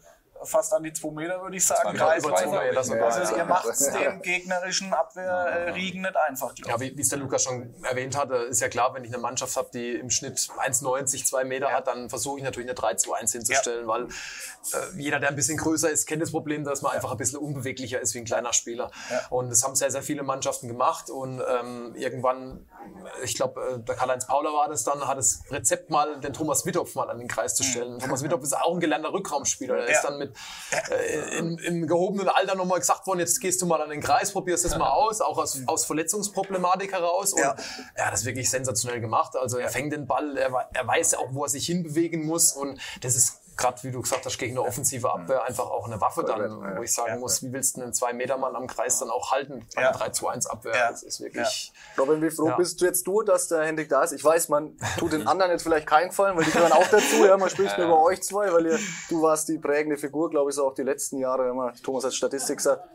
fast 0.44 0.74
an 0.74 0.84
die 0.84 0.94
zwei 0.94 1.12
Meter, 1.12 1.42
würde 1.42 1.58
ich 1.58 1.66
sagen. 1.66 1.82
Zwei 1.82 1.94
Meter, 1.94 2.06
Kreisläufer. 2.06 2.44
über 2.44 2.52
zwei 2.52 2.68
Meter 2.68 2.84
sogar, 2.84 3.12
Also 3.12 3.34
ja. 3.34 3.38
ihr 3.40 3.46
macht 3.46 3.66
es 3.66 3.92
dem 3.92 4.22
gegnerischen 4.22 4.94
Abwehrriegen 4.94 6.02
nicht 6.02 6.16
einfach, 6.16 6.56
glaube 6.56 6.72
Ja, 6.72 6.80
wie 6.80 6.98
wie 6.98 7.02
es 7.02 7.10
der 7.10 7.20
Lukas 7.20 7.44
schon 7.44 7.74
erwähnt 7.84 8.18
hatte, 8.18 8.36
ist 8.36 8.62
ja 8.62 8.70
klar, 8.70 8.94
wenn 8.94 9.04
ich 9.04 9.12
eine 9.14 9.22
Mannschaft 9.22 9.56
habe, 9.56 9.70
die 9.74 9.92
im 9.92 10.10
Schnitt 10.10 10.38
1,90, 10.38 11.26
2 11.26 11.44
Meter 11.46 11.72
hat, 11.72 11.88
dann 11.88 12.10
versuche 12.10 12.40
ich 12.40 12.44
natürlich 12.44 12.70
eine 12.70 12.78
3-2-1 12.78 13.32
hinzustellen, 13.32 13.88
weil 13.88 14.06
äh, 14.06 14.08
jeder, 14.98 15.20
der 15.20 15.30
ein 15.30 15.36
bisschen 15.36 15.58
größer 15.58 15.90
ist, 15.90 16.06
kennt 16.08 16.22
das 16.22 16.32
Problem, 16.32 16.64
dass 16.64 16.82
man 16.82 16.94
einfach 16.94 17.12
ein 17.12 17.18
bisschen 17.18 17.40
unbeweglicher 17.40 18.00
ist 18.00 18.14
wie 18.14 18.20
ein 18.20 18.26
kleiner 18.26 18.54
Spieler. 18.54 18.92
Und 19.30 19.50
das 19.50 19.64
haben 19.64 19.76
sehr, 19.76 19.92
sehr 19.92 20.04
viele 20.04 20.24
Mannschaften 20.24 20.68
gemacht 20.68 21.10
und 21.10 21.42
ähm, 21.42 21.94
irgendwann, 21.96 22.68
ich 23.24 23.36
glaube, 23.36 23.62
äh, 23.62 23.80
der 23.80 23.96
Karl-Heinz 23.96 24.28
Paula 24.28 24.50
war 24.52 24.68
das 24.70 24.84
dann, 24.84 25.08
hat 25.08 25.18
das 25.18 25.42
Rezept 25.50 25.90
mal, 25.90 26.20
den 26.20 26.34
Thomas 26.34 26.66
Wittopf 26.66 26.96
mal 26.96 27.10
an 27.10 27.20
den 27.20 27.28
Kreis 27.28 27.56
zu 27.56 27.64
stellen. 27.64 28.00
Thomas 28.00 28.24
Wittopf 28.24 28.44
ist 28.44 28.56
auch 28.56 28.74
ein 28.74 28.80
gelernter 28.80 29.12
Rückraumspieler. 29.12 29.76
Mhm. 29.76 29.80
Ja. 29.82 29.86
ist 29.88 30.02
dann 30.04 30.18
mit 30.18 30.34
äh, 30.92 31.38
in, 31.38 31.58
im 31.60 31.88
gehobenen 31.88 32.30
Alter 32.30 32.56
nochmal 32.56 32.80
gesagt 32.80 33.06
worden, 33.08 33.20
jetzt 33.20 33.40
gehst 33.40 33.62
du 33.62 33.66
mal 33.66 33.82
an 33.82 33.90
den 33.90 34.02
Kreis, 34.02 34.32
probierst 34.32 34.66
es 34.66 34.78
mal 34.78 34.90
aus, 34.90 35.22
auch 35.22 35.38
aus, 35.38 35.62
aus 35.68 35.86
Verletzungsproblematik 35.86 36.92
heraus. 36.92 37.34
Und 37.34 37.42
Ja. 37.42 37.56
er 37.96 38.06
hat 38.08 38.14
das 38.14 38.26
wirklich 38.26 38.50
sensationell 38.50 39.00
gemacht. 39.02 39.36
Also 39.36 39.58
er 39.58 39.70
fängt 39.70 39.94
den 39.94 40.08
Ball, 40.08 40.38
er, 40.38 40.52
er 40.74 40.88
weiß 40.88 41.16
auch, 41.16 41.28
wo 41.32 41.44
er 41.44 41.50
sich 41.50 41.66
hinbewegen 41.66 42.26
muss. 42.26 42.54
Und 42.54 42.80
das 43.02 43.16
ist 43.16 43.40
gerade, 43.60 43.84
wie 43.84 43.92
du 43.92 44.02
gesagt 44.02 44.26
hast, 44.26 44.38
gegen 44.40 44.58
eine 44.58 44.68
offensive 44.68 45.12
Abwehr 45.12 45.44
einfach 45.44 45.70
auch 45.70 45.86
eine 45.86 46.02
Waffe 46.02 46.24
dann, 46.24 46.78
wo 46.78 46.82
ich 46.82 46.94
sagen 46.94 47.20
muss, 47.20 47.44
wie 47.44 47.52
willst 47.54 47.78
du 47.78 47.82
einen 47.84 47.92
2-Meter-Mann 47.92 48.56
am 48.56 48.66
Kreis 48.68 49.00
dann 49.00 49.10
auch 49.10 49.32
halten 49.32 49.66
bei 49.76 49.82
Ja. 49.84 49.90
einer 49.90 49.98
3-2-1-Abwehr? 50.00 50.74
Ja. 50.76 50.90
Das 50.92 51.04
ist 51.04 51.20
wirklich... 51.22 51.72
Robin, 51.98 52.22
wie 52.22 52.32
froh 52.32 52.54
bist 52.58 52.82
du 52.82 52.86
jetzt 52.86 53.06
du, 53.06 53.22
dass 53.22 53.48
der 53.50 53.64
Hendrik 53.66 53.90
da 53.90 54.04
ist? 54.04 54.14
Ich 54.14 54.24
weiß, 54.24 54.50
man 54.50 54.78
tut 54.98 55.12
den 55.14 55.28
anderen 55.28 55.52
jetzt 55.52 55.64
vielleicht 55.64 55.86
keinen 55.88 56.10
Gefallen, 56.10 56.36
weil 56.38 56.46
die 56.46 56.52
gehören 56.52 56.72
auch 56.72 56.88
dazu. 56.88 57.26
Ja, 57.26 57.38
man 57.38 57.50
spricht 57.50 57.78
nur 57.78 57.88
über 57.88 58.02
euch 58.02 58.22
zwei, 58.24 58.52
weil 58.52 58.66
ihr, 58.66 58.80
du 59.10 59.22
warst 59.22 59.50
die 59.50 59.58
prägende 59.58 59.98
Figur, 59.98 60.30
glaube 60.30 60.50
ich, 60.50 60.56
so 60.56 60.66
auch 60.68 60.74
die 60.74 60.84
letzten 60.84 61.18
Jahre. 61.18 61.50
Immer, 61.50 61.74
Thomas 61.84 62.04
hat 62.06 62.14
Statistik 62.14 62.58
gesagt. 62.58 62.88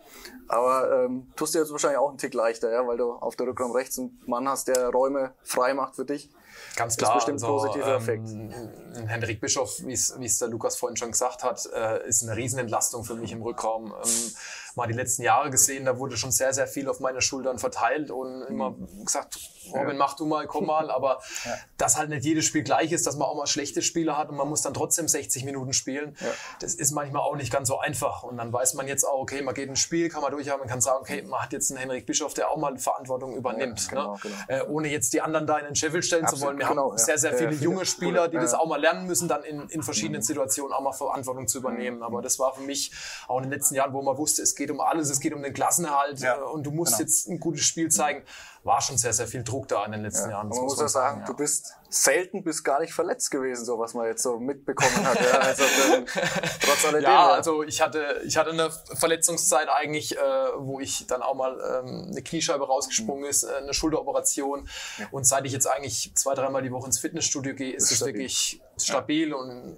Aber 0.49 1.05
ähm, 1.05 1.33
tust 1.37 1.55
dir 1.55 1.61
jetzt 1.61 1.73
wahrscheinlich 1.73 1.99
auch 1.99 2.09
einen 2.09 2.19
Tick 2.19 2.35
leichter, 2.35 2.71
ja, 2.73 2.87
weil 2.87 2.97
du 2.97 3.13
auf 3.13 3.37
der 3.37 3.47
Rückraum 3.47 3.73
rechts 3.73 3.99
einen 3.99 4.19
Mann 4.27 4.49
hast, 4.49 4.69
der 4.69 4.89
Räume 4.89 5.33
frei 5.43 5.75
macht 5.75 5.97
für 5.97 6.05
dich. 6.05 6.31
Ganz 6.77 6.97
Das 6.97 7.03
ist 7.03 7.07
klar. 7.07 7.15
bestimmt 7.15 7.43
ein 7.43 7.47
positiver 7.47 7.95
Effekt. 7.97 8.29
Ähm, 8.29 9.07
Henrik 9.07 9.41
Bischof, 9.41 9.81
wie 9.85 9.93
es 9.93 10.15
wie 10.19 10.27
es 10.27 10.39
der 10.39 10.49
Lukas 10.49 10.77
vorhin 10.77 10.97
schon 10.97 11.11
gesagt 11.13 11.43
hat, 11.45 11.67
äh, 11.75 12.07
ist 12.09 12.23
eine 12.23 12.37
Riesenentlastung 12.37 13.05
für 13.05 13.15
mich 13.15 13.33
im 13.33 13.43
Rückraum. 13.43 13.93
Ähm, 13.93 14.33
mal 14.77 14.87
die 14.87 14.95
letzten 14.95 15.23
Jahre 15.23 15.51
gesehen, 15.51 15.85
da 15.85 15.99
wurde 15.99 16.17
schon 16.17 16.33
sehr, 16.33 16.53
sehr 16.53 16.67
viel 16.67 16.89
auf 16.89 17.01
meine 17.01 17.21
Schultern 17.21 17.59
verteilt 17.59 18.11
und 18.11 18.43
immer 18.43 18.75
gesagt, 19.05 19.39
Robin, 19.73 19.97
mach 19.97 20.15
du 20.15 20.27
mal, 20.27 20.47
komm 20.47 20.67
mal. 20.67 20.91
Aber 20.91 21.21
dass 21.77 21.97
halt 21.97 22.11
nicht 22.11 22.25
jedes 22.25 22.45
Spiel 22.45 22.63
gleich 22.63 22.93
ist, 22.93 23.07
dass 23.07 23.17
man 23.17 23.29
auch 23.29 23.37
mal 23.37 23.47
schlechte 23.47 23.83
Spiele 23.83 24.17
hat 24.17 24.29
und 24.29 24.37
man 24.37 24.49
muss 24.49 24.63
dann 24.63 24.75
trotzdem 24.75 25.09
60 25.09 25.45
Minuten 25.45 25.73
spielen, 25.73 26.17
das 26.61 26.75
ist 26.75 26.93
manchmal 26.93 27.23
auch 27.23 27.37
nicht 27.37 27.53
ganz 27.53 27.69
so 27.69 27.79
einfach. 27.79 28.23
Und 28.23 28.37
dann 28.37 28.53
weiß 28.53 28.75
man 28.75 28.89
jetzt 28.89 29.05
auch, 29.05 29.21
okay, 29.21 29.43
man 29.43 29.55
geht 29.55 29.69
ins 29.69 29.81
Spiel, 29.81 30.09
kann 30.09 30.23
man 30.23 30.33
durchhaben, 30.33 30.61
man 30.61 30.69
kann 30.69 30.81
sagen, 30.81 30.99
okay, 31.01 31.23
man 31.23 31.41
hat 31.41 31.53
jetzt 31.53 31.71
einen 31.71 31.79
Henrik 31.79 32.07
Bischof, 32.07 32.35
der 32.35 32.51
auch 32.51 32.57
mal 32.57 32.77
Verantwortung 32.79 33.35
übernimmt. 33.35 33.89
genau, 33.89 34.15
ne? 34.15 34.19
genau. 34.23 34.37
Äh, 34.49 34.67
ohne 34.69 34.89
jetzt 34.89 35.13
die 35.13 35.21
anderen 35.21 35.47
da 35.47 35.59
in 35.59 35.67
den 35.67 35.77
Scheffel 35.77 36.03
stellen 36.03 36.27
zu 36.27 36.35
Absolut, 36.35 36.47
wollen. 36.47 36.59
Wir 36.59 36.69
genau, 36.69 36.91
haben 36.91 36.99
ja. 36.99 37.05
sehr, 37.05 37.19
sehr 37.19 37.33
Ja, 37.33 37.39
viele 37.39 37.53
junge 37.53 37.87
Spieler, 37.87 38.29
die 38.29 38.37
das 38.37 38.53
ja. 38.53 38.59
auch 38.59 38.67
mal 38.67 38.81
lernen 38.81 39.07
müssen, 39.07 39.29
dann 39.29 39.45
in, 39.45 39.69
in 39.69 39.83
verschiedenen 39.83 40.23
Situationen 40.23 40.73
auch 40.73 40.81
mal 40.81 40.93
Verantwortung 40.93 41.49
zu 41.49 41.59
übernehmen. 41.59 42.03
Aber 42.03 42.23
das 42.23 42.39
war 42.39 42.55
für 42.55 42.63
mich 42.63 42.93
auch 43.29 43.39
in 43.39 43.45
den 43.45 43.53
letzten 43.53 43.75
Jahren, 43.75 43.93
wo 43.93 44.03
man 44.03 44.17
wusste, 44.17 44.43
es 44.43 44.55
geht 44.55 44.64
geht 44.65 44.71
um 44.71 44.81
alles, 44.81 45.11
es 45.11 45.21
geht 45.21 45.35
um 45.35 45.43
den 45.43 45.53
Klassenerhalt 45.53 46.21
Ja, 46.21 46.39
äh, 46.39 46.43
und 46.43 46.65
du 46.65 46.71
musst 46.71 46.93
genau. 46.93 47.03
jetzt 47.03 47.29
ein 47.29 47.39
gutes 47.39 47.65
Spiel 47.65 47.91
zeigen. 47.91 48.23
War 48.63 48.81
schon 48.81 48.97
sehr, 48.97 49.13
sehr 49.13 49.27
viel 49.27 49.45
Druck 49.45 49.69
da 49.69 49.85
in 49.85 49.93
den 49.93 50.01
letzten 50.01 50.31
Jahren. 50.31 50.49
das 50.49 50.57
Man 50.57 50.67
muss 50.67 50.81
ja 50.81 50.89
sagen, 50.89 51.23
du 51.27 51.35
bist 51.35 51.75
selten 51.91 52.43
bis 52.43 52.65
gar 52.65 52.81
nicht 52.81 52.95
verletzt 52.95 53.31
gewesen, 53.31 53.67
so 53.67 53.79
was 53.79 53.93
man 53.93 54.07
jetzt 54.07 54.23
so 54.23 54.39
mitbekommen 54.39 55.07
hat. 55.07 55.21
Ja, 55.21 55.39
also, 55.39 55.65
ähm, 55.65 56.07
trotz 56.63 56.85
alledem. 56.87 57.03
Ja, 57.03 57.33
also 57.33 57.63
ich 57.63 57.83
hatte, 57.83 58.23
ich 58.25 58.39
hatte 58.39 58.51
eine 58.51 58.71
Verletzungszeit 58.95 59.69
eigentlich, 59.69 60.17
äh, 60.17 60.21
wo 60.57 60.81
ich 60.81 61.07
dann 61.07 61.21
auch 61.21 61.35
mal 61.35 61.61
ähm, 61.61 62.09
eine 62.11 62.23
Kniescheibe 62.23 62.67
rausgesprungen 62.67 63.27
ist, 63.27 63.43
äh, 63.43 63.55
eine 63.57 63.75
Schulteroperation. 63.75 64.67
Und 65.11 65.27
seit 65.27 65.45
ich 65.45 65.53
jetzt 65.53 65.67
eigentlich 65.67 66.13
zwei, 66.15 66.33
dreimal 66.33 66.63
die 66.63 66.73
Woche 66.73 66.87
ins 66.87 66.99
Fitnessstudio 66.99 67.55
gehe, 67.55 67.75
ist 67.75 67.93
es 67.93 68.03
wirklich 68.03 68.63
stabil 68.79 69.35
und 69.35 69.77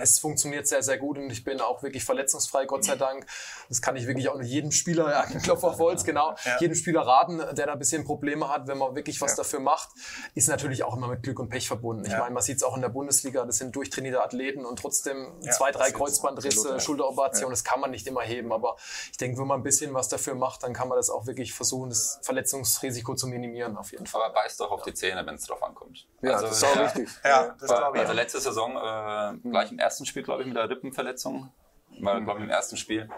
es 0.00 0.18
funktioniert 0.18 0.66
sehr, 0.66 0.82
sehr 0.82 0.98
gut 0.98 1.18
und 1.18 1.30
ich 1.30 1.44
bin 1.44 1.60
auch 1.60 1.82
wirklich 1.82 2.04
verletzungsfrei, 2.04 2.64
Gott 2.66 2.84
sei 2.84 2.96
Dank. 2.96 3.26
Das 3.68 3.82
kann 3.82 3.96
ich 3.96 4.06
wirklich 4.06 4.28
auch 4.28 4.34
nur 4.34 4.44
jedem 4.44 4.70
Spieler, 4.70 5.10
ja, 5.10 5.24
Klopf 5.40 5.64
auf 5.64 5.78
Holz, 5.78 6.04
genau, 6.04 6.34
jedem 6.60 6.74
Spieler 6.74 7.02
raten, 7.02 7.38
der 7.54 7.66
da 7.66 7.72
ein 7.72 7.78
bisschen 7.78 8.04
Probleme 8.04 8.48
hat, 8.48 8.66
wenn 8.66 8.78
man 8.78 8.94
wirklich 8.94 9.20
was 9.20 9.34
dafür 9.34 9.60
macht, 9.60 9.90
ist 10.34 10.48
natürlich 10.48 10.84
auch 10.84 10.96
immer 10.96 11.08
mit 11.08 11.22
Glück 11.22 11.38
und 11.40 11.48
Pech 11.48 11.66
verbunden. 11.68 12.04
Ich 12.06 12.12
Ja. 12.12 12.20
meine, 12.20 12.32
man 12.34 12.42
sieht 12.42 12.56
es 12.58 12.62
auch 12.62 12.76
in 12.76 12.82
der 12.82 12.88
Bundesliga, 12.88 13.44
das 13.44 13.58
sind 13.58 13.74
durchtrainierte 13.76 14.22
Athleten 14.22 14.64
und 14.64 14.78
trotzdem 14.78 15.26
zwei, 15.50 15.70
drei. 15.72 15.90
Kreuzbandrisse, 15.90 16.48
Absolut, 16.58 16.72
ja. 16.78 16.80
Schulteroperation, 16.80 17.50
das 17.50 17.64
kann 17.64 17.80
man 17.80 17.90
nicht 17.90 18.06
immer 18.06 18.20
heben. 18.22 18.52
Aber 18.52 18.76
ich 19.10 19.16
denke, 19.16 19.38
wenn 19.38 19.46
man 19.46 19.60
ein 19.60 19.62
bisschen 19.62 19.94
was 19.94 20.08
dafür 20.08 20.34
macht, 20.34 20.62
dann 20.62 20.72
kann 20.74 20.86
man 20.88 20.96
das 20.96 21.10
auch 21.10 21.26
wirklich 21.26 21.52
versuchen, 21.54 21.88
das 21.88 22.20
Verletzungsrisiko 22.22 23.14
zu 23.14 23.26
minimieren, 23.26 23.76
auf 23.76 23.90
jeden 23.92 24.06
Fall. 24.06 24.22
Aber 24.22 24.34
beißt 24.34 24.60
doch 24.60 24.70
auf 24.70 24.82
die 24.82 24.94
Zähne, 24.94 25.24
wenn 25.26 25.34
es 25.34 25.44
drauf 25.46 25.62
ankommt. 25.62 26.06
ja, 26.22 26.32
Also, 26.34 26.46
das 26.46 26.56
ist 26.58 26.64
auch 26.64 26.76
ja, 26.76 26.84
wichtig. 26.84 27.08
Ja, 27.24 27.56
das 27.58 27.68
glaube 27.68 27.96
ich. 27.96 28.00
also 28.02 28.12
letzte 28.12 28.40
Saison, 28.40 28.76
äh, 28.76 29.48
gleich 29.50 29.70
im 29.72 29.78
ersten 29.78 29.87
Spiel, 30.06 30.22
glaube 30.22 30.42
ich, 30.42 30.48
mit 30.48 30.56
der 30.56 30.68
Rippenverletzung. 30.68 31.52
War, 32.00 32.20
glaube 32.20 32.40
ich, 32.40 32.44
im 32.44 32.50
ersten 32.50 32.76
Spiel. 32.76 33.08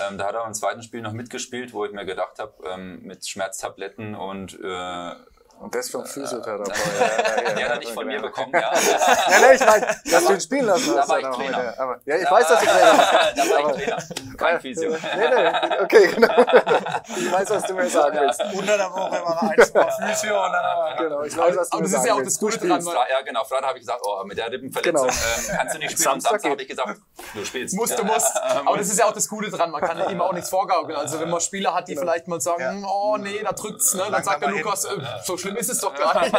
Ähm, 0.00 0.18
da 0.18 0.28
hat 0.28 0.34
er 0.34 0.46
im 0.46 0.54
zweiten 0.54 0.82
Spiel 0.82 1.00
noch 1.00 1.12
mitgespielt, 1.12 1.72
wo 1.72 1.84
ich 1.84 1.92
mir 1.92 2.04
gedacht 2.04 2.38
habe, 2.38 2.54
ähm, 2.68 3.02
mit 3.02 3.26
Schmerztabletten 3.26 4.14
und 4.14 4.58
äh, 4.60 5.14
Und 5.58 5.74
das 5.74 5.90
vom 5.90 6.04
Physiotherapeut. 6.04 6.68
die 7.56 7.64
hat 7.64 7.70
er 7.70 7.78
nicht 7.78 7.92
von 7.92 8.06
mir 8.06 8.20
bekommen, 8.20 8.52
ja. 8.52 8.60
Ja, 9.30 9.38
nee, 9.48 9.54
ich 9.54 9.66
meine, 9.66 9.86
dass 10.04 10.24
du 10.26 10.32
ihn 10.34 10.40
spielen 10.40 10.66
lassen 10.66 10.94
Da 10.94 11.00
hast. 11.00 11.08
war 11.08 11.20
dann 11.22 11.32
ich 11.32 11.36
Trainer. 11.38 11.74
Aber, 11.78 12.00
ja, 12.04 12.16
ich 12.16 12.30
weiß, 12.30 12.48
dass 12.48 12.60
du 12.60 12.66
Trainer 12.66 12.92
bist. 12.92 13.10
da 13.36 13.50
war 13.64 13.70
ich 13.76 13.84
Trainer, 13.84 14.36
kein 14.36 14.60
Physio. 14.60 14.90
Nee, 14.90 15.28
nee, 15.34 15.82
okay, 15.82 16.06
genau. 16.14 16.28
Ich 17.16 17.32
weiß, 17.32 17.50
was 17.50 17.62
du 17.64 17.74
mir 17.74 17.88
sagen 17.88 18.18
willst. 18.20 18.40
Unter 18.54 18.76
der 18.76 18.90
Woche 18.92 19.10
war 19.24 19.42
er 19.42 19.50
eins 19.58 19.74
Mal 19.74 19.90
Physio 19.90 20.44
und 20.44 20.52
dann 20.52 20.64
aber 20.64 20.96
Genau, 21.02 21.22
ich 21.22 21.36
weiß, 21.36 21.56
was 21.56 21.70
du 21.70 21.76
Aber 21.78 21.82
mir 21.82 21.82
das 21.82 21.90
ist 21.90 21.92
sagen 21.96 22.06
ja 22.06 22.12
auch 22.14 22.18
willst. 22.18 22.30
das 22.32 22.38
Gute 22.40 22.58
dran, 22.68 22.84
Ja, 23.10 23.20
genau. 23.24 23.44
Freitag 23.44 23.68
habe 23.68 23.78
ich 23.78 23.84
gesagt, 23.86 24.00
oh, 24.04 24.24
mit 24.24 24.38
der 24.38 24.52
Rippenverletzung 24.52 25.06
Genau. 25.06 25.12
ähm, 25.12 25.56
kannst 25.56 25.74
du 25.74 25.78
nicht 25.78 25.90
spielen. 25.92 26.08
Am 26.08 26.20
Samstag 26.20 26.30
Samstag 26.32 26.50
habe 26.50 26.62
ich 26.62 26.68
gesagt, 26.68 26.98
du 27.34 27.44
spielst. 27.44 27.74
Musst, 27.74 27.98
du 27.98 28.02
Ja. 28.02 28.12
musst. 28.12 28.36
Aber 28.36 28.76
das 28.76 28.88
ist 28.88 28.98
ja 28.98 29.06
auch 29.06 29.12
das 29.12 29.26
Gute 29.28 29.50
dran. 29.50 29.70
Man 29.70 29.80
kann 29.80 29.98
ihm 30.10 30.20
auch 30.20 30.32
nichts 30.32 30.50
vorgaukeln. 30.50 30.96
Also 30.96 31.18
wenn 31.18 31.30
man 31.30 31.40
Spieler 31.40 31.74
hat, 31.74 31.88
die 31.88 31.96
vielleicht 31.96 32.28
mal 32.28 32.40
sagen, 32.40 32.84
oh 32.88 33.16
nee, 33.16 33.42
da 33.42 33.52
drückt's, 33.52 33.94
ne? 33.94 34.04
dann 34.10 34.22
sagt 34.22 34.42
der. 34.42 34.50
Lukas, 34.50 34.84
äh, 34.84 34.90
so 35.24 35.36
schlimm 35.46 35.56
ist 35.56 35.70
es 35.70 35.80
doch 35.80 35.94
gar 35.94 36.20
nicht. 36.22 36.34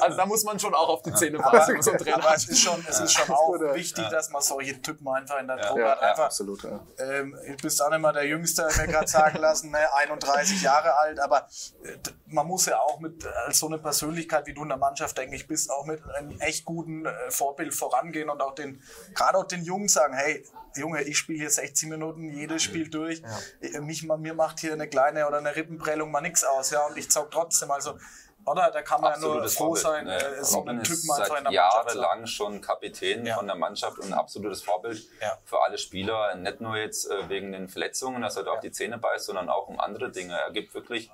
also 0.00 0.16
da 0.16 0.26
muss 0.26 0.44
man 0.44 0.58
schon 0.58 0.74
auch 0.74 0.88
auf 0.88 1.02
die 1.02 1.12
Zähne 1.14 1.38
passen. 1.38 1.74
mit 1.74 1.84
so 1.84 1.90
einem 1.90 2.00
Trainer. 2.00 2.24
aber 2.24 2.34
es 2.34 2.48
ist 2.48 2.60
schon, 2.60 2.84
es 2.88 3.00
ist 3.00 3.12
schon 3.12 3.30
auch 3.34 3.52
wichtig, 3.74 4.08
dass 4.08 4.30
man 4.30 4.42
solche 4.42 4.80
Typen 4.82 5.08
einfach 5.08 5.38
in 5.40 5.46
der 5.46 5.60
Truppe 5.60 5.80
Ja, 5.82 5.90
hat. 5.90 6.02
Einfach, 6.02 6.24
absolut. 6.24 6.62
Ja. 6.62 6.80
ähm, 6.98 7.36
du 7.46 7.56
bist 7.62 7.82
auch 7.82 7.90
nicht 7.90 8.00
mal 8.00 8.12
der 8.12 8.26
Jüngste, 8.26 8.68
mir 8.76 8.86
gerade 8.86 9.06
sagen 9.06 9.38
lassen, 9.38 9.70
ne, 9.70 9.78
31 9.94 10.62
Jahre 10.62 10.96
alt, 10.96 11.20
aber 11.20 11.46
äh, 11.84 11.96
man 12.26 12.46
muss 12.46 12.66
ja 12.66 12.78
auch 12.80 13.00
mit 13.00 13.26
als 13.46 13.58
so 13.58 13.66
eine 13.66 13.78
Persönlichkeit 13.78 14.46
wie 14.46 14.54
du 14.54 14.62
in 14.62 14.68
der 14.68 14.78
Mannschaft, 14.78 15.16
denke 15.18 15.36
ich, 15.36 15.46
bist 15.46 15.70
auch 15.70 15.86
mit 15.86 16.02
einem 16.14 16.38
echt 16.40 16.64
guten 16.64 17.06
äh, 17.06 17.30
Vorbild 17.30 17.74
vorangehen 17.74 18.28
und 18.30 18.40
auch 18.40 18.54
den, 18.54 18.82
gerade 19.14 19.38
auch 19.38 19.44
den 19.46 19.62
Jungs 19.64 19.92
sagen, 19.94 20.14
hey, 20.14 20.44
Junge, 20.76 21.02
ich 21.02 21.18
spiele 21.18 21.38
hier 21.40 21.50
60 21.50 21.88
Minuten 21.88 22.30
jedes 22.30 22.62
Spiel 22.62 22.88
durch. 22.88 23.22
Äh, 23.60 23.80
Mich, 23.80 24.02
mir 24.04 24.34
macht 24.34 24.60
hier 24.60 24.72
eine 24.72 24.88
kleine 24.88 25.26
oder 25.26 25.38
eine 25.38 25.54
Rippenprellung 25.54 26.10
mal 26.10 26.20
nichts 26.20 26.44
aus, 26.44 26.70
ja, 26.70 26.86
und 26.86 26.96
ich 26.96 27.10
zock 27.10 27.30
trotzdem. 27.30 27.70
Also, 27.70 27.98
oder? 28.46 28.70
Da 28.70 28.82
kann 28.82 29.00
man 29.00 29.12
ja 29.12 29.18
nur 29.18 29.30
Absolutes 29.32 29.56
froh 29.56 29.74
sein, 29.76 30.04
Ne, 30.06 30.16
äh, 30.16 30.42
so 30.44 30.64
einen 30.64 30.82
Typen 30.82 31.10
einfach 31.10 31.18
in 31.38 31.44
seit 31.44 31.52
der 31.52 31.62
Mannschaft 31.62 31.94
jahrelang 31.94 32.26
schon 32.26 32.60
Kapitän 32.60 33.26
Ja. 33.26 33.36
von 33.36 33.46
der 33.46 33.56
Mannschaft 33.56 33.98
und 33.98 34.06
ein 34.06 34.14
absolutes 34.14 34.62
Vorbild 34.62 35.02
Ja. 35.20 35.36
für 35.44 35.62
alle 35.62 35.76
Spieler. 35.76 36.34
Nicht 36.36 36.60
nur 36.60 36.76
jetzt 36.76 37.10
äh, 37.10 37.28
wegen 37.28 37.52
den 37.52 37.68
Verletzungen, 37.68 38.22
dass 38.22 38.36
er 38.36 38.44
da 38.44 38.52
auf 38.52 38.60
die 38.60 38.72
Zähne 38.72 38.96
beißt, 38.98 39.26
sondern 39.26 39.48
auch 39.48 39.68
um 39.68 39.78
andere 39.78 40.10
Dinge. 40.10 40.38
Er 40.38 40.50
gibt 40.52 40.72
wirklich 40.74 41.10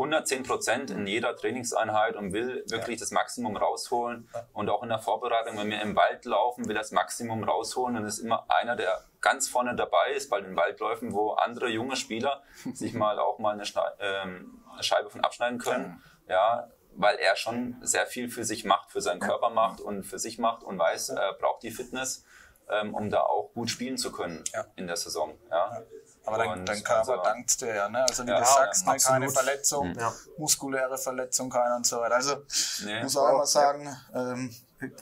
110 0.00 0.44
Prozent 0.44 0.90
in 0.90 1.06
jeder 1.06 1.36
Trainingseinheit 1.36 2.16
und 2.16 2.32
will 2.32 2.64
wirklich 2.68 2.98
das 2.98 3.10
Maximum 3.10 3.56
rausholen. 3.56 4.28
Und 4.54 4.70
auch 4.70 4.82
in 4.82 4.88
der 4.88 4.98
Vorbereitung, 4.98 5.58
wenn 5.58 5.70
wir 5.70 5.82
im 5.82 5.94
Wald 5.94 6.24
laufen, 6.24 6.66
will 6.66 6.74
das 6.74 6.90
Maximum 6.90 7.44
rausholen. 7.44 7.96
Und 7.98 8.06
ist 8.06 8.18
immer 8.18 8.46
einer, 8.48 8.76
der 8.76 9.04
ganz 9.20 9.48
vorne 9.48 9.76
dabei 9.76 10.12
ist 10.14 10.30
bei 10.30 10.40
den 10.40 10.56
Waldläufen, 10.56 11.12
wo 11.12 11.32
andere 11.32 11.68
junge 11.68 11.96
Spieler 11.96 12.42
sich 12.74 12.94
mal 12.94 13.18
auch 13.18 13.38
mal 13.38 13.52
eine, 13.52 13.66
Schne 13.66 13.82
ähm, 14.00 14.62
eine 14.72 14.82
Scheibe 14.82 15.10
von 15.10 15.22
abschneiden 15.22 15.58
können. 15.58 16.02
Ja, 16.28 16.70
weil 16.94 17.16
er 17.16 17.36
schon 17.36 17.76
sehr 17.82 18.06
viel 18.06 18.30
für 18.30 18.44
sich 18.44 18.64
macht, 18.64 18.90
für 18.90 19.00
seinen 19.00 19.20
Körper 19.20 19.50
macht 19.50 19.80
und 19.80 20.04
für 20.04 20.18
sich 20.18 20.38
macht 20.38 20.64
und 20.64 20.78
weiß, 20.78 21.10
er 21.10 21.34
braucht 21.34 21.62
die 21.62 21.70
Fitness, 21.70 22.24
ähm, 22.68 22.94
um 22.94 23.10
da 23.10 23.20
auch 23.20 23.52
gut 23.52 23.68
spielen 23.70 23.96
zu 23.98 24.12
können 24.12 24.44
Ja. 24.52 24.64
in 24.76 24.86
der 24.86 24.96
Saison. 24.96 25.38
Ja. 25.50 25.82
Aber 26.26 26.38
dein, 26.38 26.50
Und 26.50 26.66
dein 26.66 26.82
Körper 26.84 27.12
also- 27.12 27.22
dankt 27.24 27.60
dir 27.60 27.74
ja, 27.74 27.88
ne? 27.88 28.02
Also 28.08 28.24
wie 28.26 28.30
Ja, 28.30 28.40
du 28.40 28.44
sagst, 28.46 28.86
ne? 28.86 28.96
keine 28.98 29.30
Verletzung, 29.30 29.94
Ja. 29.98 30.12
muskuläre 30.36 30.98
Verletzung, 30.98 31.48
keine 31.50 31.76
und 31.76 31.86
so 31.86 31.98
weiter. 32.00 32.14
Also 32.16 32.36
Nee. 32.84 33.02
muss 33.02 33.16
auch 33.16 33.28
immer 33.30 33.46
sagen, 33.46 33.96
ähm, 34.14 34.54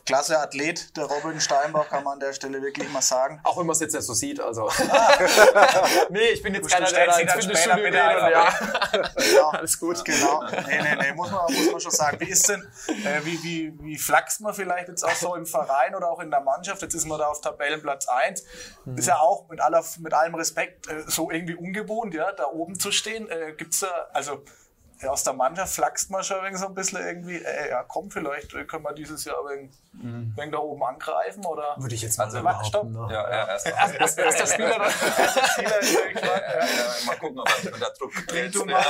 klasse 0.05 0.39
Athlet, 0.39 0.97
der 0.97 1.05
Robin 1.05 1.41
Steinbach, 1.41 1.89
kann 1.89 2.05
man 2.05 2.15
an 2.15 2.21
der 2.21 2.33
Stelle 2.33 2.61
wirklich 2.63 2.91
mal 2.91 3.03
sagen. 3.03 3.41
Auch 3.45 3.59
wenn 3.59 3.67
man 3.67 3.75
es 3.75 3.81
jetzt 3.81 3.95
nicht 3.95 4.05
so 4.05 4.15
sieht. 4.15 4.41
Also. 4.41 4.71
nee, 6.11 6.31
ich 6.33 6.43
bin 6.43 6.55
jetzt 6.55 6.71
keiner, 6.71 6.91
der 6.91 7.07
da 7.07 7.19
ins 7.19 7.33
Fitnessstudio 7.33 7.77
geht. 7.77 7.93
bitte 7.93 8.03
Und, 8.03 8.31
ja. 8.31 9.35
Ja, 9.35 9.49
Alles 9.51 9.79
gut. 9.79 10.05
Genau. 10.05 10.45
Nee, 10.45 10.83
nee, 10.83 10.97
nee, 11.01 11.13
muss 11.13 11.31
man, 11.31 11.43
muss 11.53 11.73
man 11.73 11.81
schon 11.81 11.93
sagen. 11.93 12.19
Wie 12.21 12.31
ist 12.31 12.49
denn, 12.49 12.67
äh, 12.89 13.25
wie, 13.25 13.43
wie, 13.43 13.79
wie 13.81 13.99
flaxt 13.99 14.41
man 14.41 14.55
vielleicht 14.55 14.89
jetzt 14.89 15.05
auch 15.05 15.15
so 15.15 15.35
im 15.35 15.47
Verein 15.47 15.95
oder 15.95 16.11
auch 16.11 16.21
in 16.21 16.31
der 16.31 16.41
Mannschaft? 16.41 16.83
Jetzt 16.83 16.95
ist 16.95 17.07
man 17.07 17.19
da 17.19 17.27
auf 17.27 17.41
Tabellenplatz 17.41 18.09
1. 18.09 18.45
Ist 18.97 19.09
ja 19.09 19.19
auch 19.19 19.49
mit, 19.49 19.61
aller, 19.61 19.85
mit 19.99 20.15
allem 20.15 20.35
Respekt 20.35 20.89
äh, 20.89 21.05
so 21.07 21.31
irgendwie 21.31 21.55
ungewohnt, 21.55 22.15
ja, 22.15 22.33
da 22.33 22.47
oben 22.47 22.79
zu 22.79 22.91
stehen. 22.91 23.29
Äh, 23.29 23.53
gibt's 23.57 23.81
da, 23.81 24.09
also 24.13 24.45
aus 25.07 25.23
der 25.23 25.33
Mannschaft 25.33 25.75
flaxt 25.75 26.11
man 26.11 26.25
schon 26.25 26.39
irgendwie 26.39 26.59
so 26.59 26.67
ein 26.67 26.75
bisschen 26.75 26.99
irgendwie, 27.05 27.37
äh, 27.37 27.71
ja 27.71 27.85
komm, 27.85 28.11
vielleicht 28.11 28.51
können 28.69 28.85
wir 28.85 28.93
dieses 28.95 29.25
Jahr 29.25 29.37
wegen, 29.49 29.71
wegen 30.37 30.53
da 30.53 30.59
oben 30.59 30.83
angreifen 30.83 31.45
oder? 31.45 31.77
Würde 31.77 31.95
ich 31.95 32.03
jetzt 32.03 32.19
mal 32.19 32.25
Also, 32.25 32.39
so 32.39 32.45
warte, 32.45 32.65
stopp. 32.67 32.89
Ne? 32.91 33.09
Ja, 33.11 33.31
ja, 33.31 33.49
erst, 33.49 33.67
Erst, 33.67 34.19
erst 34.19 34.41
der 34.41 34.47
Spieler 34.47 34.79
dann. 34.79 34.91
Spieler 35.51 35.79
ist 35.81 35.95
ja, 35.95 36.13
gerade, 36.21 36.43
ja, 36.43 37.07
mal 37.07 37.17
gucken, 37.17 37.39
ob 37.39 37.49
er 37.49 37.75
unter 37.75 37.91
Druck 37.91 38.27
gerät. 38.27 38.55
du 38.55 38.65
mal. 38.65 38.83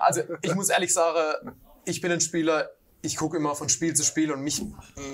Also 0.00 0.22
ich 0.42 0.54
muss 0.54 0.68
ehrlich 0.68 0.92
sagen, 0.92 1.56
ich 1.84 2.00
bin 2.00 2.12
ein 2.12 2.20
Spieler, 2.20 2.70
ich 3.04 3.16
gucke 3.16 3.36
immer 3.36 3.54
von 3.54 3.68
Spiel 3.68 3.94
zu 3.94 4.02
Spiel 4.02 4.32
und 4.32 4.40
mich, 4.40 4.62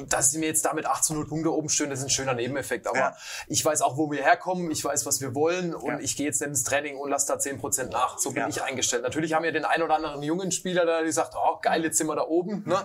dass 0.09 0.31
sie 0.31 0.39
mir 0.39 0.47
jetzt 0.47 0.65
damit 0.65 0.87
8 0.87 1.05
zu 1.05 1.15
0 1.15 1.27
Punkte 1.27 1.53
oben 1.53 1.69
stehen, 1.69 1.91
das 1.91 1.99
ist 2.01 2.07
ein 2.07 2.11
schöner 2.11 2.35
Nebeneffekt. 2.35 2.87
Aber 2.87 2.99
Ja. 2.99 3.17
ich 3.49 3.65
weiß 3.65 3.83
auch, 3.83 3.97
wo 3.97 4.11
wir 4.11 4.23
herkommen, 4.23 4.71
ich 4.71 4.85
weiß, 4.85 5.07
was 5.07 5.21
wir 5.21 5.35
wollen 5.35 5.75
und 5.75 5.87
Ja. 5.93 5.99
ich 6.01 6.17
gehe 6.17 6.27
jetzt 6.27 6.41
ins 6.43 6.63
Training 6.65 6.97
und 6.97 7.11
lasse 7.11 7.27
da 7.27 7.39
10% 7.39 7.91
nach. 7.93 8.19
So 8.19 8.31
bin 8.31 8.43
Ja. 8.43 8.49
ich 8.49 8.63
eingestellt. 8.63 9.03
Natürlich 9.03 9.35
haben 9.35 9.43
wir 9.43 9.53
den 9.53 9.65
einen 9.65 9.83
oder 9.83 9.97
anderen 9.97 10.23
jungen 10.23 10.53
Spieler, 10.53 10.87
der 10.87 11.03
die 11.03 11.13
sagt, 11.13 11.35
oh 11.37 11.59
geil, 11.61 11.83
jetzt 11.85 11.99
sind 11.99 12.07
wir 12.07 12.17
da 12.17 12.23
oben. 12.27 12.63
Ne? 12.67 12.85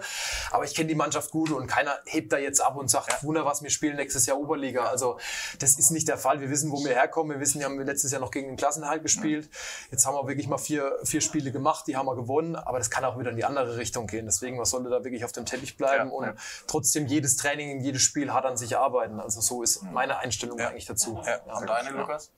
Aber 0.51 0.63
ich 0.63 0.73
kenne 0.75 0.87
die 0.87 0.95
Mannschaft 0.95 1.31
gut 1.31 1.51
und 1.51 1.67
keiner 1.67 1.97
hebt 2.05 2.33
da 2.33 2.37
jetzt 2.37 2.59
ab 2.61 2.75
und 2.75 2.89
sagt, 2.89 3.23
Wunder, 3.23 3.45
was 3.45 3.61
wir 3.63 3.69
spielen 3.69 3.95
nächstes 3.95 4.25
Jahr 4.25 4.37
Oberliga. 4.39 4.85
Also 4.85 5.19
das 5.59 5.77
ist 5.77 5.91
nicht 5.91 6.07
der 6.07 6.17
Fall. 6.17 6.41
Wir 6.41 6.49
wissen, 6.49 6.71
wo 6.71 6.83
wir 6.83 6.93
herkommen. 6.93 7.33
Wir 7.35 7.39
wissen, 7.39 7.59
wir 7.59 7.65
haben 7.65 7.79
letztes 7.79 8.11
Jahr 8.11 8.21
noch 8.21 8.31
gegen 8.31 8.47
den 8.47 8.57
Klassenhalt 8.57 9.03
gespielt. 9.03 9.49
Jetzt 9.91 10.05
haben 10.05 10.15
wir 10.15 10.27
wirklich 10.27 10.47
mal 10.47 10.57
vier, 10.57 10.97
vier 11.03 11.21
Spiele 11.21 11.51
gemacht, 11.51 11.85
die 11.87 11.95
haben 11.95 12.05
wir 12.07 12.15
gewonnen. 12.15 12.55
Aber 12.55 12.77
das 12.79 12.89
kann 12.89 13.05
auch 13.05 13.17
wieder 13.19 13.29
in 13.29 13.35
die 13.37 13.45
andere 13.45 13.77
Richtung 13.77 14.07
gehen. 14.07 14.25
Deswegen, 14.25 14.59
was 14.59 14.69
sollte 14.71 14.89
da 14.97 15.03
wirklich 15.03 15.25
auf 15.25 15.31
dem 15.31 15.45
Teppich 15.45 15.77
bleiben 15.77 16.09
Ja, 16.09 16.15
und 16.15 16.25
ja. 16.25 16.35
trotzdem 16.67 17.07
jedes 17.07 17.37
Training, 17.37 17.81
jedes 17.81 18.01
Spiel 18.01 18.31
hart 18.33 18.45
an 18.45 18.57
sich 18.57 18.77
arbeiten. 18.77 19.19
Also 19.19 19.41
so 19.41 19.63
ist 19.63 19.83
meine 19.83 20.17
Einstellung 20.17 20.59
eigentlich 20.59 20.85
dazu. 20.85 21.21
Ja. 21.25 21.55
Und 21.55 21.69
deine, 21.69 21.89
Lukas? 21.91 22.31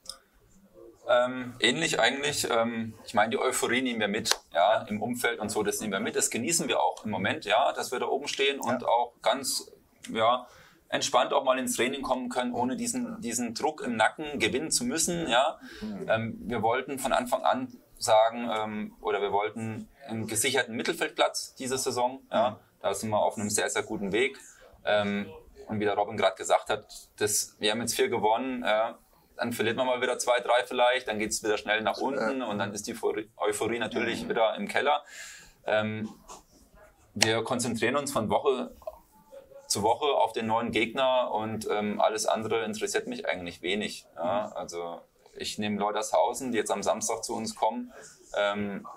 Ähm, 1.09 1.55
ähnlich 1.59 1.99
eigentlich. 1.99 2.49
Ähm, 2.49 2.93
ich 3.05 3.13
meine, 3.13 3.29
die 3.29 3.39
Euphorie 3.39 3.81
nehmen 3.81 3.99
wir 3.99 4.09
mit, 4.09 4.37
ja, 4.53 4.85
im 4.89 5.01
Umfeld 5.01 5.39
und 5.39 5.49
so, 5.49 5.63
das 5.63 5.79
nehmen 5.79 5.93
wir 5.93 5.99
mit. 5.99 6.15
Das 6.15 6.29
genießen 6.29 6.67
wir 6.67 6.81
auch 6.81 7.05
im 7.05 7.11
Moment, 7.11 7.45
ja, 7.45 7.71
dass 7.71 7.91
wir 7.91 7.99
da 7.99 8.07
oben 8.07 8.27
stehen 8.27 8.59
und 8.59 8.85
auch 8.85 9.13
ganz, 9.21 9.71
ja, 10.11 10.47
entspannt 10.89 11.33
auch 11.33 11.43
mal 11.43 11.57
ins 11.59 11.75
Training 11.75 12.01
kommen 12.01 12.29
können, 12.29 12.53
ohne 12.53 12.75
diesen, 12.75 13.21
diesen 13.21 13.53
Druck 13.53 13.81
im 13.81 13.95
Nacken 13.95 14.39
gewinnen 14.39 14.71
zu 14.71 14.83
müssen, 14.85 15.27
ja. 15.27 15.59
Ähm, 16.07 16.37
wir 16.41 16.61
wollten 16.61 16.99
von 16.99 17.13
Anfang 17.13 17.43
an 17.43 17.73
sagen, 17.97 18.49
ähm, 18.53 18.95
oder 19.01 19.21
wir 19.21 19.31
wollten 19.31 19.87
einen 20.07 20.27
gesicherten 20.27 20.75
Mittelfeldplatz 20.75 21.55
diese 21.55 21.77
Saison, 21.77 22.21
ja. 22.31 22.59
Da 22.81 22.93
sind 22.93 23.09
wir 23.09 23.19
auf 23.19 23.37
einem 23.37 23.49
sehr, 23.49 23.69
sehr 23.69 23.83
guten 23.83 24.11
Weg. 24.11 24.37
Ähm, 24.85 25.31
und 25.67 25.79
wie 25.79 25.85
der 25.85 25.95
Robin 25.95 26.15
gerade 26.15 26.35
gesagt 26.35 26.69
hat, 26.69 26.85
das, 27.17 27.55
wir 27.59 27.71
haben 27.71 27.81
jetzt 27.81 27.95
vier 27.95 28.07
gewonnen, 28.07 28.63
ja, 28.63 28.97
dann 29.35 29.53
verliert 29.53 29.77
man 29.77 29.85
mal 29.85 30.01
wieder 30.01 30.17
zwei, 30.17 30.39
drei 30.39 30.63
vielleicht, 30.65 31.07
dann 31.07 31.19
geht 31.19 31.31
es 31.31 31.43
wieder 31.43 31.57
schnell 31.57 31.81
nach 31.81 31.97
unten 31.97 32.41
und 32.41 32.57
dann 32.57 32.73
ist 32.73 32.87
die 32.87 32.95
Euphorie- 32.95 33.79
natürlich 33.79 34.27
wieder 34.27 34.55
im 34.55 34.67
Keller. 34.67 35.03
Ähm, 35.65 36.09
wir 37.13 37.43
konzentrieren 37.43 37.95
uns 37.95 38.11
von 38.11 38.29
Woche 38.29 38.71
zu 39.67 39.83
Woche 39.83 40.05
auf 40.05 40.31
den 40.31 40.47
neuen 40.47 40.71
Gegner 40.71 41.31
und 41.31 41.67
ähm, 41.69 41.99
alles 41.99 42.25
andere 42.25 42.63
interessiert 42.63 43.07
mich 43.07 43.27
eigentlich 43.27 43.61
wenig. 43.61 44.05
Ja? 44.15 44.51
Also 44.55 45.01
ich 45.35 45.57
nehme 45.57 45.77
Leutershausen, 45.79 46.51
die 46.51 46.57
jetzt 46.57 46.71
am 46.71 46.83
Samstag 46.83 47.23
zu 47.23 47.35
uns 47.35 47.55
kommen, 47.55 47.91
ähm, 48.37 48.87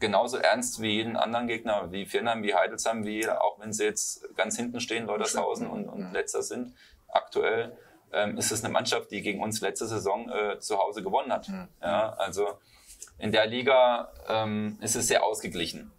genauso 0.00 0.36
ernst 0.36 0.80
wie 0.80 0.92
jeden 0.92 1.16
anderen 1.16 1.46
Gegner, 1.46 1.90
wie 1.90 2.06
Viernheim, 2.06 2.42
wie 2.42 2.54
Heidelsheim, 2.54 3.04
wie 3.04 3.28
auch 3.28 3.58
wenn 3.58 3.72
sie 3.72 3.84
jetzt 3.84 4.34
ganz 4.36 4.56
hinten 4.56 4.80
stehen, 4.80 5.06
Leutershausen 5.06 5.66
und, 5.66 5.88
und 5.88 6.12
letzter 6.12 6.42
sind 6.42 6.74
aktuell, 7.08 7.76
ähm, 8.12 8.38
ist 8.38 8.52
es 8.52 8.64
eine 8.64 8.72
Mannschaft, 8.72 9.10
die 9.10 9.22
gegen 9.22 9.42
uns 9.42 9.60
letzte 9.60 9.86
Saison 9.86 10.30
äh, 10.30 10.58
zu 10.60 10.78
Hause 10.78 11.02
gewonnen 11.02 11.32
hat. 11.32 11.48
Mhm. 11.48 11.68
Ja, 11.82 12.10
also 12.14 12.58
in 13.18 13.32
der 13.32 13.46
Liga 13.46 14.12
ähm, 14.28 14.78
ist 14.80 14.96
es 14.96 15.08
sehr 15.08 15.24
ausgeglichen. 15.24 15.92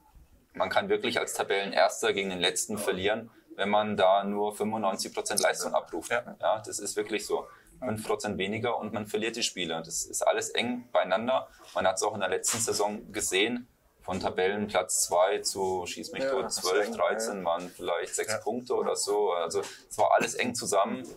Man 0.54 0.70
kann 0.70 0.90
wirklich 0.90 1.20
als 1.20 1.34
Tabellenerster 1.34 2.14
gegen 2.14 2.30
den 2.30 2.40
Letzten 2.40 2.78
verlieren, 2.78 3.30
wenn 3.56 3.70
man 3.70 3.98
da 3.98 4.24
nur 4.24 4.54
95% 4.54 5.42
Leistung 5.42 5.74
abruft. 5.74 6.12
Ja. 6.12 6.36
ja, 6.42 6.62
das 6.66 6.80
ist 6.80 6.96
wirklich 6.96 7.26
so. 7.26 7.46
5% 7.82 8.38
weniger 8.38 8.78
und 8.78 8.94
man 8.94 9.08
verliert 9.08 9.36
die 9.38 9.44
Spiele. 9.44 9.82
Das 9.86 10.04
ist 10.06 10.22
alles 10.22 10.50
eng 10.50 10.90
beieinander. 10.92 11.48
Man 11.74 11.88
hat 11.88 11.96
es 11.96 12.04
auch 12.04 12.14
in 12.14 12.20
der 12.20 12.30
letzten 12.30 12.60
Saison 12.60 13.12
gesehen. 13.14 13.68
Von 14.10 14.20
Tabellenplatz 14.20 15.04
2 15.04 15.42
zu 15.42 15.86
Schieß 15.86 16.14
mich 16.14 16.24
ja, 16.24 16.32
tot 16.32 16.52
12, 16.52 16.96
13 16.96 17.46
waren 17.46 17.70
vielleicht 17.70 18.16
6 18.16 18.32
ja. 18.32 18.38
Punkte 18.40 18.74
oder 18.74 18.96
so. 18.96 19.34
Also 19.34 19.62
es 19.88 19.98
war 20.00 20.16
alles 20.16 20.34
eng 20.34 20.56
zusammen. 20.56 21.08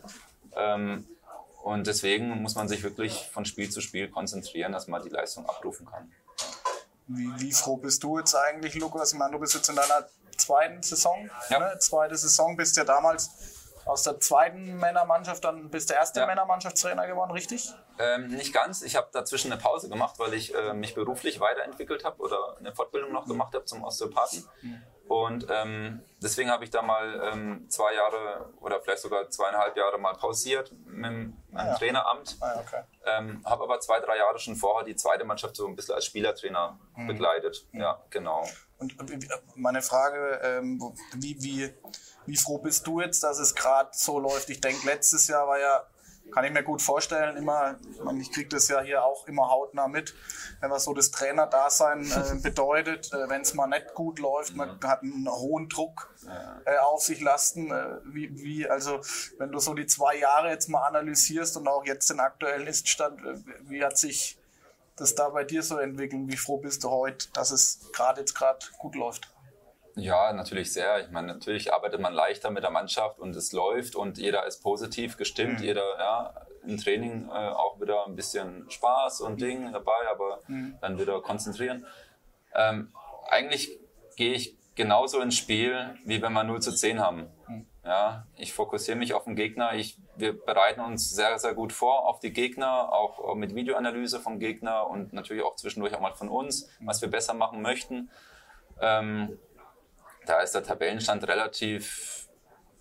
Ähm, 0.54 1.08
und 1.62 1.86
deswegen 1.86 2.42
muss 2.42 2.54
man 2.54 2.68
sich 2.68 2.82
wirklich 2.82 3.30
von 3.32 3.46
Spiel 3.46 3.70
zu 3.70 3.80
Spiel 3.80 4.10
konzentrieren, 4.10 4.72
dass 4.72 4.88
man 4.88 5.02
die 5.02 5.08
Leistung 5.08 5.48
abrufen 5.48 5.86
kann. 5.86 6.12
Wie, 7.06 7.30
wie 7.38 7.52
froh 7.52 7.78
bist 7.78 8.02
du 8.02 8.18
jetzt 8.18 8.34
eigentlich, 8.34 8.74
Lukas? 8.74 9.14
Ich 9.14 9.18
meine, 9.18 9.32
du 9.32 9.38
bist 9.38 9.54
jetzt 9.54 9.70
in 9.70 9.76
deiner 9.76 10.06
zweiten 10.36 10.82
Saison, 10.82 11.30
ja. 11.48 11.60
ne? 11.60 11.78
zweite 11.78 12.14
Saison, 12.18 12.58
bist 12.58 12.76
ja 12.76 12.84
damals 12.84 13.30
aus 13.84 14.02
der 14.04 14.20
zweiten 14.20 14.78
Männermannschaft, 14.78 15.44
dann 15.44 15.70
bist 15.70 15.88
du 15.88 15.94
der 15.94 16.00
erste 16.00 16.20
ja. 16.20 16.26
Männermannschaftstrainer 16.26 17.06
geworden, 17.06 17.32
richtig? 17.32 17.70
Ähm, 17.98 18.28
nicht 18.28 18.52
ganz. 18.52 18.82
Ich 18.82 18.96
habe 18.96 19.08
dazwischen 19.12 19.52
eine 19.52 19.60
Pause 19.60 19.88
gemacht, 19.88 20.18
weil 20.18 20.34
ich 20.34 20.54
äh, 20.54 20.72
mich 20.72 20.94
beruflich 20.94 21.40
weiterentwickelt 21.40 22.04
habe 22.04 22.22
oder 22.22 22.56
eine 22.58 22.74
Fortbildung 22.74 23.12
noch 23.12 23.26
gemacht 23.26 23.54
habe 23.54 23.64
zum 23.64 23.82
Osteopathen. 23.84 24.44
Mhm. 24.62 24.82
Und 25.12 25.46
ähm, 25.50 26.00
deswegen 26.22 26.50
habe 26.50 26.64
ich 26.64 26.70
da 26.70 26.80
mal 26.80 27.30
ähm, 27.30 27.66
zwei 27.68 27.92
Jahre 27.92 28.48
oder 28.62 28.80
vielleicht 28.80 29.02
sogar 29.02 29.28
zweieinhalb 29.28 29.76
Jahre 29.76 29.98
mal 29.98 30.14
pausiert 30.14 30.72
mit 30.86 31.04
dem 31.04 31.36
ah, 31.52 31.66
ja. 31.66 31.74
Traineramt. 31.74 32.38
Ah, 32.40 32.58
okay. 32.58 32.82
ähm, 33.04 33.42
habe 33.44 33.64
aber 33.64 33.78
zwei, 33.80 34.00
drei 34.00 34.16
Jahre 34.16 34.38
schon 34.38 34.56
vorher 34.56 34.86
die 34.86 34.96
zweite 34.96 35.24
Mannschaft 35.24 35.56
so 35.56 35.66
ein 35.66 35.76
bisschen 35.76 35.96
als 35.96 36.06
Spielertrainer 36.06 36.78
mhm. 36.96 37.08
begleitet. 37.08 37.66
Mhm. 37.72 37.80
Ja, 37.82 38.02
genau. 38.08 38.48
Und, 38.78 38.98
und 38.98 39.28
meine 39.54 39.82
Frage, 39.82 40.40
ähm, 40.42 40.80
wie, 41.16 41.36
wie, 41.42 41.74
wie 42.24 42.36
froh 42.38 42.56
bist 42.56 42.86
du 42.86 43.02
jetzt, 43.02 43.22
dass 43.22 43.38
es 43.38 43.54
gerade 43.54 43.90
so 43.92 44.18
läuft? 44.18 44.48
Ich 44.48 44.62
denke, 44.62 44.86
letztes 44.86 45.28
Jahr 45.28 45.46
war 45.46 45.60
ja 45.60 45.86
kann 46.32 46.44
ich 46.44 46.52
mir 46.52 46.62
gut 46.62 46.82
vorstellen. 46.82 47.36
Immer, 47.36 47.78
ich 48.18 48.32
kriege 48.32 48.48
das 48.48 48.68
ja 48.68 48.80
hier 48.80 49.04
auch 49.04 49.26
immer 49.26 49.50
hautnah 49.50 49.88
mit, 49.88 50.14
wenn 50.60 50.70
was 50.70 50.84
so 50.84 50.94
das 50.94 51.10
Trainerdasein 51.10 52.10
äh, 52.10 52.34
bedeutet, 52.42 53.12
äh, 53.12 53.28
wenn 53.28 53.42
es 53.42 53.54
mal 53.54 53.66
nicht 53.66 53.94
gut 53.94 54.18
läuft, 54.18 54.56
man 54.56 54.78
hat 54.82 55.02
einen 55.02 55.28
hohen 55.30 55.68
Druck 55.68 56.14
äh, 56.64 56.76
auf 56.78 57.02
sich 57.02 57.20
lasten. 57.20 57.70
Äh, 57.70 57.98
wie, 58.04 58.42
wie, 58.42 58.68
also 58.68 59.00
wenn 59.38 59.52
du 59.52 59.58
so 59.58 59.74
die 59.74 59.86
zwei 59.86 60.16
Jahre 60.16 60.50
jetzt 60.50 60.68
mal 60.68 60.86
analysierst 60.86 61.56
und 61.56 61.68
auch 61.68 61.84
jetzt 61.84 62.10
den 62.10 62.20
aktuellen 62.20 62.66
Iststand, 62.66 63.20
äh, 63.24 63.38
wie 63.68 63.84
hat 63.84 63.98
sich 63.98 64.38
das 64.96 65.14
da 65.14 65.28
bei 65.28 65.44
dir 65.44 65.62
so 65.62 65.78
entwickelt? 65.78 66.22
Wie 66.26 66.36
froh 66.36 66.58
bist 66.58 66.84
du 66.84 66.90
heute, 66.90 67.28
dass 67.32 67.50
es 67.50 67.90
gerade 67.92 68.20
jetzt 68.20 68.34
gerade 68.34 68.64
gut 68.78 68.94
läuft? 68.94 69.31
Ja, 69.94 70.32
natürlich 70.32 70.72
sehr. 70.72 71.00
Ich 71.00 71.10
meine, 71.10 71.28
natürlich 71.28 71.72
arbeitet 71.72 72.00
man 72.00 72.14
leichter 72.14 72.50
mit 72.50 72.62
der 72.62 72.70
Mannschaft 72.70 73.18
und 73.18 73.36
es 73.36 73.52
läuft 73.52 73.94
und 73.94 74.18
jeder 74.18 74.46
ist 74.46 74.62
positiv 74.62 75.16
gestimmt. 75.16 75.60
Mhm. 75.60 75.64
Jeder, 75.64 75.98
ja, 75.98 76.34
im 76.64 76.78
Training 76.78 77.28
äh, 77.28 77.32
auch 77.32 77.80
wieder 77.80 78.06
ein 78.06 78.16
bisschen 78.16 78.70
Spaß 78.70 79.20
und 79.20 79.40
Ding 79.40 79.70
dabei, 79.72 80.08
aber 80.10 80.40
mhm. 80.46 80.78
dann 80.80 80.98
wieder 80.98 81.20
konzentrieren. 81.20 81.86
Ähm, 82.54 82.92
eigentlich 83.28 83.78
gehe 84.16 84.32
ich 84.32 84.56
genauso 84.74 85.20
ins 85.20 85.36
Spiel, 85.36 85.94
wie 86.04 86.22
wenn 86.22 86.32
wir 86.32 86.44
0 86.44 86.60
zu 86.62 86.72
10 86.72 87.00
haben. 87.00 87.28
Mhm. 87.48 87.66
Ja, 87.84 88.26
ich 88.36 88.52
fokussiere 88.52 88.96
mich 88.96 89.12
auf 89.12 89.24
den 89.24 89.34
Gegner. 89.34 89.74
Ich, 89.74 89.98
wir 90.16 90.32
bereiten 90.32 90.80
uns 90.80 91.10
sehr, 91.10 91.38
sehr 91.40 91.52
gut 91.52 91.72
vor 91.72 92.06
auf 92.06 92.20
die 92.20 92.32
Gegner, 92.32 92.92
auch 92.92 93.34
mit 93.34 93.56
Videoanalyse 93.56 94.20
vom 94.20 94.38
Gegner 94.38 94.86
und 94.86 95.12
natürlich 95.12 95.42
auch 95.42 95.56
zwischendurch 95.56 95.94
auch 95.94 96.00
mal 96.00 96.14
von 96.14 96.28
uns, 96.28 96.70
was 96.80 97.02
wir 97.02 97.10
besser 97.10 97.34
machen 97.34 97.60
möchten. 97.60 98.08
Ähm, 98.80 99.36
da 100.26 100.40
ist 100.40 100.54
der 100.54 100.62
Tabellenstand 100.62 101.26
relativ 101.28 102.28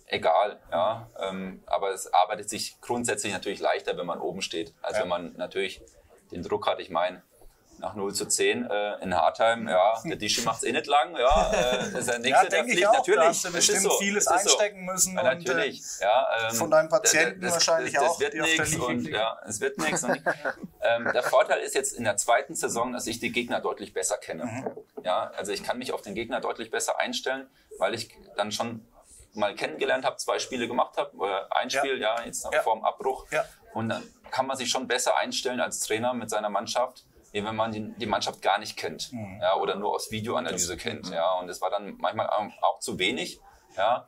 egal, 0.06 0.60
ja. 0.70 1.10
Ähm, 1.18 1.62
aber 1.66 1.90
es 1.90 2.12
arbeitet 2.12 2.48
sich 2.48 2.80
grundsätzlich 2.80 3.32
natürlich 3.32 3.60
leichter, 3.60 3.96
wenn 3.96 4.06
man 4.06 4.20
oben 4.20 4.42
steht, 4.42 4.74
als 4.82 4.96
ja. 4.96 5.02
wenn 5.02 5.08
man 5.08 5.32
natürlich 5.34 5.82
den 6.30 6.42
Druck 6.42 6.66
hat. 6.66 6.80
Ich 6.80 6.90
meine, 6.90 7.22
nach 7.82 7.94
0 7.94 8.14
zu 8.14 8.26
10 8.26 8.64
äh, 8.64 8.94
in 9.02 9.14
Hartheim, 9.14 9.68
ja, 9.68 10.00
der 10.04 10.16
Dischi 10.16 10.40
macht 10.44 10.58
es 10.58 10.64
eh 10.64 10.72
nicht 10.72 10.86
lang, 10.86 11.16
ja, 11.16 11.52
äh, 11.52 11.98
ist 11.98 12.08
der 12.08 12.20
nächste, 12.20 12.44
ja, 12.44 12.44
der 12.44 12.64
fliegt, 12.64 12.86
auch, 12.86 12.92
natürlich. 12.92 13.20
Da 13.20 13.28
hast 13.28 13.44
du 13.44 13.52
bestimmt 13.52 13.82
so, 13.82 13.90
vieles 13.98 14.26
einstecken 14.28 14.86
so. 14.86 14.92
müssen. 14.92 15.16
Ja, 15.16 15.22
natürlich, 15.24 15.80
und, 15.80 16.00
äh, 16.00 16.04
ja. 16.04 16.26
Ähm, 16.48 16.54
von 16.54 16.70
deinem 16.70 16.88
Patienten 16.88 17.40
das, 17.40 17.52
wahrscheinlich 17.54 17.92
das, 17.92 18.02
das 18.02 18.12
auch. 18.12 18.20
Wird 18.20 18.34
nix 18.34 18.76
und, 18.76 19.08
ja, 19.08 19.38
es 19.46 19.60
wird 19.60 19.78
nichts. 19.78 20.04
ähm, 20.04 21.10
der 21.12 21.22
Vorteil 21.24 21.60
ist 21.60 21.74
jetzt 21.74 21.92
in 21.92 22.04
der 22.04 22.16
zweiten 22.16 22.54
Saison, 22.54 22.92
dass 22.92 23.06
ich 23.08 23.18
die 23.18 23.32
Gegner 23.32 23.60
deutlich 23.60 23.92
besser 23.92 24.16
kenne. 24.16 24.44
Mhm. 24.44 24.70
Ja, 25.04 25.32
also 25.36 25.50
ich 25.50 25.64
kann 25.64 25.78
mich 25.78 25.92
auf 25.92 26.02
den 26.02 26.14
Gegner 26.14 26.40
deutlich 26.40 26.70
besser 26.70 27.00
einstellen, 27.00 27.50
weil 27.78 27.94
ich 27.94 28.16
dann 28.36 28.52
schon 28.52 28.86
mal 29.34 29.54
kennengelernt 29.56 30.04
habe, 30.04 30.16
zwei 30.18 30.38
Spiele 30.38 30.68
gemacht 30.68 30.96
habe, 30.96 31.16
oder 31.16 31.48
ein 31.56 31.68
Spiel, 31.68 32.00
ja, 32.00 32.18
ja 32.18 32.26
jetzt 32.26 32.46
ja. 32.52 32.62
vor 32.62 32.76
dem 32.76 32.84
Abbruch. 32.84 33.26
Ja. 33.32 33.44
Und 33.74 33.88
dann 33.88 34.02
kann 34.30 34.46
man 34.46 34.56
sich 34.56 34.70
schon 34.70 34.86
besser 34.86 35.16
einstellen 35.16 35.60
als 35.60 35.80
Trainer 35.80 36.14
mit 36.14 36.30
seiner 36.30 36.48
Mannschaft, 36.48 37.04
wie 37.32 37.44
wenn 37.44 37.56
man 37.56 37.72
die, 37.72 37.92
die 37.96 38.06
Mannschaft 38.06 38.42
gar 38.42 38.58
nicht 38.58 38.76
kennt, 38.76 39.12
mhm. 39.12 39.40
ja, 39.40 39.56
oder 39.56 39.74
nur 39.74 39.94
aus 39.94 40.10
Videoanalyse 40.10 40.76
kennt, 40.76 41.08
mhm. 41.08 41.14
ja. 41.14 41.32
Und 41.38 41.48
das 41.48 41.60
war 41.60 41.70
dann 41.70 41.96
manchmal 41.98 42.28
auch 42.28 42.78
zu 42.78 42.98
wenig, 42.98 43.40
ja. 43.76 44.06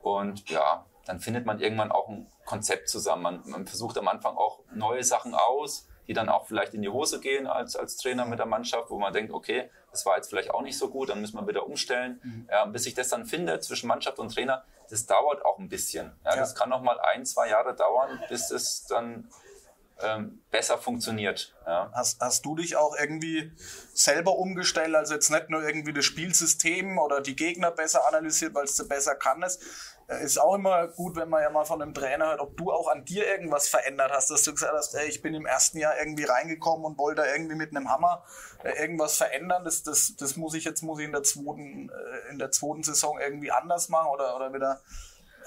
Und 0.00 0.48
ja, 0.50 0.84
dann 1.06 1.20
findet 1.20 1.46
man 1.46 1.60
irgendwann 1.60 1.90
auch 1.90 2.08
ein 2.08 2.30
Konzept 2.44 2.88
zusammen. 2.88 3.22
Man, 3.22 3.42
man 3.46 3.66
versucht 3.66 3.96
am 3.98 4.08
Anfang 4.08 4.36
auch 4.36 4.60
neue 4.74 5.02
Sachen 5.02 5.34
aus, 5.34 5.88
die 6.06 6.14
dann 6.14 6.28
auch 6.28 6.46
vielleicht 6.46 6.74
in 6.74 6.82
die 6.82 6.88
Hose 6.88 7.20
gehen 7.20 7.46
als, 7.46 7.76
als 7.76 7.96
Trainer 7.96 8.24
mit 8.24 8.38
der 8.38 8.46
Mannschaft, 8.46 8.90
wo 8.90 8.98
man 8.98 9.12
denkt, 9.12 9.32
okay, 9.32 9.70
das 9.90 10.06
war 10.06 10.16
jetzt 10.16 10.28
vielleicht 10.28 10.50
auch 10.50 10.62
nicht 10.62 10.78
so 10.78 10.88
gut, 10.88 11.10
dann 11.10 11.20
müssen 11.20 11.38
wir 11.38 11.46
wieder 11.46 11.66
umstellen. 11.66 12.20
Mhm. 12.22 12.48
Ja, 12.50 12.64
bis 12.64 12.84
sich 12.84 12.94
das 12.94 13.08
dann 13.08 13.26
findet 13.26 13.64
zwischen 13.64 13.88
Mannschaft 13.88 14.18
und 14.18 14.32
Trainer, 14.32 14.64
das 14.90 15.06
dauert 15.06 15.44
auch 15.44 15.58
ein 15.58 15.68
bisschen. 15.68 16.18
Ja, 16.24 16.30
ja. 16.30 16.36
Das 16.36 16.54
kann 16.54 16.70
noch 16.70 16.82
mal 16.82 16.98
ein, 17.00 17.26
zwei 17.26 17.48
Jahre 17.48 17.74
dauern, 17.74 18.22
bis 18.28 18.50
es 18.50 18.86
dann 18.86 19.28
ähm, 20.00 20.42
besser 20.50 20.78
funktioniert. 20.78 21.54
Ja. 21.66 21.90
Hast, 21.94 22.20
hast 22.20 22.44
du 22.44 22.56
dich 22.56 22.76
auch 22.76 22.94
irgendwie 22.98 23.52
selber 23.92 24.36
umgestellt, 24.36 24.94
also 24.94 25.14
jetzt 25.14 25.30
nicht 25.30 25.50
nur 25.50 25.62
irgendwie 25.62 25.92
das 25.92 26.04
Spielsystem 26.04 26.98
oder 26.98 27.20
die 27.20 27.36
Gegner 27.36 27.70
besser 27.70 28.06
analysiert, 28.06 28.54
weil 28.54 28.64
es 28.64 28.88
besser 28.88 29.14
kann 29.14 29.42
es, 29.42 29.58
äh, 30.08 30.24
ist 30.24 30.40
auch 30.40 30.54
immer 30.54 30.88
gut, 30.88 31.16
wenn 31.16 31.28
man 31.28 31.42
ja 31.42 31.50
mal 31.50 31.64
von 31.64 31.82
einem 31.82 31.94
Trainer 31.94 32.28
hört, 32.28 32.40
ob 32.40 32.56
du 32.56 32.72
auch 32.72 32.88
an 32.88 33.04
dir 33.04 33.26
irgendwas 33.26 33.68
verändert 33.68 34.10
hast, 34.12 34.30
dass 34.30 34.42
du 34.42 34.52
gesagt 34.54 34.72
hast, 34.72 34.94
ey, 34.94 35.08
ich 35.08 35.20
bin 35.20 35.34
im 35.34 35.46
ersten 35.46 35.78
Jahr 35.78 35.98
irgendwie 35.98 36.24
reingekommen 36.24 36.84
und 36.84 36.98
wollte 36.98 37.22
irgendwie 37.22 37.56
mit 37.56 37.76
einem 37.76 37.90
Hammer 37.90 38.24
äh, 38.62 38.72
irgendwas 38.80 39.16
verändern. 39.16 39.64
Das, 39.64 39.82
das, 39.82 40.14
das 40.16 40.36
muss 40.36 40.54
ich 40.54 40.64
jetzt 40.64 40.82
muss 40.82 40.98
ich 40.98 41.04
in 41.04 41.12
der 41.12 41.22
zweiten, 41.22 41.90
äh, 41.90 42.30
in 42.30 42.38
der 42.38 42.50
zweiten 42.50 42.82
Saison 42.82 43.18
irgendwie 43.20 43.50
anders 43.50 43.88
machen 43.88 44.08
oder, 44.08 44.34
oder 44.34 44.52
wieder 44.52 44.80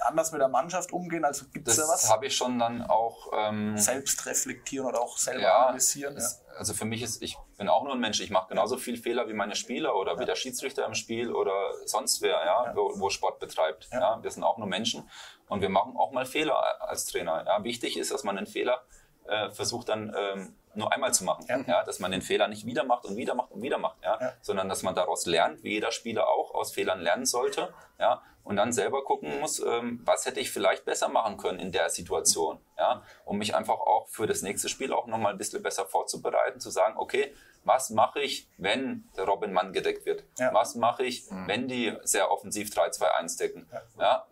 anders 0.06 0.32
mit 0.32 0.40
der 0.40 0.48
Mannschaft 0.48 0.92
umgehen? 0.92 1.24
Also 1.24 1.46
gibt 1.52 1.68
es 1.68 1.76
da 1.76 1.82
was? 1.82 2.02
Das 2.02 2.10
habe 2.10 2.26
ich 2.26 2.36
schon 2.36 2.58
dann 2.58 2.82
auch 2.82 3.32
ähm, 3.34 3.76
selbst 3.76 4.24
reflektieren 4.26 4.86
oder 4.86 5.00
auch 5.00 5.16
selber 5.18 5.42
ja, 5.42 5.66
analysieren. 5.66 6.16
Ja. 6.16 6.24
Also 6.58 6.74
für 6.74 6.84
mich 6.84 7.02
ist, 7.02 7.22
ich 7.22 7.36
bin 7.56 7.68
auch 7.68 7.84
nur 7.84 7.92
ein 7.92 8.00
Mensch. 8.00 8.20
Ich 8.20 8.30
mache 8.30 8.48
genauso 8.48 8.76
viel 8.76 8.96
Fehler 8.96 9.28
wie 9.28 9.32
meine 9.32 9.54
Spieler 9.54 9.96
oder 9.96 10.14
ja. 10.14 10.20
wie 10.20 10.24
der 10.24 10.36
Schiedsrichter 10.36 10.84
im 10.86 10.94
Spiel 10.94 11.32
oder 11.32 11.72
sonst 11.86 12.22
wer, 12.22 12.44
ja. 12.44 12.72
Wo, 12.74 12.92
wo, 13.00 13.10
Sport 13.10 13.38
betreibt. 13.38 13.88
Ja. 13.92 14.22
wir 14.22 14.30
sind 14.30 14.42
auch 14.42 14.58
nur 14.58 14.66
Menschen 14.66 15.08
und 15.48 15.60
wir 15.60 15.68
machen 15.68 15.96
auch 15.96 16.12
mal 16.12 16.26
Fehler 16.26 16.82
als 16.82 17.06
Trainer. 17.06 17.44
Wichtig 17.62 17.96
ist, 17.96 18.10
dass 18.10 18.24
man 18.24 18.38
einen 18.38 18.46
Fehler 18.46 18.82
äh, 19.26 19.50
versucht 19.50 19.88
dann 19.88 20.14
ähm, 20.16 20.54
nur 20.74 20.92
einmal 20.92 21.12
zu 21.12 21.24
machen. 21.24 21.44
Ja. 21.48 21.60
ja. 21.66 21.84
dass 21.84 21.98
man 21.98 22.10
den 22.10 22.22
Fehler 22.22 22.48
nicht 22.48 22.66
wieder 22.66 22.84
macht 22.84 23.04
und 23.04 23.16
wieder 23.16 23.34
macht 23.34 23.52
und 23.52 23.62
wieder 23.62 23.78
macht, 23.78 24.02
ja, 24.02 24.18
ja. 24.20 24.32
sondern 24.40 24.68
dass 24.68 24.82
man 24.82 24.94
daraus 24.94 25.26
lernt, 25.26 25.62
wie 25.62 25.72
jeder 25.72 25.92
Spieler 25.92 26.28
auch 26.28 26.54
aus 26.54 26.72
Fehlern 26.72 27.00
lernen 27.00 27.26
sollte, 27.26 27.72
ja, 27.98 28.22
und 28.44 28.56
dann 28.56 28.72
selber 28.72 29.04
gucken 29.04 29.38
muss, 29.40 29.60
ähm, 29.60 30.00
was 30.04 30.26
hätte 30.26 30.40
ich 30.40 30.50
vielleicht 30.50 30.84
besser 30.84 31.08
machen 31.08 31.36
können 31.36 31.60
in 31.60 31.70
der 31.70 31.90
Situation, 31.90 32.58
ja, 32.76 33.02
um 33.24 33.38
mich 33.38 33.54
einfach 33.54 33.78
auch 33.78 34.08
für 34.08 34.26
das 34.26 34.42
nächste 34.42 34.68
Spiel 34.68 34.92
auch 34.92 35.06
nochmal 35.06 35.32
ein 35.32 35.38
bisschen 35.38 35.62
besser 35.62 35.86
vorzubereiten, 35.86 36.58
zu 36.58 36.70
sagen, 36.70 36.96
okay, 36.98 37.34
was 37.64 37.90
mache 37.90 38.20
ich, 38.20 38.48
wenn 38.56 39.08
der 39.16 39.24
Robin 39.24 39.52
Mann 39.52 39.72
gedeckt 39.72 40.04
wird? 40.06 40.24
Ja. 40.38 40.52
Was 40.52 40.74
mache 40.74 41.04
ich, 41.04 41.30
mhm. 41.30 41.46
wenn 41.46 41.68
die 41.68 41.96
sehr 42.02 42.32
offensiv 42.32 42.70
3-2-1 42.70 43.38
decken? 43.38 43.70
Ja. 43.98 44.26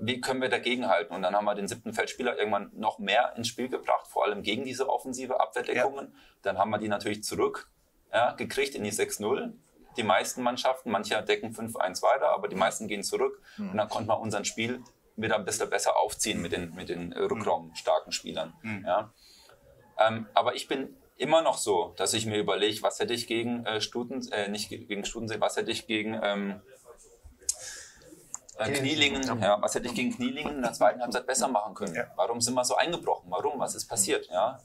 Wie 0.00 0.20
können 0.20 0.40
wir 0.40 0.48
dagegenhalten? 0.48 1.14
Und 1.14 1.22
dann 1.22 1.34
haben 1.34 1.44
wir 1.44 1.54
den 1.54 1.68
siebten 1.68 1.92
Feldspieler 1.92 2.38
irgendwann 2.38 2.70
noch 2.74 2.98
mehr 2.98 3.34
ins 3.36 3.48
Spiel 3.48 3.68
gebracht, 3.68 4.06
vor 4.06 4.24
allem 4.24 4.42
gegen 4.42 4.64
diese 4.64 4.88
offensive 4.88 5.40
Abwehrdeckungen. 5.40 6.06
Ja. 6.06 6.20
Dann 6.42 6.58
haben 6.58 6.70
wir 6.70 6.78
die 6.78 6.88
natürlich 6.88 7.22
zurück 7.22 7.70
ja, 8.12 8.32
gekriegt 8.32 8.74
in 8.74 8.84
die 8.84 8.92
6-0. 8.92 9.52
Die 9.96 10.02
meisten 10.02 10.42
Mannschaften, 10.42 10.90
manche 10.90 11.20
decken 11.22 11.54
5-1 11.54 12.02
weiter, 12.02 12.30
aber 12.30 12.48
die 12.48 12.56
meisten 12.56 12.88
gehen 12.88 13.02
zurück. 13.02 13.42
Mhm. 13.56 13.70
Und 13.70 13.76
dann 13.76 13.88
konnte 13.88 14.08
man 14.08 14.20
unseren 14.20 14.44
Spiel 14.44 14.82
wieder 15.16 15.36
ein 15.36 15.44
bisschen 15.44 15.68
besser 15.68 15.96
aufziehen 15.96 16.40
mit 16.40 16.52
den, 16.52 16.74
mit 16.74 16.88
den 16.88 17.12
rückraumstarken 17.12 18.12
Spielern. 18.12 18.54
Mhm. 18.62 18.84
Ja. 18.86 19.12
Ähm, 19.98 20.26
aber 20.32 20.54
ich 20.54 20.66
bin 20.66 20.96
immer 21.16 21.42
noch 21.42 21.58
so, 21.58 21.92
dass 21.96 22.14
ich 22.14 22.24
mir 22.24 22.38
überlege, 22.38 22.82
was 22.82 22.98
hätte 22.98 23.12
ich 23.12 23.26
gegen 23.26 23.66
äh, 23.66 23.80
Stuten, 23.80 24.26
äh, 24.32 24.48
nicht 24.48 24.70
gegen 24.70 25.04
Studensee, 25.04 25.40
was 25.40 25.56
hätte 25.56 25.70
ich 25.70 25.86
gegen 25.86 26.18
ähm, 26.22 26.62
äh, 28.68 28.72
Knielingen, 28.72 29.22
ja, 29.40 29.60
was 29.60 29.74
hätte 29.74 29.86
ich 29.88 29.94
gegen 29.94 30.14
Knielingen 30.14 30.56
in 30.56 30.62
der 30.62 30.72
zweiten 30.72 31.00
Halbzeit 31.00 31.26
besser 31.26 31.48
machen 31.48 31.74
können? 31.74 31.94
Ja. 31.94 32.06
Warum 32.16 32.40
sind 32.40 32.54
wir 32.54 32.64
so 32.64 32.76
eingebrochen? 32.76 33.30
Warum? 33.30 33.58
Was 33.60 33.74
ist 33.74 33.86
passiert? 33.86 34.28
Ja? 34.30 34.60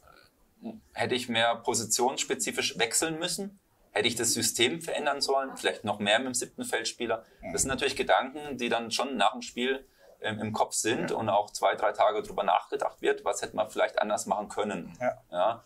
Hätte 0.93 1.15
ich 1.15 1.29
mehr 1.29 1.55
positionsspezifisch 1.55 2.77
wechseln 2.79 3.19
müssen? 3.19 3.59
Hätte 3.91 4.07
ich 4.07 4.15
das 4.15 4.33
System 4.33 4.81
verändern 4.81 5.21
sollen? 5.21 5.55
Vielleicht 5.55 5.85
noch 5.85 5.99
mehr 5.99 6.19
mit 6.19 6.27
dem 6.27 6.33
siebten 6.33 6.65
Feldspieler? 6.65 7.23
Das 7.53 7.61
sind 7.61 7.69
natürlich 7.69 7.95
Gedanken, 7.95 8.57
die 8.57 8.67
dann 8.67 8.91
schon 8.91 9.15
nach 9.15 9.31
dem 9.31 9.41
Spiel 9.41 9.87
ähm, 10.21 10.39
im 10.39 10.53
Kopf 10.53 10.73
sind 10.73 11.11
und 11.11 11.29
auch 11.29 11.51
zwei, 11.51 11.75
drei 11.75 11.91
Tage 11.93 12.21
drüber 12.21 12.43
nachgedacht 12.43 13.01
wird. 13.01 13.23
Was 13.23 13.41
hätte 13.41 13.55
man 13.55 13.69
vielleicht 13.69 14.01
anders 14.01 14.25
machen 14.25 14.49
können? 14.49 14.97
Ja. 14.99 15.21
Ja? 15.31 15.63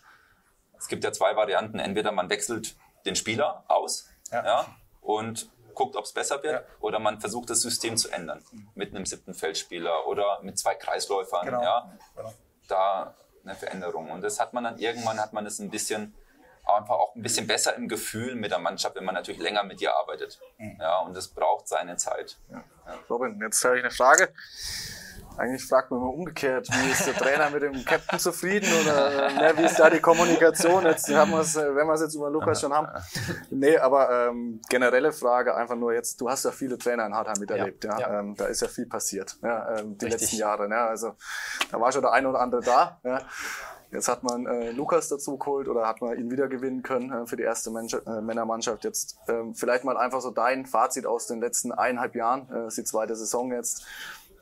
Es 0.78 0.88
gibt 0.88 1.04
ja 1.04 1.12
zwei 1.12 1.36
Varianten. 1.36 1.80
Entweder 1.80 2.12
man 2.12 2.30
wechselt 2.30 2.76
den 3.06 3.16
Spieler 3.16 3.64
aus 3.68 4.10
Ja. 4.32 4.46
ja. 4.46 4.66
und 5.02 5.50
guckt, 5.80 5.96
ob 5.96 6.04
es 6.06 6.12
besser 6.12 6.44
wird, 6.44 6.54
Ja. 6.54 6.62
oder 6.82 7.00
man 7.00 7.20
versucht, 7.22 7.50
das 7.50 7.62
System 7.62 7.96
zu 7.98 8.10
ändern. 8.10 8.44
Mit 8.76 8.94
einem 8.94 9.06
siebten 9.06 9.34
Feldspieler 9.34 10.06
oder 10.08 10.40
mit 10.44 10.60
zwei 10.60 10.76
Kreisläufern. 10.76 11.46
Genau. 11.46 11.62
Ja. 11.64 11.98
Genau. 12.16 12.34
Da 12.68 13.16
eine 13.46 13.56
Veränderung. 13.56 14.12
Und 14.12 14.22
das 14.22 14.40
hat 14.40 14.54
man 14.54 14.66
dann 14.66 14.78
irgendwann, 14.78 15.20
hat 15.20 15.32
man 15.34 15.46
das 15.46 15.60
ein 15.60 15.70
bisschen, 15.70 16.14
einfach 16.66 16.96
auch 16.96 17.16
ein 17.16 17.22
bisschen 17.24 17.48
besser 17.48 17.74
im 17.76 17.88
Gefühl 17.88 18.36
mit 18.36 18.52
der 18.52 18.60
Mannschaft, 18.60 18.96
wenn 18.96 19.06
man 19.06 19.16
natürlich 19.16 19.40
länger 19.42 19.64
mit 19.64 19.82
ihr 19.82 19.96
arbeitet. 19.96 20.38
Mhm. 20.58 20.78
Ja, 20.80 21.00
und 21.00 21.16
das 21.16 21.30
braucht 21.30 21.68
seine 21.68 21.96
Zeit. 21.96 22.38
Robin, 23.10 23.40
jetzt 23.42 23.64
habe 23.64 23.78
ich 23.78 23.84
eine 23.84 23.92
Frage. 23.92 24.34
Eigentlich 25.40 25.66
fragt 25.66 25.90
man 25.90 26.02
immer 26.02 26.14
umgekehrt, 26.14 26.68
wie 26.70 26.92
ist 26.92 27.08
der 27.08 27.14
Trainer 27.16 27.50
mit 27.50 27.62
dem 27.62 27.86
Captain 27.86 28.20
zufrieden 28.20 28.68
oder 28.82 29.30
äh, 29.30 29.34
ne, 29.34 29.54
wie 29.58 29.64
ist 29.64 29.80
da 29.80 29.90
die 29.90 30.00
Kommunikation? 30.00 30.86
Jetzt 30.86 31.10
haben 31.14 31.32
wir's, 31.32 31.56
äh, 31.56 31.76
wenn 31.76 31.88
wir 31.88 31.94
es 31.94 32.02
jetzt 32.02 32.16
über 32.16 32.30
Lukas 32.30 32.60
schon 32.62 32.74
haben. 32.74 32.88
Nee, 33.50 33.78
aber 33.78 34.28
ähm, 34.28 34.62
generelle 34.70 35.12
Frage 35.14 35.56
einfach 35.56 35.76
nur 35.76 35.94
jetzt, 35.94 36.20
du 36.20 36.30
hast 36.30 36.46
ja 36.46 36.52
viele 36.52 36.78
Trainer 36.78 37.06
in 37.06 37.14
Hartheim 37.14 37.40
miterlebt, 37.40 37.84
ja. 37.84 38.00
ja. 38.00 38.20
Ähm, 38.20 38.36
da 38.36 38.46
ist 38.46 38.62
ja 38.62 38.68
viel 38.68 38.86
passiert, 38.86 39.38
ja, 39.42 39.78
ähm, 39.78 39.98
die 39.98 40.06
Richtig. 40.06 40.22
letzten 40.22 40.38
Jahre. 40.38 40.70
Ja. 40.70 40.88
Also 40.88 41.16
da 41.72 41.80
war 41.80 41.92
schon 41.92 42.02
der 42.02 42.12
eine 42.12 42.30
oder 42.30 42.42
andere 42.42 42.62
da. 42.62 43.00
Ja. 43.04 43.22
Jetzt 43.92 44.08
hat 44.08 44.22
man 44.24 44.46
äh, 44.46 44.72
Lukas 44.72 45.10
dazu 45.10 45.38
geholt 45.38 45.68
oder 45.68 45.88
hat 45.88 46.02
man 46.02 46.16
ihn 46.18 46.30
wieder 46.30 46.48
gewinnen 46.48 46.84
können 46.84 47.12
äh, 47.12 47.26
für 47.26 47.38
die 47.38 47.44
erste 47.44 47.72
Mensch 47.72 47.94
äh, 47.94 48.22
Männermannschaft. 48.22 48.84
Jetzt 48.84 49.18
ähm, 49.28 49.56
vielleicht 49.56 49.84
mal 49.84 49.98
einfach 49.98 50.22
so 50.22 50.30
dein 50.30 50.68
Fazit 50.68 51.08
aus 51.08 51.26
den 51.26 51.42
letzten 51.42 51.72
eineinhalb 51.72 52.16
Jahren, 52.16 52.48
äh, 52.54 52.68
ist 52.68 52.78
die 52.78 52.84
zweite 52.84 53.16
Saison 53.16 53.52
jetzt. 53.52 53.86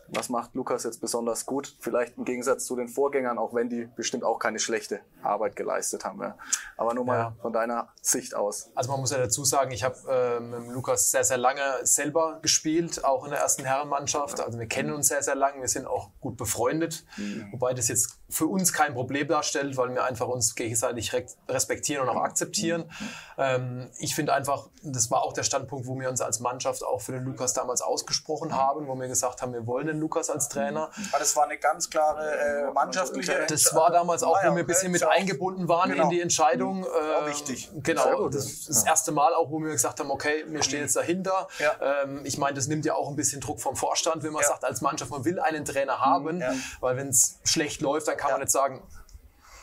Was 0.10 0.30
macht 0.30 0.56
Lukas 0.56 0.84
jetzt 0.84 1.02
besonders 1.02 1.46
gut? 1.46 1.76
Vielleicht 1.80 2.18
im 2.18 2.26
Gegensatz 2.26 2.66
zu 2.66 2.76
den 2.76 2.88
Vorgängern, 2.88 3.38
auch 3.38 3.54
wenn 3.54 3.70
die 3.70 3.90
bestimmt 3.96 4.24
auch 4.24 4.40
keine 4.40 4.60
schlechte 4.60 5.02
Arbeit 5.22 5.56
geleistet 5.56 6.06
haben. 6.06 6.22
Ja. 6.22 6.38
Aber 6.78 6.94
nur 6.94 7.04
mal 7.06 7.18
Ja. 7.18 7.36
von 7.42 7.52
deiner 7.54 7.90
Sicht 8.02 8.34
aus. 8.36 8.70
Also 8.76 8.92
man 8.92 9.00
muss 9.02 9.12
ja 9.12 9.18
dazu 9.18 9.44
sagen, 9.44 9.72
ich 9.72 9.84
habe 9.84 9.96
äh, 10.10 10.40
mit 10.40 10.70
Lukas 10.74 11.12
sehr, 11.12 11.24
sehr 11.24 11.38
lange 11.38 11.62
selber 11.84 12.40
gespielt, 12.42 13.04
auch 13.04 13.26
in 13.26 13.32
der 13.32 13.40
ersten 13.40 13.66
Herrenmannschaft. 13.66 14.40
Also 14.40 14.58
wir 14.60 14.68
kennen 14.68 14.94
uns 14.94 15.08
sehr, 15.10 15.22
sehr 15.24 15.36
lange, 15.36 15.62
wir 15.62 15.68
sind 15.68 15.86
auch 15.88 16.10
gut 16.22 16.38
befreundet. 16.38 17.06
Wobei 17.52 17.74
das 17.74 17.88
jetzt 17.90 18.17
für 18.30 18.46
uns 18.48 18.74
kein 18.74 18.94
Problem 18.94 19.28
darstellt, 19.28 19.78
weil 19.78 19.94
wir 19.94 20.04
einfach 20.04 20.28
uns 20.28 20.56
gegenseitig 20.56 21.14
re- 21.14 21.26
respektieren 21.48 22.08
und 22.08 22.16
auch 22.16 22.22
akzeptieren. 22.22 22.92
Ähm, 23.38 23.90
ich 24.00 24.16
finde 24.16 24.34
einfach, 24.34 24.68
das 24.84 25.10
war 25.12 25.24
auch 25.24 25.34
der 25.34 25.44
Standpunkt, 25.44 25.88
wo 25.88 25.98
wir 26.00 26.10
uns 26.10 26.20
als 26.22 26.40
Mannschaft 26.40 26.84
auch 26.84 27.00
für 27.02 27.14
den 27.14 27.24
Lukas 27.24 27.54
damals 27.54 27.82
ausgesprochen 27.82 28.56
haben, 28.56 28.88
wo 28.88 28.96
wir 28.96 29.08
gesagt 29.08 29.42
haben, 29.42 29.54
wir 29.54 29.66
wollen 29.66 29.88
den 29.88 30.00
Lukas 30.00 30.30
als 30.30 30.50
Trainer. 30.50 30.90
Aber 31.12 31.20
das 31.20 31.36
war 31.36 31.46
eine 31.46 31.58
ganz 31.58 31.90
klare 31.90 32.30
äh, 32.68 32.72
mannschaftliche 32.74 33.46
Das 33.48 33.74
war 33.74 33.92
damals 33.92 34.24
auch, 34.24 34.38
wo 34.44 34.56
wir 34.56 34.64
ein 34.64 34.68
bisschen 34.68 34.92
mit 34.92 35.04
eingebunden 35.08 35.68
waren 35.68 35.92
Genau. 35.92 36.04
in 36.04 36.10
die 36.10 36.22
Entscheidung. 36.22 36.84
Äh, 36.84 37.28
wichtig. 37.30 37.70
Genau, 37.84 38.28
das 38.30 38.46
ist 38.46 38.70
das 38.70 38.84
erste 38.86 39.12
Mal 39.12 39.34
auch, 39.36 39.50
wo 39.52 39.60
wir 39.60 39.72
gesagt 39.72 40.00
haben, 40.00 40.12
okay, 40.12 40.44
wir 40.48 40.64
stehen 40.64 40.82
jetzt 40.82 40.96
dahinter. 40.96 41.48
Ja. 41.60 42.04
Ähm, 42.04 42.22
ich 42.26 42.38
meine, 42.38 42.56
das 42.56 42.68
nimmt 42.68 42.86
ja 42.86 42.94
auch 42.96 43.08
ein 43.10 43.16
bisschen 43.16 43.40
Druck 43.42 43.62
vom 43.62 43.76
Vorstand, 43.76 44.24
wenn 44.24 44.34
man 44.34 44.42
Ja. 44.42 44.50
sagt, 44.50 44.66
als 44.66 44.82
Mannschaft, 44.82 45.12
man 45.12 45.24
will 45.24 45.40
einen 45.40 45.64
Trainer 45.64 46.00
haben, 46.02 46.42
Ja. 46.42 46.52
weil 46.82 46.98
wenn 46.98 47.10
es 47.10 47.40
schlecht 47.44 47.82
läuft, 47.82 48.08
dann 48.08 48.17
kann 48.18 48.32
man 48.32 48.40
Ja. 48.42 48.44
nicht 48.46 48.52
sagen, 48.52 48.84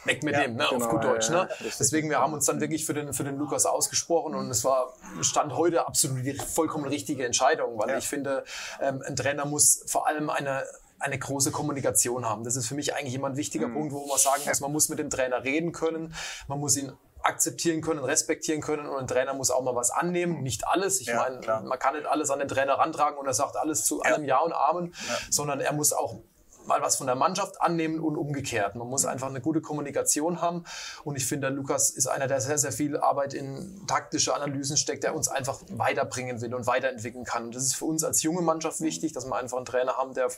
weg 0.05 0.23
mit 0.23 0.35
Ja, 0.35 0.43
dem, 0.43 0.57
ne, 0.57 0.67
genau, 0.71 0.85
auf 0.85 0.91
gut 0.91 1.05
Deutsch. 1.05 1.31
ja, 1.31 1.45
Ne? 1.45 1.49
Deswegen, 1.79 2.11
wir 2.11 2.19
haben 2.19 2.35
uns 2.35 2.45
dann 2.45 2.61
wirklich 2.61 2.85
für 2.85 2.93
den, 2.95 3.13
für 3.15 3.25
den 3.25 3.37
Lukas 3.39 3.65
ausgesprochen 3.67 4.35
und 4.35 4.51
es 4.51 4.63
war, 4.65 4.93
stand 5.23 5.55
heute 5.57 5.87
absolut 5.87 6.25
die 6.25 6.35
vollkommen 6.35 6.85
richtige 6.87 7.25
Entscheidung, 7.25 7.79
weil 7.79 7.89
Ja. 7.91 7.97
ich 7.99 8.07
finde, 8.09 8.45
ähm, 8.83 9.03
ein 9.07 9.17
Trainer 9.17 9.45
muss 9.47 9.83
vor 9.87 10.07
allem 10.07 10.31
eine 10.31 10.65
eine 11.01 11.19
große 11.19 11.51
Kommunikation 11.51 12.25
haben. 12.25 12.45
Das 12.45 12.57
ist 12.57 12.67
für 12.67 12.75
mich 12.75 12.95
eigentlich 12.95 13.15
immer 13.15 13.29
ein 13.29 13.37
wichtiger 13.37 13.69
Mhm. 13.69 13.75
Punkt, 13.75 13.93
wo 13.93 14.07
man 14.07 14.17
sagen 14.17 14.41
muss, 14.47 14.61
man 14.61 14.73
muss 14.73 14.89
mit 14.89 14.99
dem 14.99 15.11
Trainer 15.11 15.45
reden 15.45 15.73
können, 15.73 16.15
man 16.49 16.59
muss 16.61 16.79
ihn 16.79 16.93
akzeptieren 17.21 17.83
können, 17.83 18.03
respektieren 18.03 18.63
können 18.63 18.87
und 18.87 18.97
ein 19.01 19.07
Trainer 19.07 19.35
muss 19.35 19.51
auch 19.51 19.61
mal 19.63 19.75
was 19.75 19.91
annehmen. 19.91 20.43
Nicht 20.43 20.67
alles. 20.67 21.01
Ich 21.03 21.09
Ja, 21.09 21.17
meine, 21.17 21.41
klar. 21.41 21.61
man 21.63 21.79
kann 21.79 21.95
nicht 21.95 22.07
alles 22.07 22.31
an 22.31 22.39
den 22.39 22.49
Trainer 22.49 22.75
rantragen 22.79 23.19
und 23.19 23.27
er 23.27 23.35
sagt 23.35 23.57
alles 23.57 23.85
zu 23.85 24.01
allem 24.03 24.25
Ja 24.25 24.39
und 24.39 24.53
Amen, 24.55 24.95
sondern 25.31 25.61
er 25.61 25.73
muss 25.75 25.93
auch 25.93 26.21
mal 26.67 26.83
was 26.83 26.97
von 26.97 27.07
der 27.07 27.17
Mannschaft 27.17 27.61
annehmen 27.61 28.01
und 28.01 28.17
umgekehrt. 28.17 28.75
Man 28.75 28.89
muss 28.89 29.05
einfach 29.05 29.29
eine 29.29 29.41
gute 29.41 29.61
Kommunikation 29.61 30.41
haben. 30.41 30.65
Und 31.05 31.17
ich 31.17 31.27
finde, 31.27 31.49
Lukas 31.49 31.91
ist 31.91 32.07
einer, 32.07 32.27
der 32.27 32.41
sehr, 32.41 32.59
sehr 32.59 32.73
viel 32.73 32.97
Arbeit 32.97 33.35
in 33.35 33.87
taktische 33.87 34.35
Analysen 34.35 34.77
steckt, 34.77 35.05
der 35.05 35.15
uns 35.15 35.29
einfach 35.29 35.61
weiterbringen 35.71 36.41
will 36.41 36.55
und 36.55 36.67
weiterentwickeln 36.67 37.25
kann. 37.25 37.45
Und 37.45 37.55
das 37.55 37.65
ist 37.65 37.77
für 37.77 37.85
uns 37.85 38.05
als 38.05 38.23
junge 38.23 38.43
Mannschaft 38.43 38.81
wichtig, 38.81 39.13
dass 39.13 39.27
wir 39.27 39.37
einfach 39.37 39.57
einen 39.57 39.67
Trainer 39.67 39.97
haben, 39.97 40.15
der 40.15 40.29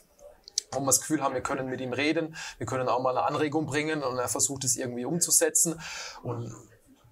wo 0.72 0.80
wir 0.80 0.86
das 0.86 1.00
Gefühl 1.00 1.22
haben, 1.22 1.32
wir 1.32 1.42
können 1.42 1.68
mit 1.68 1.80
ihm 1.80 1.92
reden, 1.92 2.34
wir 2.58 2.66
können 2.66 2.88
auch 2.88 3.00
mal 3.00 3.16
eine 3.16 3.26
Anregung 3.26 3.66
bringen 3.66 4.02
und 4.02 4.18
er 4.18 4.28
versucht 4.28 4.64
es 4.64 4.76
irgendwie 4.76 5.04
umzusetzen. 5.04 5.80
Und 6.24 6.52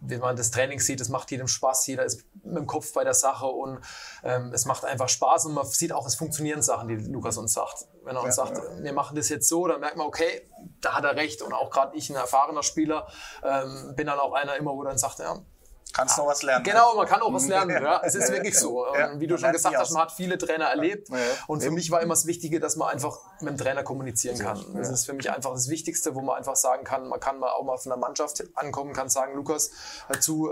wenn 0.07 0.21
man 0.21 0.37
das 0.37 0.51
Training 0.51 0.81
sieht, 0.81 1.01
es 1.01 1.09
macht 1.09 1.31
jedem 1.31 1.49
Spaß, 1.49 1.87
jeder 1.87 2.05
ist 2.05 2.25
mit 2.43 2.57
dem 2.57 2.67
Kopf 2.67 2.93
bei 2.93 3.05
der 3.05 3.15
Sache 3.15 3.47
und 3.47 3.81
ähm, 4.23 4.53
es 4.53 4.65
macht 4.65 4.85
einfach 4.85 5.09
Spaß 5.09 5.47
und 5.47 5.55
man 5.55 5.67
sieht 5.67 5.93
auch, 5.93 6.07
es 6.07 6.15
funktionieren 6.15 6.63
Sachen, 6.63 6.89
die 6.89 6.97
Lukas 6.97 7.39
uns 7.39 7.53
sagt. 7.53 7.87
Wenn 8.05 8.17
er 8.17 8.23
uns 8.23 8.37
sagt, 8.37 8.61
wir 8.83 8.93
machen 8.93 9.17
das 9.17 9.29
jetzt 9.29 9.49
so, 9.49 9.67
dann 9.67 9.81
merkt 9.81 9.97
man, 9.97 10.07
okay, 10.07 10.49
da 10.81 10.95
hat 10.95 11.05
er 11.05 11.17
recht 11.17 11.43
und 11.43 11.53
auch 11.53 11.71
gerade 11.71 11.97
ich, 11.97 12.11
ein 12.11 12.17
erfahrener 12.17 12.63
Spieler, 12.63 13.07
ähm, 13.43 13.95
bin 13.97 14.07
dann 14.07 14.19
auch 14.19 14.35
einer 14.35 14.57
immer, 14.57 14.73
wo 14.73 14.83
dann 14.83 14.99
sagt, 14.99 15.21
ja, 15.21 15.39
Kannst 15.95 16.19
noch 16.19 16.27
was 16.27 16.43
lernen. 16.43 16.65
Genau, 16.65 16.95
man 16.97 17.07
kann 17.07 17.23
auch 17.23 17.33
was 17.33 17.47
lernen. 17.47 17.71
Ja, 17.85 18.01
es 18.03 18.15
ist 18.15 18.31
wirklich 18.33 18.59
so. 18.59 18.87
Ja, 18.95 19.13
Und 19.13 19.21
wie 19.21 19.27
du 19.27 19.37
schon 19.37 19.53
gesagt 19.53 19.77
hast, 19.77 19.93
man 19.93 20.03
hat 20.03 20.13
viele 20.13 20.39
Trainer 20.39 20.67
erlebt. 20.67 21.09
Ja. 21.09 21.17
Und 21.47 21.63
für 21.63 21.71
mich 21.71 21.91
war 21.91 22.01
immer 22.01 22.15
das 22.15 22.27
Wichtige, 22.27 22.61
dass 22.61 22.77
man 22.77 22.89
einfach 22.89 23.19
mit 23.41 23.51
dem 23.51 23.59
Trainer 23.59 23.83
kommunizieren 23.83 24.39
kann. 24.39 24.65
Das 24.75 24.91
ist 24.91 25.07
für 25.07 25.13
mich 25.13 25.31
einfach 25.31 25.53
das 25.53 25.69
Wichtigste, 25.69 26.15
wo 26.15 26.21
man 26.21 26.37
einfach 26.37 26.57
sagen 26.57 26.85
kann, 26.85 27.09
man 27.09 27.21
kann 27.21 27.39
mal 27.39 27.51
auch 27.51 27.65
mal 27.65 27.77
von 27.77 27.91
der 27.91 27.99
Mannschaft 27.99 28.43
ankommen, 28.55 28.93
kann 28.93 29.09
sagen, 29.09 29.35
Lukas, 29.35 29.71
dazu 30.09 30.51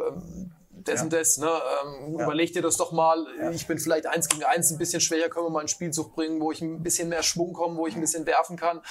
das 0.89 1.03
und 1.03 1.13
das, 1.13 1.39
ne? 1.39 1.51
ähm, 1.85 2.15
überleg 2.15 2.53
dir 2.53 2.63
das 2.63 2.77
doch 2.77 2.93
mal. 2.93 3.27
Ich 3.53 3.67
bin 3.67 3.79
vielleicht 3.79 4.07
eins 4.07 4.29
gegen 4.29 4.45
eins 4.45 4.71
ein 4.71 4.79
bisschen 4.79 5.01
schwächer, 5.01 5.29
können 5.29 5.47
wir 5.47 5.51
mal 5.51 5.61
einen 5.61 5.69
Spielzug 5.69 6.15
bringen, 6.15 6.41
wo 6.41 6.53
ich 6.53 6.61
ein 6.61 6.83
bisschen 6.83 7.09
mehr 7.09 7.23
Schwung 7.23 7.53
komme, 7.53 7.77
wo 7.77 7.87
ich 7.87 7.95
ein 7.95 8.01
bisschen 8.01 8.27
werfen 8.27 8.57
kann. 8.57 8.83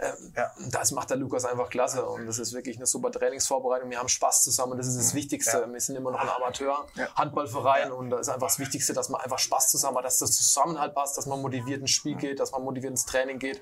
Ähm, 0.00 0.32
Ja. 0.36 0.50
Das 0.70 0.92
macht 0.92 1.10
der 1.10 1.16
Lukas 1.16 1.44
einfach 1.44 1.68
klasse 1.70 2.04
und 2.04 2.26
das 2.26 2.38
ist 2.38 2.52
wirklich 2.52 2.76
eine 2.76 2.86
super 2.86 3.10
Trainingsvorbereitung. 3.10 3.90
Wir 3.90 3.98
haben 3.98 4.08
Spaß 4.08 4.44
zusammen, 4.44 4.76
das 4.78 4.86
ist 4.86 4.96
das 4.96 5.14
Wichtigste. 5.14 5.66
Wir 5.70 5.80
sind 5.80 5.96
immer 5.96 6.10
noch 6.10 6.20
ein 6.20 6.28
Amateur-Handballverein 6.28 7.92
und 7.92 8.10
da 8.10 8.18
ist 8.18 8.28
einfach 8.28 8.48
das 8.48 8.58
Wichtigste, 8.58 8.92
dass 8.92 9.08
man 9.08 9.20
einfach 9.20 9.38
Spaß 9.38 9.68
zusammen 9.70 9.98
hat, 9.98 10.04
dass 10.04 10.18
das 10.18 10.32
Zusammenhalt 10.32 10.94
passt, 10.94 11.16
dass 11.18 11.26
man 11.26 11.40
motiviert 11.40 11.80
ins 11.80 11.90
Spiel 11.90 12.16
geht, 12.16 12.40
dass 12.40 12.52
man 12.52 12.62
motiviert 12.62 12.90
ins 12.90 13.06
Training 13.06 13.38
geht 13.38 13.60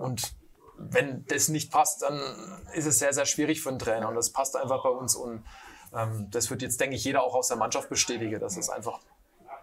und 0.00 0.34
wenn 0.78 1.24
das 1.26 1.48
nicht 1.48 1.72
passt, 1.72 2.02
dann 2.02 2.20
ist 2.74 2.84
es 2.86 2.98
sehr, 2.98 3.12
sehr 3.14 3.24
schwierig 3.24 3.62
für 3.62 3.70
einen 3.70 3.78
Trainer 3.78 4.08
und 4.08 4.14
das 4.14 4.30
passt 4.30 4.56
einfach 4.56 4.82
bei 4.82 4.90
uns 4.90 5.14
und 5.14 5.42
das 6.30 6.50
wird 6.50 6.62
jetzt, 6.62 6.80
denke 6.80 6.96
ich, 6.96 7.04
jeder 7.04 7.22
auch 7.22 7.34
aus 7.34 7.48
der 7.48 7.56
Mannschaft 7.56 7.88
bestätigen, 7.88 8.38
dass 8.40 8.56
es 8.56 8.68
einfach, 8.70 9.00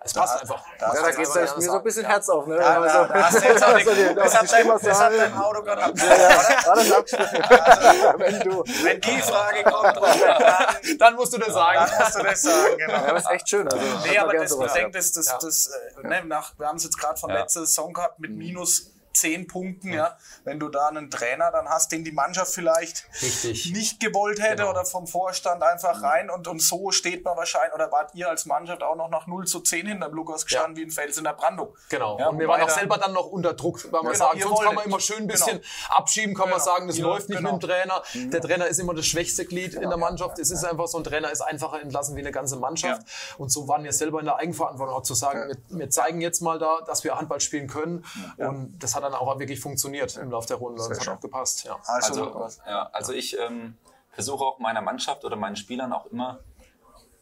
es 0.06 0.14
passt 0.14 0.42
einfach. 0.42 0.64
da 0.80 0.94
Ja, 0.94 1.02
da 1.02 1.12
geht 1.12 1.28
es 1.28 1.34
mir 1.36 1.62
so 1.62 1.78
ein 1.78 1.84
bisschen 1.84 2.06
Herz 2.06 2.28
auf. 2.28 2.46
Ne? 2.48 2.58
Ja, 2.58 2.82
Also, 2.82 3.14
da 3.14 3.24
hast 3.26 3.38
du 3.42 3.48
jetzt 3.48 3.64
auch 3.64 3.68
also 3.74 3.92
nicht, 3.92 4.18
das, 4.18 4.34
hat 4.34 4.42
dein, 4.42 4.48
Stimme 4.60 4.74
das 4.74 4.88
hat 4.90 4.96
sagen. 4.98 5.16
dein 5.18 5.38
Auto 5.38 5.62
gerade 5.64 5.82
Ja, 5.82 5.88
abgeschlossen. 5.88 6.70
alles 6.72 6.92
abschließen. 6.92 7.40
Wenn 8.18 8.40
du. 8.42 8.64
Wenn 8.84 9.00
die 9.02 9.22
Frage 9.22 9.64
kommt, 9.64 9.96
dann, 9.96 10.98
Dann 11.00 11.16
musst 11.16 11.34
du 11.34 11.38
das 11.38 11.54
sagen. 11.54 11.90
dann 11.90 12.00
musst 12.04 12.16
du 12.20 12.24
das 12.24 12.42
sagen. 12.42 12.78
Genau. 12.78 12.94
Ja, 12.94 13.14
das 13.14 13.24
ist 13.24 13.32
echt 13.32 13.50
schön. 13.50 13.68
Also, 13.70 13.86
Nee, 14.06 14.18
aber 14.18 14.34
das, 14.34 14.52
ich 14.52 14.60
ja. 14.60 14.74
denke, 14.74 14.92
das, 14.98 15.12
das, 15.14 15.26
Ja. 15.28 15.38
das, 15.42 15.68
äh, 16.04 16.08
ne, 16.08 16.26
nach, 16.26 16.52
wir 16.60 16.68
haben 16.68 16.78
es 16.78 16.84
jetzt 16.84 17.00
gerade 17.00 17.18
von 17.20 17.30
Ja. 17.30 17.40
letzter 17.40 17.62
Saison 17.62 17.94
gehabt 17.94 18.20
mit 18.20 18.32
minus 18.32 18.92
10 19.14 19.48
Punkten, 19.48 19.94
ja. 19.94 20.18
Wenn 20.44 20.60
du 20.60 20.70
da 20.70 20.88
einen 20.88 21.10
Trainer 21.12 21.52
dann 21.52 21.70
hast, 21.70 21.92
den 21.92 22.04
die 22.04 22.12
Mannschaft 22.12 22.54
vielleicht 22.54 23.06
Richtig. 23.22 23.72
nicht 23.72 24.00
gewollt 24.00 24.42
hätte 24.42 24.58
Genau. 24.64 24.72
oder 24.72 24.86
vom 24.86 25.08
Vorstand 25.08 25.62
einfach 25.64 26.02
rein 26.02 26.30
und, 26.30 26.48
und 26.48 26.62
so 26.62 26.92
steht 26.92 27.24
man 27.24 27.38
wahrscheinlich, 27.38 27.74
oder 27.74 27.92
wart 27.92 28.14
ihr 28.16 28.30
als 28.30 28.46
Mannschaft 28.46 28.84
auch 28.84 28.96
noch 28.96 29.10
nach 29.10 29.28
0 29.28 29.46
zu 29.46 29.60
10 29.62 29.88
hinterm 29.88 30.14
Lukas 30.14 30.46
gestanden 30.46 30.76
wie 30.78 30.84
ein 30.84 30.92
Fels 30.92 31.18
in 31.18 31.24
der 31.24 31.34
Brandung. 31.34 31.76
Genau. 31.90 32.18
Ja, 32.20 32.30
und 32.30 32.40
wir 32.40 32.48
waren 32.48 32.62
auch 32.62 32.70
selber 32.70 32.98
dann 32.98 33.14
noch 33.14 33.28
unter 33.28 33.54
Druck, 33.54 33.84
weil 33.92 34.02
man 34.04 34.14
Genau, 34.14 34.26
sagen, 34.26 34.42
sonst 34.42 34.62
kann 34.64 34.76
man 34.76 34.86
immer 34.86 35.00
schön 35.00 35.18
ein 35.24 35.28
bisschen 35.28 35.58
Genau. 35.58 35.68
abschieben, 35.98 36.36
kann 36.36 36.50
man 36.50 36.60
Genau. 36.60 36.66
sagen, 36.72 36.88
das 36.88 36.98
Ja, 36.98 37.06
läuft 37.06 37.30
nicht 37.30 37.38
genau. 37.38 37.54
mit 37.54 37.64
dem 37.64 37.70
Trainer. 37.70 38.04
Der 38.16 38.42
Trainer 38.42 38.68
ist 38.68 38.80
immer 38.80 38.94
das 38.94 39.06
schwächste 39.06 39.46
Glied 39.46 39.74
in 39.76 39.90
der 39.90 39.98
Mannschaft. 39.98 40.40
Es 40.40 40.52
ist 40.52 40.64
einfach 40.64 40.88
so, 40.88 40.98
ein 40.98 41.04
Trainer 41.04 41.32
ist 41.32 41.42
einfacher 41.42 41.82
entlassen 41.82 42.16
wie 42.16 42.22
eine 42.22 42.32
ganze 42.32 42.56
Mannschaft. 42.58 43.04
Und 43.38 43.52
so 43.52 43.68
waren 43.68 43.84
wir 43.84 43.94
selber 43.94 44.20
in 44.20 44.26
der 44.26 44.38
Eigenverantwortung 44.38 44.96
auch 44.96 45.04
zu 45.04 45.14
sagen, 45.14 45.48
wir, 45.70 45.78
wir 45.80 45.90
zeigen 45.90 46.22
jetzt 46.22 46.42
mal 46.42 46.58
da, 46.60 46.80
dass 46.86 47.04
wir 47.04 47.16
Handball 47.18 47.40
spielen 47.40 47.68
können. 47.68 48.04
Und 48.38 48.80
das 48.80 48.96
hat 48.96 49.03
dann 49.04 49.14
auch 49.14 49.40
wirklich 49.40 49.60
funktioniert 49.60 50.18
im 50.18 50.32
Laufe 50.32 50.48
der 50.48 50.58
Runde. 50.58 50.82
Und 50.82 50.92
es 50.92 51.00
hat 51.00 51.08
auch 51.08 51.20
gepasst. 51.20 51.64
Ja. 51.66 51.78
Also, 51.86 52.34
Also, 52.34 52.62
ja, 52.66 52.90
also 52.92 53.14
ich 53.14 53.38
ähm, 53.40 53.78
versuche 54.12 54.44
auch 54.44 54.60
meiner 54.60 54.82
Mannschaft 54.82 55.24
oder 55.26 55.36
meinen 55.36 55.56
Spielern 55.56 55.94
auch 55.94 56.08
immer 56.08 56.40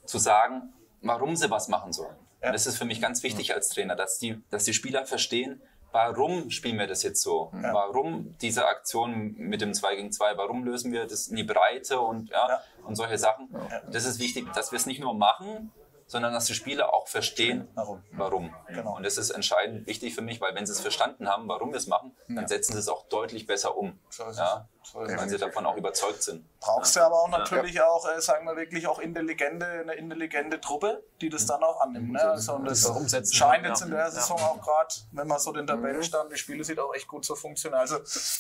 zu 0.06 0.18
sagen, 0.18 0.74
warum 1.02 1.36
sie 1.36 1.50
was 1.50 1.68
machen 1.68 1.94
sollen. 1.94 2.16
Und 2.42 2.54
das 2.54 2.66
ist 2.66 2.78
für 2.78 2.86
mich 2.86 3.02
ganz 3.02 3.22
wichtig 3.24 3.54
als 3.54 3.70
Trainer, 3.70 3.96
dass 3.96 4.18
die, 4.18 4.44
dass 4.50 4.64
die 4.64 4.74
Spieler 4.74 5.06
verstehen, 5.06 5.62
warum 5.92 6.50
spielen 6.50 6.80
wir 6.80 6.88
das 6.88 7.04
jetzt 7.04 7.22
so? 7.22 7.52
Ja. 7.54 7.74
Warum 7.74 8.36
diese 8.42 8.68
Aktion 8.68 9.36
mit 9.38 9.62
dem 9.62 9.74
2 9.74 9.96
gegen 9.96 10.12
2? 10.12 10.38
Warum 10.38 10.64
lösen 10.64 10.92
wir 10.92 11.06
das 11.06 11.28
in 11.28 11.36
die 11.36 11.44
Breite 11.44 12.00
und, 12.00 12.30
ja, 12.30 12.48
ja. 12.48 12.62
und 12.86 12.96
solche 12.96 13.18
Sachen? 13.18 13.50
Das 13.92 14.06
ist 14.06 14.20
wichtig, 14.20 14.52
dass 14.54 14.72
wir 14.72 14.78
es 14.78 14.86
nicht 14.86 15.02
nur 15.02 15.14
machen, 15.14 15.72
sondern 16.12 16.34
dass 16.34 16.44
die 16.44 16.54
Spieler 16.56 16.94
auch 16.94 17.08
verstehen, 17.08 17.70
warum. 17.74 18.04
warum. 18.12 18.54
Genau. 18.68 18.98
Und 18.98 19.06
das 19.06 19.18
ist 19.18 19.30
entscheidend 19.30 19.88
wichtig 19.88 20.14
für 20.14 20.22
mich, 20.22 20.42
weil 20.42 20.54
wenn 20.54 20.66
sie 20.66 20.74
es 20.74 20.82
verstanden 20.82 21.30
haben, 21.30 21.48
warum 21.48 21.70
wir 21.70 21.78
es 21.78 21.88
machen, 21.88 22.14
dann 22.28 22.50
setzen 22.50 22.74
sie 22.74 22.80
es 22.80 22.90
auch 22.90 23.08
deutlich 23.08 23.48
besser 23.48 23.78
um. 23.78 23.98
So 24.10 24.24
ja? 24.24 24.68
Weil 24.94 25.30
sie 25.30 25.38
davon 25.38 25.66
auch 25.66 25.76
überzeugt 25.76 26.24
sind. 26.24 26.46
Brauchst 26.60 26.96
ja. 26.96 27.02
du 27.02 27.08
aber 27.08 27.24
auch 27.24 27.30
natürlich 27.30 27.74
ja. 27.76 27.88
auch, 27.88 28.08
äh, 28.08 28.22
sagen 28.22 28.46
wir 28.46 28.56
wirklich, 28.56 28.88
auch 28.88 29.00
intelligente, 29.00 29.66
eine 29.66 29.94
intelligente 29.94 30.62
Truppe, 30.62 31.04
die 31.22 31.30
das 31.30 31.46
dann 31.46 31.64
auch 31.64 31.82
annimmt. 31.82 32.12
Ne? 32.12 32.22
Also, 32.22 32.54
und 32.54 32.66
das, 32.66 32.82
das 32.82 33.34
scheint 33.34 33.66
jetzt 33.66 33.82
in 33.82 33.92
der 33.92 34.12
Saison 34.12 34.40
auch 34.40 34.62
gerade, 34.62 34.94
wenn 35.12 35.28
man 35.28 35.40
so 35.40 35.52
den 35.52 35.66
Tabellenstand, 35.66 36.32
die 36.32 36.38
Spiele 36.38 36.64
sieht 36.64 36.80
auch 36.80 36.94
echt 36.94 37.08
gut 37.08 37.26
zu 37.26 37.36
funktionieren. 37.36 37.80
Also 37.80 37.98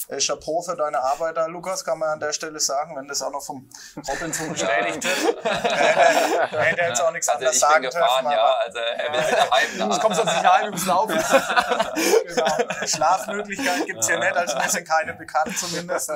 äh, 0.09 0.19
Chapeau 0.19 0.61
für 0.61 0.75
deine 0.75 0.99
Arbeit 1.01 1.37
da, 1.37 1.45
Lukas, 1.47 1.83
kann 1.83 1.99
man 1.99 2.09
an 2.09 2.19
der 2.19 2.33
Stelle 2.33 2.59
sagen, 2.59 2.95
wenn 2.95 3.07
das 3.07 3.21
auch 3.21 3.31
noch 3.31 3.43
vom 3.43 3.67
Robin 4.07 4.31
so 4.33 4.47
bestätigt 4.47 5.03
wird. 5.03 5.43
hätte 6.51 6.81
er 6.81 6.89
jetzt 6.89 7.01
auch 7.01 7.11
nichts 7.11 7.29
also 7.29 7.39
anderes 7.39 7.59
sagen 7.59 7.83
gefahren, 7.83 8.25
dürfen. 8.25 8.37
Ja, 8.37 8.55
also 8.65 8.77
er 8.79 9.13
will 9.13 9.31
wieder 9.31 9.51
heim. 9.51 9.91
Ich 9.91 9.99
komme 9.99 10.15
sonst 10.15 10.33
nicht 10.33 10.51
heim, 10.51 10.73
ich 10.73 10.85
Laufen. 10.85 11.17
genau. 12.27 12.85
Schlafmöglichkeit 12.85 13.85
gibt 13.85 13.99
es 13.99 14.07
ja 14.07 14.19
nicht, 14.19 14.35
also 14.35 14.57
mir 14.57 14.69
sind 14.69 14.87
keine 14.87 15.13
bekannt 15.13 15.57
zumindest. 15.57 16.11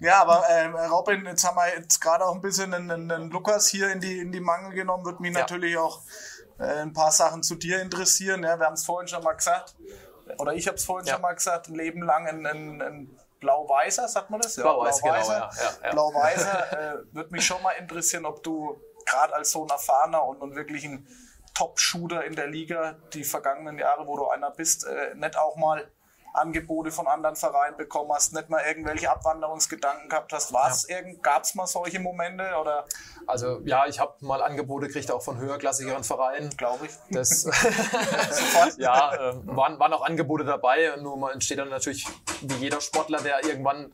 Ja, 0.00 0.22
aber 0.22 0.44
äh, 0.48 0.66
Robin, 0.86 1.24
jetzt 1.26 1.44
haben 1.44 1.56
wir 1.56 1.74
jetzt 1.76 2.00
gerade 2.00 2.24
auch 2.24 2.34
ein 2.34 2.40
bisschen 2.40 2.72
einen, 2.74 3.10
einen, 3.10 3.30
Lukas 3.30 3.68
hier 3.68 3.90
in 3.90 4.00
die, 4.00 4.18
in 4.18 4.32
die 4.32 4.40
Mangel 4.40 4.74
genommen. 4.74 5.04
Würde 5.04 5.22
mich 5.22 5.34
ja. 5.34 5.40
natürlich 5.40 5.76
auch 5.76 6.02
äh, 6.58 6.82
ein 6.82 6.92
paar 6.92 7.12
Sachen 7.12 7.42
zu 7.42 7.54
dir 7.54 7.80
interessieren. 7.80 8.42
Ja, 8.42 8.58
wir 8.58 8.66
haben 8.66 8.74
es 8.74 8.84
vorhin 8.84 9.08
schon 9.08 9.22
mal 9.22 9.34
gesagt. 9.34 9.76
Oder 10.38 10.52
ich 10.52 10.66
habe 10.66 10.76
es 10.76 10.84
vorhin 10.84 11.06
ja. 11.06 11.14
schon 11.14 11.22
mal 11.22 11.34
gesagt, 11.34 11.68
ein 11.68 11.74
Leben 11.74 12.02
lang 12.02 12.26
ein, 12.26 12.46
ein, 12.46 12.82
ein 12.82 13.18
Blau-Weißer, 13.40 14.08
sagt 14.08 14.30
man 14.30 14.40
das? 14.40 14.56
Ja, 14.56 14.62
Blau-Weiß, 14.62 15.00
Blau 15.00 15.12
genau, 15.12 15.30
ja. 15.30 15.50
ja, 15.82 15.90
Blau-Weißer. 15.90 16.72
äh, 16.94 17.14
Würde 17.14 17.30
mich 17.30 17.46
schon 17.46 17.62
mal 17.62 17.72
interessieren, 17.72 18.26
ob 18.26 18.42
du 18.42 18.80
gerade 19.06 19.34
als 19.34 19.52
so 19.52 19.64
ein 19.64 19.70
erfahrener 19.70 20.24
und, 20.24 20.42
und 20.42 20.54
wirklich 20.54 20.84
ein 20.84 21.06
Top-Shooter 21.54 22.24
in 22.24 22.36
der 22.36 22.46
Liga 22.46 22.96
die 23.12 23.24
vergangenen 23.24 23.78
Jahre, 23.78 24.06
wo 24.06 24.16
du 24.16 24.28
einer 24.28 24.50
bist, 24.50 24.86
äh, 24.86 25.14
nicht 25.14 25.36
auch 25.36 25.56
mal 25.56 25.90
Angebote 26.38 26.90
von 26.90 27.06
anderen 27.06 27.36
Vereinen 27.36 27.76
bekommen 27.76 28.10
hast, 28.12 28.32
nicht 28.32 28.48
mal 28.48 28.62
irgendwelche 28.66 29.10
Abwanderungsgedanken 29.10 30.08
gehabt 30.08 30.32
hast. 30.32 30.52
Ja. 30.88 31.00
Gab 31.22 31.44
es 31.44 31.54
mal 31.54 31.66
solche 31.66 32.00
Momente? 32.00 32.44
Oder? 32.60 32.84
Also 33.26 33.60
ja, 33.64 33.86
ich 33.86 33.98
habe 34.00 34.14
mal 34.20 34.42
Angebote 34.42 34.86
gekriegt, 34.86 35.10
auch 35.10 35.22
von 35.22 35.38
höherklassigeren 35.38 36.04
Vereinen. 36.04 36.50
Glaube 36.56 36.86
ich. 36.86 36.92
Das, 37.10 37.44
ja, 38.78 39.14
äh, 39.14 39.46
waren, 39.46 39.78
waren 39.78 39.92
auch 39.92 40.02
Angebote 40.02 40.44
dabei. 40.44 40.94
Nur 41.00 41.16
man 41.16 41.32
entsteht 41.32 41.58
dann 41.58 41.68
natürlich 41.68 42.06
wie 42.42 42.54
jeder 42.54 42.80
Sportler, 42.80 43.20
der 43.20 43.44
irgendwann 43.44 43.92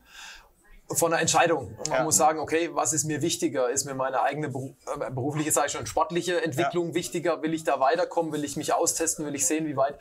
von 0.93 1.11
einer 1.11 1.21
Entscheidung. 1.21 1.75
Man 1.89 1.97
ja. 1.97 2.03
muss 2.03 2.17
sagen, 2.17 2.39
okay, 2.39 2.69
was 2.73 2.93
ist 2.93 3.05
mir 3.05 3.21
wichtiger? 3.21 3.69
Ist 3.69 3.85
mir 3.85 3.95
meine 3.95 4.21
eigene 4.21 4.47
äh, 4.47 5.11
berufliche, 5.11 5.51
sage 5.51 5.67
ich 5.67 5.73
schon, 5.73 5.85
sportliche 5.87 6.43
Entwicklung 6.43 6.89
ja. 6.89 6.95
wichtiger? 6.95 7.41
Will 7.41 7.53
ich 7.53 7.63
da 7.63 7.79
weiterkommen? 7.79 8.31
Will 8.31 8.43
ich 8.43 8.55
mich 8.55 8.73
austesten? 8.73 9.25
Will 9.25 9.35
ich 9.35 9.47
sehen, 9.47 9.65
wie 9.65 9.75
weit 9.75 9.99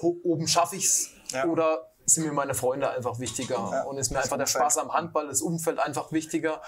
oben 0.00 0.48
schaffe 0.48 0.76
ich 0.76 0.86
es? 0.86 1.13
Ja. 1.34 1.46
Oder 1.46 1.90
sind 2.06 2.26
mir 2.26 2.32
meine 2.32 2.54
Freunde 2.54 2.90
einfach 2.90 3.18
wichtiger 3.18 3.54
ja, 3.54 3.82
und 3.84 3.98
ist 3.98 4.10
mir 4.10 4.18
einfach 4.18 4.36
der 4.36 4.46
Spaß 4.46 4.78
am 4.78 4.92
Handball, 4.92 5.28
das 5.28 5.40
Umfeld 5.40 5.78
einfach 5.78 6.12
wichtiger. 6.12 6.60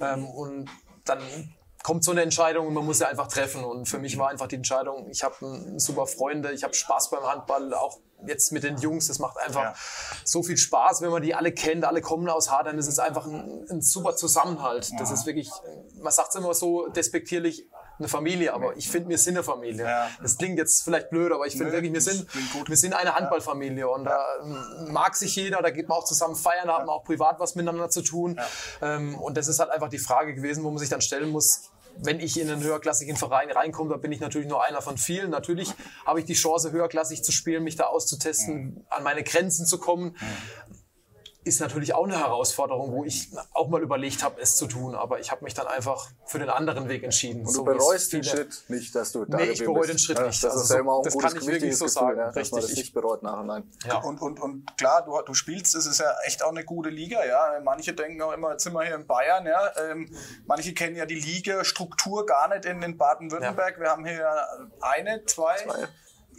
Ähm, 0.00 0.26
und 0.26 0.70
dann 1.04 1.20
kommt 1.84 2.02
so 2.02 2.12
eine 2.12 2.22
Entscheidung 2.22 2.66
und 2.66 2.74
man 2.74 2.84
muss 2.84 2.98
sie 2.98 3.06
einfach 3.06 3.28
treffen. 3.28 3.62
Und 3.62 3.86
für 3.86 3.98
mich 3.98 4.16
war 4.18 4.30
einfach 4.30 4.46
die 4.46 4.56
Entscheidung, 4.56 5.08
ich 5.10 5.22
habe 5.22 5.34
super 5.76 6.06
Freunde, 6.06 6.52
ich 6.52 6.64
habe 6.64 6.74
Spaß 6.74 7.10
beim 7.10 7.24
Handball, 7.24 7.74
auch 7.74 7.98
jetzt 8.26 8.52
mit 8.52 8.62
den 8.62 8.78
Jungs. 8.78 9.08
Das 9.08 9.18
macht 9.18 9.36
einfach 9.38 9.62
ja. 9.62 9.74
so 10.24 10.42
viel 10.42 10.56
Spaß, 10.56 11.02
wenn 11.02 11.10
man 11.10 11.22
die 11.22 11.34
alle 11.34 11.52
kennt, 11.52 11.84
alle 11.84 12.00
kommen 12.00 12.28
aus 12.28 12.50
Hadern. 12.50 12.78
Das 12.78 12.88
ist 12.88 12.98
einfach 12.98 13.26
ein, 13.26 13.66
ein 13.68 13.82
super 13.82 14.16
Zusammenhalt. 14.16 14.92
Das 14.98 15.10
ist 15.10 15.26
wirklich, 15.26 15.50
man 16.00 16.12
sagt 16.12 16.30
es 16.30 16.36
immer 16.36 16.54
so 16.54 16.88
despektierlich, 16.88 17.68
eine 17.98 18.08
Familie, 18.08 18.52
aber 18.52 18.76
ich 18.76 18.88
finde, 18.88 19.08
wir 19.08 19.18
sind 19.18 19.36
eine 19.36 19.44
Familie. 19.44 19.84
Ja. 19.84 20.10
Das 20.20 20.36
klingt 20.36 20.58
jetzt 20.58 20.82
vielleicht 20.82 21.10
blöd, 21.10 21.32
aber 21.32 21.46
ich 21.46 21.56
finde 21.56 21.72
wirklich, 21.72 21.92
wir 21.92 22.00
sind, 22.00 22.26
wir 22.66 22.76
sind 22.76 22.92
eine 22.92 23.14
Handballfamilie 23.14 23.88
und 23.88 24.04
da 24.04 24.24
mag 24.88 25.16
sich 25.16 25.36
jeder, 25.36 25.62
da 25.62 25.70
geht 25.70 25.88
man 25.88 25.98
auch 25.98 26.04
zusammen 26.04 26.34
feiern, 26.34 26.66
da 26.66 26.78
hat 26.78 26.86
man 26.86 26.94
auch 26.94 27.04
privat 27.04 27.38
was 27.40 27.54
miteinander 27.54 27.90
zu 27.90 28.02
tun. 28.02 28.40
Ähm, 28.82 29.14
und 29.16 29.36
das 29.36 29.48
ist 29.48 29.60
halt 29.60 29.70
einfach 29.70 29.88
die 29.88 29.98
Frage 29.98 30.34
gewesen, 30.34 30.64
wo 30.64 30.70
man 30.70 30.78
sich 30.78 30.88
dann 30.88 31.00
stellen 31.00 31.30
muss, 31.30 31.70
wenn 31.96 32.18
ich 32.18 32.40
in 32.40 32.50
einen 32.50 32.62
höherklassigen 32.62 33.16
Verein 33.16 33.50
reinkomme, 33.50 33.90
da 33.90 33.96
bin 33.96 34.10
ich 34.10 34.20
natürlich 34.20 34.48
nur 34.48 34.64
einer 34.64 34.82
von 34.82 34.98
vielen. 34.98 35.30
Natürlich 35.30 35.72
habe 36.04 36.18
ich 36.18 36.26
die 36.26 36.34
Chance, 36.34 36.72
höherklassig 36.72 37.22
zu 37.22 37.30
spielen, 37.30 37.62
mich 37.62 37.76
da 37.76 37.84
auszutesten, 37.84 38.84
an 38.90 39.04
meine 39.04 39.22
Grenzen 39.22 39.66
zu 39.66 39.78
kommen 39.78 40.16
ist 41.44 41.60
natürlich 41.60 41.94
auch 41.94 42.04
eine 42.04 42.18
Herausforderung, 42.18 42.92
wo 42.92 43.04
ich 43.04 43.28
auch 43.52 43.68
mal 43.68 43.82
überlegt 43.82 44.22
habe, 44.22 44.40
es 44.40 44.56
zu 44.56 44.66
tun. 44.66 44.94
Aber 44.94 45.20
ich 45.20 45.30
habe 45.30 45.44
mich 45.44 45.52
dann 45.52 45.66
einfach 45.66 46.10
für 46.24 46.38
den 46.38 46.48
anderen 46.48 46.88
Weg 46.88 47.02
entschieden. 47.02 47.40
Und 47.40 47.48
du 47.48 47.52
so 47.52 47.64
bereust 47.64 48.12
den 48.12 48.24
Schritt 48.24 48.64
nicht, 48.68 48.94
dass 48.94 49.12
du 49.12 49.24
da 49.26 49.36
Nee, 49.36 49.50
ich 49.50 49.64
bereue 49.64 49.86
den 49.86 49.98
Schritt 49.98 50.20
nicht. 50.20 50.42
Das, 50.42 50.52
also 50.52 50.64
ist 50.64 50.70
ja 50.70 50.80
immer 50.80 50.92
auch 50.92 51.02
das 51.02 51.16
kann 51.18 51.36
ich 51.36 51.46
wirklich 51.46 51.76
so 51.76 51.86
sagen. 51.86 52.18
ja, 52.18 52.32
dass 52.32 52.50
man 52.50 52.62
das 52.62 52.74
nicht 52.74 52.94
bereut 52.94 53.22
nachher. 53.22 53.62
Ja. 53.86 53.98
Und, 53.98 54.22
und, 54.22 54.40
und 54.40 54.76
klar, 54.78 55.04
du, 55.04 55.20
du 55.20 55.34
spielst, 55.34 55.74
es 55.74 55.86
ist 55.86 56.00
ja 56.00 56.14
echt 56.24 56.42
auch 56.42 56.50
eine 56.50 56.64
gute 56.64 56.88
Liga. 56.88 57.24
Ja. 57.24 57.60
Manche 57.62 57.92
denken 57.92 58.22
auch 58.22 58.32
immer, 58.32 58.52
jetzt 58.52 58.64
sind 58.64 58.72
wir 58.72 58.82
hier 58.82 58.94
in 58.94 59.06
Bayern. 59.06 59.46
Ja. 59.46 59.70
Ähm, 59.90 60.14
manche 60.46 60.72
kennen 60.72 60.96
ja 60.96 61.04
die 61.04 61.20
Liga-Struktur 61.20 62.24
gar 62.24 62.48
nicht 62.48 62.64
in, 62.64 62.82
in 62.82 62.96
Baden-Württemberg. 62.96 63.76
Ja. 63.76 63.82
Wir 63.82 63.90
haben 63.90 64.06
hier 64.06 64.34
eine, 64.80 65.24
zwei. 65.26 65.56
zwei 65.56 65.88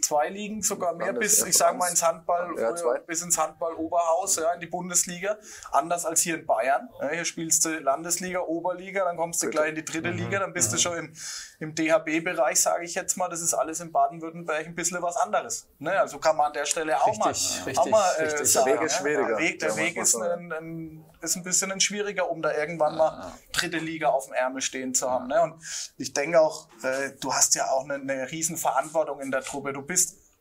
zwei 0.06 0.28
Ligen, 0.28 0.62
sogar 0.62 0.94
mehr, 0.94 1.12
bis, 1.12 1.42
ich 1.44 1.56
sage 1.56 1.76
mal, 1.76 1.88
ins 1.88 2.02
Handball, 2.02 2.54
ja, 2.58 2.72
bis 3.06 3.22
ins 3.22 3.36
Handball-Oberhaus, 3.36 4.36
ja, 4.36 4.52
in 4.52 4.60
die 4.60 4.66
Bundesliga. 4.66 5.36
Anders 5.72 6.04
als 6.04 6.20
hier 6.20 6.36
in 6.36 6.46
Bayern. 6.46 6.88
Ja, 7.00 7.08
hier 7.08 7.24
spielst 7.24 7.64
du 7.64 7.78
Landesliga, 7.78 8.40
Oberliga, 8.40 9.04
dann 9.04 9.16
kommst 9.16 9.42
du 9.42 9.50
gleich 9.50 9.70
in 9.70 9.74
die 9.74 9.84
dritte 9.84 10.10
mhm. 10.12 10.18
Liga, 10.18 10.38
dann 10.38 10.52
bist 10.52 10.70
mhm. 10.70 10.76
du 10.76 10.80
schon 10.80 10.98
im, 10.98 11.12
im 11.58 11.74
DHB-Bereich, 11.74 12.60
sage 12.60 12.84
ich 12.84 12.94
jetzt 12.94 13.16
mal. 13.16 13.28
Das 13.28 13.40
ist 13.40 13.54
alles 13.54 13.80
in 13.80 13.90
Baden-Württemberg 13.90 14.66
ein 14.66 14.74
bisschen 14.74 15.02
was 15.02 15.16
anderes. 15.16 15.66
Ne? 15.78 15.98
Also 15.98 16.18
kann 16.18 16.36
man 16.36 16.46
an 16.46 16.52
der 16.52 16.66
Stelle 16.66 17.00
auch 17.00 17.08
richtig, 17.08 17.24
mal, 17.24 17.64
richtig, 17.64 17.78
auch 17.78 17.86
mal 17.86 18.12
äh, 18.18 18.22
richtig. 18.22 18.52
Sagen, 18.52 18.66
der 18.66 18.74
Weg 18.74 18.86
ist 18.86 18.96
schwieriger. 18.96 19.28
Der 19.28 19.38
Weg, 19.38 19.58
der 19.58 19.76
Weg 19.76 19.96
ist, 19.96 20.14
ein, 20.14 20.52
ein, 20.52 21.04
ist 21.20 21.36
ein 21.36 21.42
bisschen 21.42 21.72
ein 21.72 21.80
schwieriger, 21.80 22.30
um 22.30 22.42
da 22.42 22.52
irgendwann 22.52 22.96
mal 22.96 23.32
dritte 23.52 23.78
Liga 23.78 24.08
auf 24.08 24.26
dem 24.26 24.34
Ärmel 24.34 24.62
stehen 24.62 24.94
zu 24.94 25.10
haben. 25.10 25.26
Ne? 25.26 25.42
Und 25.42 25.54
ich 25.96 26.12
denke 26.12 26.40
auch, 26.40 26.68
äh, 26.82 27.10
du 27.20 27.32
hast 27.32 27.54
ja 27.54 27.70
auch 27.70 27.84
eine, 27.84 27.94
eine 27.94 28.30
riesen 28.30 28.56
Verantwortung 28.56 29.20
in 29.20 29.30
der 29.30 29.42
Truppe. 29.42 29.72
Du 29.72 29.82
bist 29.82 29.95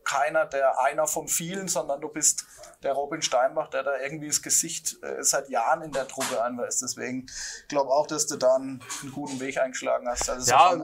keiner 0.05 0.45
der 0.45 0.79
einer 0.79 1.07
von 1.07 1.27
vielen, 1.27 1.67
sondern 1.67 1.99
du 1.99 2.07
bist 2.09 2.45
der 2.83 2.93
Robin 2.93 3.21
Steinbach, 3.21 3.69
der 3.69 3.83
da 3.83 3.97
irgendwie 3.97 4.27
das 4.27 4.41
Gesicht 4.41 5.03
äh, 5.03 5.23
seit 5.23 5.49
Jahren 5.49 5.81
in 5.81 5.91
der 5.91 6.07
Truppe 6.07 6.41
anweist. 6.41 6.83
Deswegen 6.83 7.25
glaube 7.67 7.89
auch, 7.89 8.05
dass 8.05 8.27
du 8.27 8.37
da 8.37 8.55
einen, 8.55 8.81
einen, 9.01 9.11
guten 9.11 9.39
Weg 9.39 9.59
eingeschlagen 9.59 10.07
hast. 10.07 10.29
Also 10.29 10.51
ja, 10.51 10.77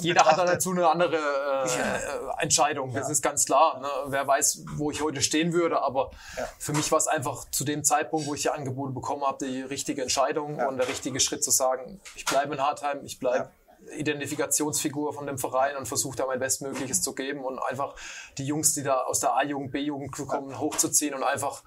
jeder 0.00 0.24
hat 0.24 0.38
dazu 0.38 0.70
eine 0.70 0.88
andere 0.88 1.16
äh, 1.16 1.68
ja. 1.68 2.38
Entscheidung. 2.38 2.94
Das 2.94 3.08
ja. 3.08 3.12
ist 3.12 3.22
ganz 3.22 3.44
klar. 3.44 3.80
Ne? 3.80 3.88
Wer 4.06 4.26
weiß, 4.26 4.64
wo 4.76 4.90
ich 4.90 5.02
heute 5.02 5.20
stehen 5.20 5.52
würde, 5.52 5.82
aber 5.82 6.12
ja. 6.36 6.48
für 6.58 6.72
mich 6.72 6.90
war 6.92 6.98
es 6.98 7.08
einfach 7.08 7.50
zu 7.50 7.64
dem 7.64 7.82
Zeitpunkt, 7.82 8.26
wo 8.26 8.34
ich 8.34 8.42
die 8.42 8.50
Angebote 8.50 8.92
bekommen 8.92 9.24
habe, 9.24 9.44
die 9.44 9.62
richtige 9.62 10.02
Entscheidung 10.02 10.58
und 10.60 10.76
der 10.76 10.86
richtige 10.86 11.18
Schritt 11.18 11.42
zu 11.42 11.50
sagen, 11.50 12.00
ich 12.14 12.24
bleibe 12.24 12.54
in 12.54 12.62
Hartheim, 12.62 13.04
ich 13.04 13.18
bleibe 13.18 13.50
Identifikationsfigur 13.96 15.12
von 15.12 15.26
dem 15.26 15.38
Verein 15.38 15.76
und 15.76 15.86
versuche 15.86 16.16
da 16.16 16.26
mein 16.26 16.38
Bestmögliches 16.38 17.02
zu 17.02 17.14
geben 17.14 17.44
und 17.44 17.58
einfach 17.58 17.94
die 18.38 18.46
Jungs, 18.46 18.74
die 18.74 18.82
da 18.82 19.02
aus 19.02 19.20
der 19.20 19.36
A-Jugend, 19.36 19.72
B-Jugend 19.72 20.12
kommen, 20.12 20.58
hochzuziehen 20.58 21.14
und 21.14 21.22
einfach 21.22 21.62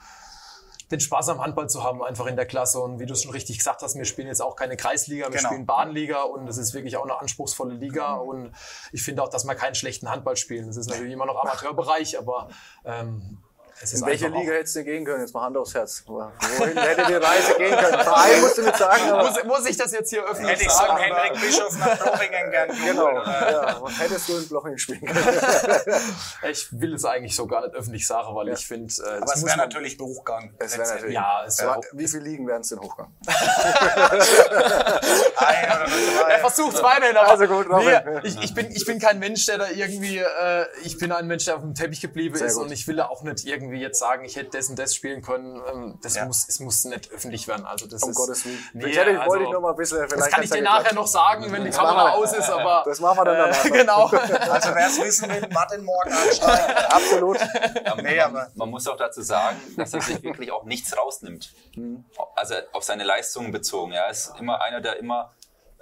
den 0.91 0.99
Spaß 0.99 1.29
am 1.29 1.41
Handball 1.41 1.69
zu 1.69 1.83
haben, 1.83 2.03
einfach 2.03 2.27
in 2.27 2.35
der 2.35 2.45
Klasse. 2.45 2.79
Und 2.79 2.99
wie 2.99 3.05
du 3.05 3.13
es 3.13 3.23
schon 3.23 3.31
richtig 3.31 3.57
gesagt 3.57 3.81
hast, 3.81 3.95
wir 3.95 4.05
spielen 4.05 4.27
jetzt 4.27 4.41
auch 4.41 4.55
keine 4.55 4.77
Kreisliga, 4.77 5.25
wir 5.25 5.37
genau. 5.37 5.49
spielen 5.49 5.65
Bahnliga 5.65 6.23
und 6.23 6.47
es 6.47 6.57
ist 6.57 6.73
wirklich 6.73 6.97
auch 6.97 7.03
eine 7.03 7.19
anspruchsvolle 7.19 7.73
Liga. 7.73 8.13
Und 8.13 8.53
ich 8.91 9.01
finde 9.01 9.23
auch, 9.23 9.29
dass 9.29 9.45
wir 9.45 9.55
keinen 9.55 9.75
schlechten 9.75 10.09
Handball 10.09 10.37
spielen. 10.37 10.67
Das 10.67 10.77
ist 10.77 10.89
natürlich 10.89 11.13
immer 11.13 11.25
noch 11.25 11.41
Amateurbereich, 11.41 12.17
aber 12.17 12.49
ähm, 12.85 13.39
in 13.81 14.05
welche 14.05 14.27
Liga 14.27 14.53
hättest 14.53 14.75
du 14.75 14.83
gehen 14.83 15.03
können? 15.03 15.21
Jetzt 15.21 15.33
mal 15.33 15.41
Hand 15.41 15.57
aufs 15.57 15.73
Herz. 15.73 16.03
Wohin 16.05 16.77
hätte 16.77 17.05
die 17.07 17.13
Reise 17.13 17.55
gehen 17.57 17.75
können? 17.75 17.99
Verein 17.99 18.41
musst 18.41 18.57
du 18.57 18.63
mit 18.63 18.75
sagen. 18.77 19.09
muss, 19.11 19.43
muss 19.43 19.65
ich 19.69 19.77
das 19.77 19.91
jetzt 19.91 20.09
hier 20.09 20.23
öffentlich 20.23 20.51
Hätte 20.51 20.63
ich 20.63 20.71
sagen? 20.71 20.97
Henrik 20.97 21.41
Bischof 21.41 21.77
nach 21.77 21.97
Blochingen 21.97 22.51
gern 22.51 22.69
Genau. 22.85 23.11
Ja, 23.13 23.81
hättest 23.97 24.29
du 24.29 24.37
in 24.37 24.47
Blochingen 24.47 24.77
spielen 24.77 25.05
können. 25.05 25.27
ich 26.49 26.67
will 26.71 26.93
es 26.93 27.03
eigentlich 27.05 27.35
so 27.35 27.47
gar 27.47 27.65
nicht 27.65 27.75
öffentlich 27.75 28.07
sagen, 28.07 28.35
weil 28.35 28.47
ja. 28.47 28.53
ich 28.53 28.65
finde... 28.65 28.93
Äh, 28.93 29.21
Aber 29.21 29.33
es 29.33 29.45
wäre 29.45 29.57
natürlich 29.57 29.97
Hochgang. 29.99 30.53
Es 30.59 30.77
wäre 30.77 30.87
natürlich. 30.87 31.15
Ja, 31.15 31.43
es 31.45 31.59
wär 31.59 31.81
Wie 31.93 32.07
viele 32.07 32.23
Ligen 32.23 32.47
wären 32.47 32.61
es 32.61 32.69
denn 32.69 32.79
Hochgang? 32.79 33.13
Ein 33.25 33.35
oder 35.65 35.85
zwei. 35.87 36.31
Er 36.31 36.39
versucht 36.39 36.75
es 36.75 36.83
weiterhin. 36.83 37.17
Also 37.17 37.47
gut, 37.47 37.67
nee, 37.69 37.99
ich, 38.23 38.41
ich, 38.43 38.53
bin, 38.53 38.71
ich 38.71 38.85
bin 38.85 38.99
kein 38.99 39.19
Mensch, 39.19 39.45
der 39.45 39.57
da 39.57 39.69
irgendwie... 39.69 40.19
Äh, 40.19 40.65
ich 40.83 40.97
bin 40.97 41.11
ein 41.11 41.27
Mensch, 41.27 41.45
der 41.45 41.55
auf 41.55 41.61
dem 41.61 41.73
Teppich 41.73 42.01
geblieben 42.01 42.35
Sehr 42.35 42.47
ist 42.47 42.55
gut. 42.55 42.65
und 42.65 42.71
ich 42.71 42.87
will 42.87 42.95
da 42.97 43.07
auch 43.07 43.23
nicht 43.23 43.45
irgendwie 43.45 43.62
irgendwie 43.63 43.81
jetzt 43.81 43.99
sagen, 43.99 44.23
ich 44.25 44.35
hätte 44.35 44.57
das 44.57 44.69
und 44.69 44.77
das 44.79 44.93
spielen 44.95 45.21
können. 45.21 45.61
Ähm, 45.71 45.99
das 46.01 46.15
Ja. 46.15 46.25
muss, 46.25 46.45
es 46.47 46.59
muss 46.59 46.83
nicht 46.85 47.11
öffentlich 47.11 47.47
werden. 47.47 47.65
Also 47.65 47.87
das 47.87 48.03
Um 48.03 48.11
ist, 48.11 48.15
Gottes 48.17 48.45
Willen. 48.45 48.59
Nee, 48.73 48.85
ich 48.87 48.97
hätte, 48.97 49.17
also, 49.19 49.31
wollte 49.31 49.43
ich 49.45 49.49
noch 49.51 49.61
mal 49.61 49.69
ein 49.71 49.75
bisschen, 49.75 49.97
vielleicht 50.07 50.21
das 50.21 50.29
kann 50.31 50.43
ich 50.43 50.49
dir 50.49 50.61
nachher 50.61 50.93
noch 50.93 51.07
sagen, 51.07 51.51
wenn 51.51 51.63
die 51.63 51.69
Kamera 51.71 51.93
machen 51.93 52.07
wir- 52.07 52.13
aus 52.17 52.33
ist, 52.33 52.49
aber 52.49 52.83
Das 52.85 52.99
machen 52.99 53.17
wir 53.17 53.25
dann 53.25 53.37
danach. 53.51 53.63
genau. 53.63 54.07
Also 54.53 54.75
wer 54.75 54.87
es 54.87 55.01
wissen 55.01 55.29
will, 55.29 55.47
Martin 55.51 55.83
morgen 55.83 56.11
anschreiben. 56.11 56.75
Absolut. 56.89 57.37
Aber 57.85 58.01
Nee, 58.01 58.17
man, 58.17 58.25
aber- 58.25 58.51
man 58.55 58.69
muss 58.69 58.87
auch 58.87 58.97
dazu 58.97 59.21
sagen, 59.21 59.57
dass 59.77 59.93
er 59.93 60.01
sich 60.01 60.21
wirklich 60.23 60.51
auch 60.51 60.63
nichts 60.63 60.95
rausnimmt. 60.97 61.53
Also 62.35 62.55
auf 62.73 62.83
seine 62.83 63.03
Leistungen 63.03 63.51
bezogen. 63.51 63.91
Er 63.93 64.09
ist 64.09 64.33
immer 64.39 64.61
einer, 64.61 64.81
der 64.81 64.97
immer 64.97 65.33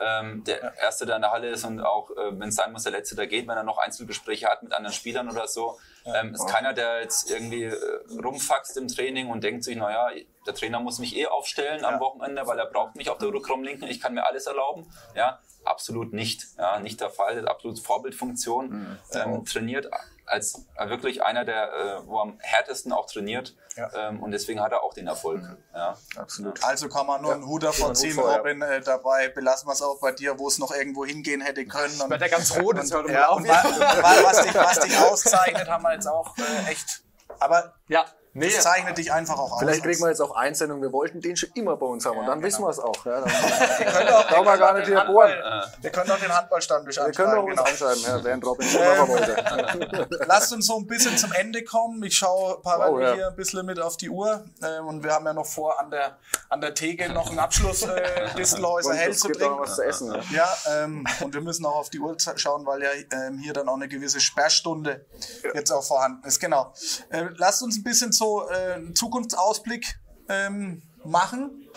ähm, 0.02 0.44
der 0.44 0.76
Erste, 0.78 1.06
der 1.06 1.18
in 1.18 1.22
der 1.22 1.32
Halle 1.32 1.50
ist 1.50 1.64
und 1.64 1.80
auch, 1.80 2.10
äh, 2.12 2.40
wenn 2.40 2.50
es 2.50 2.56
sein 2.56 2.72
muss, 2.72 2.84
der 2.84 2.92
Letzte, 2.92 3.16
der 3.16 3.28
geht, 3.28 3.48
wenn 3.48 3.58
er 3.58 3.64
noch 3.64 3.78
Einzelgespräche 3.78 4.48
hat 4.48 4.64
mit 4.64 4.74
anderen 4.74 4.94
Spielern 4.94 5.30
oder 5.30 5.48
so. 5.48 5.78
Ähm, 6.06 6.34
ist 6.34 6.48
keiner, 6.48 6.74
der 6.74 7.02
jetzt 7.02 7.30
irgendwie 7.30 7.64
äh, 7.64 7.76
rumfaxt 8.24 8.76
im 8.78 8.88
Training 8.88 9.30
und 9.30 9.44
denkt 9.44 9.64
sich, 9.64 9.76
naja, 9.76 10.10
der 10.48 10.56
Trainer 10.56 10.80
muss 10.80 10.98
mich 10.98 11.16
eh 11.16 11.28
aufstellen 11.28 11.86
am 11.86 12.00
Wochenende, 12.00 12.48
weil 12.48 12.58
er 12.58 12.66
braucht 12.66 12.96
mich 12.96 13.10
auf 13.10 13.20
der 13.20 13.30
Rückraumlinken, 13.30 13.88
ich 13.88 14.02
kann 14.02 14.16
mir 14.16 14.26
alles 14.26 14.48
erlauben. 14.48 14.92
Ja, 15.16 15.40
absolut 15.64 16.14
nicht. 16.14 16.48
Ja, 16.58 16.80
nicht 16.80 17.00
der 17.00 17.12
Fall, 17.12 17.48
absolut 17.48 17.80
Vorbildfunktion. 17.80 18.98
Ähm, 19.14 19.46
trainiert 19.46 19.88
als 20.32 20.66
äh, 20.76 20.90
wirklich 20.90 21.24
einer, 21.24 21.46
der 21.46 21.74
äh, 21.74 22.08
wo 22.08 22.20
am 22.20 22.38
härtesten 22.40 22.94
auch 22.94 23.06
trainiert. 23.06 23.56
Ja. 23.76 23.90
Ähm, 23.94 24.24
und 24.24 24.32
deswegen 24.32 24.62
hat 24.62 24.72
er 24.72 24.84
auch 24.84 24.94
den 24.94 25.08
Erfolg. 25.08 25.42
Ja. 25.74 25.98
Absolut. 26.16 26.64
Also 26.64 26.90
kann 26.90 27.06
man 27.06 27.22
nur 27.22 27.34
einen 27.34 27.46
Hut 27.46 27.64
davon 27.64 27.90
Hut 27.90 27.98
ziehen, 27.98 28.14
vor, 28.14 28.30
ja. 28.30 28.38
Robin, 28.38 28.62
äh, 28.62 28.82
dabei. 28.82 29.30
Belassen 29.30 29.68
wir 29.68 29.74
es 29.74 29.82
auch 29.82 30.00
bei 30.00 30.12
dir, 30.12 30.40
wo 30.40 30.48
es 30.48 30.58
noch 30.58 30.72
irgendwo 30.72 31.06
hingehen 31.06 31.42
hätte 31.42 31.66
können. 31.66 32.00
Und, 32.02 32.10
Wird 32.10 32.22
der 32.22 32.30
ganz 32.30 32.58
rot, 32.58 32.78
das 32.78 32.92
hört 32.92 33.06
man 33.06 33.14
ja, 33.14 33.30
auch 33.30 33.38
und 33.38 33.48
was, 33.48 34.42
dich, 34.42 34.56
was 34.56 34.80
dich 34.80 34.98
auszeichnet, 34.98 35.70
haben 35.70 35.84
wir 35.84 35.94
jetzt 35.94 36.08
auch 36.08 36.36
äh, 36.38 36.72
echt. 36.72 37.04
Aber 37.40 37.74
Ja, 37.88 38.06
nee. 38.34 38.48
es 38.48 38.62
zeichnet 38.62 38.98
dich 38.98 39.12
einfach 39.12 39.38
auch 39.38 39.60
Vielleicht 39.60 39.80
aus. 39.82 39.86
kriegen 39.86 40.02
wir 40.02 40.10
jetzt 40.10 40.22
auch 40.22 40.36
Einsendungen. 40.36 40.82
Wir 40.84 40.92
wollten 40.92 41.22
den 41.22 41.36
schon 41.36 41.50
immer 41.56 41.76
bei 41.78 41.86
uns 41.86 42.06
haben 42.06 42.18
und 42.18 42.26
dann 42.26 42.40
genau. 42.40 42.48
wissen 42.48 42.64
wir 42.64 42.70
es 42.70 42.80
auch. 42.80 43.06
Ja, 43.06 43.22
dann 43.22 44.26
brauchen 44.30 44.46
wir 44.46 44.58
gar 44.58 44.74
nicht 44.74 44.88
den 44.88 44.98
hier 44.98 45.06
bohren. 45.06 45.32
Handball- 45.32 45.72
Wir 45.82 45.90
können 45.92 46.12
auch 46.12 46.20
den 46.20 46.36
Handballstammtisch 46.38 46.98
Wir 46.98 47.12
können 47.12 47.34
auch 47.34 47.48
anschreiben. 47.48 47.50
uns 47.52 47.80
Genau. 47.80 47.90
anschreiben, 47.90 48.04
ja, 48.20 48.24
während 48.24 48.46
Robin 48.46 48.68
wollte. 48.74 50.26
Lasst 50.28 50.54
uns 50.54 50.66
so 50.68 50.78
ein 50.78 50.88
bisschen 50.88 51.18
zum 51.18 51.32
Ende 51.34 51.64
kommen. 51.64 52.04
Ich 52.04 52.18
schaue 52.18 52.60
parallel 52.62 52.92
Oh, 52.94 53.00
ja. 53.00 53.14
hier 53.14 53.28
ein 53.28 53.36
bisschen 53.36 53.66
mit 53.66 53.80
auf 53.80 53.98
die 53.98 54.10
Uhr. 54.10 54.44
Ähm, 54.64 54.88
und 54.88 55.04
wir 55.04 55.12
haben 55.14 55.26
ja 55.26 55.34
noch 55.34 55.46
vor, 55.46 55.80
an 55.80 55.90
der, 55.92 56.18
an 56.50 56.62
der 56.62 56.74
Theke 56.74 57.10
noch 57.12 57.30
einen 57.30 57.40
Abschluss 57.40 57.84
äh, 57.84 58.34
Distelhäuser 58.38 58.94
hell 58.94 59.14
zu 59.16 59.30
trinken. 59.30 59.60
was 59.60 59.76
zu 59.76 59.84
essen. 59.84 60.12
Ja. 60.14 60.22
Ja, 60.42 60.84
ähm, 60.84 61.06
und 61.22 61.34
wir 61.34 61.42
müssen 61.42 61.66
auch 61.66 61.76
auf 61.76 61.90
die 61.90 62.00
Uhr 62.00 62.16
schauen, 62.36 62.66
weil 62.66 62.82
ja 62.82 62.90
ähm, 63.12 63.38
hier 63.38 63.54
dann 63.54 63.70
auch 63.70 63.76
eine 63.76 63.88
gewisse 63.88 64.20
Sperrstunde 64.20 65.06
jetzt 65.54 65.72
auch 65.72 65.84
vorhanden 65.84 66.28
ist. 66.28 66.40
Genau. 66.40 66.74
Äh, 67.10 67.26
lasst 67.38 67.62
uns 67.62 67.78
ein 67.78 67.84
bisschen 67.84 68.12
so 68.22 68.48
äh, 68.50 68.74
einen 68.74 68.96
Zukunftsausblick 68.96 70.00
ähm, 70.30 70.84
machen. 71.04 71.68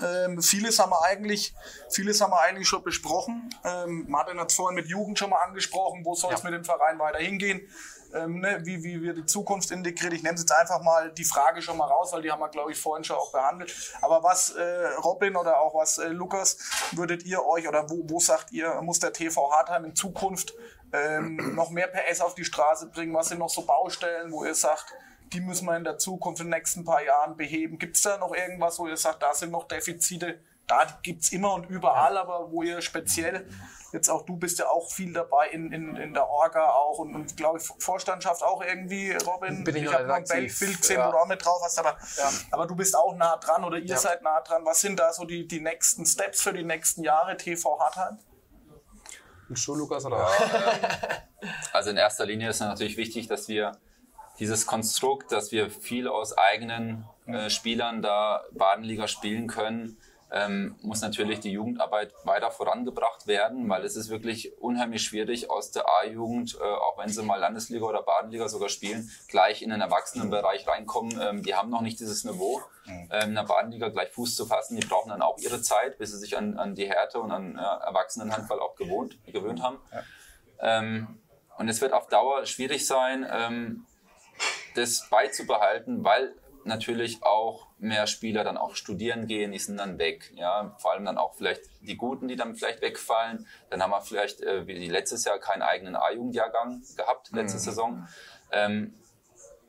Ähm, 0.00 0.40
vieles 0.40 0.78
haben 0.78 0.90
wir 0.92 1.02
eigentlich, 1.04 1.54
vieles 1.90 2.20
haben 2.20 2.30
wir 2.30 2.40
eigentlich 2.40 2.68
schon 2.68 2.84
besprochen. 2.84 3.50
Ähm, 3.64 4.04
Martin 4.08 4.38
hat 4.38 4.50
es 4.50 4.54
vorhin 4.54 4.76
mit 4.76 4.86
Jugend 4.86 5.18
schon 5.18 5.30
mal 5.30 5.42
angesprochen. 5.42 6.04
Wo 6.04 6.14
soll 6.14 6.32
es 6.32 6.44
mit 6.44 6.52
dem 6.52 6.64
Verein 6.64 7.00
weiter 7.00 7.18
hingehen? 7.18 7.62
Ähm, 8.14 8.40
ne, 8.40 8.60
wie, 8.62 8.82
wie 8.84 9.02
wir 9.02 9.12
die 9.12 9.26
Zukunft 9.26 9.72
integrieren. 9.72 10.14
Ich 10.14 10.22
nehme 10.22 10.38
jetzt 10.38 10.52
einfach 10.52 10.80
mal 10.82 11.10
die 11.10 11.24
Frage 11.24 11.60
schon 11.62 11.76
mal 11.76 11.86
raus, 11.86 12.12
weil 12.12 12.22
die 12.22 12.30
haben 12.30 12.40
wir, 12.40 12.48
glaube 12.48 12.70
ich, 12.70 12.78
vorhin 12.78 13.02
schon 13.02 13.16
auch 13.16 13.32
behandelt. 13.32 13.74
Aber 14.00 14.22
was, 14.22 14.50
äh, 14.50 14.86
Robin 15.04 15.34
oder 15.34 15.60
auch 15.60 15.74
was, 15.74 15.98
äh, 15.98 16.06
Lukas, 16.06 16.58
würdet 16.92 17.24
ihr 17.24 17.44
euch 17.44 17.66
oder 17.66 17.90
wo, 17.90 18.08
wo 18.08 18.20
sagt 18.20 18.52
ihr, 18.52 18.80
muss 18.82 19.00
der 19.00 19.12
TV 19.12 19.52
Hartheim 19.52 19.84
in 19.84 19.96
Zukunft 19.96 20.54
ähm, 20.92 21.54
noch 21.56 21.70
mehr 21.70 21.88
PS 21.88 22.20
auf 22.20 22.36
die 22.36 22.44
Straße 22.44 22.86
bringen? 22.86 23.12
Was 23.14 23.28
sind 23.28 23.40
noch 23.40 23.50
so 23.50 23.62
Baustellen, 23.62 24.30
wo 24.30 24.44
ihr 24.44 24.54
sagt, 24.54 24.94
die 25.32 25.40
müssen 25.40 25.66
wir 25.66 25.76
in 25.76 25.84
der 25.84 25.98
Zukunft 25.98 26.40
in 26.40 26.46
den 26.46 26.58
nächsten 26.58 26.84
paar 26.84 27.02
Jahren 27.02 27.36
beheben? 27.36 27.78
Gibt 27.78 27.96
es 27.96 28.02
da 28.02 28.18
noch 28.18 28.34
irgendwas, 28.34 28.78
wo 28.78 28.86
ihr 28.86 28.96
sagt, 28.96 29.22
da 29.22 29.34
sind 29.34 29.50
noch 29.50 29.68
Defizite? 29.68 30.40
Da 30.66 30.86
gibt's 31.02 31.32
immer 31.32 31.54
und 31.54 31.64
überall, 31.70 32.18
aber 32.18 32.50
wo 32.50 32.62
ihr 32.62 32.82
speziell, 32.82 33.48
jetzt 33.92 34.10
auch 34.10 34.26
du 34.26 34.36
bist 34.36 34.58
ja 34.58 34.68
auch 34.68 34.90
viel 34.90 35.14
dabei 35.14 35.48
in, 35.48 35.72
in, 35.72 35.96
in 35.96 36.12
der 36.12 36.28
Orga 36.28 36.72
auch 36.72 36.98
und, 36.98 37.14
und 37.14 37.36
glaube 37.38 37.58
ich 37.58 37.66
Vorstandschaft 37.82 38.42
auch 38.42 38.62
irgendwie, 38.62 39.12
Robin. 39.26 39.64
Bin 39.64 39.76
ich 39.76 39.84
ich 39.84 39.92
habe 39.92 40.06
noch 40.06 40.16
ein 40.16 40.24
Bild 40.24 40.48
gesehen, 40.58 40.98
ja. 40.98 41.08
wo 41.08 41.12
du 41.12 41.18
auch 41.18 41.26
mit 41.26 41.42
drauf 41.42 41.60
hast, 41.64 41.78
aber, 41.78 41.96
aber 42.50 42.66
du 42.66 42.76
bist 42.76 42.94
auch 42.94 43.14
nah 43.16 43.38
dran 43.38 43.64
oder 43.64 43.78
ihr 43.78 43.86
Ja. 43.86 43.96
seid 43.96 44.22
nah 44.22 44.42
dran. 44.42 44.64
Was 44.66 44.80
sind 44.82 44.98
da 45.00 45.10
so 45.10 45.24
die, 45.24 45.48
die 45.48 45.60
nächsten 45.60 46.04
Steps 46.04 46.42
für 46.42 46.52
die 46.52 46.64
nächsten 46.64 47.02
Jahre 47.02 47.38
TV 47.38 47.80
Hartheim? 47.80 48.18
Willst 49.48 49.66
du, 49.66 49.74
Lukas, 49.74 50.04
oder? 50.04 50.28
Also 51.72 51.90
in 51.90 51.96
erster 51.96 52.26
Linie 52.26 52.50
ist 52.50 52.58
natürlich 52.58 52.96
wichtig, 52.96 53.28
dass 53.28 53.46
wir 53.46 53.78
dieses 54.38 54.66
Konstrukt, 54.66 55.32
dass 55.32 55.52
wir 55.52 55.70
viel 55.70 56.08
aus 56.08 56.36
eigenen 56.36 57.04
äh, 57.26 57.50
Spielern 57.50 58.02
da 58.02 58.44
Badenliga 58.52 59.08
spielen 59.08 59.46
können, 59.48 59.98
ähm, 60.30 60.76
muss 60.82 61.00
natürlich 61.00 61.40
die 61.40 61.52
Jugendarbeit 61.52 62.12
weiter 62.24 62.50
vorangebracht 62.50 63.26
werden, 63.26 63.68
weil 63.68 63.84
es 63.84 63.96
ist 63.96 64.10
wirklich 64.10 64.58
unheimlich 64.58 65.02
schwierig, 65.02 65.50
aus 65.50 65.70
der 65.70 65.86
A-Jugend, 65.88 66.54
äh, 66.54 66.62
auch 66.62 66.98
wenn 66.98 67.08
sie 67.08 67.22
mal 67.22 67.40
Landesliga 67.40 67.86
oder 67.86 68.02
Badenliga 68.02 68.48
sogar 68.48 68.68
spielen, 68.68 69.10
gleich 69.28 69.62
in 69.62 69.70
den 69.70 69.80
Erwachsenenbereich 69.80 70.68
reinkommen. 70.68 71.18
Ähm, 71.20 71.42
die 71.42 71.54
haben 71.54 71.70
noch 71.70 71.80
nicht 71.80 71.98
dieses 71.98 72.24
Niveau, 72.24 72.60
ähm, 72.86 73.30
in 73.30 73.34
der 73.34 73.44
Badenliga 73.44 73.88
gleich 73.88 74.10
Fuß 74.10 74.34
zu 74.34 74.44
fassen. 74.44 74.78
Die 74.78 74.86
brauchen 74.86 75.08
dann 75.08 75.22
auch 75.22 75.38
ihre 75.38 75.62
Zeit, 75.62 75.96
bis 75.96 76.10
sie 76.10 76.18
sich 76.18 76.36
an, 76.36 76.58
an 76.58 76.74
die 76.74 76.86
Härte 76.86 77.20
und 77.20 77.30
an 77.30 77.56
äh, 77.56 77.86
Erwachsenenhandball 77.86 78.60
auch 78.60 78.76
gewohnt, 78.76 79.18
gewöhnt 79.32 79.62
haben. 79.62 79.78
Ähm, 80.60 81.20
und 81.56 81.68
es 81.68 81.80
wird 81.80 81.92
auf 81.92 82.06
Dauer 82.08 82.44
schwierig 82.44 82.86
sein, 82.86 83.26
ähm, 83.30 83.86
das 84.78 85.08
beizubehalten, 85.10 86.04
weil 86.04 86.34
natürlich 86.64 87.22
auch 87.22 87.66
mehr 87.78 88.06
Spieler 88.06 88.44
dann 88.44 88.56
auch 88.56 88.74
studieren 88.74 89.26
gehen, 89.26 89.52
die 89.52 89.58
sind 89.58 89.78
dann 89.78 89.98
weg. 89.98 90.32
Ja, 90.34 90.76
vor 90.78 90.92
allem 90.92 91.04
dann 91.04 91.18
auch 91.18 91.34
vielleicht 91.34 91.62
die 91.80 91.96
Guten, 91.96 92.28
die 92.28 92.36
dann 92.36 92.54
vielleicht 92.54 92.82
wegfallen. 92.82 93.46
Dann 93.70 93.82
haben 93.82 93.90
wir 93.90 94.00
vielleicht 94.00 94.40
äh, 94.42 94.66
wie 94.66 94.88
letztes 94.88 95.24
Jahr 95.24 95.38
keinen 95.38 95.62
eigenen 95.62 95.96
A-Jugendjahrgang 95.96 96.82
gehabt, 96.96 97.30
letzte 97.32 97.58
Saison. 97.58 98.06
Ähm, 98.52 98.94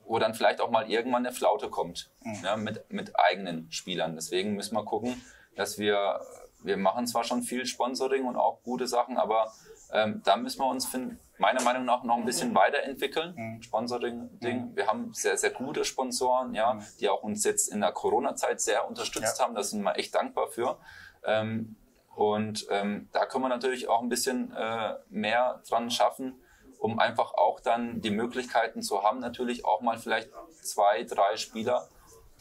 wo 0.06 0.18
dann 0.18 0.34
vielleicht 0.34 0.60
auch 0.60 0.72
mal 0.72 0.90
irgendwann 0.90 1.23
eine 1.23 1.34
Flaute 1.36 1.69
kommt 1.69 2.10
ja, 2.44 2.57
mit, 2.57 2.91
mit 2.91 3.18
eigenen 3.19 3.72
Spielern. 3.72 4.15
Deswegen 4.15 4.56
müssen 4.56 4.73
wir 4.73 4.84
gucken, 4.84 5.22
dass 5.56 5.77
wir, 5.77 6.19
wir 6.64 6.77
machen 6.77 7.06
zwar 7.06 7.23
schon 7.23 7.44
viel 7.44 7.68
Sponsoring 7.68 8.26
und 8.26 8.36
auch 8.36 8.64
gute 8.64 8.88
Sachen, 8.88 9.18
aber 9.18 9.53
ähm, 9.91 10.22
da 10.24 10.38
müssen 10.38 10.60
wir 10.61 10.68
uns 10.68 10.86
fin- 10.86 11.20
meiner 11.38 11.61
Meinung 11.64 11.86
nach 11.86 12.03
noch 12.03 12.18
ein 12.18 12.26
bisschen 12.26 12.53
weiterentwickeln. 12.53 13.34
Sponsoring-Ding. 13.61 14.76
Wir 14.76 14.88
haben 14.88 15.14
sehr, 15.14 15.38
sehr 15.38 15.52
gute 15.52 15.86
Sponsoren, 15.86 16.53
ja, 16.53 16.80
die 16.99 17.07
auch 17.07 17.24
uns 17.24 17.44
jetzt 17.45 17.70
in 17.72 17.80
der 17.80 17.94
Corona-Zeit 17.94 18.60
sehr 18.60 18.88
unterstützt 18.88 19.40
haben. 19.41 19.56
Da 19.56 19.64
sind 19.64 19.82
wir 19.84 19.98
echt 19.98 20.14
dankbar 20.14 20.48
für. 20.49 20.78
Ähm, 21.24 21.78
und 22.16 22.68
ähm, 22.70 23.07
da 23.14 23.26
können 23.26 23.45
wir 23.45 23.49
natürlich 23.49 23.88
auch 23.88 24.02
ein 24.02 24.10
bisschen 24.10 24.52
äh, 24.52 24.95
mehr 25.10 25.61
dran 25.70 25.90
schaffen, 25.90 26.41
um 26.80 26.99
einfach 26.99 27.34
auch 27.34 27.61
dann 27.61 28.02
die 28.02 28.11
Möglichkeiten 28.11 28.82
zu 28.82 29.03
haben, 29.03 29.20
natürlich 29.20 29.64
auch 29.64 29.80
mal 29.80 29.98
vielleicht 29.98 30.30
zwei, 30.61 31.03
drei 31.03 31.38
Spieler, 31.38 31.88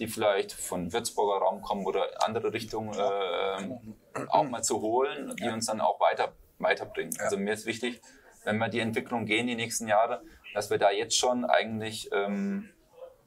die 0.01 0.09
vielleicht 0.09 0.53
von 0.53 0.93
Würzburger 0.93 1.45
Raum 1.45 1.63
kommen 1.63 1.87
oder 1.87 2.07
andere 2.25 2.53
Richtungen 2.53 2.93
äh, 2.95 4.27
auch 4.29 4.45
mal 4.45 4.63
zu 4.63 4.81
holen, 4.81 5.37
die 5.37 5.49
uns 5.49 5.67
dann 5.67 5.81
auch 5.81 6.01
weiter, 6.01 6.33
weiterbringen. 6.59 7.19
Also 7.21 7.37
mir 7.39 7.53
ist 7.53 7.67
wichtig, 7.67 8.01
wenn 8.45 8.59
wir 8.59 8.69
die 8.69 8.81
Entwicklung 8.81 9.27
gehen 9.27 9.47
die 9.47 9.55
nächsten 9.55 9.89
Jahre, 9.89 10.23
dass 10.55 10.71
wir 10.71 10.79
da 10.79 10.91
jetzt 10.91 11.17
schon 11.17 11.45
eigentlich 11.45 12.11
ähm, 12.13 12.71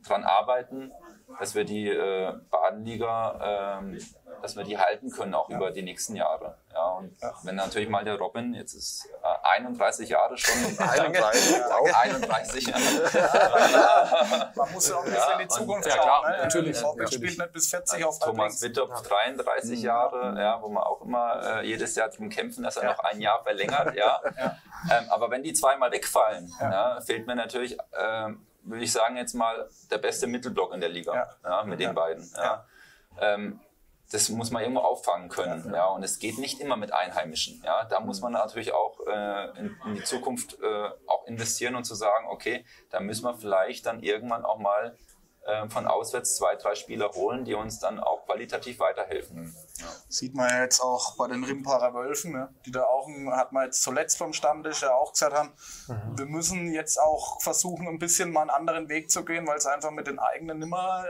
dran 0.05 0.23
arbeiten, 0.23 0.91
dass 1.39 1.55
wir 1.55 1.63
die 1.63 1.89
äh, 1.89 2.33
Badenliga, 2.49 3.79
ähm, 3.81 3.99
dass 4.41 4.55
wir 4.55 4.63
die 4.63 4.77
halten 4.77 5.11
können 5.11 5.33
auch 5.33 5.49
über 5.49 5.71
die 5.71 5.81
nächsten 5.81 6.15
Jahre. 6.15 6.57
Ja, 6.73 6.85
und 6.91 7.15
wenn 7.43 7.55
natürlich 7.55 7.89
mal 7.89 8.03
der 8.03 8.15
Robin, 8.17 8.53
jetzt 8.53 8.73
ist 8.73 9.07
äh, 9.23 9.47
31 9.49 10.09
Jahre 10.09 10.37
schon, 10.37 10.79
31, 10.79 11.57
Ja. 11.57 11.99
31 11.99 12.67
Jahre, 12.67 14.51
Man 14.55 14.71
muss 14.71 14.89
ja 14.89 14.95
auch 14.95 15.05
ein 15.05 15.11
bisschen 15.11 15.33
in 15.33 15.39
die 15.39 15.47
Zukunft 15.47 15.87
ja, 15.87 15.95
schauen. 15.95 16.03
klar, 16.03 16.31
ne? 16.31 16.37
natürlich, 16.43 16.83
Robin 16.83 17.07
spielt 17.07 17.37
nicht 17.37 17.51
bis 17.51 17.69
40 17.69 18.05
auf 18.05 18.19
Thomas 18.19 18.61
Links. 18.61 18.61
Wittopf 18.61 19.01
33 19.01 19.81
Jahre, 19.81 20.39
ja, 20.39 20.61
wo 20.61 20.69
wir 20.69 20.87
auch 20.87 21.01
immer 21.01 21.59
äh, 21.61 21.67
jedes 21.67 21.95
Jahr 21.95 22.09
drum 22.09 22.29
kämpfen, 22.29 22.63
dass 22.63 22.77
er 22.77 22.85
noch 22.85 22.99
ein 22.99 23.19
Jahr 23.19 23.43
verlängert, 23.43 23.95
ja. 23.95 24.21
Ähm, 24.91 25.05
aber 25.09 25.29
wenn 25.29 25.43
die 25.43 25.53
zweimal 25.53 25.91
wegfallen, 25.91 26.51
ja. 26.59 26.99
fehlt 27.01 27.27
mir 27.27 27.35
natürlich, 27.35 27.77
ähm, 27.99 28.45
würde 28.63 28.83
ich 28.83 28.91
sagen, 28.91 29.17
jetzt 29.17 29.33
mal 29.33 29.69
der 29.89 29.97
beste 29.97 30.27
Mittelblock 30.27 30.73
in 30.73 30.81
der 30.81 30.89
Liga, 30.89 31.13
Ja. 31.43 31.63
mit 31.63 31.79
den 31.79 31.95
beiden. 31.95 32.29
Ähm, 33.19 33.59
das 34.11 34.27
muss 34.29 34.51
man 34.51 34.61
irgendwo 34.61 34.81
auffangen 34.81 35.29
können, 35.29 35.73
ja. 35.73 35.85
Und 35.87 36.03
es 36.03 36.19
geht 36.19 36.37
nicht 36.37 36.59
immer 36.59 36.75
mit 36.75 36.93
Einheimischen, 36.93 37.61
ja. 37.65 37.85
Da 37.85 37.99
muss 38.01 38.19
man 38.21 38.33
natürlich 38.33 38.73
auch 38.73 38.99
äh, 39.07 39.57
in, 39.57 39.77
in 39.85 39.95
die 39.95 40.03
Zukunft 40.03 40.57
äh, 40.61 40.89
auch 41.07 41.25
investieren 41.27 41.75
und 41.75 41.85
zu 41.85 41.95
sagen, 41.95 42.27
okay, 42.29 42.65
da 42.89 42.99
müssen 42.99 43.23
wir 43.23 43.35
vielleicht 43.35 43.85
dann 43.85 44.03
irgendwann 44.03 44.43
auch 44.43 44.57
mal 44.57 44.97
äh, 45.45 45.69
von 45.69 45.87
auswärts 45.87 46.35
zwei, 46.35 46.55
drei 46.55 46.75
Spieler 46.75 47.09
holen, 47.13 47.45
die 47.45 47.53
uns 47.53 47.79
dann 47.79 47.99
auch 47.99 48.25
qualitativ 48.25 48.79
weiterhelfen. 48.79 49.55
Sieht 50.09 50.35
man 50.35 50.49
ja 50.49 50.61
jetzt 50.61 50.81
auch 50.81 51.15
bei 51.17 51.27
den 51.27 51.43
Rimparer 51.43 51.93
Wölfen, 51.93 52.31
ne? 52.33 52.53
die 52.65 52.71
da 52.71 52.83
auch, 52.83 53.07
hat 53.31 53.51
man 53.51 53.65
jetzt 53.65 53.83
zuletzt 53.83 54.17
vom 54.17 54.33
Stammtisch 54.33 54.81
ja 54.81 54.93
auch 54.93 55.11
gesagt 55.13 55.33
haben, 55.33 55.53
mhm. 55.87 56.17
wir 56.17 56.25
müssen 56.25 56.71
jetzt 56.71 56.99
auch 56.99 57.41
versuchen, 57.41 57.87
ein 57.87 57.99
bisschen 57.99 58.31
mal 58.31 58.41
einen 58.41 58.49
anderen 58.49 58.89
Weg 58.89 59.11
zu 59.11 59.25
gehen, 59.25 59.47
weil 59.47 59.57
es 59.57 59.65
einfach 59.65 59.91
mit 59.91 60.07
den 60.07 60.19
eigenen 60.19 60.59
nimmer 60.59 61.05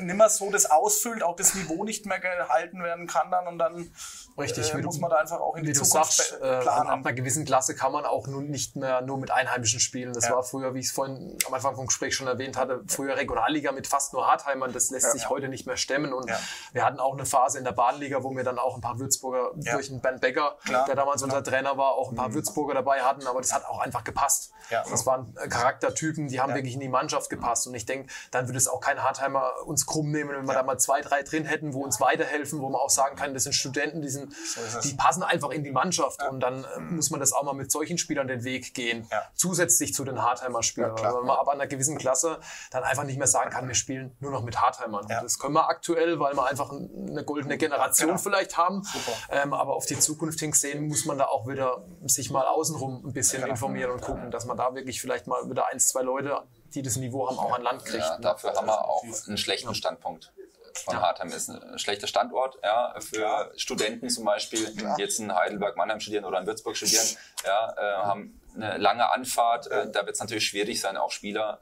nimmer 0.00 0.28
so 0.28 0.50
das 0.50 0.70
ausfüllt, 0.70 1.22
auch 1.22 1.36
das 1.36 1.54
Niveau 1.54 1.84
nicht 1.84 2.06
mehr 2.06 2.20
gehalten 2.20 2.82
werden 2.82 3.06
kann 3.06 3.30
dann 3.30 3.46
und 3.46 3.58
dann 3.58 3.90
Richtig, 4.38 4.72
äh, 4.72 4.78
muss 4.78 4.98
man 4.98 5.10
da 5.10 5.16
einfach 5.16 5.40
auch 5.40 5.56
in 5.56 5.64
die 5.64 5.72
Zukunft 5.72 6.16
sagst, 6.16 6.32
äh, 6.40 6.60
planen. 6.60 6.88
Ab 6.88 7.00
einer 7.00 7.12
gewissen 7.12 7.44
Klasse 7.44 7.74
kann 7.74 7.92
man 7.92 8.04
auch 8.04 8.26
nun 8.26 8.48
nicht 8.48 8.76
mehr 8.76 9.02
nur 9.02 9.18
mit 9.18 9.30
Einheimischen 9.30 9.80
spielen. 9.80 10.12
Das 10.12 10.26
ja. 10.26 10.34
war 10.34 10.42
früher, 10.42 10.74
wie 10.74 10.80
ich 10.80 10.86
es 10.86 10.92
vorhin 10.92 11.36
am 11.46 11.54
Anfang 11.54 11.74
vom 11.74 11.86
Gespräch 11.86 12.14
schon 12.14 12.26
erwähnt 12.26 12.56
hatte, 12.56 12.82
früher 12.86 13.16
Regionalliga 13.16 13.72
mit 13.72 13.86
fast 13.86 14.12
nur 14.12 14.26
Hartheimern. 14.26 14.72
Das 14.72 14.90
lässt 14.90 15.06
ja, 15.06 15.12
sich 15.12 15.22
ja. 15.22 15.30
heute 15.30 15.48
nicht 15.48 15.66
mehr 15.66 15.76
stemmen. 15.76 16.12
Und 16.12 16.30
wir 16.72 16.84
hatten 16.84 17.00
auch 17.00 17.14
eine 17.14 17.26
Phase 17.26 17.58
in 17.58 17.64
der 17.64 17.72
Bahnliga, 17.72 18.22
wo 18.22 18.34
wir 18.34 18.44
dann 18.44 18.58
auch 18.58 18.76
ein 18.76 18.80
paar 18.80 18.98
Würzburger 18.98 19.52
durch 19.54 19.88
den 19.88 20.00
Ben 20.00 20.20
Becker, 20.20 20.56
Klar. 20.64 20.86
der 20.86 20.94
damals 20.94 21.22
unser 21.22 21.42
Trainer 21.42 21.76
war, 21.76 21.92
auch 21.92 22.10
ein 22.10 22.16
paar 22.16 22.28
mhm. 22.28 22.34
Würzburger 22.34 22.74
dabei 22.74 23.02
hatten. 23.02 23.26
Aber 23.26 23.40
das 23.40 23.52
hat 23.52 23.66
auch 23.66 23.80
einfach 23.80 24.04
gepasst. 24.04 24.52
Das 24.70 25.04
waren 25.06 25.34
Charaktertypen, 25.34 26.28
die 26.28 26.40
haben 26.40 26.54
wirklich 26.54 26.74
in 26.74 26.80
die 26.80 26.88
Mannschaft 26.88 27.28
gepasst. 27.28 27.66
Und 27.66 27.74
ich 27.74 27.86
denke, 27.86 28.12
dann 28.30 28.46
würde 28.46 28.58
es 28.58 28.68
auch 28.68 28.80
kein 28.80 29.02
Hartheimer 29.02 29.52
uns 29.64 29.79
krumm 29.86 30.10
nehmen, 30.10 30.30
wenn 30.30 30.46
wir 30.46 30.54
da 30.54 30.62
mal 30.62 30.78
zwei, 30.78 31.00
drei 31.00 31.22
drin 31.22 31.44
hätten, 31.44 31.74
wo 31.74 31.82
uns 31.82 32.00
weiterhelfen, 32.00 32.60
wo 32.60 32.68
man 32.68 32.80
auch 32.80 32.90
sagen 32.90 33.16
kann, 33.16 33.34
das 33.34 33.44
sind 33.44 33.52
Studenten, 33.52 34.02
die, 34.02 34.08
sind, 34.08 34.34
so 34.34 34.80
die 34.80 34.94
passen 34.94 35.22
einfach 35.22 35.50
in 35.50 35.64
die 35.64 35.70
Mannschaft. 35.70 36.22
Und 36.28 36.40
dann 36.40 36.64
äh, 36.64 36.80
muss 36.80 37.10
man 37.10 37.20
das 37.20 37.32
auch 37.32 37.42
mal 37.42 37.54
mit 37.54 37.70
solchen 37.70 37.98
Spielern 37.98 38.28
den 38.28 38.44
Weg 38.44 38.74
gehen. 38.74 39.08
Zusätzlich 39.34 39.94
zu 39.94 40.04
den 40.04 40.22
Hartheimer 40.22 40.62
Spielern. 40.62 40.96
Ja, 40.96 41.14
weil 41.14 41.22
man 41.22 41.36
ab 41.36 41.48
einer 41.48 41.66
gewissen 41.66 41.98
Klasse 41.98 42.40
dann 42.70 42.82
einfach 42.82 43.04
nicht 43.04 43.18
mehr 43.18 43.26
sagen 43.26 43.50
kann, 43.50 43.68
wir 43.68 43.74
spielen 43.74 44.16
nur 44.20 44.30
noch 44.30 44.42
mit 44.42 44.60
Hartheimern. 44.60 45.06
Das 45.08 45.38
können 45.38 45.54
wir 45.54 45.68
aktuell, 45.68 46.18
weil 46.20 46.34
wir 46.34 46.46
einfach 46.46 46.70
eine 46.70 47.24
goldene 47.24 47.58
Generation 47.58 48.08
genau. 48.10 48.20
vielleicht 48.20 48.56
haben. 48.56 48.82
Ähm, 49.30 49.52
aber 49.52 49.74
auf 49.74 49.86
die 49.86 49.98
Zukunft 49.98 50.40
hin 50.40 50.50
gesehen 50.50 50.86
muss 50.86 51.04
man 51.04 51.18
da 51.18 51.26
auch 51.26 51.46
wieder 51.46 51.84
sich 52.06 52.30
mal 52.30 52.46
außenrum 52.46 53.04
ein 53.06 53.12
bisschen 53.12 53.46
informieren 53.46 53.90
und 53.90 54.00
gucken, 54.00 54.30
dass 54.30 54.44
man 54.44 54.56
da 54.56 54.74
wirklich 54.74 55.00
vielleicht 55.00 55.26
mal 55.26 55.48
wieder 55.48 55.66
ein, 55.68 55.78
zwei 55.78 56.02
Leute, 56.02 56.42
die 56.74 56.82
das 56.82 56.96
Niveau 56.96 57.28
haben, 57.28 57.38
auch 57.38 57.52
an 57.52 57.62
Land 57.62 57.84
kriegt. 57.84 58.04
Ja, 58.04 58.18
dafür 58.18 58.54
haben 58.54 58.66
wir 58.66 58.84
auch 58.84 59.04
einen 59.26 59.36
schlechten 59.36 59.74
Standpunkt 59.74 60.32
von 60.84 60.94
ja. 60.94 61.02
Hartheim 61.02 61.28
ist 61.28 61.48
ein 61.48 61.78
schlechter 61.78 62.06
Standort 62.06 62.58
ja, 62.62 62.94
für 63.00 63.16
Klar. 63.16 63.50
Studenten 63.56 64.08
zum 64.08 64.24
Beispiel, 64.24 64.72
die 64.74 64.84
jetzt 64.98 65.18
in 65.18 65.34
Heidelberg, 65.34 65.76
Mannheim 65.76 66.00
studieren 66.00 66.24
oder 66.24 66.38
in 66.38 66.46
Würzburg 66.46 66.76
studieren, 66.76 67.06
ja, 67.44 67.74
äh, 67.76 67.94
haben 68.02 68.40
eine 68.54 68.78
lange 68.78 69.12
Anfahrt. 69.12 69.66
Äh, 69.66 69.90
da 69.90 70.06
wird 70.06 70.14
es 70.14 70.20
natürlich 70.20 70.46
schwierig 70.46 70.80
sein, 70.80 70.96
auch 70.96 71.10
Spieler 71.10 71.60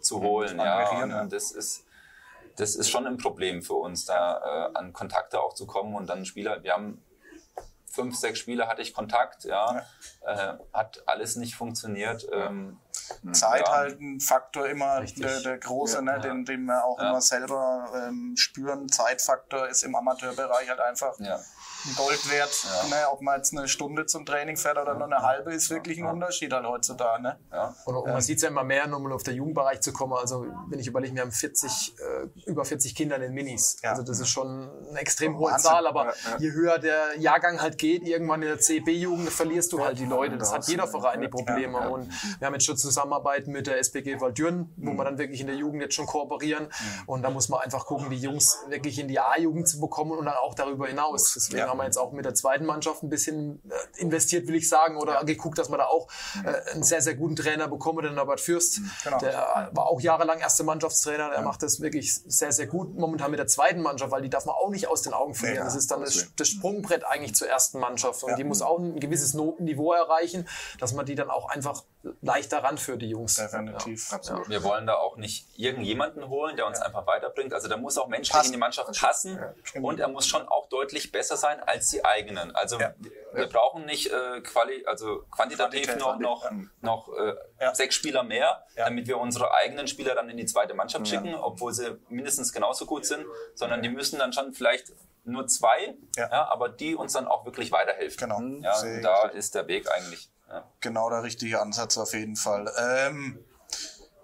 zu 0.00 0.20
holen. 0.20 0.58
Ja, 0.58 1.02
und, 1.02 1.12
und 1.12 1.32
das 1.32 1.50
ist 1.50 1.84
das 2.56 2.74
ist 2.74 2.88
schon 2.88 3.06
ein 3.06 3.18
Problem 3.18 3.62
für 3.62 3.74
uns, 3.74 4.06
da 4.06 4.70
äh, 4.72 4.78
an 4.78 4.94
Kontakte 4.94 5.40
auch 5.40 5.52
zu 5.52 5.66
kommen 5.66 5.94
und 5.94 6.08
dann 6.08 6.24
Spieler. 6.24 6.62
Wir 6.62 6.72
haben 6.72 7.04
fünf, 7.96 8.16
sechs 8.16 8.38
Spiele 8.38 8.68
hatte 8.68 8.82
ich 8.82 8.94
Kontakt, 8.94 9.44
ja, 9.44 9.84
ja. 10.24 10.52
Äh, 10.52 10.58
hat 10.72 11.02
alles 11.06 11.34
nicht 11.34 11.56
funktioniert. 11.56 12.26
Ähm, 12.32 12.78
Zeit 13.32 13.66
ja. 13.66 13.72
halt 13.72 14.00
ein 14.00 14.20
Faktor 14.20 14.66
immer 14.68 15.02
der, 15.02 15.40
der, 15.40 15.58
große, 15.58 15.96
ja, 15.96 16.02
ne, 16.02 16.20
Den, 16.20 16.44
den 16.44 16.64
wir 16.64 16.84
auch 16.84 16.98
immer 16.98 17.20
selber 17.20 17.88
ähm, 17.94 18.34
spüren. 18.36 18.88
Zeitfaktor 18.88 19.68
ist 19.68 19.82
im 19.82 19.94
Amateurbereich 19.94 20.68
halt 20.68 20.80
einfach 20.80 21.18
Gold 21.94 22.30
wert. 22.30 22.64
Ja. 22.64 22.88
Ne, 22.88 22.96
ob 23.10 23.20
man 23.20 23.36
jetzt 23.36 23.56
eine 23.56 23.68
Stunde 23.68 24.06
zum 24.06 24.26
Training 24.26 24.56
fährt 24.56 24.78
oder 24.78 24.94
nur 24.94 25.04
eine 25.04 25.18
halbe, 25.18 25.52
ist 25.54 25.70
wirklich 25.70 25.98
ein 25.98 26.06
Unterschied 26.06 26.52
halt 26.52 26.66
heutzutage. 26.66 27.22
Ne? 27.22 27.38
Ja. 27.52 27.74
Und, 27.84 27.96
und 27.96 28.06
man 28.06 28.20
sieht 28.20 28.36
es 28.36 28.42
ja 28.42 28.48
immer 28.48 28.64
mehr, 28.64 28.86
nur 28.86 28.98
um 28.98 29.12
auf 29.12 29.22
den 29.22 29.36
Jugendbereich 29.36 29.80
zu 29.80 29.92
kommen. 29.92 30.14
Also 30.14 30.46
wenn 30.68 30.78
ich 30.78 30.86
überlege, 30.86 31.14
wir 31.14 31.22
haben 31.22 31.32
40, 31.32 31.94
äh, 31.98 32.50
über 32.50 32.64
40 32.64 32.94
Kinder 32.94 33.16
in 33.16 33.22
den 33.22 33.32
Minis. 33.32 33.76
Ja. 33.82 33.90
Also 33.90 34.02
das 34.02 34.20
ist 34.20 34.28
schon 34.28 34.70
eine 34.90 34.98
extrem 34.98 35.38
hohe. 35.38 35.56
Zahl. 35.56 35.86
Aber 35.86 36.12
je 36.38 36.50
höher 36.52 36.78
der 36.78 37.18
Jahrgang 37.18 37.60
halt 37.60 37.78
geht, 37.78 38.02
irgendwann 38.02 38.42
in 38.42 38.48
der 38.48 38.60
CB-Jugend 38.60 39.30
verlierst 39.30 39.72
du 39.72 39.84
halt 39.84 39.98
die 39.98 40.04
Leute. 40.04 40.38
Das 40.38 40.52
hat 40.52 40.66
jeder 40.68 40.86
Verein 40.86 41.20
die 41.20 41.28
Probleme. 41.28 41.88
Und 41.90 42.10
wir 42.38 42.46
haben 42.46 42.54
jetzt 42.54 42.66
schon 42.66 42.76
Zusammenarbeit 42.76 43.46
mit 43.46 43.66
der 43.66 43.78
SPG 43.78 44.20
Waldürn, 44.20 44.72
wo 44.76 44.92
mhm. 44.92 44.96
wir 44.96 45.04
dann 45.04 45.18
wirklich 45.18 45.40
in 45.40 45.46
der 45.46 45.56
Jugend 45.56 45.82
jetzt 45.82 45.94
schon 45.94 46.06
kooperieren. 46.06 46.64
Mhm. 46.64 47.02
Und 47.06 47.22
da 47.22 47.30
muss 47.30 47.48
man 47.48 47.60
einfach 47.60 47.86
gucken, 47.86 48.10
die 48.10 48.16
Jungs 48.16 48.58
wirklich 48.68 48.98
in 48.98 49.08
die 49.08 49.18
A-Jugend 49.18 49.68
zu 49.68 49.80
bekommen 49.80 50.12
und 50.12 50.24
dann 50.26 50.34
auch 50.34 50.54
darüber 50.54 50.86
hinaus. 50.86 51.34
Deswegen 51.34 51.66
haben 51.66 51.75
wir 51.76 51.84
jetzt 51.84 51.96
auch 51.96 52.12
mit 52.12 52.24
der 52.24 52.34
zweiten 52.34 52.64
Mannschaft 52.64 53.02
ein 53.02 53.08
bisschen 53.08 53.62
äh, 53.70 54.00
investiert, 54.00 54.46
will 54.48 54.56
ich 54.56 54.68
sagen, 54.68 54.96
oder 54.96 55.14
ja. 55.14 55.22
geguckt, 55.22 55.58
dass 55.58 55.70
wir 55.70 55.78
da 55.78 55.86
auch 55.86 56.08
äh, 56.44 56.72
einen 56.72 56.82
sehr, 56.82 57.02
sehr 57.02 57.14
guten 57.14 57.36
Trainer 57.36 57.68
bekommen, 57.68 58.02
den 58.02 58.14
Norbert 58.14 58.40
Fürst. 58.40 58.80
Mhm, 58.80 58.90
genau. 59.04 59.18
Der 59.18 59.70
war 59.72 59.86
auch 59.86 60.00
jahrelang 60.00 60.38
erste 60.38 60.64
Mannschaftstrainer. 60.64 61.30
Der 61.30 61.38
ja. 61.38 61.44
macht 61.44 61.62
das 61.62 61.80
wirklich 61.80 62.14
sehr, 62.14 62.52
sehr 62.52 62.66
gut. 62.66 62.96
Momentan 62.96 63.30
mit 63.30 63.38
der 63.38 63.46
zweiten 63.46 63.80
Mannschaft, 63.80 64.10
weil 64.10 64.22
die 64.22 64.30
darf 64.30 64.46
man 64.46 64.54
auch 64.54 64.70
nicht 64.70 64.88
aus 64.88 65.02
den 65.02 65.12
Augen 65.12 65.34
verlieren. 65.34 65.58
Ja, 65.58 65.64
das 65.64 65.76
ist 65.76 65.90
dann 65.90 66.00
das, 66.00 66.28
das, 66.36 66.48
Sprungbrett 66.48 67.04
eigentlich 67.04 67.34
zur 67.34 67.48
ersten 67.48 67.78
Mannschaft. 67.78 68.22
Und 68.22 68.36
die 68.36 68.44
muss 68.44 68.62
auch 68.62 68.78
ein 68.78 68.98
gewisses 69.00 69.34
Niveau 69.34 69.92
erreichen, 69.92 70.48
dass 70.78 70.92
man 70.92 71.06
die 71.06 71.14
dann 71.14 71.30
auch 71.30 71.48
einfach 71.48 71.84
leichter 72.22 72.62
ranführt, 72.62 73.02
die 73.02 73.08
Jungs. 73.08 73.34
Definitiv. 73.34 74.12
Absolut. 74.12 74.48
Wir 74.48 74.62
wollen 74.62 74.86
da 74.86 74.94
auch 74.94 75.16
nicht 75.16 75.46
irgendjemanden 75.56 76.28
holen, 76.28 76.56
der 76.56 76.66
uns 76.66 76.80
einfach 76.80 77.06
weiterbringt. 77.06 77.52
Also 77.52 77.68
der 77.68 77.76
muss 77.76 77.98
auch 77.98 78.08
menschlich 78.08 78.32
Passen. 78.32 78.46
in 78.46 78.52
die 78.52 78.58
Mannschaft 78.58 78.98
passen 78.98 79.38
und 79.82 80.00
er 80.00 80.08
muss 80.08 80.26
schon 80.26 80.46
auch 80.48 80.68
deutlich 80.68 81.12
besser 81.12 81.36
sein 81.36 81.55
als 81.60 81.90
die 81.90 82.04
eigenen. 82.04 82.54
Also 82.54 82.78
ja. 82.78 82.94
wir 83.32 83.46
brauchen 83.46 83.84
nicht 83.84 84.12
äh, 84.12 84.40
quali 84.40 84.84
also 84.86 85.24
quantitativ 85.30 85.84
Qualität, 85.84 85.98
noch, 85.98 86.18
noch, 86.18 86.50
noch 86.80 87.08
äh, 87.16 87.34
ja. 87.60 87.74
sechs 87.74 87.94
Spieler 87.94 88.22
mehr, 88.22 88.64
ja. 88.76 88.84
damit 88.84 89.06
wir 89.06 89.18
unsere 89.18 89.52
eigenen 89.54 89.88
Spieler 89.88 90.14
dann 90.14 90.28
in 90.28 90.36
die 90.36 90.46
zweite 90.46 90.74
Mannschaft 90.74 91.08
schicken, 91.08 91.34
obwohl 91.34 91.72
sie 91.72 91.98
mindestens 92.08 92.52
genauso 92.52 92.86
gut 92.86 93.06
sind, 93.06 93.26
sondern 93.54 93.82
die 93.82 93.88
müssen 93.88 94.18
dann 94.18 94.32
schon 94.32 94.52
vielleicht 94.52 94.92
nur 95.24 95.46
zwei, 95.48 95.96
ja. 96.16 96.48
aber 96.48 96.68
die 96.68 96.94
uns 96.94 97.12
dann 97.12 97.26
auch 97.26 97.44
wirklich 97.44 97.72
weiterhelfen. 97.72 98.18
Genau. 98.18 98.40
Ja, 98.62 99.00
da 99.00 99.28
ist 99.28 99.54
der 99.54 99.66
Weg 99.66 99.90
eigentlich. 99.90 100.30
Genau 100.80 101.10
der 101.10 101.22
richtige 101.24 101.60
Ansatz 101.60 101.98
auf 101.98 102.12
jeden 102.12 102.36
Fall. 102.36 102.72
Ähm, 102.78 103.44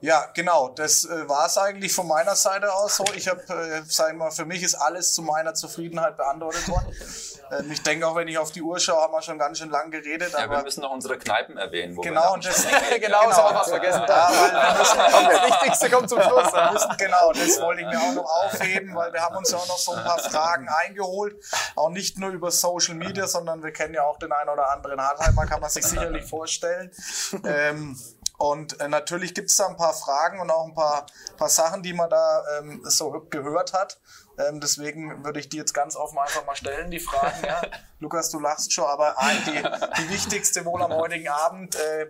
ja, 0.03 0.27
genau. 0.35 0.69
Das 0.71 1.05
äh, 1.05 1.29
war 1.29 1.47
es 1.47 1.57
eigentlich 1.57 1.95
von 1.95 2.09
meiner 2.09 2.35
Seite 2.35 2.75
aus 2.75 2.97
so. 2.97 3.05
Ich 3.15 3.29
habe, 3.29 3.41
äh, 3.41 3.83
sag 3.87 4.17
mal, 4.17 4.33
für 4.33 4.45
mich 4.45 4.61
ist 4.65 4.75
alles 4.75 5.15
zu 5.15 5.23
meiner 5.23 5.55
Zufriedenheit 5.55 6.17
beantwortet 6.17 6.69
worden. 6.69 6.93
ähm, 7.53 7.71
ich 7.71 7.85
denke 7.85 8.09
auch, 8.09 8.17
wenn 8.17 8.27
ich 8.27 8.37
auf 8.37 8.51
die 8.51 8.63
Uhr 8.63 8.81
schaue, 8.81 9.01
haben 9.01 9.13
wir 9.13 9.23
schon 9.23 9.39
ganz 9.39 9.59
schön 9.59 9.71
lang 9.71 9.93
geredet. 9.93 10.33
Ja, 10.33 10.51
wir 10.51 10.61
müssen 10.65 10.81
noch 10.81 10.91
unsere 10.91 11.19
Kneipen 11.19 11.57
erwähnen. 11.57 11.97
genau, 12.01 12.35
und 12.35 12.45
das, 12.45 12.67
genau, 12.67 12.99
genau, 13.01 13.29
das 13.29 13.37
haben 13.37 13.55
wir 13.55 13.65
vergessen. 13.65 14.03
Ja, 14.13 14.29
weil 14.29 14.79
müssen, 14.79 14.99
das 14.99 15.51
Wichtigste 15.51 15.91
kommt 15.91 16.09
zum 16.09 16.21
Schluss. 16.21 16.53
Müssen, 16.73 16.97
genau, 16.99 17.33
das 17.33 17.61
wollte 17.61 17.83
ich 17.83 17.87
mir 17.87 18.01
auch 18.01 18.15
noch 18.15 18.45
aufheben, 18.45 18.95
weil 18.97 19.13
wir 19.13 19.21
haben 19.21 19.37
uns 19.37 19.53
ja 19.53 19.59
auch 19.59 19.69
noch 19.69 19.79
so 19.79 19.93
ein 19.93 20.03
paar 20.03 20.19
Fragen 20.19 20.69
eingeholt. 20.69 21.37
Auch 21.77 21.91
nicht 21.91 22.19
nur 22.19 22.31
über 22.31 22.51
Social 22.51 22.97
Media, 22.97 23.29
sondern 23.29 23.63
wir 23.63 23.73
kennen 23.73 23.95
ja 23.95 24.03
auch 24.03 24.19
den 24.19 24.33
einen 24.33 24.51
oder 24.51 24.69
anderen 24.71 25.01
Hartheimer, 25.01 25.47
kann 25.47 25.61
man 25.61 25.71
sich 25.71 25.87
sicherlich 25.87 26.25
vorstellen. 26.25 26.91
Ähm, 27.45 27.97
und 28.43 28.81
äh, 28.81 28.89
natürlich 28.89 29.35
gibt 29.35 29.51
es 29.51 29.57
da 29.57 29.69
ein 29.69 29.77
paar 29.77 29.95
Fragen 29.95 30.41
und 30.41 30.51
auch 30.51 30.67
ein 30.67 30.75
paar, 30.75 31.07
paar 31.37 31.49
Sachen, 31.49 31.85
die 31.85 31.93
man 31.93 32.11
da 32.11 32.43
ähm, 32.59 32.81
so 32.83 33.25
gehört 33.31 33.73
hat. 33.73 34.01
Ähm, 34.37 34.59
deswegen 34.59 35.25
würde 35.25 35.39
ich 35.39 35.49
die 35.49 35.59
jetzt 35.59 35.73
ganz 35.73 35.95
offen 35.95 36.19
einfach 36.19 36.45
mal 36.45 36.57
stellen, 36.57 36.91
die 36.91 36.99
Fragen. 36.99 37.47
Ja. 37.47 37.63
Lukas, 38.01 38.31
du 38.31 38.41
lachst 38.41 38.73
schon, 38.73 38.87
aber 38.87 39.17
ein, 39.21 39.37
die, 39.47 39.63
die 40.03 40.11
wichtigste 40.11 40.65
wohl 40.65 40.83
am 40.83 40.93
heutigen 40.93 41.29
Abend. 41.29 41.77
Äh, 41.77 42.09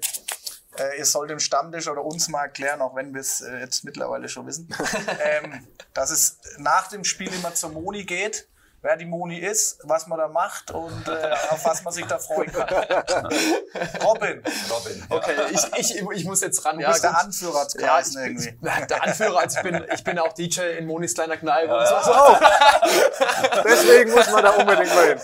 äh, 0.79 0.97
ihr 0.97 1.05
sollt 1.05 1.29
dem 1.29 1.39
Stammtisch 1.39 1.87
oder 1.87 2.03
uns 2.03 2.29
mal 2.29 2.45
erklären, 2.45 2.81
auch 2.81 2.95
wenn 2.95 3.13
wir 3.13 3.21
es 3.21 3.43
äh, 3.43 3.59
jetzt 3.59 3.85
mittlerweile 3.85 4.27
schon 4.31 4.47
wissen, 4.47 4.75
ähm, 5.21 5.69
dass 5.93 6.11
es 6.11 6.39
nach 6.57 6.89
dem 6.89 7.05
Spiel 7.05 7.31
immer 7.31 7.53
zur 7.55 7.73
Moni 7.73 8.05
geht 8.05 8.49
wer 8.83 8.97
die 8.97 9.07
Moni 9.07 9.39
ist, 9.39 9.79
was 9.85 10.09
man 10.09 10.19
da 10.19 10.27
macht 10.27 10.73
und 10.73 11.07
äh, 11.07 11.33
auf 11.51 11.65
was 11.65 11.85
man 11.85 11.93
sich 11.93 12.05
da 12.07 12.19
freuen 12.19 12.51
kann. 12.51 12.69
Robin. 14.03 14.43
Robin. 14.71 15.07
Okay, 15.09 15.35
ich, 15.51 15.63
ich, 15.79 16.03
ich 16.15 16.25
muss 16.25 16.41
jetzt 16.41 16.65
ran. 16.65 16.79
Du 16.79 16.87
bist 16.87 17.05
der 17.05 17.17
Anführer 17.17 17.67
ja, 17.79 18.01
ich 18.01 18.15
irgendwie. 18.15 18.51
Bin, 18.61 18.71
der 18.89 19.03
Anführer, 19.03 19.39
also 19.39 19.59
ich 19.59 19.63
bin, 19.63 19.87
ich 19.95 20.05
bin 20.05 20.19
auch 20.19 20.33
DJ 20.33 20.79
in 20.79 20.87
Monis 20.87 21.15
kleiner 21.15 21.37
Kneipe. 21.37 21.69
Ja. 21.69 21.79
Und 21.79 22.05
so. 22.05 22.13
so. 22.13 23.63
Deswegen 23.65 24.11
muss 24.11 24.31
man 24.31 24.43
da 24.43 24.51
unbedingt 24.51 24.95
mal 24.95 25.09
hin. 25.09 25.21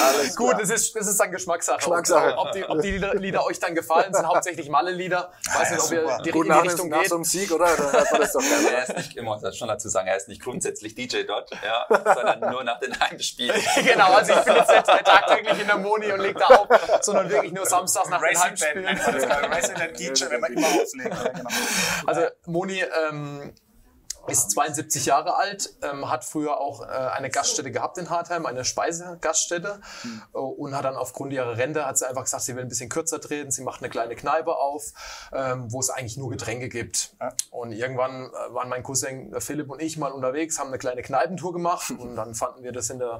Alles 0.00 0.36
Gut, 0.36 0.54
das 0.60 0.70
ist, 0.70 0.94
ist 0.94 1.20
dann 1.20 1.32
Geschmackssache. 1.32 1.78
Geschmackssache. 1.78 2.38
Ob 2.38 2.52
die, 2.52 2.64
ob 2.64 2.80
die 2.82 2.92
Lieder, 2.92 3.14
Lieder 3.14 3.44
euch 3.44 3.58
dann 3.58 3.74
gefallen, 3.74 4.14
sind 4.14 4.26
hauptsächlich 4.26 4.68
Malle-Lieder. 4.68 5.32
Ich 5.40 5.54
weiß 5.54 5.70
nicht, 5.72 5.82
ob 5.82 5.90
ihr 5.90 6.18
die, 6.24 6.30
Gut, 6.30 6.46
in 6.46 6.52
die 6.52 6.58
Richtung 6.60 6.88
nach 6.88 7.00
geht. 7.00 7.08
so 7.08 7.16
einem 7.16 7.24
Sieg, 7.24 7.50
oder? 7.50 7.66
Dann 7.76 7.92
man 7.92 8.20
das 8.20 8.32
doch 8.32 8.40
gerne. 8.40 8.70
Er 8.70 8.82
ist 8.82 8.96
nicht, 8.96 9.16
ich 9.16 9.22
muss 9.22 9.56
schon 9.56 9.68
dazu 9.68 9.88
sagen, 9.88 10.06
er 10.06 10.16
ist 10.16 10.28
nicht 10.28 10.42
grundsätzlich 10.42 10.94
DJ 10.94 11.24
dort, 11.26 11.50
ja, 11.50 11.86
sondern 12.14 12.52
nur 12.52 12.62
nach 12.62 12.78
den 12.78 12.91
Heimspielen. 13.00 13.60
genau, 13.84 14.12
also 14.12 14.32
ich 14.32 14.44
bin 14.44 14.54
jetzt 14.54 14.70
nicht 14.70 15.04
tagtäglich 15.04 15.60
in 15.60 15.66
der 15.66 15.78
Moni 15.78 16.12
und 16.12 16.20
leg 16.20 16.36
da 16.38 16.46
auf, 16.46 16.68
sondern 17.02 17.30
wirklich 17.30 17.52
nur 17.52 17.66
samstags 17.66 18.08
nach 18.08 18.20
den 18.20 18.38
Heimspielen. 18.38 18.86
Resident 18.86 19.98
DJ, 19.98 20.30
wenn 20.30 20.40
man 20.40 20.52
immer 20.52 20.66
auflegt. 20.66 21.10
Genau. 21.34 21.48
Also 22.06 22.22
Moni, 22.46 22.82
ähm, 23.08 23.54
ist 24.26 24.50
72 24.52 25.06
Jahre 25.06 25.36
alt, 25.36 25.74
ähm, 25.82 26.08
hat 26.08 26.24
früher 26.24 26.60
auch 26.60 26.82
äh, 26.82 26.86
eine 26.86 27.30
Gaststätte 27.30 27.70
gehabt 27.70 27.98
in 27.98 28.10
Hartheim, 28.10 28.46
eine 28.46 28.64
Speisegaststätte 28.64 29.80
Hm. 30.02 30.22
äh, 30.34 30.38
und 30.38 30.76
hat 30.76 30.84
dann 30.84 30.96
aufgrund 30.96 31.32
ihrer 31.32 31.56
Rente 31.56 31.86
hat 31.86 31.98
sie 31.98 32.08
einfach 32.08 32.24
gesagt, 32.24 32.42
sie 32.44 32.54
will 32.54 32.62
ein 32.62 32.68
bisschen 32.68 32.88
kürzer 32.88 33.20
treten, 33.20 33.50
sie 33.50 33.62
macht 33.62 33.82
eine 33.82 33.90
kleine 33.90 34.14
Kneipe 34.14 34.56
auf, 34.56 34.92
ähm, 35.32 35.72
wo 35.72 35.80
es 35.80 35.90
eigentlich 35.90 36.16
nur 36.16 36.30
Getränke 36.30 36.68
gibt. 36.68 37.14
Und 37.50 37.72
irgendwann 37.72 38.26
äh, 38.26 38.54
waren 38.54 38.68
mein 38.68 38.82
Cousin 38.82 39.34
Philipp 39.40 39.70
und 39.70 39.80
ich 39.80 39.98
mal 39.98 40.12
unterwegs, 40.12 40.58
haben 40.58 40.68
eine 40.68 40.78
kleine 40.78 41.02
Kneipentour 41.02 41.52
gemacht 41.52 41.90
und 41.98 42.16
dann 42.16 42.34
fanden 42.34 42.62
wir 42.62 42.72
das 42.72 42.90
in 42.90 42.98
der, 42.98 43.18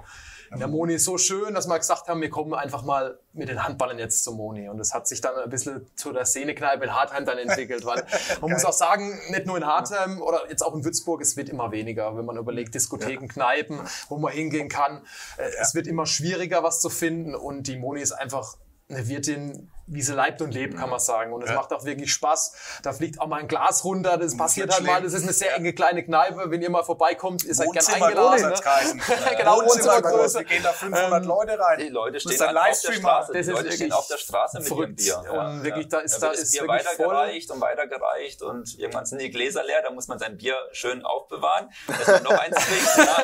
der 0.59 0.69
Moni 0.69 0.99
so 0.99 1.19
schön, 1.19 1.55
dass 1.55 1.67
wir 1.67 1.79
gesagt 1.79 2.09
haben, 2.09 2.21
wir 2.21 2.31
kommen 2.31 2.55
einfach 2.55 2.83
mal 2.83 3.19
mit 3.33 3.49
den 3.49 3.63
Handballen 3.63 3.99
jetzt 3.99 4.25
zum 4.25 4.37
Moni. 4.37 4.69
Und 4.69 4.79
das 4.79 4.93
hat 4.93 5.07
sich 5.09 5.21
dann 5.21 5.35
ein 5.37 5.51
bisschen 5.51 5.87
zu 5.97 6.13
der 6.13 6.27
Szenekneipe 6.27 6.85
in 6.85 6.95
Hartheim 6.95 7.25
dann 7.25 7.39
entwickelt, 7.39 7.85
weil 7.85 8.05
man 8.41 8.51
muss 8.51 8.65
auch 8.65 8.73
sagen, 8.73 9.19
nicht 9.31 9.47
nur 9.47 9.57
in 9.57 9.67
Hartheim 9.67 10.21
oder 10.21 10.49
jetzt 10.49 10.63
auch 10.63 10.75
in 10.75 10.85
Würzburg, 10.85 11.21
es 11.23 11.37
wird 11.37 11.49
immer 11.49 11.73
weniger, 11.73 12.17
wenn 12.17 12.25
man 12.25 12.37
überlegt, 12.37 12.75
Diskotheken, 12.75 13.29
Kneipen, 13.29 13.81
wo 14.09 14.19
man 14.19 14.33
hingehen 14.33 14.69
kann. 14.69 15.03
Äh, 15.37 15.51
Es 15.61 15.75
wird 15.75 15.87
immer 15.87 16.07
schwieriger, 16.07 16.63
was 16.63 16.81
zu 16.81 16.91
finden. 16.91 17.35
Und 17.35 17.67
die 17.67 17.79
Moni 17.79 18.01
ist 18.01 18.13
einfach 18.13 18.57
eine 18.89 19.09
Wirtin, 19.09 19.71
wie 19.93 20.03
sie 20.03 20.15
leibt 20.15 20.41
und 20.43 20.53
lebt, 20.53 20.77
kann 20.79 20.91
man 20.91 21.01
sagen. 21.01 21.33
Und 21.33 21.43
es 21.43 21.53
macht 21.55 21.73
auch 21.73 21.85
wirklich 21.85 22.13
Spaß. 22.13 22.53
Da 22.83 22.93
fliegt 22.93 23.21
auch 23.21 23.27
mal 23.27 23.41
ein 23.41 23.49
Glas 23.49 23.85
runter, 23.85 24.17
das 24.17 24.37
passiert 24.37 24.69
nicht 24.69 24.79
halt 24.79 24.87
mal. 24.87 25.03
Das 25.03 25.13
ist 25.13 25.23
eine 25.23 25.33
sehr 25.33 25.55
enge 25.57 25.73
kleine 25.73 26.03
Kneipe. 26.05 26.51
Wenn 26.51 26.63
ihr 26.63 26.71
mal 26.71 26.83
vorbeikommt, 26.85 27.45
ihr 27.45 27.55
seid 27.55 27.71
gern 27.73 27.85
Wohnzimmergröße 27.85 28.47
eingeladen. 28.47 28.97
Ne? 28.97 29.15
genau, 29.37 29.57
Wohnzimmergröße. 29.61 30.39
Wir 30.41 30.45
gehen 30.45 30.63
da 30.63 30.73
500 30.73 31.25
Leute 31.27 31.59
rein. 31.59 31.79
Die 31.79 31.89
Leute 31.89 32.21
stehen 32.21 32.39
dann 32.39 32.55
dann 32.55 32.71
auf 32.71 32.81
der 32.81 32.93
Straße. 32.93 33.33
Die 33.33 33.39
Das 33.39 33.47
ist 33.47 33.53
Leute 33.53 33.73
stehen 33.73 33.81
wirklich 33.81 33.93
auf 33.93 34.07
der 34.09 34.17
Straße 34.19 34.59
mit 34.59 34.67
ihrem 34.67 34.77
verrückt. 34.77 34.97
Bier. 34.97 35.33
Und 35.33 35.65
wirklich, 35.65 35.89
da 35.89 35.99
ist- 36.01 36.23
da 36.23 36.29
das 36.31 36.41
ist 36.41 36.53
Bier 36.53 36.63
wirklich 36.63 36.83
voll. 36.89 37.07
weitergereicht 37.07 37.51
und 37.51 37.61
weitergereicht 37.61 38.43
und 38.43 38.79
irgendwann 38.79 39.07
sind 39.07 39.21
die 39.21 39.31
Gläser 39.31 39.63
leer, 39.65 39.83
da 39.83 39.91
muss 39.93 40.09
man 40.09 40.19
sein 40.19 40.37
Bier 40.37 40.57
schön 40.73 41.05
aufbewahren, 41.05 41.71
dass 41.87 42.07
man 42.07 42.23
noch 42.23 42.39
eins 42.39 42.57
trinkt. 42.57 42.89
Ja. 43.03 43.17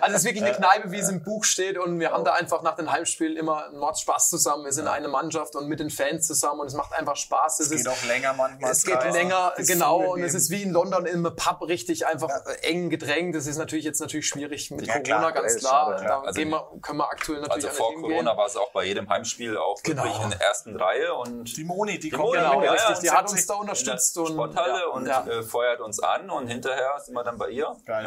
Also 0.00 0.16
es 0.16 0.22
ist 0.22 0.24
wirklich 0.24 0.44
eine 0.44 0.54
Kneipe, 0.54 0.90
wie 0.90 0.98
es 0.98 1.08
im 1.08 1.22
Buch 1.22 1.44
steht. 1.44 1.78
Und 1.78 2.00
wir 2.00 2.10
haben 2.12 2.24
da 2.24 2.32
einfach 2.32 2.62
nach 2.62 2.76
den 2.76 2.90
Heimspielen 2.90 3.36
immer 3.36 3.66
einen 3.66 3.78
Mordspaß 3.78 4.30
zusammen. 4.30 4.64
Wir 4.64 4.72
sind 4.72 4.88
eine 4.88 5.08
Mannschaft 5.08 5.54
und 5.54 5.68
mit 5.68 5.80
den 5.80 5.90
Fans 5.90 6.01
zusammen 6.20 6.60
und 6.60 6.66
es 6.66 6.74
macht 6.74 6.92
einfach 6.92 7.16
Spaß. 7.16 7.60
Es, 7.60 7.70
Geht 7.70 7.80
ist, 7.80 7.88
auch 7.88 8.02
länger 8.04 8.32
manchmal. 8.34 8.70
es 8.70 8.82
geht 8.84 8.96
drei. 8.96 9.10
länger, 9.10 9.52
genau. 9.58 10.12
Und 10.12 10.22
es 10.22 10.34
ist 10.34 10.50
wie 10.50 10.62
in 10.62 10.70
London 10.70 11.06
im 11.06 11.22
Pub 11.22 11.62
richtig 11.68 12.06
einfach 12.06 12.28
äh, 12.46 12.54
eng 12.68 12.90
gedrängt. 12.90 13.34
Das 13.34 13.46
ist 13.46 13.56
natürlich 13.58 13.84
jetzt 13.84 14.00
natürlich 14.00 14.26
schwierig 14.28 14.70
mit 14.70 14.86
Ja, 14.86 14.94
Corona, 14.94 15.30
klar. 15.30 15.32
ganz 15.32 15.54
Ja, 15.54 15.58
klar. 15.60 15.92
schade, 15.98 16.04
Da 16.06 16.20
Also 16.22 16.38
gehen 16.40 16.50
wir, 16.50 16.68
können 16.82 16.98
wir 16.98 17.08
aktuell 17.10 17.40
natürlich 17.40 17.64
Also 17.66 17.76
vor 17.76 17.90
hingehen. 17.92 18.10
Corona 18.10 18.36
war 18.36 18.46
es 18.46 18.56
auch 18.56 18.72
bei 18.72 18.84
jedem 18.84 19.08
Heimspiel 19.08 19.56
auch 19.56 19.82
Genau. 19.82 20.04
wirklich 20.04 20.22
in 20.22 20.30
der 20.30 20.40
ersten 20.40 20.76
Reihe 20.76 21.14
und 21.14 21.56
Die 21.56 21.64
Moni, 21.64 21.92
die, 21.98 22.00
Die 22.00 22.10
kommt 22.10 22.24
Moni, 22.24 22.36
ja 22.38 22.48
Genau, 22.48 22.56
mit 22.60 22.66
ja, 22.66 22.72
richtig. 22.72 22.98
Die 23.00 23.10
hat 23.10 23.28
70. 23.28 23.32
uns 23.38 23.46
da 23.46 23.54
in 23.54 23.58
der 23.58 23.60
unterstützt. 23.60 24.18
und, 24.18 24.26
Sporthalle 24.28 24.80
ja, 24.80 24.86
und 24.88 25.06
ja. 25.06 25.26
Äh, 25.26 25.42
feuert 25.42 25.80
uns 25.80 26.00
an 26.00 26.30
und 26.30 26.48
hinterher 26.48 26.92
sind 27.00 27.14
wir 27.14 27.22
dann 27.24 27.38
bei 27.38 27.48
ihr. 27.50 27.74
Geil. 27.86 28.04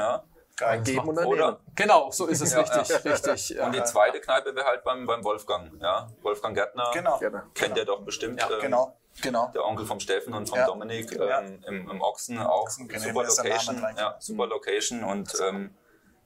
Geil. 0.58 0.82
Geben 0.84 1.10
und 1.10 1.16
nehmen. 1.16 1.58
Genau, 1.76 2.12
so 2.12 2.28
ist 2.28 2.42
es 2.42 2.54
Ja, 2.54 2.62
richtig, 2.62 2.88
ja. 3.04 3.12
richtig. 3.12 3.60
Und 3.60 3.76
die 3.76 3.84
zweite 3.84 4.22
Kneipe 4.22 4.56
wäre 4.56 4.66
halt 4.66 4.84
beim, 4.84 5.06
beim 5.06 5.24
Wolfgang. 5.24 5.72
Ja. 5.82 6.08
Wolfgang 6.22 6.56
Gärtner 6.56 6.90
Genau. 6.94 7.20
Kennt 7.54 7.78
ihr 7.78 7.86
doch 7.86 8.04
bestimmt. 8.04 8.40
Ja, 8.40 8.50
ähm, 8.50 8.62
Genau, 8.62 8.98
genau. 9.22 9.52
Der 9.54 9.66
Onkel 9.66 9.86
vom 9.86 10.00
Steffen 10.00 10.34
und 10.34 10.48
vom 10.48 10.58
Ja. 10.58 10.66
Dominik 10.68 11.12
Ja. 11.12 11.42
ähm, 11.42 11.62
im, 11.68 11.90
im 11.90 12.02
Ochsen 12.02 12.40
auch 12.40 12.64
Ochsen, 12.64 12.88
genau, 12.88 13.02
super 13.02 13.24
der 13.24 13.44
Location, 13.44 13.86
ja, 13.98 14.16
super 14.20 14.48
Location 14.48 15.04
und 15.04 15.34
ähm, 15.42 15.76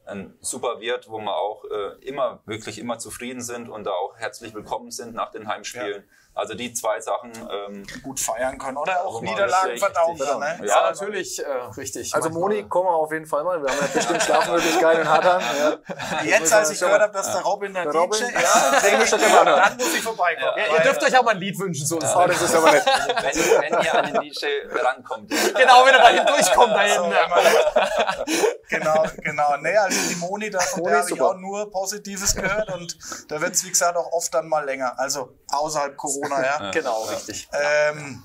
ein 0.05 0.37
super 0.41 0.79
Wirt, 0.79 1.09
wo 1.09 1.19
wir 1.19 1.35
auch 1.35 1.65
äh, 1.65 2.05
immer 2.05 2.41
wirklich 2.45 2.79
immer 2.79 2.97
zufrieden 2.99 3.41
sind 3.41 3.69
und 3.69 3.83
da 3.85 3.91
auch 3.91 4.15
herzlich 4.17 4.53
willkommen 4.53 4.91
sind 4.91 5.13
nach 5.15 5.31
den 5.31 5.47
Heimspielen. 5.47 6.07
Also 6.39 6.53
die 6.55 6.73
zwei 6.73 6.99
Sachen. 7.01 7.31
Ähm, 7.35 7.85
Gut 8.03 8.19
feiern 8.19 8.57
können. 8.57 8.77
Oder 8.77 9.01
auch 9.05 9.15
Also 9.15 9.21
Niederlagen 9.21 9.77
verdauen 9.77 10.17
können. 10.17 10.39
Ne? 10.39 10.59
Ja, 10.67 10.89
natürlich, 10.89 11.39
äh, 11.43 11.47
richtig. 11.77 12.13
Also 12.15 12.29
Manchmal- 12.29 12.49
Moni, 12.49 12.67
kommen 12.69 12.87
wir 12.87 12.93
auf 12.95 13.11
jeden 13.11 13.25
Fall 13.25 13.43
mal. 13.43 13.61
Wir 13.61 13.69
haben 13.69 13.77
ja 13.81 13.87
bestimmt 13.93 14.21
Schlafmöglichkeiten 14.23 15.01
in 15.01 15.09
Hartheim. 15.09 15.41
Ja. 15.59 16.23
Jetzt, 16.23 16.53
als 16.53 16.71
ich 16.71 16.79
gehört 16.79 17.01
habe, 17.01 17.13
dass 17.13 17.31
der 17.31 17.41
Robin 17.41 17.73
der, 17.73 17.83
Der 17.83 17.91
DJ 17.91 17.97
Robin? 17.99 18.19
ist, 18.23 18.31
Ja, 18.33 18.79
denke 18.79 19.03
ich, 19.03 19.09
schon 19.09 19.19
immer 19.19 19.43
noch. 19.43 19.63
dann 19.63 19.77
muss 19.77 19.93
ich 19.93 20.01
vorbeikommen. 20.01 20.53
Ja, 20.57 20.75
ihr 20.75 20.81
dürft 20.81 21.03
euch 21.03 21.17
auch 21.17 21.23
mal 21.23 21.31
ein 21.31 21.37
Lied 21.37 21.59
wünschen, 21.59 21.85
so 21.85 21.95
uns. 21.97 22.15
Oh, 22.15 22.23
das 22.27 22.41
ist 22.41 22.55
aber 22.55 22.71
nett. 22.71 22.85
wenn, 22.85 23.73
wenn 23.73 23.83
ihr 23.83 23.93
an 23.95 24.13
den 24.13 24.21
DJ 24.21 24.45
rankommt. 24.81 25.29
Genau, 25.29 25.85
wenn 25.85 25.93
er 25.93 25.99
dahin 26.01 26.25
durchkommt, 26.25 26.73
da 26.73 26.81
hinten. 26.81 27.11
immer- 27.11 28.25
genau, 28.69 29.03
genau. 29.23 29.57
Nee, 29.61 29.75
also 29.77 29.99
die 30.09 30.15
Moni, 30.15 30.49
da, 30.49 30.59
von 30.59 30.81
Moni 30.81 30.93
habe 30.95 31.11
ich 31.13 31.21
auch 31.21 31.35
nur 31.37 31.71
Positives 31.71 32.35
gehört 32.35 32.69
und 32.73 32.97
da 33.31 33.41
wird 33.41 33.53
es, 33.53 33.63
wie 33.65 33.69
gesagt, 33.69 33.97
auch 33.97 34.11
oft 34.11 34.33
dann 34.33 34.47
mal 34.47 34.65
länger. 34.65 34.93
Also 34.97 35.35
außerhalb 35.51 35.95
Corona, 35.97 36.28
ja. 36.29 36.71
Genau, 36.71 37.03
richtig. 37.05 37.49
Ähm, 37.51 38.23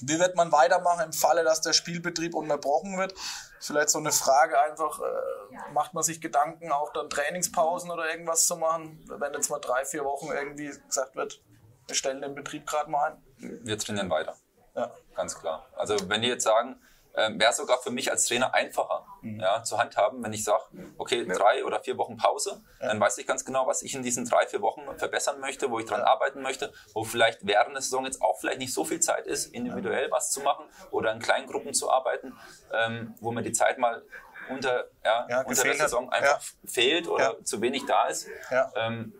wie 0.00 0.18
wird 0.18 0.34
man 0.36 0.50
weitermachen 0.50 1.04
im 1.06 1.12
Falle, 1.12 1.44
dass 1.44 1.60
der 1.60 1.72
Spielbetrieb 1.72 2.34
unterbrochen 2.34 2.98
wird? 2.98 3.14
Vielleicht 3.60 3.90
so 3.90 3.98
eine 3.98 4.10
Frage 4.10 4.58
einfach, 4.60 5.00
äh, 5.00 5.72
macht 5.72 5.94
man 5.94 6.02
sich 6.02 6.20
Gedanken, 6.20 6.72
auch 6.72 6.92
dann 6.92 7.08
Trainingspausen 7.08 7.90
oder 7.90 8.10
irgendwas 8.10 8.46
zu 8.46 8.56
machen? 8.56 9.04
Wenn 9.06 9.32
jetzt 9.32 9.50
mal 9.50 9.60
drei, 9.60 9.84
vier 9.84 10.04
Wochen 10.04 10.32
irgendwie 10.32 10.72
gesagt 10.86 11.14
wird, 11.14 11.40
wir 11.86 11.94
stellen 11.94 12.20
den 12.20 12.34
Betrieb 12.34 12.66
gerade 12.66 12.90
mal 12.90 13.12
ein. 13.12 13.22
Wir 13.64 13.78
trainieren 13.78 14.10
weiter. 14.10 14.36
Ja. 14.74 14.90
Ganz 15.14 15.38
klar. 15.38 15.66
Also 15.76 15.96
wenn 16.08 16.22
die 16.22 16.28
jetzt 16.28 16.44
sagen, 16.44 16.80
ähm, 17.14 17.38
wäre 17.40 17.52
sogar 17.52 17.78
für 17.78 17.90
mich 17.90 18.10
als 18.10 18.26
Trainer 18.26 18.54
einfacher 18.54 19.06
Mhm. 19.20 19.38
ja, 19.40 19.62
zu 19.62 19.78
handhaben, 19.78 20.22
wenn 20.24 20.32
ich 20.32 20.42
sage, 20.44 20.62
okay, 20.98 21.24
drei 21.26 21.64
oder 21.64 21.78
vier 21.80 21.96
Wochen 21.98 22.16
Pause, 22.16 22.60
dann 22.80 22.98
weiß 22.98 23.18
ich 23.18 23.26
ganz 23.26 23.44
genau, 23.44 23.66
was 23.66 23.82
ich 23.82 23.94
in 23.94 24.02
diesen 24.02 24.24
drei, 24.28 24.46
vier 24.46 24.60
Wochen 24.62 24.82
verbessern 24.98 25.38
möchte, 25.40 25.70
wo 25.70 25.78
ich 25.78 25.86
dran 25.86 26.00
arbeiten 26.02 26.42
möchte, 26.42 26.72
wo 26.94 27.04
vielleicht 27.04 27.46
während 27.46 27.74
der 27.74 27.82
Saison 27.82 28.04
jetzt 28.04 28.20
auch 28.22 28.38
vielleicht 28.40 28.58
nicht 28.58 28.74
so 28.74 28.84
viel 28.84 28.98
Zeit 29.00 29.26
ist, 29.26 29.46
individuell 29.54 30.10
was 30.10 30.30
zu 30.32 30.40
machen 30.40 30.64
oder 30.90 31.12
in 31.12 31.20
kleinen 31.20 31.46
Gruppen 31.46 31.72
zu 31.74 31.90
arbeiten, 31.90 32.36
ähm, 32.72 33.14
wo 33.20 33.30
mir 33.30 33.42
die 33.42 33.52
Zeit 33.52 33.78
mal 33.78 34.02
unter, 34.48 34.86
ja, 35.04 35.26
Ja, 35.28 35.38
unter 35.42 35.44
der 35.44 35.46
gefehlt 35.46 35.80
hat. 35.80 35.88
Saison 35.90 36.10
einfach 36.10 36.40
Ja. 36.42 36.68
fehlt 36.68 37.06
oder 37.08 37.38
Ja. 37.38 37.44
zu 37.44 37.60
wenig 37.60 37.86
da 37.86 38.06
ist. 38.06 38.28
Ja. 38.50 38.72
Ähm, 38.74 39.12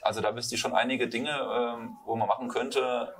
also 0.00 0.22
da 0.22 0.34
wüsste 0.34 0.54
ich 0.54 0.60
schon 0.60 0.74
einige 0.74 1.08
Dinge, 1.08 1.30
ähm, 1.30 1.98
wo 2.06 2.16
man 2.16 2.26
machen 2.28 2.48
könnte, 2.48 3.14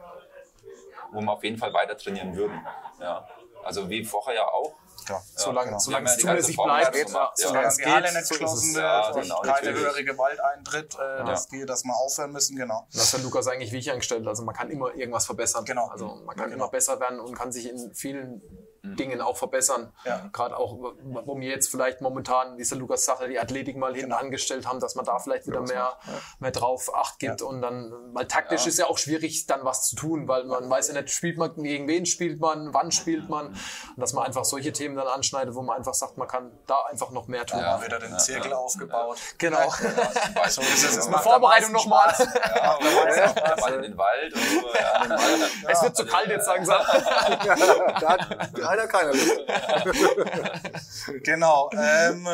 wo 1.12 1.20
wir 1.20 1.32
auf 1.32 1.44
jeden 1.44 1.59
Fall 1.59 1.74
weiter 1.74 1.97
trainieren 1.98 2.35
würden. 2.35 2.66
Ja. 3.01 3.28
Also 3.70 3.88
wie 3.88 4.05
vorher 4.05 4.34
ja 4.34 4.47
auch. 4.48 4.74
Ja. 5.09 5.22
Solange, 5.34 5.68
genau. 5.68 5.78
solange 5.78 6.06
Wir 6.06 6.10
es 6.12 6.22
ja 6.22 6.28
zulässig 6.28 6.56
ganze 6.56 6.90
bleibt, 6.90 7.10
ja. 7.10 7.32
solange 7.34 7.66
es 7.68 7.76
Solange 7.76 8.02
geht, 8.02 8.14
nicht 8.14 8.14
so 8.14 8.20
ist 8.20 8.28
geschlossen 8.40 8.68
es. 8.70 8.74
wird 8.74 8.84
Ja, 8.84 9.09
und 9.10 9.22
genau, 9.22 9.40
keine 9.40 9.52
natürlich. 9.52 9.80
höhere 9.80 10.05
Gewalt 10.05 10.40
eintritt, 10.40 10.94
äh, 10.94 11.24
dass, 11.24 11.48
die, 11.48 11.66
dass 11.66 11.84
wir 11.84 11.94
aufhören 11.97 12.32
müssen, 12.32 12.56
genau. 12.56 12.86
Das 12.92 13.12
hat 13.14 13.22
Lukas 13.22 13.47
eigentlich 13.48 13.72
wie 13.72 13.78
ich 13.78 13.90
eingestellt. 13.90 14.26
Also 14.26 14.44
man 14.44 14.55
kann 14.55 14.70
immer 14.70 14.94
irgendwas 14.94 15.26
verbessern. 15.26 15.64
Genau. 15.64 15.86
Also 15.88 16.06
man 16.26 16.36
kann 16.36 16.51
Genau. 16.51 16.64
immer 16.64 16.70
besser 16.70 17.01
werden 17.01 17.18
und 17.20 17.34
kann 17.34 17.51
sich 17.52 17.68
in 17.68 17.94
vielen 17.94 18.42
Dingen 18.82 19.20
auch 19.20 19.36
verbessern. 19.36 19.93
Ja. 20.05 20.28
Gerade 20.32 20.57
auch, 20.57 20.77
wo 21.02 21.39
wir 21.39 21.48
jetzt 21.48 21.70
vielleicht 21.70 22.01
momentan 22.01 22.57
diese 22.57 22.74
Lukas 22.74 23.05
Sache, 23.05 23.28
die 23.28 23.39
Athletik 23.39 23.77
mal 23.77 23.94
hinten 23.94 24.12
angestellt 24.12 24.66
haben, 24.66 24.81
dass 24.81 24.94
man 24.94 25.05
da 25.05 25.19
vielleicht 25.19 25.47
wieder 25.47 25.61
mehr, 25.61 25.98
mehr 26.39 26.51
drauf 26.51 26.94
Acht 26.94 27.19
gibt 27.19 27.43
und 27.43 27.62
dann, 27.62 27.93
weil 28.12 28.27
taktisch 28.27 28.66
ist 28.66 28.78
ja 28.78 28.86
auch 28.86 28.98
schwierig, 28.98 29.47
dann 29.47 29.65
was 29.65 29.89
zu 29.89 29.97
tun, 29.97 30.28
weil 30.28 30.44
man 30.44 30.69
weiß 30.69 30.89
ja 30.89 30.94
nicht, 30.94 31.11
spielt 31.11 31.36
man, 31.36 31.55
gegen 31.62 31.89
wen 31.89 32.07
spielt 32.07 32.40
man, 32.40 32.73
wann 32.73 32.90
spielt 32.90 33.28
man 33.28 33.48
und 33.48 33.57
dass 33.97 34.12
man 34.12 34.27
einfach 34.27 34.44
solche 34.44 34.73
Themen 34.73 34.97
dann 34.97 35.09
anschneidet, 35.09 35.55
wo 35.55 35.62
man 35.62 35.77
einfach 35.77 35.94
sagt, 35.94 36.16
man 36.16 36.28
kann 36.28 36.51
da 36.66 36.82
einfach 36.90 37.11
noch 37.11 37.28
mehr 37.28 37.47
tun. 37.47 37.61
Mal 37.61 37.85
wieder 37.85 37.98
den 37.98 38.19
Zirkel 38.19 38.52
aufgebaut. 38.52 39.19
Genau. 39.39 39.70
So 40.48 40.62
ist 40.62 40.85
es. 40.85 40.97
Es 40.97 41.07
Eine 41.07 41.16
macht 41.16 41.27
am 41.27 41.32
Vorbereitung 41.32 41.73
nochmal. 41.73 42.15
Ja. 42.57 42.78
Mal 43.61 43.74
in 43.74 43.82
den 43.82 43.98
Wald 43.98 44.35
so. 44.35 44.69
Ja. 44.78 45.19
Es 45.69 45.82
wird 45.82 45.97
zu 45.97 46.07
kalt 46.07 46.28
jetzt, 46.28 46.47
sagen 46.47 46.65
sie. 46.65 46.70
Da 46.70 48.69
hat 48.69 48.69
leider 48.70 48.88
keiner 48.88 49.12
Lust. 49.12 49.40
Genau. 51.24 51.70
Ähm, 51.72 52.26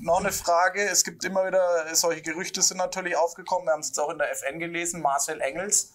noch 0.00 0.20
eine 0.20 0.32
Frage. 0.32 0.82
Es 0.82 1.04
gibt 1.04 1.24
immer 1.24 1.46
wieder, 1.46 1.94
solche 1.94 2.22
Gerüchte 2.22 2.62
sind 2.62 2.78
natürlich 2.78 3.16
aufgekommen. 3.16 3.66
Wir 3.66 3.72
haben 3.72 3.80
es 3.80 3.88
jetzt 3.88 3.98
auch 4.00 4.10
in 4.10 4.18
der 4.18 4.30
FN 4.32 4.58
gelesen. 4.58 5.02
Marcel 5.02 5.40
Engels 5.40 5.92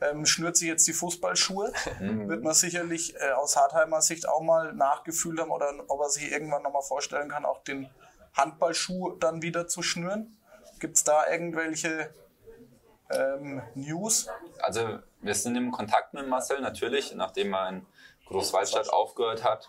ähm, 0.00 0.26
schnürt 0.26 0.56
sich 0.56 0.68
jetzt 0.68 0.86
die 0.86 0.92
Fußballschuhe. 0.92 1.72
Wird 2.00 2.42
man 2.42 2.54
sicherlich 2.54 3.16
äh, 3.16 3.30
aus 3.32 3.56
Hartheimer 3.56 4.02
Sicht 4.02 4.28
auch 4.28 4.42
mal 4.42 4.72
nachgefühlt 4.72 5.40
haben 5.40 5.50
oder 5.50 5.72
ob 5.88 6.00
er 6.00 6.10
sich 6.10 6.30
irgendwann 6.30 6.62
nochmal 6.62 6.82
vorstellen 6.82 7.28
kann, 7.28 7.44
auch 7.44 7.62
den 7.64 7.88
Handballschuh 8.34 9.16
dann 9.18 9.42
wieder 9.42 9.66
zu 9.66 9.82
schnüren. 9.82 10.36
Gibt 10.78 10.96
es 10.96 11.04
da 11.04 11.28
irgendwelche 11.28 12.10
ähm, 13.10 13.62
News? 13.74 14.28
Also 14.60 14.98
wir 15.22 15.34
sind 15.34 15.56
im 15.56 15.72
Kontakt 15.72 16.14
mit 16.14 16.28
Marcel 16.28 16.60
natürlich, 16.60 17.14
nachdem 17.14 17.54
er 17.54 17.68
in 17.70 17.86
Großwaldstadt 18.28 18.92
aufgehört 18.92 19.44
hat, 19.44 19.68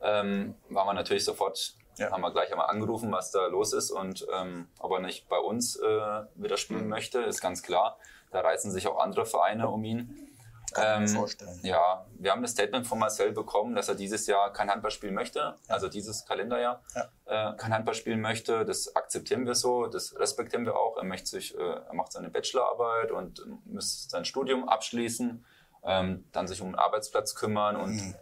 ähm, 0.00 0.54
waren 0.68 0.86
wir 0.86 0.94
natürlich 0.94 1.24
sofort, 1.24 1.74
Ja. 1.96 2.10
haben 2.10 2.22
wir 2.22 2.32
gleich 2.32 2.50
einmal 2.50 2.68
angerufen, 2.70 3.12
was 3.12 3.30
da 3.30 3.46
los 3.46 3.72
ist 3.72 3.90
und 3.90 4.26
ähm, 4.32 4.68
ob 4.80 4.92
er 4.92 5.00
nicht 5.00 5.28
bei 5.28 5.38
uns 5.38 5.76
äh, 5.76 6.22
wieder 6.34 6.56
spielen 6.56 6.88
möchte, 6.88 7.20
ist 7.20 7.40
ganz 7.40 7.62
klar. 7.62 7.98
Da 8.32 8.40
reißen 8.40 8.70
sich 8.72 8.88
auch 8.88 8.98
andere 8.98 9.26
Vereine 9.26 9.68
um 9.68 9.84
ihn. 9.84 10.28
Kann 10.72 11.02
Ähm, 11.02 11.08
vorstellen. 11.08 11.60
Ja, 11.62 12.04
wir 12.18 12.32
haben 12.32 12.42
das 12.42 12.50
Statement 12.50 12.84
von 12.86 12.98
Marcel 12.98 13.30
bekommen, 13.30 13.76
dass 13.76 13.88
er 13.88 13.94
dieses 13.94 14.26
Jahr 14.26 14.52
kein 14.52 14.68
Handball 14.70 14.90
spielen 14.90 15.14
möchte, 15.14 15.54
also 15.68 15.88
dieses 15.88 16.24
Kalenderjahr 16.26 16.82
äh, 17.26 17.52
kein 17.56 17.72
Handball 17.72 17.94
spielen 17.94 18.20
möchte. 18.20 18.64
Das 18.64 18.96
akzeptieren 18.96 19.46
wir 19.46 19.54
so, 19.54 19.86
das 19.86 20.18
respektieren 20.18 20.64
wir 20.66 20.74
auch. 20.74 20.96
Er 20.96 21.04
möchte 21.04 21.28
sich, 21.28 21.56
äh, 21.56 21.60
er 21.62 21.94
macht 21.94 22.10
seine 22.12 22.28
Bachelorarbeit 22.28 23.12
und 23.12 23.40
muss 23.66 24.08
sein 24.10 24.24
Studium 24.24 24.68
abschließen, 24.68 25.44
ähm, 25.86 26.28
dann 26.32 26.46
sich 26.46 26.60
um 26.60 26.68
einen 26.68 26.74
Arbeitsplatz 26.76 27.34
kümmern 27.34 27.76
und 27.76 27.94
Mhm. 27.94 28.14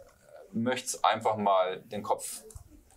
möchte 0.51 0.97
einfach 1.03 1.35
mal 1.35 1.81
den 1.81 2.03
Kopf 2.03 2.43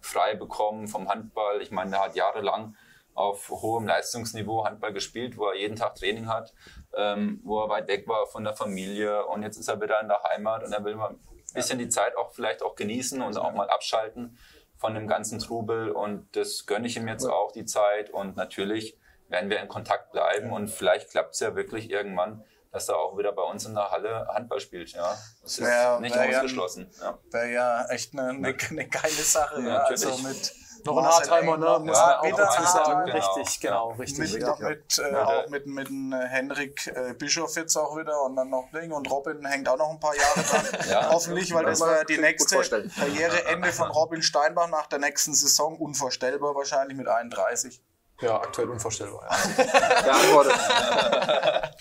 frei 0.00 0.34
bekommen 0.34 0.88
vom 0.88 1.08
Handball. 1.08 1.62
Ich 1.62 1.70
meine, 1.70 1.90
der 1.90 2.00
hat 2.00 2.14
jahrelang 2.14 2.76
auf 3.14 3.48
hohem 3.48 3.86
Leistungsniveau 3.86 4.64
Handball 4.66 4.92
gespielt, 4.92 5.38
wo 5.38 5.46
er 5.46 5.56
jeden 5.56 5.74
Tag 5.76 5.94
Training 5.94 6.28
hat, 6.28 6.52
ähm, 6.94 7.40
wo 7.44 7.62
er 7.62 7.68
weit 7.70 7.88
weg 7.88 8.06
war 8.06 8.26
von 8.26 8.44
der 8.44 8.54
Familie 8.54 9.24
und 9.26 9.42
jetzt 9.42 9.56
ist 9.56 9.68
er 9.68 9.80
wieder 9.80 10.00
in 10.02 10.08
der 10.08 10.22
Heimat 10.22 10.62
und 10.64 10.72
er 10.72 10.84
will 10.84 10.96
mal 10.96 11.10
ein 11.10 11.18
bisschen 11.54 11.78
die 11.78 11.88
Zeit 11.88 12.14
auch 12.16 12.32
vielleicht 12.34 12.62
auch 12.62 12.74
genießen 12.76 13.22
und 13.22 13.38
auch 13.38 13.52
mal 13.52 13.70
abschalten 13.70 14.36
von 14.76 14.94
dem 14.94 15.08
ganzen 15.08 15.38
Trubel 15.38 15.90
und 15.90 16.36
das 16.36 16.66
gönne 16.66 16.86
ich 16.86 16.96
ihm 16.98 17.08
jetzt 17.08 17.24
auch 17.24 17.52
die 17.52 17.64
Zeit 17.64 18.10
und 18.10 18.36
natürlich 18.36 18.98
werden 19.28 19.48
wir 19.48 19.60
in 19.60 19.68
Kontakt 19.68 20.12
bleiben 20.12 20.52
und 20.52 20.68
vielleicht 20.68 21.10
klappt 21.10 21.32
es 21.34 21.40
ja 21.40 21.56
wirklich 21.56 21.90
irgendwann, 21.90 22.44
dass 22.76 22.88
er 22.90 22.96
auch 22.98 23.16
wieder 23.16 23.32
bei 23.32 23.42
uns 23.42 23.64
in 23.64 23.74
der 23.74 23.90
Halle 23.90 24.26
Handball 24.28 24.60
spielt. 24.60 24.90
Ja, 24.92 25.16
das 25.42 25.52
ist 25.58 25.60
Wär- 25.62 25.98
nicht 26.00 26.14
wär 26.14 26.30
ja- 26.30 26.36
ausgeschlossen. 26.38 26.90
Ja. 27.00 27.18
Wäre 27.32 27.50
ja 27.52 27.86
echt 27.88 28.12
eine, 28.12 28.28
eine, 28.30 28.54
eine 28.70 28.86
geile 28.88 29.10
Sache. 29.12 29.60
Ja, 29.62 29.78
Natürlich. 29.78 30.06
also 30.06 30.22
mit 30.28 30.52
Noch 30.84 30.98
ein 30.98 31.04
Hartheimer, 31.06 31.56
ne? 31.56 31.78
Muss 31.80 31.98
ja, 31.98 32.20
man 32.22 32.32
auch 32.32 32.36
dazu 32.36 32.62
sagen. 32.62 33.06
Genau. 33.10 33.16
Richtig, 33.34 33.60
genau, 33.60 33.90
richtig. 33.92 34.18
Mit, 34.18 34.28
Richtig, 34.34 34.42
ja. 34.60 34.68
mit, 34.68 34.98
äh, 34.98 35.12
Ja. 35.12 35.24
auch 35.24 35.48
mit, 35.48 35.66
mit 35.66 35.88
dem, 35.88 36.12
äh, 36.12 36.26
Henrik 36.28 36.86
äh, 36.86 37.12
Bischof 37.14 37.56
jetzt 37.56 37.74
auch 37.76 37.96
wieder 37.96 38.22
und 38.22 38.36
dann 38.36 38.50
noch 38.50 38.68
Ding 38.72 38.92
und 38.92 39.10
Robin 39.10 39.44
hängt 39.46 39.68
auch 39.68 39.78
noch 39.78 39.90
ein 39.90 39.98
paar 39.98 40.14
Jahre 40.14 40.42
dran. 40.42 40.86
Ja. 40.90 41.10
Hoffentlich, 41.10 41.52
weil 41.54 41.64
das 41.64 41.80
war 41.80 41.96
ja 41.96 42.04
die 42.04 42.18
nächste. 42.18 42.60
Karriereende 42.60 43.72
von 43.72 43.90
Robin 43.90 44.22
Steinbach 44.22 44.68
nach 44.68 44.86
der 44.86 44.98
nächsten 45.00 45.34
Saison. 45.34 45.76
Unvorstellbar 45.78 46.54
wahrscheinlich 46.54 46.96
mit 46.96 47.08
31. 47.08 47.80
Ja, 48.20 48.40
aktuell 48.40 48.70
unvorstellbar. 48.70 49.28
Ja. 49.28 49.62
Beantwortet. 50.02 50.52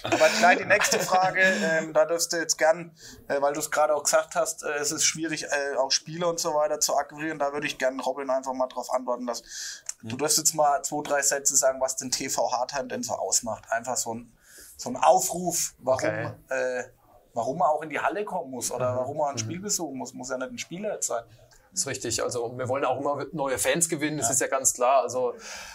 Aber 0.04 0.30
gleich 0.38 0.58
die 0.58 0.66
nächste 0.66 1.00
Frage, 1.00 1.42
ähm, 1.42 1.94
da 1.94 2.06
dürfst 2.06 2.34
du 2.34 2.38
jetzt 2.38 2.58
gern, 2.58 2.92
äh, 3.30 3.42
weil 3.42 3.54
du 3.54 3.60
es 3.60 3.72
gerade 3.72 3.96
auch 3.96 4.04
gesagt 4.04 4.36
hast, 4.36 4.64
äh, 4.64 4.74
es 4.74 4.92
ist 4.92 5.06
schwierig, 5.06 5.44
äh, 5.46 5.76
auch 5.78 5.92
Spieler 5.92 6.28
und 6.28 6.40
so 6.40 6.54
weiter 6.54 6.80
zu 6.82 6.96
akquirieren, 6.98 7.40
da 7.40 7.54
würde 7.54 7.68
ich 7.68 7.78
gern 7.78 8.00
Robin 8.02 8.30
einfach 8.30 8.54
mal 8.54 8.68
drauf 8.68 8.92
antworten, 8.92 9.26
dass 9.26 9.44
du 10.04 10.18
darfst 10.18 10.38
jetzt 10.38 10.54
mal 10.56 10.82
zwei, 10.84 11.02
drei 11.04 11.22
Sätze 11.22 11.56
sagen, 11.56 11.80
was 11.80 11.96
den 11.96 12.12
TV 12.12 12.52
Hardheim 12.52 12.90
denn 12.90 13.02
so 13.04 13.14
ausmacht. 13.14 13.64
Einfach 13.72 13.96
so 13.96 14.14
ein, 14.14 14.34
so 14.76 14.90
ein 14.90 14.98
Aufruf, 14.98 15.74
warum, 15.80 16.04
Okay. 16.10 16.32
äh, 16.50 16.84
warum 17.34 17.62
er 17.62 17.70
auch 17.70 17.82
in 17.82 17.90
die 17.90 18.00
Halle 18.00 18.26
kommen 18.26 18.52
muss 18.52 18.72
oder 18.72 18.96
warum 18.98 19.20
er 19.20 19.30
ein 19.30 19.38
Spiel 19.38 19.60
besuchen 19.60 19.98
muss. 19.98 20.14
Muss 20.14 20.30
ja 20.30 20.38
nicht 20.38 20.52
ein 20.52 20.58
Spieler 20.58 20.94
jetzt 20.96 21.08
sein. 21.08 21.24
Das 21.76 21.82
ist 21.82 21.88
richtig. 21.88 22.24
Also 22.24 22.58
wir 22.58 22.70
wollen 22.70 22.86
auch 22.86 23.02
immer 23.02 23.26
neue 23.34 23.58
Fans 23.58 23.90
gewinnen, 23.90 24.18
das 24.18 24.30
ist 24.30 24.40
ja 24.40 24.48
ganz 24.48 24.74
klar. 24.74 25.02
Also 25.02 25.34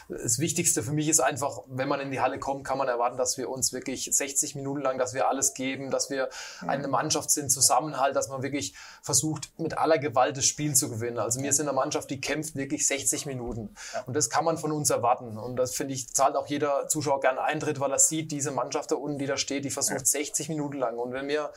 das 0.08 0.38
Wichtigste 0.38 0.82
für 0.82 0.92
mich 0.92 1.08
ist 1.10 1.20
einfach, 1.20 1.58
wenn 1.66 1.88
man 1.88 2.00
in 2.00 2.10
die 2.10 2.20
Halle 2.22 2.38
kommt, 2.38 2.66
kann 2.66 2.78
man 2.78 2.88
erwarten, 2.88 3.18
dass 3.18 3.36
wir 3.36 3.50
uns 3.50 3.74
wirklich 3.74 4.08
60 4.10 4.54
Minuten 4.54 4.80
lang, 4.80 4.96
dass 4.96 5.12
wir 5.12 5.28
alles 5.28 5.52
geben, 5.52 5.90
dass 5.90 6.08
wir 6.08 6.30
eine 6.66 6.88
Mannschaft 6.88 7.30
sind, 7.30 7.50
Zusammenhalt, 7.50 8.16
dass 8.16 8.28
man 8.30 8.42
wirklich 8.42 8.74
versucht, 9.02 9.52
mit 9.58 9.76
aller 9.76 9.98
Gewalt 9.98 10.38
das 10.38 10.46
Spiel 10.46 10.74
zu 10.74 10.88
gewinnen. 10.88 11.18
Also 11.18 11.42
wir 11.42 11.52
sind 11.52 11.68
eine 11.68 11.76
Mannschaft, 11.76 12.08
die 12.08 12.18
kämpft 12.18 12.56
wirklich 12.56 12.86
60 12.86 13.26
Minuten. 13.26 13.74
Und 14.06 14.16
das 14.16 14.30
kann 14.30 14.46
man 14.46 14.56
von 14.56 14.72
uns 14.72 14.88
erwarten. 14.88 15.36
Und 15.36 15.56
das 15.56 15.74
finde 15.74 15.92
ich, 15.92 16.14
zahlt 16.14 16.34
auch 16.34 16.46
jeder 16.46 16.88
Zuschauer 16.88 17.20
gerne 17.20 17.42
Eintritt, 17.42 17.78
weil 17.78 17.92
er 17.92 17.98
sieht, 17.98 18.32
diese 18.32 18.52
Mannschaft 18.52 18.90
da 18.90 18.94
unten, 18.94 19.18
die 19.18 19.26
da 19.26 19.36
steht, 19.36 19.66
die 19.66 19.70
versucht 19.70 20.06
60 20.06 20.48
Minuten 20.48 20.78
lang. 20.78 20.96
Und 20.96 21.12
wenn 21.12 21.28
wir 21.28 21.52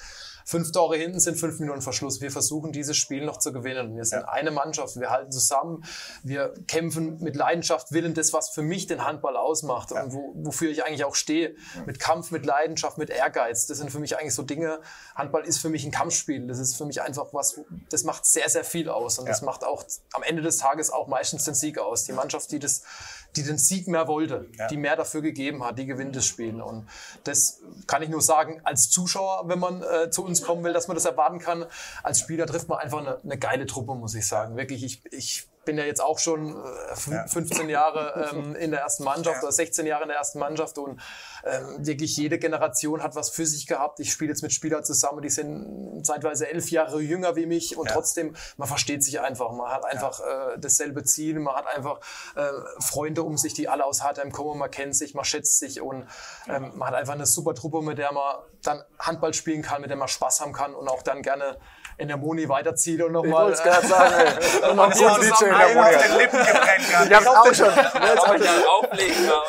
fünf 0.45 0.71
Tore 0.71 0.97
hinten 0.97 1.19
sind, 1.19 1.37
fünf 1.37 1.59
Minuten 1.59 1.81
Verschluss, 1.81 2.21
wir 2.21 2.31
versuchen 2.31 2.71
dieses 2.71 2.97
Spiel 2.97 3.25
noch 3.25 3.37
zu 3.37 3.53
gewinnen. 3.53 3.95
Wir 3.95 4.05
sind 4.05 4.23
eine 4.23 4.51
Mannschaft, 4.51 4.99
wir 4.99 5.09
halten 5.09 5.31
zusammen, 5.31 5.83
wir 6.23 6.53
kämpfen 6.67 7.19
mit 7.21 7.35
Leidenschaft, 7.35 7.91
Willen, 7.91 8.13
das, 8.13 8.33
was 8.33 8.49
für 8.49 8.61
mich 8.61 8.87
den 8.87 9.05
Handball 9.05 9.37
ausmacht 9.37 9.91
und 9.91 10.13
wo, 10.13 10.33
wofür 10.35 10.69
ich 10.69 10.85
eigentlich 10.85 11.05
auch 11.05 11.15
stehe. 11.15 11.55
Mit 11.85 11.99
Kampf, 11.99 12.31
mit 12.31 12.45
Leidenschaft, 12.45 12.97
mit 12.97 13.09
Ehrgeiz. 13.09 13.67
Das 13.67 13.77
sind 13.77 13.91
für 13.91 13.99
mich 13.99 14.17
eigentlich 14.17 14.35
so 14.35 14.43
Dinge. 14.43 14.79
Handball 15.15 15.43
ist 15.43 15.59
für 15.59 15.69
mich 15.69 15.85
ein 15.85 15.91
Kampfspiel. 15.91 16.47
Das 16.47 16.59
ist 16.59 16.75
für 16.75 16.85
mich 16.85 17.01
einfach 17.01 17.33
was, 17.33 17.59
das 17.89 18.03
macht 18.03 18.25
sehr, 18.25 18.49
sehr 18.49 18.63
viel 18.63 18.89
aus. 18.89 19.19
Und 19.19 19.27
das 19.27 19.41
macht 19.41 19.63
auch 19.63 19.83
am 20.13 20.23
Ende 20.23 20.41
des 20.41 20.57
Tages 20.57 20.91
auch 20.91 21.07
meistens 21.07 21.45
den 21.45 21.55
Sieg 21.55 21.77
aus. 21.77 22.03
Die 22.05 22.13
Mannschaft, 22.13 22.51
die 22.51 22.59
das, 22.59 22.83
die 23.35 23.43
den 23.43 23.57
Sieg 23.57 23.87
mehr 23.87 24.07
wollte, 24.07 24.49
die 24.69 24.77
mehr 24.77 24.95
dafür 24.95 25.21
gegeben 25.21 25.63
hat, 25.63 25.77
die 25.77 25.85
gewinnt 25.85 26.15
das 26.15 26.25
Spiel. 26.25 26.61
Und 26.61 26.87
das 27.23 27.61
kann 27.87 28.01
ich 28.01 28.09
nur 28.09 28.21
sagen, 28.21 28.61
als 28.63 28.89
Zuschauer, 28.89 29.47
wenn 29.47 29.59
man 29.59 29.81
äh, 29.81 30.09
zu 30.09 30.23
uns 30.23 30.41
kommen 30.41 30.63
will, 30.63 30.73
dass 30.73 30.87
man 30.87 30.95
das 30.95 31.05
erwarten 31.05 31.39
kann. 31.39 31.65
Als 32.03 32.19
Spieler 32.19 32.45
trifft 32.45 32.69
man 32.69 32.79
einfach 32.79 32.99
eine, 32.99 33.19
eine 33.23 33.37
geile 33.37 33.65
Truppe, 33.65 33.95
muss 33.95 34.15
ich 34.15 34.27
sagen. 34.27 34.55
Wirklich, 34.55 34.83
ich, 34.83 35.01
ich 35.11 35.47
bin 35.65 35.77
ja 35.77 35.85
jetzt 35.85 36.01
auch 36.01 36.19
schon 36.19 36.55
äh, 36.55 36.93
fün- 36.93 37.27
15 37.27 37.69
Jahre 37.69 38.31
ähm, 38.33 38.55
in 38.59 38.71
der 38.71 38.81
ersten 38.81 39.03
Mannschaft 39.03 39.43
oder 39.43 39.51
16 39.51 39.85
Jahre 39.85 40.03
in 40.03 40.09
der 40.09 40.17
ersten 40.17 40.39
Mannschaft 40.39 40.77
und 40.77 40.99
ähm, 41.45 41.85
wirklich 41.85 42.15
jede 42.17 42.39
Generation 42.39 43.03
hat 43.03 43.15
was 43.15 43.29
für 43.29 43.45
sich 43.45 43.67
gehabt. 43.67 43.99
Ich 43.99 44.11
spiele 44.11 44.29
jetzt 44.31 44.41
mit 44.41 44.53
Spielern 44.53 44.83
zusammen, 44.83 45.21
die 45.21 45.29
sind 45.29 46.05
zeitweise 46.05 46.49
elf 46.49 46.69
Jahre 46.71 47.01
jünger 47.01 47.35
wie 47.35 47.45
mich 47.45 47.77
und 47.77 47.89
trotzdem, 47.89 48.35
man 48.57 48.67
versteht 48.67 49.03
sich 49.03 49.19
einfach. 49.19 49.51
Man 49.51 49.69
hat 49.71 49.85
einfach 49.85 50.19
äh, 50.19 50.57
dasselbe 50.57 51.03
Ziel, 51.03 51.39
man 51.39 51.55
hat 51.55 51.67
einfach 51.67 51.99
äh, 52.35 52.49
Freunde 52.81 53.23
um 53.23 53.37
sich, 53.37 53.53
die 53.53 53.67
alle 53.67 53.85
aus 53.85 54.03
Hartheim 54.03 54.31
kommen, 54.31 54.59
man 54.59 54.71
kennt 54.71 54.95
sich, 54.95 55.13
man 55.13 55.25
schätzt 55.25 55.59
sich 55.59 55.81
und 55.81 56.07
ähm, 56.47 56.71
man 56.75 56.89
hat 56.89 56.95
einfach 56.95 57.13
eine 57.13 57.25
super 57.25 57.55
Truppe, 57.55 57.81
mit 57.81 57.97
der 57.97 58.11
man 58.11 58.35
dann 58.63 58.83
Handball 58.99 59.33
spielen 59.33 59.61
kann, 59.61 59.81
mit 59.81 59.89
der 59.89 59.97
man 59.97 60.07
Spaß 60.07 60.41
haben 60.41 60.53
kann 60.53 60.73
und 60.73 60.87
auch 60.87 61.03
dann 61.03 61.21
gerne 61.21 61.57
in 61.97 62.07
der 62.07 62.17
Moni 62.17 62.47
weiterzieht 62.49 63.01
und 63.01 63.07
Ich 63.07 63.13
nochmal 63.13 63.45
wollte 63.45 63.57
es 63.57 63.63
gerade 63.63 63.87
sagen, 63.87 64.13
ey. 64.15 64.69
Und 64.69 64.75
noch 64.75 64.91
guten 64.91 65.21
DJ 65.21 65.43
in 65.45 65.49
der 65.49 65.57
Einen 65.57 65.77
auf 65.77 65.85
Moni. 65.85 65.97
den 66.03 66.17
Lippen 66.17 66.39
gebrennt. 66.39 66.89
gehabt. 66.89 67.07
Ich 67.09 67.15
hab's 67.15 67.27
auch 67.27 67.53
schon. 67.53 67.75
Kann 67.75 68.29
man 68.29 68.43
ja 68.43 68.51
auflegen. 68.79 69.25
Ja. 69.25 69.41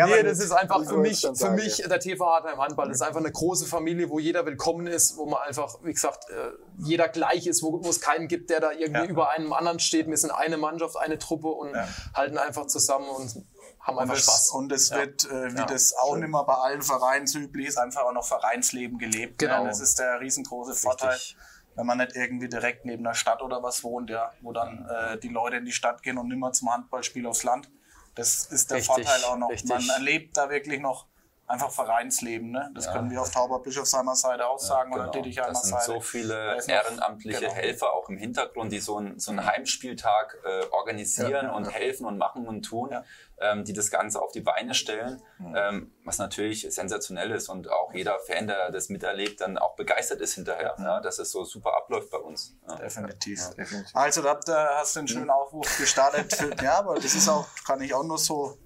Nee, 0.06 0.22
das 0.22 0.38
ist 0.38 0.52
einfach 0.52 0.84
für 0.84 0.96
mich, 0.98 1.26
für 1.34 1.50
mich 1.50 1.76
der 1.78 1.98
TV 2.00 2.24
Hartheim 2.24 2.58
Handball. 2.60 2.88
Das 2.88 2.98
ist 2.98 3.02
einfach 3.02 3.20
eine 3.20 3.32
große 3.32 3.66
Familie, 3.66 4.08
wo 4.08 4.18
jeder 4.18 4.46
willkommen 4.46 4.86
ist, 4.86 5.16
wo 5.16 5.26
man 5.26 5.40
einfach, 5.46 5.76
wie 5.82 5.92
gesagt, 5.92 6.30
äh, 6.30 6.50
jeder 6.78 7.08
gleich 7.08 7.46
ist, 7.46 7.62
wo, 7.62 7.72
wo 7.82 7.88
es 7.88 8.00
keinen 8.00 8.28
gibt, 8.28 8.50
der 8.50 8.60
da 8.60 8.70
irgendwie 8.70 9.02
Ja. 9.02 9.06
über 9.06 9.30
einem 9.30 9.52
anderen 9.52 9.80
steht. 9.80 10.06
Wir 10.08 10.16
sind 10.16 10.30
eine 10.30 10.56
Mannschaft, 10.56 10.96
eine 10.96 11.18
Truppe 11.18 11.48
und 11.48 11.74
halten 12.14 12.38
einfach 12.38 12.66
zusammen 12.66 13.08
und 13.08 13.34
haben 13.80 13.98
einfach 13.98 14.12
Und 14.14 14.18
es, 14.18 14.24
Spaß. 14.24 14.50
und 14.50 14.72
es 14.72 14.90
wird, 14.90 15.24
äh, 15.24 15.52
wie 15.54 15.58
Ja. 15.58 15.64
das 15.66 15.94
auch 15.96 16.16
nicht 16.16 16.28
mehr 16.28 16.44
bei 16.44 16.54
allen 16.54 16.82
Vereinen 16.82 17.26
so 17.26 17.38
üblich 17.38 17.68
ist, 17.68 17.78
einfach 17.78 18.02
auch 18.02 18.12
noch 18.12 18.26
Vereinsleben 18.26 18.98
gelebt. 18.98 19.38
Genau. 19.38 19.62
Ja, 19.62 19.64
das 19.64 19.80
ist 19.80 19.98
der 19.98 20.20
riesengroße 20.20 20.74
Vorteil, 20.74 21.10
Richtig. 21.14 21.36
wenn 21.76 21.86
man 21.86 21.98
nicht 21.98 22.14
irgendwie 22.14 22.48
direkt 22.48 22.84
neben 22.84 23.04
der 23.04 23.14
Stadt 23.14 23.40
oder 23.42 23.62
was 23.62 23.82
wohnt, 23.82 24.10
ja, 24.10 24.32
wo 24.42 24.52
dann 24.52 24.86
äh, 24.88 25.18
die 25.18 25.28
Leute 25.28 25.56
in 25.56 25.64
die 25.64 25.72
Stadt 25.72 26.02
gehen 26.02 26.18
und 26.18 26.28
nimmer 26.28 26.52
zum 26.52 26.72
Handballspiel 26.72 27.26
aufs 27.26 27.42
Land. 27.42 27.70
Das 28.16 28.44
ist 28.46 28.70
der 28.70 28.78
Richtig, 28.78 28.94
Vorteil 29.06 29.24
auch 29.24 29.36
noch. 29.36 29.48
richtig. 29.50 29.70
Man 29.70 29.88
erlebt 29.88 30.36
da 30.36 30.50
wirklich 30.50 30.80
noch 30.80 31.06
einfach 31.50 31.70
Vereinsleben. 31.70 32.50
Ne? 32.52 32.70
Das 32.74 32.90
können 32.92 33.10
wir 33.10 33.20
auf 33.20 33.30
Tauber-Bischofsheimer 33.30 34.14
Seite 34.14 34.46
auch 34.46 34.58
sagen 34.58 34.92
oder 34.92 35.02
Genau. 35.04 35.12
Dittichheimer 35.12 35.48
Das 35.48 35.62
sind 35.62 35.72
Seite. 35.72 35.84
so 35.92 36.00
viele 36.00 36.56
ehrenamtliche 36.66 37.40
genau. 37.40 37.52
Helfer 37.52 37.92
auch 37.92 38.08
im 38.08 38.16
Hintergrund, 38.16 38.72
die 38.72 38.80
so, 38.80 38.98
ein, 38.98 39.18
so 39.18 39.30
einen 39.32 39.44
Heimspieltag 39.46 40.38
äh, 40.44 40.64
organisieren 40.70 41.50
und 41.50 41.70
helfen 41.72 42.06
und 42.06 42.18
machen 42.18 42.46
und 42.46 42.62
tun, 42.62 42.90
Ja. 42.92 43.04
ähm, 43.40 43.64
die 43.64 43.72
das 43.72 43.90
Ganze 43.90 44.20
auf 44.22 44.32
die 44.32 44.40
Beine 44.40 44.74
stellen, 44.74 45.22
Mhm. 45.38 45.54
ähm, 45.56 45.92
was 46.04 46.18
natürlich 46.18 46.66
sensationell 46.72 47.30
ist 47.30 47.48
und 47.48 47.68
auch 47.70 47.92
jeder 47.94 48.18
Fan, 48.20 48.46
der 48.46 48.70
das 48.70 48.88
miterlebt, 48.88 49.40
dann 49.40 49.58
auch 49.58 49.74
begeistert 49.76 50.20
ist 50.20 50.34
hinterher, 50.34 50.74
Mhm. 50.78 50.84
ja, 50.84 51.00
dass 51.00 51.18
es 51.18 51.30
so 51.32 51.44
super 51.44 51.76
abläuft 51.76 52.10
bei 52.10 52.18
uns. 52.18 52.56
Ja. 52.68 52.76
Definitiv. 52.76 53.40
definitiv. 53.56 53.94
Also 53.94 54.22
da 54.22 54.38
hast 54.78 54.94
du 54.96 55.00
einen 55.00 55.08
schönen 55.08 55.30
Aufruf 55.30 55.66
gestartet. 55.78 56.36
Ja, 56.62 56.78
aber 56.78 56.94
das 56.96 57.14
ist 57.14 57.28
auch, 57.28 57.46
kann 57.66 57.80
ich 57.80 57.92
auch 57.94 58.02
nur 58.04 58.18
so, 58.18 58.58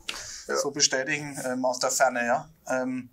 so 0.46 0.70
bestätigen 0.70 1.38
ähm, 1.44 1.64
aus 1.64 1.78
der 1.78 1.90
Ferne, 1.90 2.26
ja. 2.26 2.48
Ähm, 2.68 3.10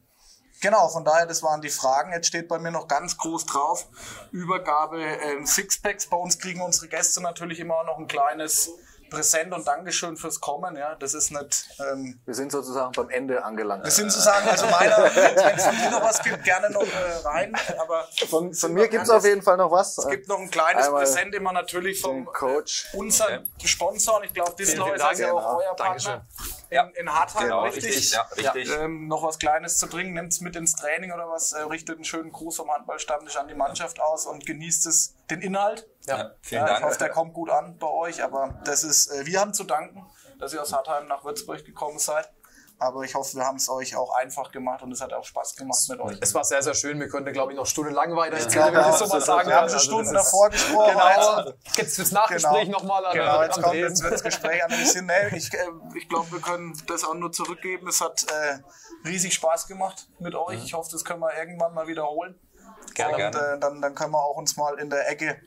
genau, 0.62 0.88
von 0.90 1.04
daher, 1.06 1.26
das 1.26 1.44
waren 1.44 1.62
die 1.62 1.70
Fragen. 1.70 2.12
Jetzt 2.14 2.28
steht 2.28 2.48
bei 2.48 2.60
mir 2.60 2.72
noch 2.72 2.88
ganz 2.88 3.18
groß 3.18 3.46
drauf, 3.46 3.88
Übergabe 4.32 5.02
ähm, 5.02 5.46
Sixpacks. 5.46 6.08
Bei 6.08 6.18
uns 6.18 6.38
kriegen 6.40 6.62
unsere 6.62 6.88
Gäste 6.88 7.22
natürlich 7.22 7.60
immer 7.60 7.76
auch 7.76 7.86
noch 7.86 7.98
ein 7.98 8.08
kleines 8.08 8.70
Präsent 9.10 9.54
und 9.54 9.68
Dankeschön 9.68 10.16
fürs 10.16 10.40
Kommen. 10.40 10.78
Ja, 10.78 10.96
das 10.96 11.14
ist 11.14 11.32
nicht. 11.32 11.68
Ähm, 11.92 12.22
Wir 12.24 12.34
sind 12.34 12.50
sozusagen 12.50 12.94
beim 12.94 13.10
Ende 13.10 13.44
angelangt. 13.44 13.84
wir 13.84 13.92
sind 13.92 14.10
zu 14.10 14.22
sagen, 14.22 14.48
also 14.48 14.66
meiner, 14.68 14.98
wenn 14.98 15.58
es 15.58 15.66
von 15.66 15.76
dir 15.76 15.92
noch 15.92 16.02
was 16.02 16.24
gibt, 16.24 16.44
gerne 16.46 16.70
noch 16.70 16.82
äh, 16.84 17.18
rein. 17.26 17.54
Aber 17.78 18.08
Von, 18.30 18.54
von 18.54 18.74
mir 18.74 18.88
gibt 18.88 19.04
es 19.04 19.10
auf 19.10 19.26
jeden 19.26 19.42
Fall 19.42 19.58
noch 19.58 19.70
was. 19.70 19.98
es 19.98 20.08
gibt 20.08 20.30
noch 20.30 20.40
ein 20.40 20.50
kleines 20.50 20.86
Einmal 20.86 21.04
Präsent 21.04 21.36
immer 21.36 21.52
natürlich 21.52 22.00
vom 22.00 22.24
den 22.24 22.26
Coach. 22.28 22.88
unser 22.94 23.44
Sponsor 23.66 24.20
und 24.20 24.24
ich 24.24 24.34
glaube, 24.34 24.54
vielen 24.56 24.82
ist 24.96 25.20
ja 25.20 25.34
auch 25.34 25.58
euer 25.58 25.76
Dankeschön. 25.76 26.22
Partner 26.72 27.00
in, 27.00 27.08
in 27.08 27.14
Hartheim, 27.14 27.44
Genau, 27.44 27.64
richtig? 27.64 27.86
richtig, 27.86 28.12
ja, 28.12 28.22
richtig. 28.38 28.70
Ähm, 28.80 29.08
noch 29.08 29.24
was 29.24 29.40
Kleines 29.40 29.78
zu 29.78 29.88
trinken, 29.88 30.14
nehmt 30.14 30.32
es 30.34 30.42
mit 30.42 30.56
ins 30.56 30.74
Training 30.76 31.12
oder 31.12 31.30
was, 31.30 31.52
äh, 31.54 31.62
richtet 31.62 31.96
einen 31.98 32.06
schönen 32.06 32.32
Gruß 32.32 32.58
vom 32.58 32.72
Handballstammtisch 32.72 33.38
an 33.38 33.48
die 33.48 33.56
Mannschaft 33.56 34.00
aus 34.00 34.26
und 34.26 34.46
genießt 34.46 34.88
es, 34.88 35.16
den 35.30 35.42
Inhalt. 35.42 35.88
Ja, 36.08 36.32
vielen 36.42 36.62
Ja, 36.62 36.68
ich 36.68 36.74
Dank. 36.74 36.86
hoffe, 36.86 36.98
der 37.00 37.10
kommt 37.10 37.34
gut 37.34 37.50
an 37.50 37.78
bei 37.78 37.88
euch, 37.88 38.24
aber 38.24 38.60
das 38.66 38.84
ist, 38.84 39.08
äh, 39.12 39.26
wir 39.26 39.40
haben 39.40 39.54
zu 39.54 39.64
danken, 39.64 40.06
dass 40.40 40.54
ihr 40.54 40.62
aus 40.62 40.74
Hartheim 40.74 41.08
nach 41.08 41.24
Würzburg 41.24 41.64
gekommen 41.66 42.00
seid. 42.00 42.30
Aber 42.82 43.04
ich 43.04 43.14
hoffe, 43.14 43.38
wir 43.38 43.46
haben 43.46 43.58
es 43.58 43.70
euch 43.70 43.96
auch 43.96 44.16
einfach 44.16 44.52
gemacht 44.52 44.82
und 44.82 44.92
es 44.92 45.02
hat 45.02 45.14
auch 45.14 45.24
Spaß 45.24 45.56
gemacht 45.56 45.78
mit 45.90 46.00
euch. 46.00 46.18
Es 46.20 46.34
war 46.34 46.44
sehr, 46.44 46.64
sehr 46.64 46.74
schön. 46.74 47.00
Wir 47.00 47.08
könnten, 47.10 47.32
glaube 47.32 47.52
ich, 47.52 47.58
noch 47.58 47.68
stundenlang 47.68 48.16
weiter 48.16 48.38
Ja, 48.38 48.44
erzählen, 48.44 48.74
wenn 48.74 48.90
ich 48.90 48.96
so 48.96 49.06
ist- 49.18 49.26
sagen 49.28 49.48
wir 49.50 49.56
haben 49.56 49.68
kann. 49.68 49.70
schon 49.70 49.78
Also 49.78 49.80
Stunden 49.80 50.14
davor 50.14 50.50
gesprochen. 50.50 50.92
Genau. 50.92 51.40
Jetzt- 51.68 51.78
Jetzt 51.78 52.00
das 52.00 52.12
Nachgespräch 52.12 52.66
Genau. 52.66 52.80
nochmal 52.80 53.06
an, 53.06 53.14
Genau, 53.14 53.44
jetzt 53.44 53.62
kommt 53.62 53.76
jetzt 53.76 54.02
wird 54.02 54.14
das 54.14 54.24
Gespräch 54.24 54.64
analysieren. 54.66 55.06
Nee, 55.06 55.38
ich 55.38 55.54
äh, 55.54 55.58
ich 55.96 56.10
glaube, 56.10 56.32
wir 56.32 56.40
können 56.42 56.74
das 56.88 57.04
auch 57.04 57.14
nur 57.14 57.32
zurückgeben. 57.32 57.88
Es 57.88 58.02
hat 58.02 58.26
äh, 58.32 58.58
riesig 59.08 59.36
Spaß 59.36 59.68
gemacht 59.68 60.08
mit 60.18 60.34
euch. 60.34 60.64
Ich 60.64 60.74
hoffe, 60.74 60.90
das 60.92 61.06
können 61.06 61.20
wir 61.20 61.38
irgendwann 61.38 61.76
mal 61.76 61.86
wiederholen. 61.88 62.40
Gerne, 62.96 63.14
Und 63.14 63.18
gerne. 63.20 63.38
äh, 63.38 63.60
dann, 63.60 63.80
dann 63.80 63.94
können 63.94 64.12
wir 64.12 64.24
auch 64.24 64.38
uns 64.38 64.58
mal 64.58 64.80
in 64.80 64.90
der 64.90 65.08
Ecke 65.08 65.40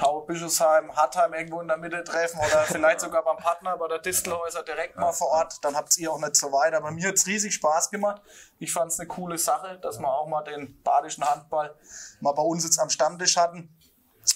Tau 0.00 0.22
Bischofsheim, 0.22 0.96
Hartheim 0.96 1.34
irgendwo 1.34 1.60
in 1.60 1.68
der 1.68 1.76
Mitte 1.76 2.02
treffen 2.02 2.38
oder 2.38 2.62
vielleicht 2.64 3.00
sogar 3.00 3.22
beim 3.22 3.36
Partner 3.36 3.76
bei 3.76 3.86
der 3.86 3.98
Distelhäuser 3.98 4.62
direkt 4.62 4.96
mal 4.96 5.12
vor 5.12 5.28
Ort. 5.28 5.62
Dann 5.62 5.76
habt 5.76 5.94
ihr 5.98 6.10
auch 6.10 6.18
nicht 6.18 6.36
so 6.36 6.50
weit. 6.52 6.72
Aber 6.72 6.90
mir 6.90 7.08
hat's 7.08 7.26
riesig 7.26 7.52
Spaß 7.52 7.90
gemacht. 7.90 8.22
Ich 8.58 8.72
fand's 8.72 8.98
eine 8.98 9.08
coole 9.08 9.36
Sache, 9.36 9.78
dass 9.78 9.98
wir 9.98 10.08
auch 10.08 10.26
mal 10.26 10.42
den 10.42 10.82
badischen 10.82 11.22
Handball 11.22 11.74
mal 12.20 12.32
bei 12.32 12.42
uns 12.42 12.64
jetzt 12.64 12.78
am 12.78 12.88
Stammtisch 12.88 13.36
hatten. 13.36 13.76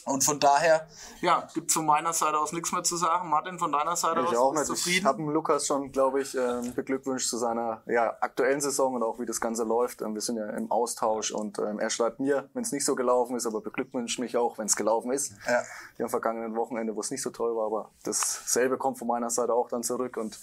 Und 0.06 0.22
von 0.22 0.38
daher, 0.38 0.86
ja, 1.22 1.48
gibt 1.54 1.72
von 1.72 1.86
meiner 1.86 2.12
Seite 2.12 2.38
aus 2.38 2.52
nichts 2.52 2.72
mehr 2.72 2.82
zu 2.82 2.96
sagen. 2.96 3.30
Martin, 3.30 3.58
von 3.58 3.72
deiner 3.72 3.96
Seite 3.96 4.20
Ich 4.20 4.28
aus 4.28 4.36
auch 4.36 4.52
nicht. 4.52 4.68
du 4.68 4.74
Ich 4.74 4.78
zufrieden? 4.80 5.06
habe 5.06 5.22
Lukas 5.22 5.66
schon, 5.66 5.90
glaube 5.92 6.20
ich, 6.20 6.34
ähm, 6.36 6.74
beglückwünscht 6.74 7.28
zu 7.30 7.38
seiner 7.38 7.80
ja, 7.86 8.14
aktuellen 8.20 8.60
Saison 8.60 8.94
und 8.94 9.02
auch 9.02 9.18
wie 9.18 9.24
das 9.24 9.40
Ganze 9.40 9.64
läuft. 9.64 10.02
Ähm, 10.02 10.14
Wir 10.14 10.20
sind 10.20 10.36
ja 10.36 10.46
im 10.50 10.70
Austausch 10.70 11.30
und 11.32 11.58
ähm, 11.58 11.78
er 11.78 11.88
schreibt 11.88 12.20
mir, 12.20 12.48
wenn 12.52 12.62
es 12.64 12.72
nicht 12.72 12.84
so 12.84 12.94
gelaufen 12.94 13.36
ist, 13.36 13.46
aber 13.46 13.60
beglückwünscht 13.62 14.18
mich 14.18 14.36
auch, 14.36 14.58
wenn 14.58 14.66
es 14.66 14.76
gelaufen 14.76 15.10
ist. 15.10 15.32
Ja. 15.46 15.62
Wie 15.96 16.02
am 16.02 16.10
vergangenen 16.10 16.54
Wochenende, 16.54 16.94
wo 16.94 17.00
es 17.00 17.10
nicht 17.10 17.22
so 17.22 17.30
toll 17.30 17.56
war, 17.56 17.66
aber 17.66 17.90
dasselbe 18.02 18.76
kommt 18.76 18.98
von 18.98 19.08
meiner 19.08 19.30
Seite 19.30 19.54
auch 19.54 19.68
dann 19.68 19.82
zurück 19.82 20.16
und 20.18 20.38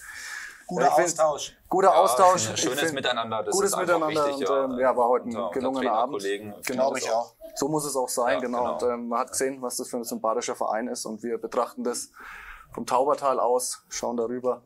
Guter 0.67 0.87
ich 0.87 0.93
find- 0.93 1.07
Austausch. 1.07 1.57
guter 1.69 1.87
Ja, 1.89 1.93
Austausch. 1.95 2.43
schönes 2.55 2.79
find, 2.79 2.93
Miteinander, 2.93 3.43
das 3.43 3.55
gutes 3.55 3.75
Miteinander 3.75 4.07
wichtig, 4.07 4.49
und 4.49 4.55
ja. 4.55 4.63
ähm, 4.65 4.79
ja, 4.79 4.95
war 4.95 5.07
heute 5.09 5.25
ein 5.25 5.29
Unter- 5.29 5.47
unter 5.47 5.53
gelungener 5.59 5.93
Abend. 5.93 6.23
Glaube 6.63 6.99
ich 6.99 7.11
auch. 7.11 7.33
So 7.55 7.67
muss 7.67 7.85
es 7.85 7.95
auch 7.95 8.07
sein, 8.09 8.35
Ja, 8.35 8.39
genau. 8.39 8.59
genau. 8.59 8.73
Und 8.73 8.83
ähm, 8.93 9.07
man 9.09 9.19
hat 9.19 9.31
gesehen, 9.31 9.61
was 9.61 9.77
das 9.77 9.89
für 9.89 9.97
ein 9.97 10.03
sympathischer 10.05 10.55
Verein 10.55 10.87
ist 10.87 11.05
und 11.05 11.21
wir 11.23 11.37
betrachten 11.37 11.83
das 11.83 12.09
vom 12.73 12.85
Taubertal 12.85 13.39
aus, 13.39 13.83
schauen 13.89 14.15
darüber 14.15 14.61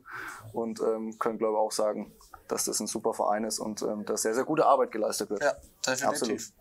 und 0.53 0.79
ähm, 0.81 1.17
können, 1.17 1.39
glaube 1.39 1.55
ich, 1.55 1.59
auch 1.59 1.71
sagen, 1.71 2.13
dass 2.47 2.65
das 2.65 2.79
ein 2.79 2.85
super 2.85 3.13
Verein 3.15 3.43
ist 3.45 3.57
und 3.59 3.81
ähm, 3.81 4.05
da 4.05 4.15
sehr, 4.15 4.35
sehr 4.35 4.43
gute 4.43 4.65
Arbeit 4.67 4.91
geleistet 4.91 5.31
wird. 5.31 5.41
Ja, 5.41 5.53
definitiv. 5.87 6.51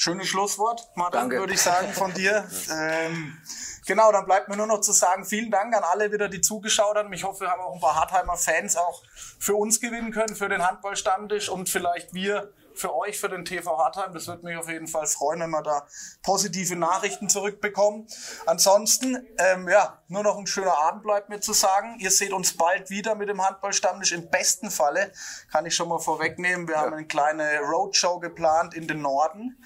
Schönes 0.00 0.28
Schlusswort, 0.28 0.88
Martin, 0.94 1.22
Danke. 1.22 1.40
würde 1.40 1.54
ich 1.54 1.60
sagen, 1.60 1.92
von 1.92 2.14
dir. 2.14 2.48
ähm, 2.70 3.36
genau, 3.84 4.12
dann 4.12 4.26
bleibt 4.26 4.48
mir 4.48 4.56
nur 4.56 4.68
noch 4.68 4.80
zu 4.80 4.92
sagen, 4.92 5.24
vielen 5.24 5.50
Dank 5.50 5.74
an 5.74 5.82
alle 5.82 6.12
wieder, 6.12 6.28
die 6.28 6.40
zugeschaut 6.40 6.96
haben. 6.96 7.12
Ich 7.12 7.24
hoffe, 7.24 7.40
wir 7.40 7.50
haben 7.50 7.60
auch 7.60 7.74
ein 7.74 7.80
paar 7.80 7.96
Hartheimer 7.96 8.36
Fans 8.36 8.76
auch 8.76 9.02
für 9.40 9.56
uns 9.56 9.80
gewinnen 9.80 10.12
können, 10.12 10.36
für 10.36 10.48
den 10.48 10.64
Handballstammtisch 10.64 11.48
und 11.48 11.68
vielleicht 11.68 12.14
wir 12.14 12.52
für 12.74 12.94
euch, 12.94 13.18
für 13.18 13.28
den 13.28 13.44
TV 13.44 13.76
Hartheim. 13.76 14.14
Das 14.14 14.28
würde 14.28 14.44
mich 14.44 14.56
auf 14.56 14.68
jeden 14.68 14.86
Fall 14.86 15.08
freuen, 15.08 15.40
wenn 15.40 15.50
wir 15.50 15.62
da 15.62 15.84
positive 16.22 16.76
Nachrichten 16.76 17.28
zurückbekommen. 17.28 18.06
Ansonsten, 18.46 19.26
ähm, 19.38 19.68
ja, 19.68 20.00
nur 20.06 20.22
noch 20.22 20.38
ein 20.38 20.46
schöner 20.46 20.78
Abend 20.78 21.02
bleibt 21.02 21.28
mir 21.28 21.40
zu 21.40 21.52
sagen. 21.52 21.98
Ihr 21.98 22.12
seht 22.12 22.32
uns 22.32 22.56
bald 22.56 22.88
wieder 22.88 23.16
mit 23.16 23.28
dem 23.28 23.44
Handballstammtisch. 23.44 24.12
Im 24.12 24.30
besten 24.30 24.70
Falle 24.70 25.10
kann 25.50 25.66
ich 25.66 25.74
schon 25.74 25.88
mal 25.88 25.98
vorwegnehmen. 25.98 26.68
Wir 26.68 26.76
haben 26.76 26.94
eine 26.94 27.04
kleine 27.04 27.58
Roadshow 27.62 28.20
geplant 28.20 28.74
in 28.74 28.86
den 28.86 29.02
Norden 29.02 29.56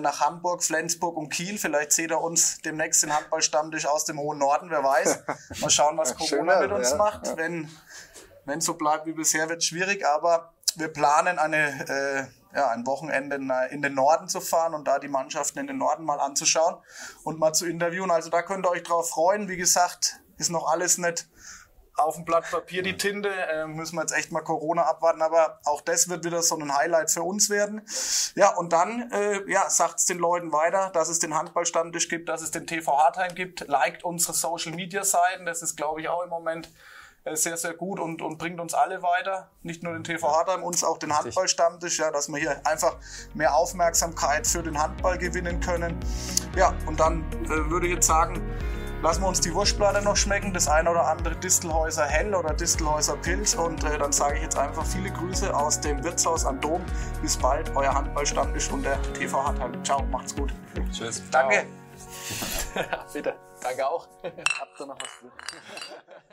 nach 0.00 0.20
Hamburg, 0.20 0.62
Flensburg 0.62 1.16
und 1.16 1.28
Kiel. 1.30 1.58
Vielleicht 1.58 1.92
seht 1.92 2.10
ihr 2.10 2.20
uns 2.20 2.58
demnächst 2.58 3.02
den 3.02 3.14
Handballstammtisch 3.14 3.86
aus 3.86 4.04
dem 4.04 4.18
hohen 4.18 4.38
Norden, 4.38 4.70
wer 4.70 4.84
weiß. 4.84 5.24
Mal 5.60 5.70
schauen, 5.70 5.98
was 5.98 6.14
Corona 6.14 6.60
mit 6.60 6.70
uns 6.70 6.90
ja. 6.90 6.96
macht. 6.96 7.26
Ja. 7.26 7.36
Wenn 7.36 7.68
wenn 8.44 8.58
es 8.58 8.64
so 8.64 8.74
bleibt 8.74 9.06
wie 9.06 9.12
bisher, 9.12 9.48
wird 9.48 9.58
es 9.58 9.66
schwierig, 9.66 10.06
aber 10.06 10.52
wir 10.76 10.88
planen 10.88 11.38
eine, 11.38 11.88
äh, 11.88 12.56
ja, 12.56 12.68
ein 12.68 12.86
Wochenende 12.86 13.36
in, 13.36 13.50
äh, 13.50 13.68
in 13.68 13.82
den 13.82 13.94
Norden 13.94 14.28
zu 14.28 14.40
fahren 14.40 14.74
und 14.74 14.86
da 14.88 14.98
die 14.98 15.08
Mannschaften 15.08 15.58
in 15.58 15.66
den 15.66 15.78
Norden 15.78 16.04
mal 16.04 16.20
anzuschauen 16.20 16.76
und 17.24 17.38
mal 17.38 17.52
zu 17.52 17.66
interviewen. 17.66 18.10
Also 18.10 18.30
da 18.30 18.42
könnt 18.42 18.66
ihr 18.66 18.70
euch 18.70 18.82
drauf 18.82 19.10
freuen. 19.10 19.48
Wie 19.48 19.56
gesagt, 19.56 20.20
ist 20.38 20.50
noch 20.50 20.70
alles 20.70 20.98
nicht 20.98 21.28
auf 21.96 22.16
dem 22.16 22.24
Blatt 22.24 22.50
Papier 22.50 22.82
die 22.82 22.96
Tinte. 22.96 23.28
Äh, 23.28 23.66
müssen 23.66 23.96
wir 23.96 24.02
jetzt 24.02 24.12
echt 24.12 24.32
mal 24.32 24.40
Corona 24.40 24.82
abwarten, 24.82 25.22
aber 25.22 25.60
auch 25.64 25.80
das 25.80 26.08
wird 26.08 26.24
wieder 26.24 26.42
so 26.42 26.56
ein 26.56 26.74
Highlight 26.74 27.10
für 27.10 27.22
uns 27.22 27.50
werden. 27.50 27.82
Ja, 28.34 28.54
und 28.56 28.72
dann 28.72 29.10
äh, 29.12 29.50
ja, 29.50 29.68
sagt 29.68 29.98
es 29.98 30.06
den 30.06 30.18
Leuten 30.18 30.52
weiter, 30.52 30.90
dass 30.90 31.08
es 31.08 31.18
den 31.18 31.34
Handballstammtisch 31.34 32.08
gibt, 32.08 32.28
dass 32.28 32.42
es 32.42 32.50
den 32.50 32.66
TV 32.66 32.96
Hartheim 32.96 33.34
gibt. 33.34 33.66
Liked 33.68 34.04
unsere 34.04 34.32
Social 34.32 34.72
Media 34.72 35.04
Seiten. 35.04 35.46
Das 35.46 35.62
ist, 35.62 35.76
glaube 35.76 36.00
ich, 36.00 36.08
auch 36.08 36.22
im 36.22 36.30
Moment 36.30 36.70
äh, 37.24 37.36
sehr, 37.36 37.56
sehr 37.56 37.74
gut 37.74 38.00
und, 38.00 38.20
und 38.20 38.38
bringt 38.38 38.60
uns 38.60 38.74
alle 38.74 39.02
weiter. 39.02 39.48
Nicht 39.62 39.82
nur 39.82 39.92
den 39.92 40.02
TV 40.02 40.28
Hartheim, 40.28 40.62
uns 40.62 40.82
auch 40.82 40.98
den 40.98 41.16
Handballstammtisch, 41.16 41.98
ja, 41.98 42.10
dass 42.10 42.28
wir 42.28 42.38
hier 42.38 42.66
einfach 42.66 42.96
mehr 43.34 43.54
Aufmerksamkeit 43.54 44.46
für 44.46 44.62
den 44.62 44.80
Handball 44.80 45.18
gewinnen 45.18 45.60
können. 45.60 46.00
Ja, 46.56 46.74
und 46.86 46.98
dann 46.98 47.24
äh, 47.44 47.70
würde 47.70 47.86
ich 47.86 47.94
jetzt 47.94 48.06
sagen, 48.06 48.42
lassen 49.02 49.22
wir 49.22 49.28
uns 49.28 49.40
die 49.40 49.52
Wurstplatte 49.52 50.02
noch 50.02 50.16
schmecken, 50.16 50.52
das 50.52 50.68
eine 50.68 50.90
oder 50.90 51.06
andere 51.06 51.36
Distelhäuser 51.36 52.04
Hell 52.04 52.34
oder 52.34 52.54
Distelhäuser 52.54 53.16
Pilz 53.16 53.54
und 53.54 53.84
äh, 53.84 53.98
dann 53.98 54.12
sage 54.12 54.36
ich 54.36 54.42
jetzt 54.42 54.56
einfach 54.56 54.86
viele 54.86 55.10
Grüße 55.10 55.54
aus 55.54 55.80
dem 55.80 56.02
Wirtshaus 56.04 56.46
am 56.46 56.60
Dom. 56.60 56.82
Bis 57.20 57.36
bald, 57.36 57.74
euer 57.74 57.92
Handballstammtisch 57.92 58.70
und 58.70 58.84
der 58.84 59.00
TV 59.14 59.44
Hartheim. 59.44 59.84
Ciao, 59.84 60.02
macht's 60.04 60.34
gut. 60.34 60.52
Tschüss. 60.92 61.22
Danke. 61.30 61.66
Bitte. 63.12 63.34
Danke 63.60 63.86
auch. 63.86 64.08
Habt 64.22 64.80
ihr 64.80 64.86
noch 64.86 64.96
was? 64.96 65.08